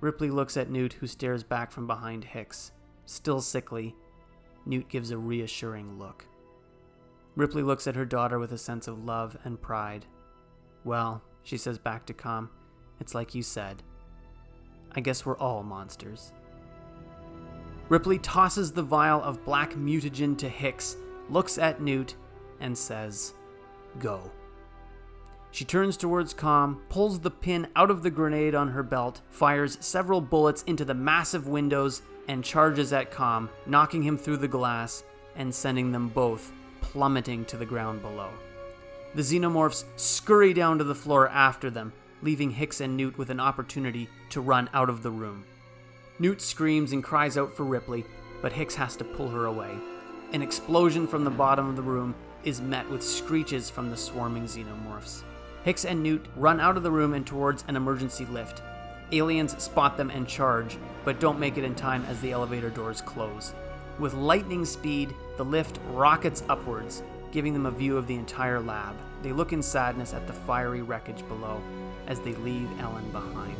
Ripley 0.00 0.30
looks 0.30 0.56
at 0.56 0.70
Newt, 0.70 0.94
who 0.94 1.06
stares 1.06 1.42
back 1.42 1.72
from 1.72 1.86
behind 1.86 2.24
Hicks. 2.24 2.72
Still 3.04 3.40
sickly, 3.40 3.94
Newt 4.64 4.88
gives 4.88 5.10
a 5.10 5.18
reassuring 5.18 5.98
look. 5.98 6.26
Ripley 7.36 7.62
looks 7.62 7.86
at 7.86 7.96
her 7.96 8.04
daughter 8.04 8.38
with 8.38 8.52
a 8.52 8.58
sense 8.58 8.88
of 8.88 9.04
love 9.04 9.36
and 9.44 9.60
pride. 9.60 10.06
Well, 10.84 11.22
she 11.42 11.56
says 11.56 11.78
back 11.78 12.06
to 12.06 12.14
Com, 12.14 12.50
it's 12.98 13.14
like 13.14 13.34
you 13.34 13.42
said. 13.42 13.82
I 14.92 15.00
guess 15.00 15.24
we're 15.24 15.38
all 15.38 15.62
monsters. 15.62 16.32
Ripley 17.88 18.18
tosses 18.18 18.72
the 18.72 18.82
vial 18.82 19.22
of 19.22 19.44
black 19.44 19.74
mutagen 19.74 20.36
to 20.38 20.48
Hicks, 20.48 20.96
looks 21.28 21.58
at 21.58 21.80
Newt, 21.80 22.14
and 22.60 22.76
says, 22.76 23.34
Go. 23.98 24.30
She 25.52 25.64
turns 25.64 25.96
towards 25.96 26.32
Com, 26.32 26.82
pulls 26.88 27.20
the 27.20 27.30
pin 27.30 27.68
out 27.74 27.90
of 27.90 28.02
the 28.02 28.10
grenade 28.10 28.54
on 28.54 28.68
her 28.68 28.82
belt, 28.82 29.20
fires 29.30 29.78
several 29.80 30.20
bullets 30.20 30.62
into 30.62 30.84
the 30.84 30.94
massive 30.94 31.48
windows, 31.48 32.02
and 32.28 32.44
charges 32.44 32.92
at 32.92 33.10
Com, 33.10 33.50
knocking 33.66 34.02
him 34.02 34.16
through 34.16 34.36
the 34.36 34.48
glass 34.48 35.02
and 35.34 35.54
sending 35.54 35.90
them 35.90 36.08
both 36.08 36.52
plummeting 36.80 37.44
to 37.46 37.56
the 37.56 37.66
ground 37.66 38.02
below. 38.02 38.30
The 39.14 39.22
xenomorphs 39.22 39.84
scurry 39.96 40.52
down 40.52 40.78
to 40.78 40.84
the 40.84 40.94
floor 40.94 41.28
after 41.28 41.70
them, 41.70 41.92
leaving 42.22 42.52
Hicks 42.52 42.80
and 42.80 42.96
Newt 42.96 43.18
with 43.18 43.30
an 43.30 43.40
opportunity 43.40 44.08
to 44.30 44.40
run 44.40 44.70
out 44.72 44.88
of 44.88 45.02
the 45.02 45.10
room. 45.10 45.44
Newt 46.18 46.40
screams 46.40 46.92
and 46.92 47.02
cries 47.02 47.36
out 47.36 47.52
for 47.52 47.64
Ripley, 47.64 48.04
but 48.42 48.52
Hicks 48.52 48.76
has 48.76 48.96
to 48.96 49.04
pull 49.04 49.28
her 49.28 49.46
away. 49.46 49.76
An 50.32 50.42
explosion 50.42 51.06
from 51.06 51.24
the 51.24 51.30
bottom 51.30 51.68
of 51.68 51.76
the 51.76 51.82
room 51.82 52.14
is 52.44 52.60
met 52.60 52.88
with 52.88 53.02
screeches 53.02 53.68
from 53.68 53.90
the 53.90 53.96
swarming 53.96 54.44
xenomorphs. 54.44 55.24
Hicks 55.64 55.84
and 55.84 56.02
Newt 56.02 56.26
run 56.36 56.58
out 56.58 56.76
of 56.76 56.82
the 56.82 56.90
room 56.90 57.14
and 57.14 57.26
towards 57.26 57.64
an 57.68 57.76
emergency 57.76 58.24
lift. 58.26 58.62
Aliens 59.12 59.60
spot 59.62 59.96
them 59.96 60.08
and 60.10 60.26
charge, 60.26 60.78
but 61.04 61.20
don't 61.20 61.40
make 61.40 61.58
it 61.58 61.64
in 61.64 61.74
time 61.74 62.04
as 62.06 62.20
the 62.20 62.32
elevator 62.32 62.70
doors 62.70 63.00
close. 63.00 63.52
With 63.98 64.14
lightning 64.14 64.64
speed, 64.64 65.14
the 65.36 65.44
lift 65.44 65.78
rockets 65.92 66.42
upwards. 66.48 67.02
giving 67.32 67.52
them 67.52 67.66
a 67.66 67.70
view 67.70 67.96
of 67.96 68.06
the 68.06 68.14
entire 68.14 68.60
lab. 68.60 68.94
They 69.22 69.32
look 69.32 69.52
in 69.52 69.62
sadness 69.62 70.14
at 70.14 70.26
the 70.26 70.32
fiery 70.32 70.82
wreckage 70.82 71.26
below 71.28 71.62
as 72.06 72.20
they 72.20 72.34
leave 72.36 72.68
Ellen 72.80 73.10
behind. 73.12 73.56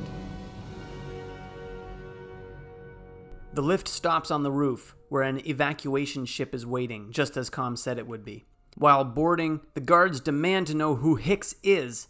The 3.52 3.62
lift 3.62 3.88
stops 3.88 4.30
on 4.30 4.42
the 4.42 4.50
roof, 4.50 4.94
where 5.08 5.22
an 5.22 5.46
evacuation 5.46 6.24
ship 6.24 6.54
is 6.54 6.64
waiting, 6.64 7.10
just 7.10 7.36
as 7.36 7.50
Com 7.50 7.76
said 7.76 7.98
it 7.98 8.06
would 8.06 8.24
be. 8.24 8.46
While 8.76 9.04
boarding, 9.04 9.60
the 9.74 9.80
guards 9.80 10.20
demand 10.20 10.66
to 10.68 10.74
know 10.74 10.96
who 10.96 11.16
Hicks 11.16 11.54
is, 11.62 12.08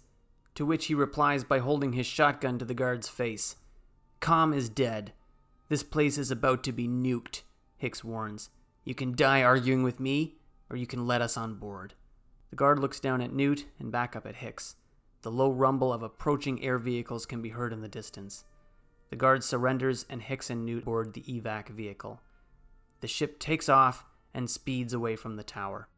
to 0.55 0.67
which 0.67 0.87
he 0.87 0.95
replies 0.95 1.43
by 1.45 1.59
holding 1.59 1.95
his 1.95 2.07
shotgun 2.07 2.59
to 2.59 2.65
the 2.65 2.75
guard's 2.75 3.09
face. 3.09 3.57
Com 4.21 4.53
is 4.53 4.69
dead. 4.69 5.13
This 5.69 5.83
place 5.83 6.19
is 6.19 6.31
about 6.31 6.63
to 6.65 6.73
be 6.73 6.87
nuked, 6.87 7.43
Hicks 7.79 8.05
warns. 8.05 8.51
You 8.85 8.95
can 8.95 9.15
die 9.15 9.43
arguing 9.43 9.83
with 9.83 10.01
me, 10.01 10.37
or 10.69 10.77
you 10.77 10.87
can 10.87 11.07
let 11.07 11.23
us 11.23 11.37
on 11.37 11.55
board. 11.55 11.95
The 12.51 12.57
guard 12.57 12.79
looks 12.79 13.01
down 13.01 13.21
at 13.21 13.33
Newt 13.33 13.67
and 13.79 13.93
back 13.93 14.15
up 14.15 14.27
at 14.27 14.37
Hicks. 14.37 14.77
The 15.23 15.31
low 15.31 15.51
rumble 15.51 15.93
of 15.93 16.03
approaching 16.03 16.63
air 16.63 16.79
vehicles 16.79 17.27
can 17.27 17.41
be 17.41 17.51
heard 17.51 17.73
in 17.73 17.81
the 17.81 17.89
distance. 17.89 18.45
The 19.11 19.17
guard 19.17 19.45
surrenders 19.45 20.07
and 20.09 20.23
Hicks 20.23 20.51
and 20.51 20.65
Newt 20.65 20.85
board 20.85 21.13
the 21.13 21.23
evac 21.23 21.69
vehicle. 21.69 22.21
The 23.01 23.09
ship 23.09 23.39
takes 23.39 23.69
off 23.69 24.05
and 24.35 24.49
speeds 24.49 24.93
away 24.93 25.17
from 25.17 25.37
the 25.37 25.43
tower. 25.43 25.89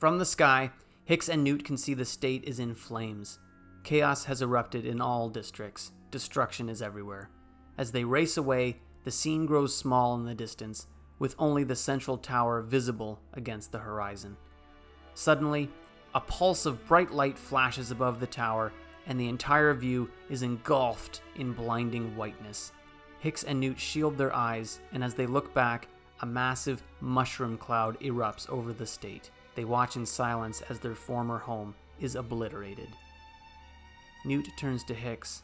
From 0.00 0.16
the 0.16 0.24
sky, 0.24 0.70
Hicks 1.04 1.28
and 1.28 1.44
Newt 1.44 1.62
can 1.62 1.76
see 1.76 1.92
the 1.92 2.06
state 2.06 2.44
is 2.44 2.58
in 2.58 2.74
flames. 2.74 3.38
Chaos 3.84 4.24
has 4.24 4.40
erupted 4.40 4.86
in 4.86 4.98
all 4.98 5.28
districts. 5.28 5.92
Destruction 6.10 6.70
is 6.70 6.80
everywhere. 6.80 7.28
As 7.76 7.92
they 7.92 8.04
race 8.04 8.38
away, 8.38 8.78
the 9.04 9.10
scene 9.10 9.44
grows 9.44 9.76
small 9.76 10.14
in 10.14 10.24
the 10.24 10.34
distance, 10.34 10.86
with 11.18 11.34
only 11.38 11.64
the 11.64 11.76
central 11.76 12.16
tower 12.16 12.62
visible 12.62 13.20
against 13.34 13.72
the 13.72 13.78
horizon. 13.78 14.38
Suddenly, 15.12 15.68
a 16.14 16.20
pulse 16.20 16.64
of 16.64 16.86
bright 16.86 17.10
light 17.10 17.38
flashes 17.38 17.90
above 17.90 18.20
the 18.20 18.26
tower, 18.26 18.72
and 19.06 19.20
the 19.20 19.28
entire 19.28 19.74
view 19.74 20.10
is 20.30 20.42
engulfed 20.42 21.20
in 21.36 21.52
blinding 21.52 22.16
whiteness. 22.16 22.72
Hicks 23.18 23.44
and 23.44 23.60
Newt 23.60 23.78
shield 23.78 24.16
their 24.16 24.34
eyes, 24.34 24.80
and 24.94 25.04
as 25.04 25.12
they 25.12 25.26
look 25.26 25.52
back, 25.52 25.88
a 26.22 26.26
massive 26.26 26.82
mushroom 27.02 27.58
cloud 27.58 28.00
erupts 28.00 28.48
over 28.48 28.72
the 28.72 28.86
state. 28.86 29.30
They 29.54 29.64
watch 29.64 29.96
in 29.96 30.06
silence 30.06 30.62
as 30.68 30.78
their 30.78 30.94
former 30.94 31.38
home 31.38 31.74
is 32.00 32.14
obliterated. 32.14 32.88
Newt 34.24 34.48
turns 34.56 34.84
to 34.84 34.94
Hicks. 34.94 35.42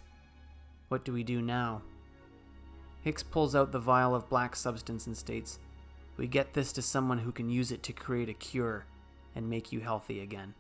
What 0.88 1.04
do 1.04 1.12
we 1.12 1.24
do 1.24 1.42
now? 1.42 1.82
Hicks 3.02 3.22
pulls 3.22 3.54
out 3.54 3.72
the 3.72 3.78
vial 3.78 4.14
of 4.14 4.28
black 4.28 4.56
substance 4.56 5.06
and 5.06 5.16
states, 5.16 5.58
We 6.16 6.26
get 6.26 6.54
this 6.54 6.72
to 6.72 6.82
someone 6.82 7.18
who 7.18 7.32
can 7.32 7.48
use 7.48 7.72
it 7.72 7.82
to 7.84 7.92
create 7.92 8.28
a 8.28 8.34
cure 8.34 8.86
and 9.34 9.50
make 9.50 9.72
you 9.72 9.80
healthy 9.80 10.20
again. 10.20 10.54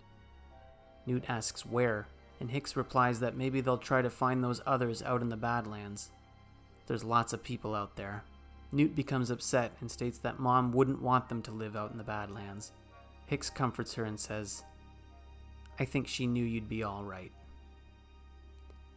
Newt 1.06 1.24
asks 1.28 1.64
where, 1.64 2.08
and 2.40 2.50
Hicks 2.50 2.76
replies 2.76 3.20
that 3.20 3.36
maybe 3.36 3.60
they'll 3.60 3.78
try 3.78 4.02
to 4.02 4.10
find 4.10 4.42
those 4.42 4.60
others 4.66 5.02
out 5.02 5.22
in 5.22 5.28
the 5.28 5.36
Badlands. 5.36 6.10
There's 6.86 7.04
lots 7.04 7.32
of 7.32 7.42
people 7.42 7.74
out 7.74 7.96
there. 7.96 8.24
Newt 8.72 8.94
becomes 8.94 9.30
upset 9.30 9.72
and 9.80 9.90
states 9.90 10.18
that 10.18 10.38
Mom 10.40 10.72
wouldn't 10.72 11.02
want 11.02 11.28
them 11.28 11.42
to 11.42 11.50
live 11.50 11.76
out 11.76 11.92
in 11.92 11.98
the 11.98 12.04
Badlands. 12.04 12.72
Hicks 13.26 13.50
comforts 13.50 13.94
her 13.94 14.04
and 14.04 14.18
says, 14.18 14.64
I 15.78 15.84
think 15.84 16.08
she 16.08 16.26
knew 16.26 16.44
you'd 16.44 16.68
be 16.68 16.82
all 16.82 17.04
right. 17.04 17.32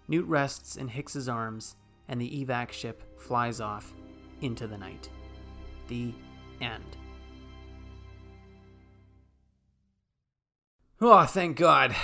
Newt 0.07 0.25
rests 0.27 0.75
in 0.75 0.87
Hicks's 0.87 1.27
arms, 1.27 1.75
and 2.07 2.19
the 2.19 2.45
evac 2.45 2.71
ship 2.71 3.19
flies 3.19 3.59
off 3.59 3.93
into 4.41 4.65
the 4.65 4.77
night. 4.77 5.09
The 5.87 6.13
end. 6.61 6.97
Oh, 11.01 11.25
thank 11.25 11.57
God. 11.57 11.95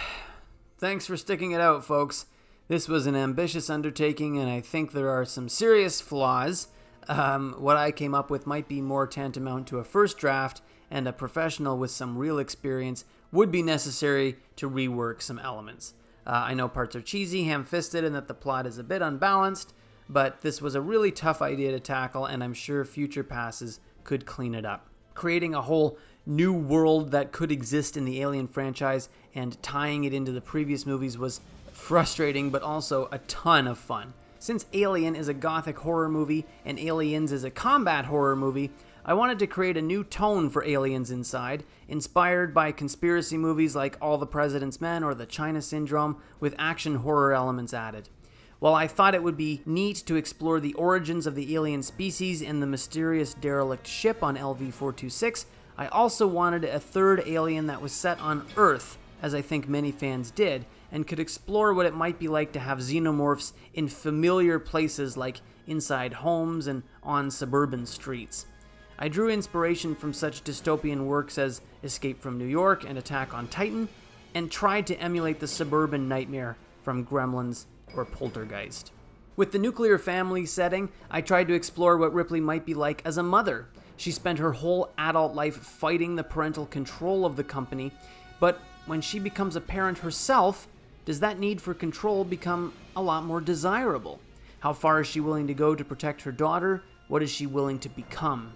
Thanks 0.77 1.06
for 1.06 1.18
sticking 1.18 1.52
it 1.52 1.61
out, 1.61 1.84
folks. 1.84 2.27
This 2.68 2.88
was 2.88 3.06
an 3.06 3.15
ambitious 3.15 3.69
undertaking, 3.69 4.38
and 4.38 4.49
I 4.49 4.61
think 4.61 4.91
there 4.91 5.10
are 5.10 5.26
some 5.26 5.49
serious 5.49 6.02
flaws. 6.02 6.68
Um, 7.07 7.56
what 7.60 7.77
I 7.77 7.91
came 7.91 8.15
up 8.15 8.30
with 8.30 8.47
might 8.47 8.68
be 8.68 8.81
more 8.81 9.06
tantamount 9.06 9.68
to 9.68 9.80
a 9.80 9.84
first 9.84 10.18
draft, 10.18 10.61
and 10.89 11.07
a 11.07 11.13
professional 11.13 11.77
with 11.77 11.91
some 11.91 12.17
real 12.17 12.39
experience 12.39 13.05
would 13.31 13.51
be 13.51 13.61
necessary 13.61 14.37
to 14.55 14.69
rework 14.69 15.21
some 15.21 15.39
elements. 15.39 15.93
Uh, 16.25 16.45
I 16.47 16.53
know 16.53 16.67
parts 16.67 16.95
are 16.95 17.01
cheesy, 17.01 17.43
ham 17.43 17.63
fisted, 17.63 18.03
and 18.03 18.15
that 18.15 18.27
the 18.27 18.33
plot 18.33 18.65
is 18.65 18.77
a 18.77 18.83
bit 18.83 19.01
unbalanced, 19.01 19.73
but 20.09 20.41
this 20.41 20.61
was 20.61 20.75
a 20.75 20.81
really 20.81 21.11
tough 21.11 21.41
idea 21.41 21.71
to 21.71 21.79
tackle, 21.79 22.25
and 22.25 22.43
I'm 22.43 22.53
sure 22.53 22.83
future 22.85 23.23
passes 23.23 23.79
could 24.03 24.25
clean 24.25 24.55
it 24.55 24.65
up. 24.65 24.87
Creating 25.13 25.53
a 25.53 25.61
whole 25.61 25.97
new 26.25 26.53
world 26.53 27.11
that 27.11 27.31
could 27.31 27.51
exist 27.51 27.95
in 27.95 28.05
the 28.05 28.21
Alien 28.21 28.47
franchise 28.47 29.09
and 29.35 29.61
tying 29.61 30.03
it 30.03 30.13
into 30.13 30.31
the 30.31 30.41
previous 30.41 30.85
movies 30.85 31.17
was 31.17 31.41
frustrating, 31.71 32.49
but 32.49 32.63
also 32.63 33.07
a 33.11 33.19
ton 33.19 33.67
of 33.67 33.77
fun. 33.77 34.13
Since 34.39 34.65
Alien 34.73 35.15
is 35.15 35.27
a 35.27 35.33
gothic 35.33 35.79
horror 35.79 36.09
movie 36.09 36.45
and 36.63 36.79
Aliens 36.79 37.31
is 37.31 37.43
a 37.43 37.51
combat 37.51 38.05
horror 38.05 38.35
movie, 38.35 38.71
I 39.07 39.14
wanted 39.14 39.38
to 39.38 39.48
create 39.48 39.77
a 39.77 39.84
new 39.84 40.03
tone 40.03 40.49
for 40.49 40.64
Aliens 40.64 41.11
Inside, 41.11 41.64
inspired 41.88 42.56
by 42.56 42.72
conspiracy 42.72 43.38
movies 43.38 43.76
like 43.76 43.99
All 44.02 44.18
the 44.18 44.26
President's 44.26 44.82
Men 44.82 45.03
or 45.03 45.14
The 45.14 45.27
China 45.27 45.61
Syndrome, 45.61 46.19
with 46.40 46.56
action 46.57 46.95
horror 46.95 47.32
elements 47.32 47.72
added. 47.72 48.10
While 48.57 48.73
I 48.73 48.88
thought 48.88 49.14
it 49.14 49.22
would 49.22 49.38
be 49.38 49.61
neat 49.64 49.98
to 50.07 50.15
explore 50.15 50.60
the 50.60 50.73
origins 50.73 51.27
of 51.27 51.36
the 51.36 51.53
alien 51.53 51.84
species 51.84 52.41
and 52.41 52.64
the 52.64 52.68
mysterious 52.68 53.36
derelict 53.36 53.86
ship 53.86 54.23
on 54.23 54.38
LV 54.38 54.73
426, 54.73 55.45
I 55.77 55.86
also 55.86 56.26
wanted 56.26 56.64
a 56.64 56.80
third 56.80 57.22
alien 57.27 57.68
that 57.68 57.84
was 57.84 57.91
set 57.91 58.19
on 58.19 58.48
Earth, 58.57 58.98
as 59.22 59.36
I 59.36 59.41
think 59.44 59.69
many 59.69 59.91
fans 59.91 60.32
did, 60.32 60.65
and 60.91 61.06
could 61.06 61.19
explore 61.19 61.76
what 61.76 61.86
it 61.86 61.94
might 61.94 62.18
be 62.18 62.27
like 62.27 62.53
to 62.53 62.60
have 62.60 62.80
xenomorphs 62.80 63.53
in 63.72 63.88
familiar 63.88 64.57
places 64.57 65.15
like 65.15 65.41
inside 65.68 66.14
homes 66.14 66.65
and 66.65 66.82
on 67.03 67.30
suburban 67.30 67.86
streets. 67.86 68.48
I 68.97 69.09
drew 69.09 69.30
inspiration 69.30 69.93
from 69.93 70.13
such 70.13 70.43
dystopian 70.43 71.05
works 71.05 71.38
as 71.38 71.61
Escape 71.84 72.22
from 72.22 72.38
New 72.38 72.45
York 72.45 72.85
and 72.88 72.97
Attack 72.97 73.34
on 73.34 73.47
Titan, 73.47 73.89
and 74.34 74.49
tried 74.49 74.88
to 74.88 74.99
emulate 74.99 75.39
the 75.39 75.47
suburban 75.47 76.07
nightmare 76.07 76.57
from 76.84 77.05
Gremlins 77.05 77.65
or 77.95 78.05
Poltergeist. 78.05 78.91
With 79.35 79.51
the 79.51 79.59
nuclear 79.59 79.97
family 79.97 80.45
setting, 80.45 80.89
I 81.11 81.19
tried 81.19 81.49
to 81.49 81.53
explore 81.53 81.97
what 81.97 82.13
Ripley 82.13 82.39
might 82.39 82.65
be 82.65 82.73
like 82.73 83.01
as 83.03 83.17
a 83.17 83.23
mother. 83.23 83.67
She 83.97 84.11
spent 84.11 84.39
her 84.39 84.53
whole 84.53 84.91
adult 84.97 85.35
life 85.35 85.57
fighting 85.57 86.15
the 86.15 86.23
parental 86.23 86.65
control 86.65 87.26
of 87.26 87.35
the 87.35 87.43
company, 87.43 87.91
but 88.39 88.59
when 88.85 89.01
she 89.01 89.19
becomes 89.19 89.57
a 89.57 89.61
parent 89.61 89.99
herself, 89.99 90.67
does 91.03 91.19
that 91.19 91.39
need 91.39 91.61
for 91.61 91.73
control 91.73 92.23
become 92.23 92.73
a 92.95 93.01
lot 93.01 93.26
more 93.26 93.41
desirable? 93.41 94.19
How 94.61 94.72
far 94.73 95.01
is 95.01 95.07
she 95.07 95.19
willing 95.19 95.47
to 95.47 95.53
go 95.53 95.76
to 95.76 95.84
protect 95.84 96.22
her 96.22 96.31
daughter? 96.31 96.81
What 97.07 97.22
is 97.22 97.30
she 97.30 97.45
willing 97.45 97.80
to 97.80 97.89
become? 97.89 98.53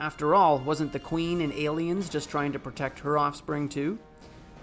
After 0.00 0.32
all, 0.32 0.60
wasn't 0.60 0.92
the 0.92 1.00
Queen 1.00 1.40
in 1.40 1.52
Aliens 1.52 2.08
just 2.08 2.30
trying 2.30 2.52
to 2.52 2.58
protect 2.58 3.00
her 3.00 3.18
offspring 3.18 3.68
too? 3.68 3.98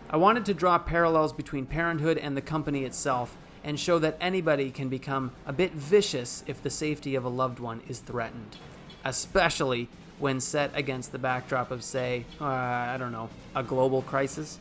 I 0.10 0.16
wanted 0.16 0.45
to 0.45 0.53
draw 0.53 0.78
parallels 0.78 1.34
between 1.34 1.66
parenthood 1.66 2.18
and 2.18 2.38
the 2.38 2.41
company 2.41 2.86
itself 2.86 3.36
and 3.62 3.78
show 3.78 3.99
that 3.99 4.18
anybody 4.22 4.72
can 4.72 4.88
become 4.88 5.32
a 5.45 5.52
bit 5.52 5.74
vicious 5.74 6.44
if 6.48 6.64
the 6.64 6.70
safety 6.70 7.16
of 7.16 7.26
a 7.26 7.30
loved 7.30 7.60
one 7.60 7.82
is 7.90 7.99
threatened, 7.99 8.56
especially 9.03 9.90
when 10.20 10.40
set 10.40 10.72
against 10.74 11.12
the 11.12 11.18
backdrop 11.18 11.70
of, 11.70 11.84
say, 11.84 12.26
uh, 12.40 12.45
I 12.45 12.95
don't 12.98 13.12
know, 13.12 13.30
a 13.56 13.64
global 13.64 14.03
crisis. 14.03 14.60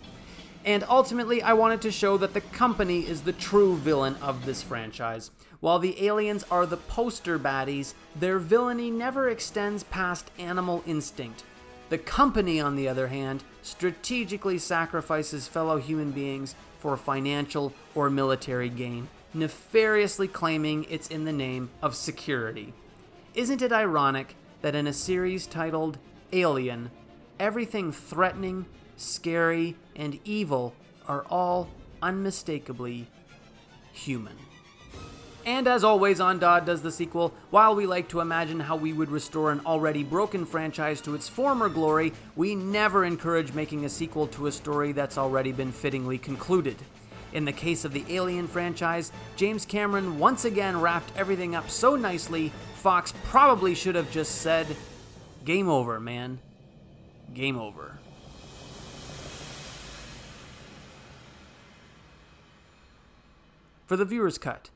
And 0.64 0.82
ultimately, 0.88 1.40
I 1.42 1.52
wanted 1.52 1.82
to 1.82 1.92
show 1.92 2.16
that 2.16 2.34
the 2.34 2.40
company 2.40 3.06
is 3.06 3.22
the 3.22 3.32
true 3.32 3.76
villain 3.76 4.16
of 4.16 4.44
this 4.46 4.62
franchise. 4.62 5.30
While 5.64 5.78
the 5.78 6.04
aliens 6.04 6.44
are 6.50 6.66
the 6.66 6.76
poster 6.76 7.38
baddies, 7.38 7.94
their 8.14 8.38
villainy 8.38 8.90
never 8.90 9.30
extends 9.30 9.82
past 9.84 10.30
animal 10.38 10.82
instinct. 10.86 11.42
The 11.88 11.96
company, 11.96 12.60
on 12.60 12.76
the 12.76 12.86
other 12.86 13.08
hand, 13.08 13.44
strategically 13.62 14.58
sacrifices 14.58 15.48
fellow 15.48 15.78
human 15.78 16.10
beings 16.10 16.54
for 16.80 16.98
financial 16.98 17.72
or 17.94 18.10
military 18.10 18.68
gain, 18.68 19.08
nefariously 19.32 20.28
claiming 20.28 20.84
it's 20.90 21.08
in 21.08 21.24
the 21.24 21.32
name 21.32 21.70
of 21.80 21.94
security. 21.94 22.74
Isn't 23.34 23.62
it 23.62 23.72
ironic 23.72 24.36
that 24.60 24.74
in 24.74 24.86
a 24.86 24.92
series 24.92 25.46
titled 25.46 25.96
Alien, 26.34 26.90
everything 27.40 27.90
threatening, 27.90 28.66
scary, 28.98 29.76
and 29.96 30.20
evil 30.26 30.74
are 31.08 31.24
all 31.30 31.70
unmistakably 32.02 33.06
human? 33.94 34.36
And 35.46 35.68
as 35.68 35.84
always, 35.84 36.20
on 36.20 36.38
Dodd 36.38 36.64
does 36.64 36.80
the 36.80 36.90
sequel. 36.90 37.34
While 37.50 37.74
we 37.74 37.86
like 37.86 38.08
to 38.08 38.20
imagine 38.20 38.60
how 38.60 38.76
we 38.76 38.94
would 38.94 39.10
restore 39.10 39.52
an 39.52 39.60
already 39.66 40.02
broken 40.02 40.46
franchise 40.46 41.02
to 41.02 41.14
its 41.14 41.28
former 41.28 41.68
glory, 41.68 42.14
we 42.34 42.54
never 42.54 43.04
encourage 43.04 43.52
making 43.52 43.84
a 43.84 43.90
sequel 43.90 44.26
to 44.28 44.46
a 44.46 44.52
story 44.52 44.92
that's 44.92 45.18
already 45.18 45.52
been 45.52 45.70
fittingly 45.70 46.16
concluded. 46.16 46.76
In 47.34 47.44
the 47.44 47.52
case 47.52 47.84
of 47.84 47.92
the 47.92 48.04
Alien 48.08 48.46
franchise, 48.46 49.12
James 49.36 49.66
Cameron 49.66 50.18
once 50.18 50.46
again 50.46 50.80
wrapped 50.80 51.12
everything 51.14 51.54
up 51.54 51.68
so 51.68 51.94
nicely, 51.94 52.50
Fox 52.76 53.12
probably 53.24 53.74
should 53.74 53.96
have 53.96 54.10
just 54.10 54.36
said, 54.36 54.66
Game 55.44 55.68
over, 55.68 56.00
man. 56.00 56.38
Game 57.34 57.58
over. 57.58 57.98
For 63.86 63.96
the 63.96 64.06
viewer's 64.06 64.38
cut, 64.38 64.70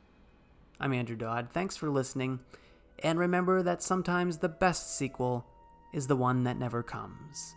I'm 0.81 0.93
Andrew 0.93 1.17
Dodd. 1.17 1.49
Thanks 1.51 1.77
for 1.77 1.91
listening, 1.91 2.39
and 3.03 3.19
remember 3.19 3.63
that 3.65 3.83
sometimes 3.83 4.39
the 4.39 4.49
best 4.49 4.97
sequel 4.97 5.45
is 5.93 6.07
the 6.07 6.15
one 6.15 6.45
that 6.45 6.57
never 6.57 6.85
comes. 6.85 7.57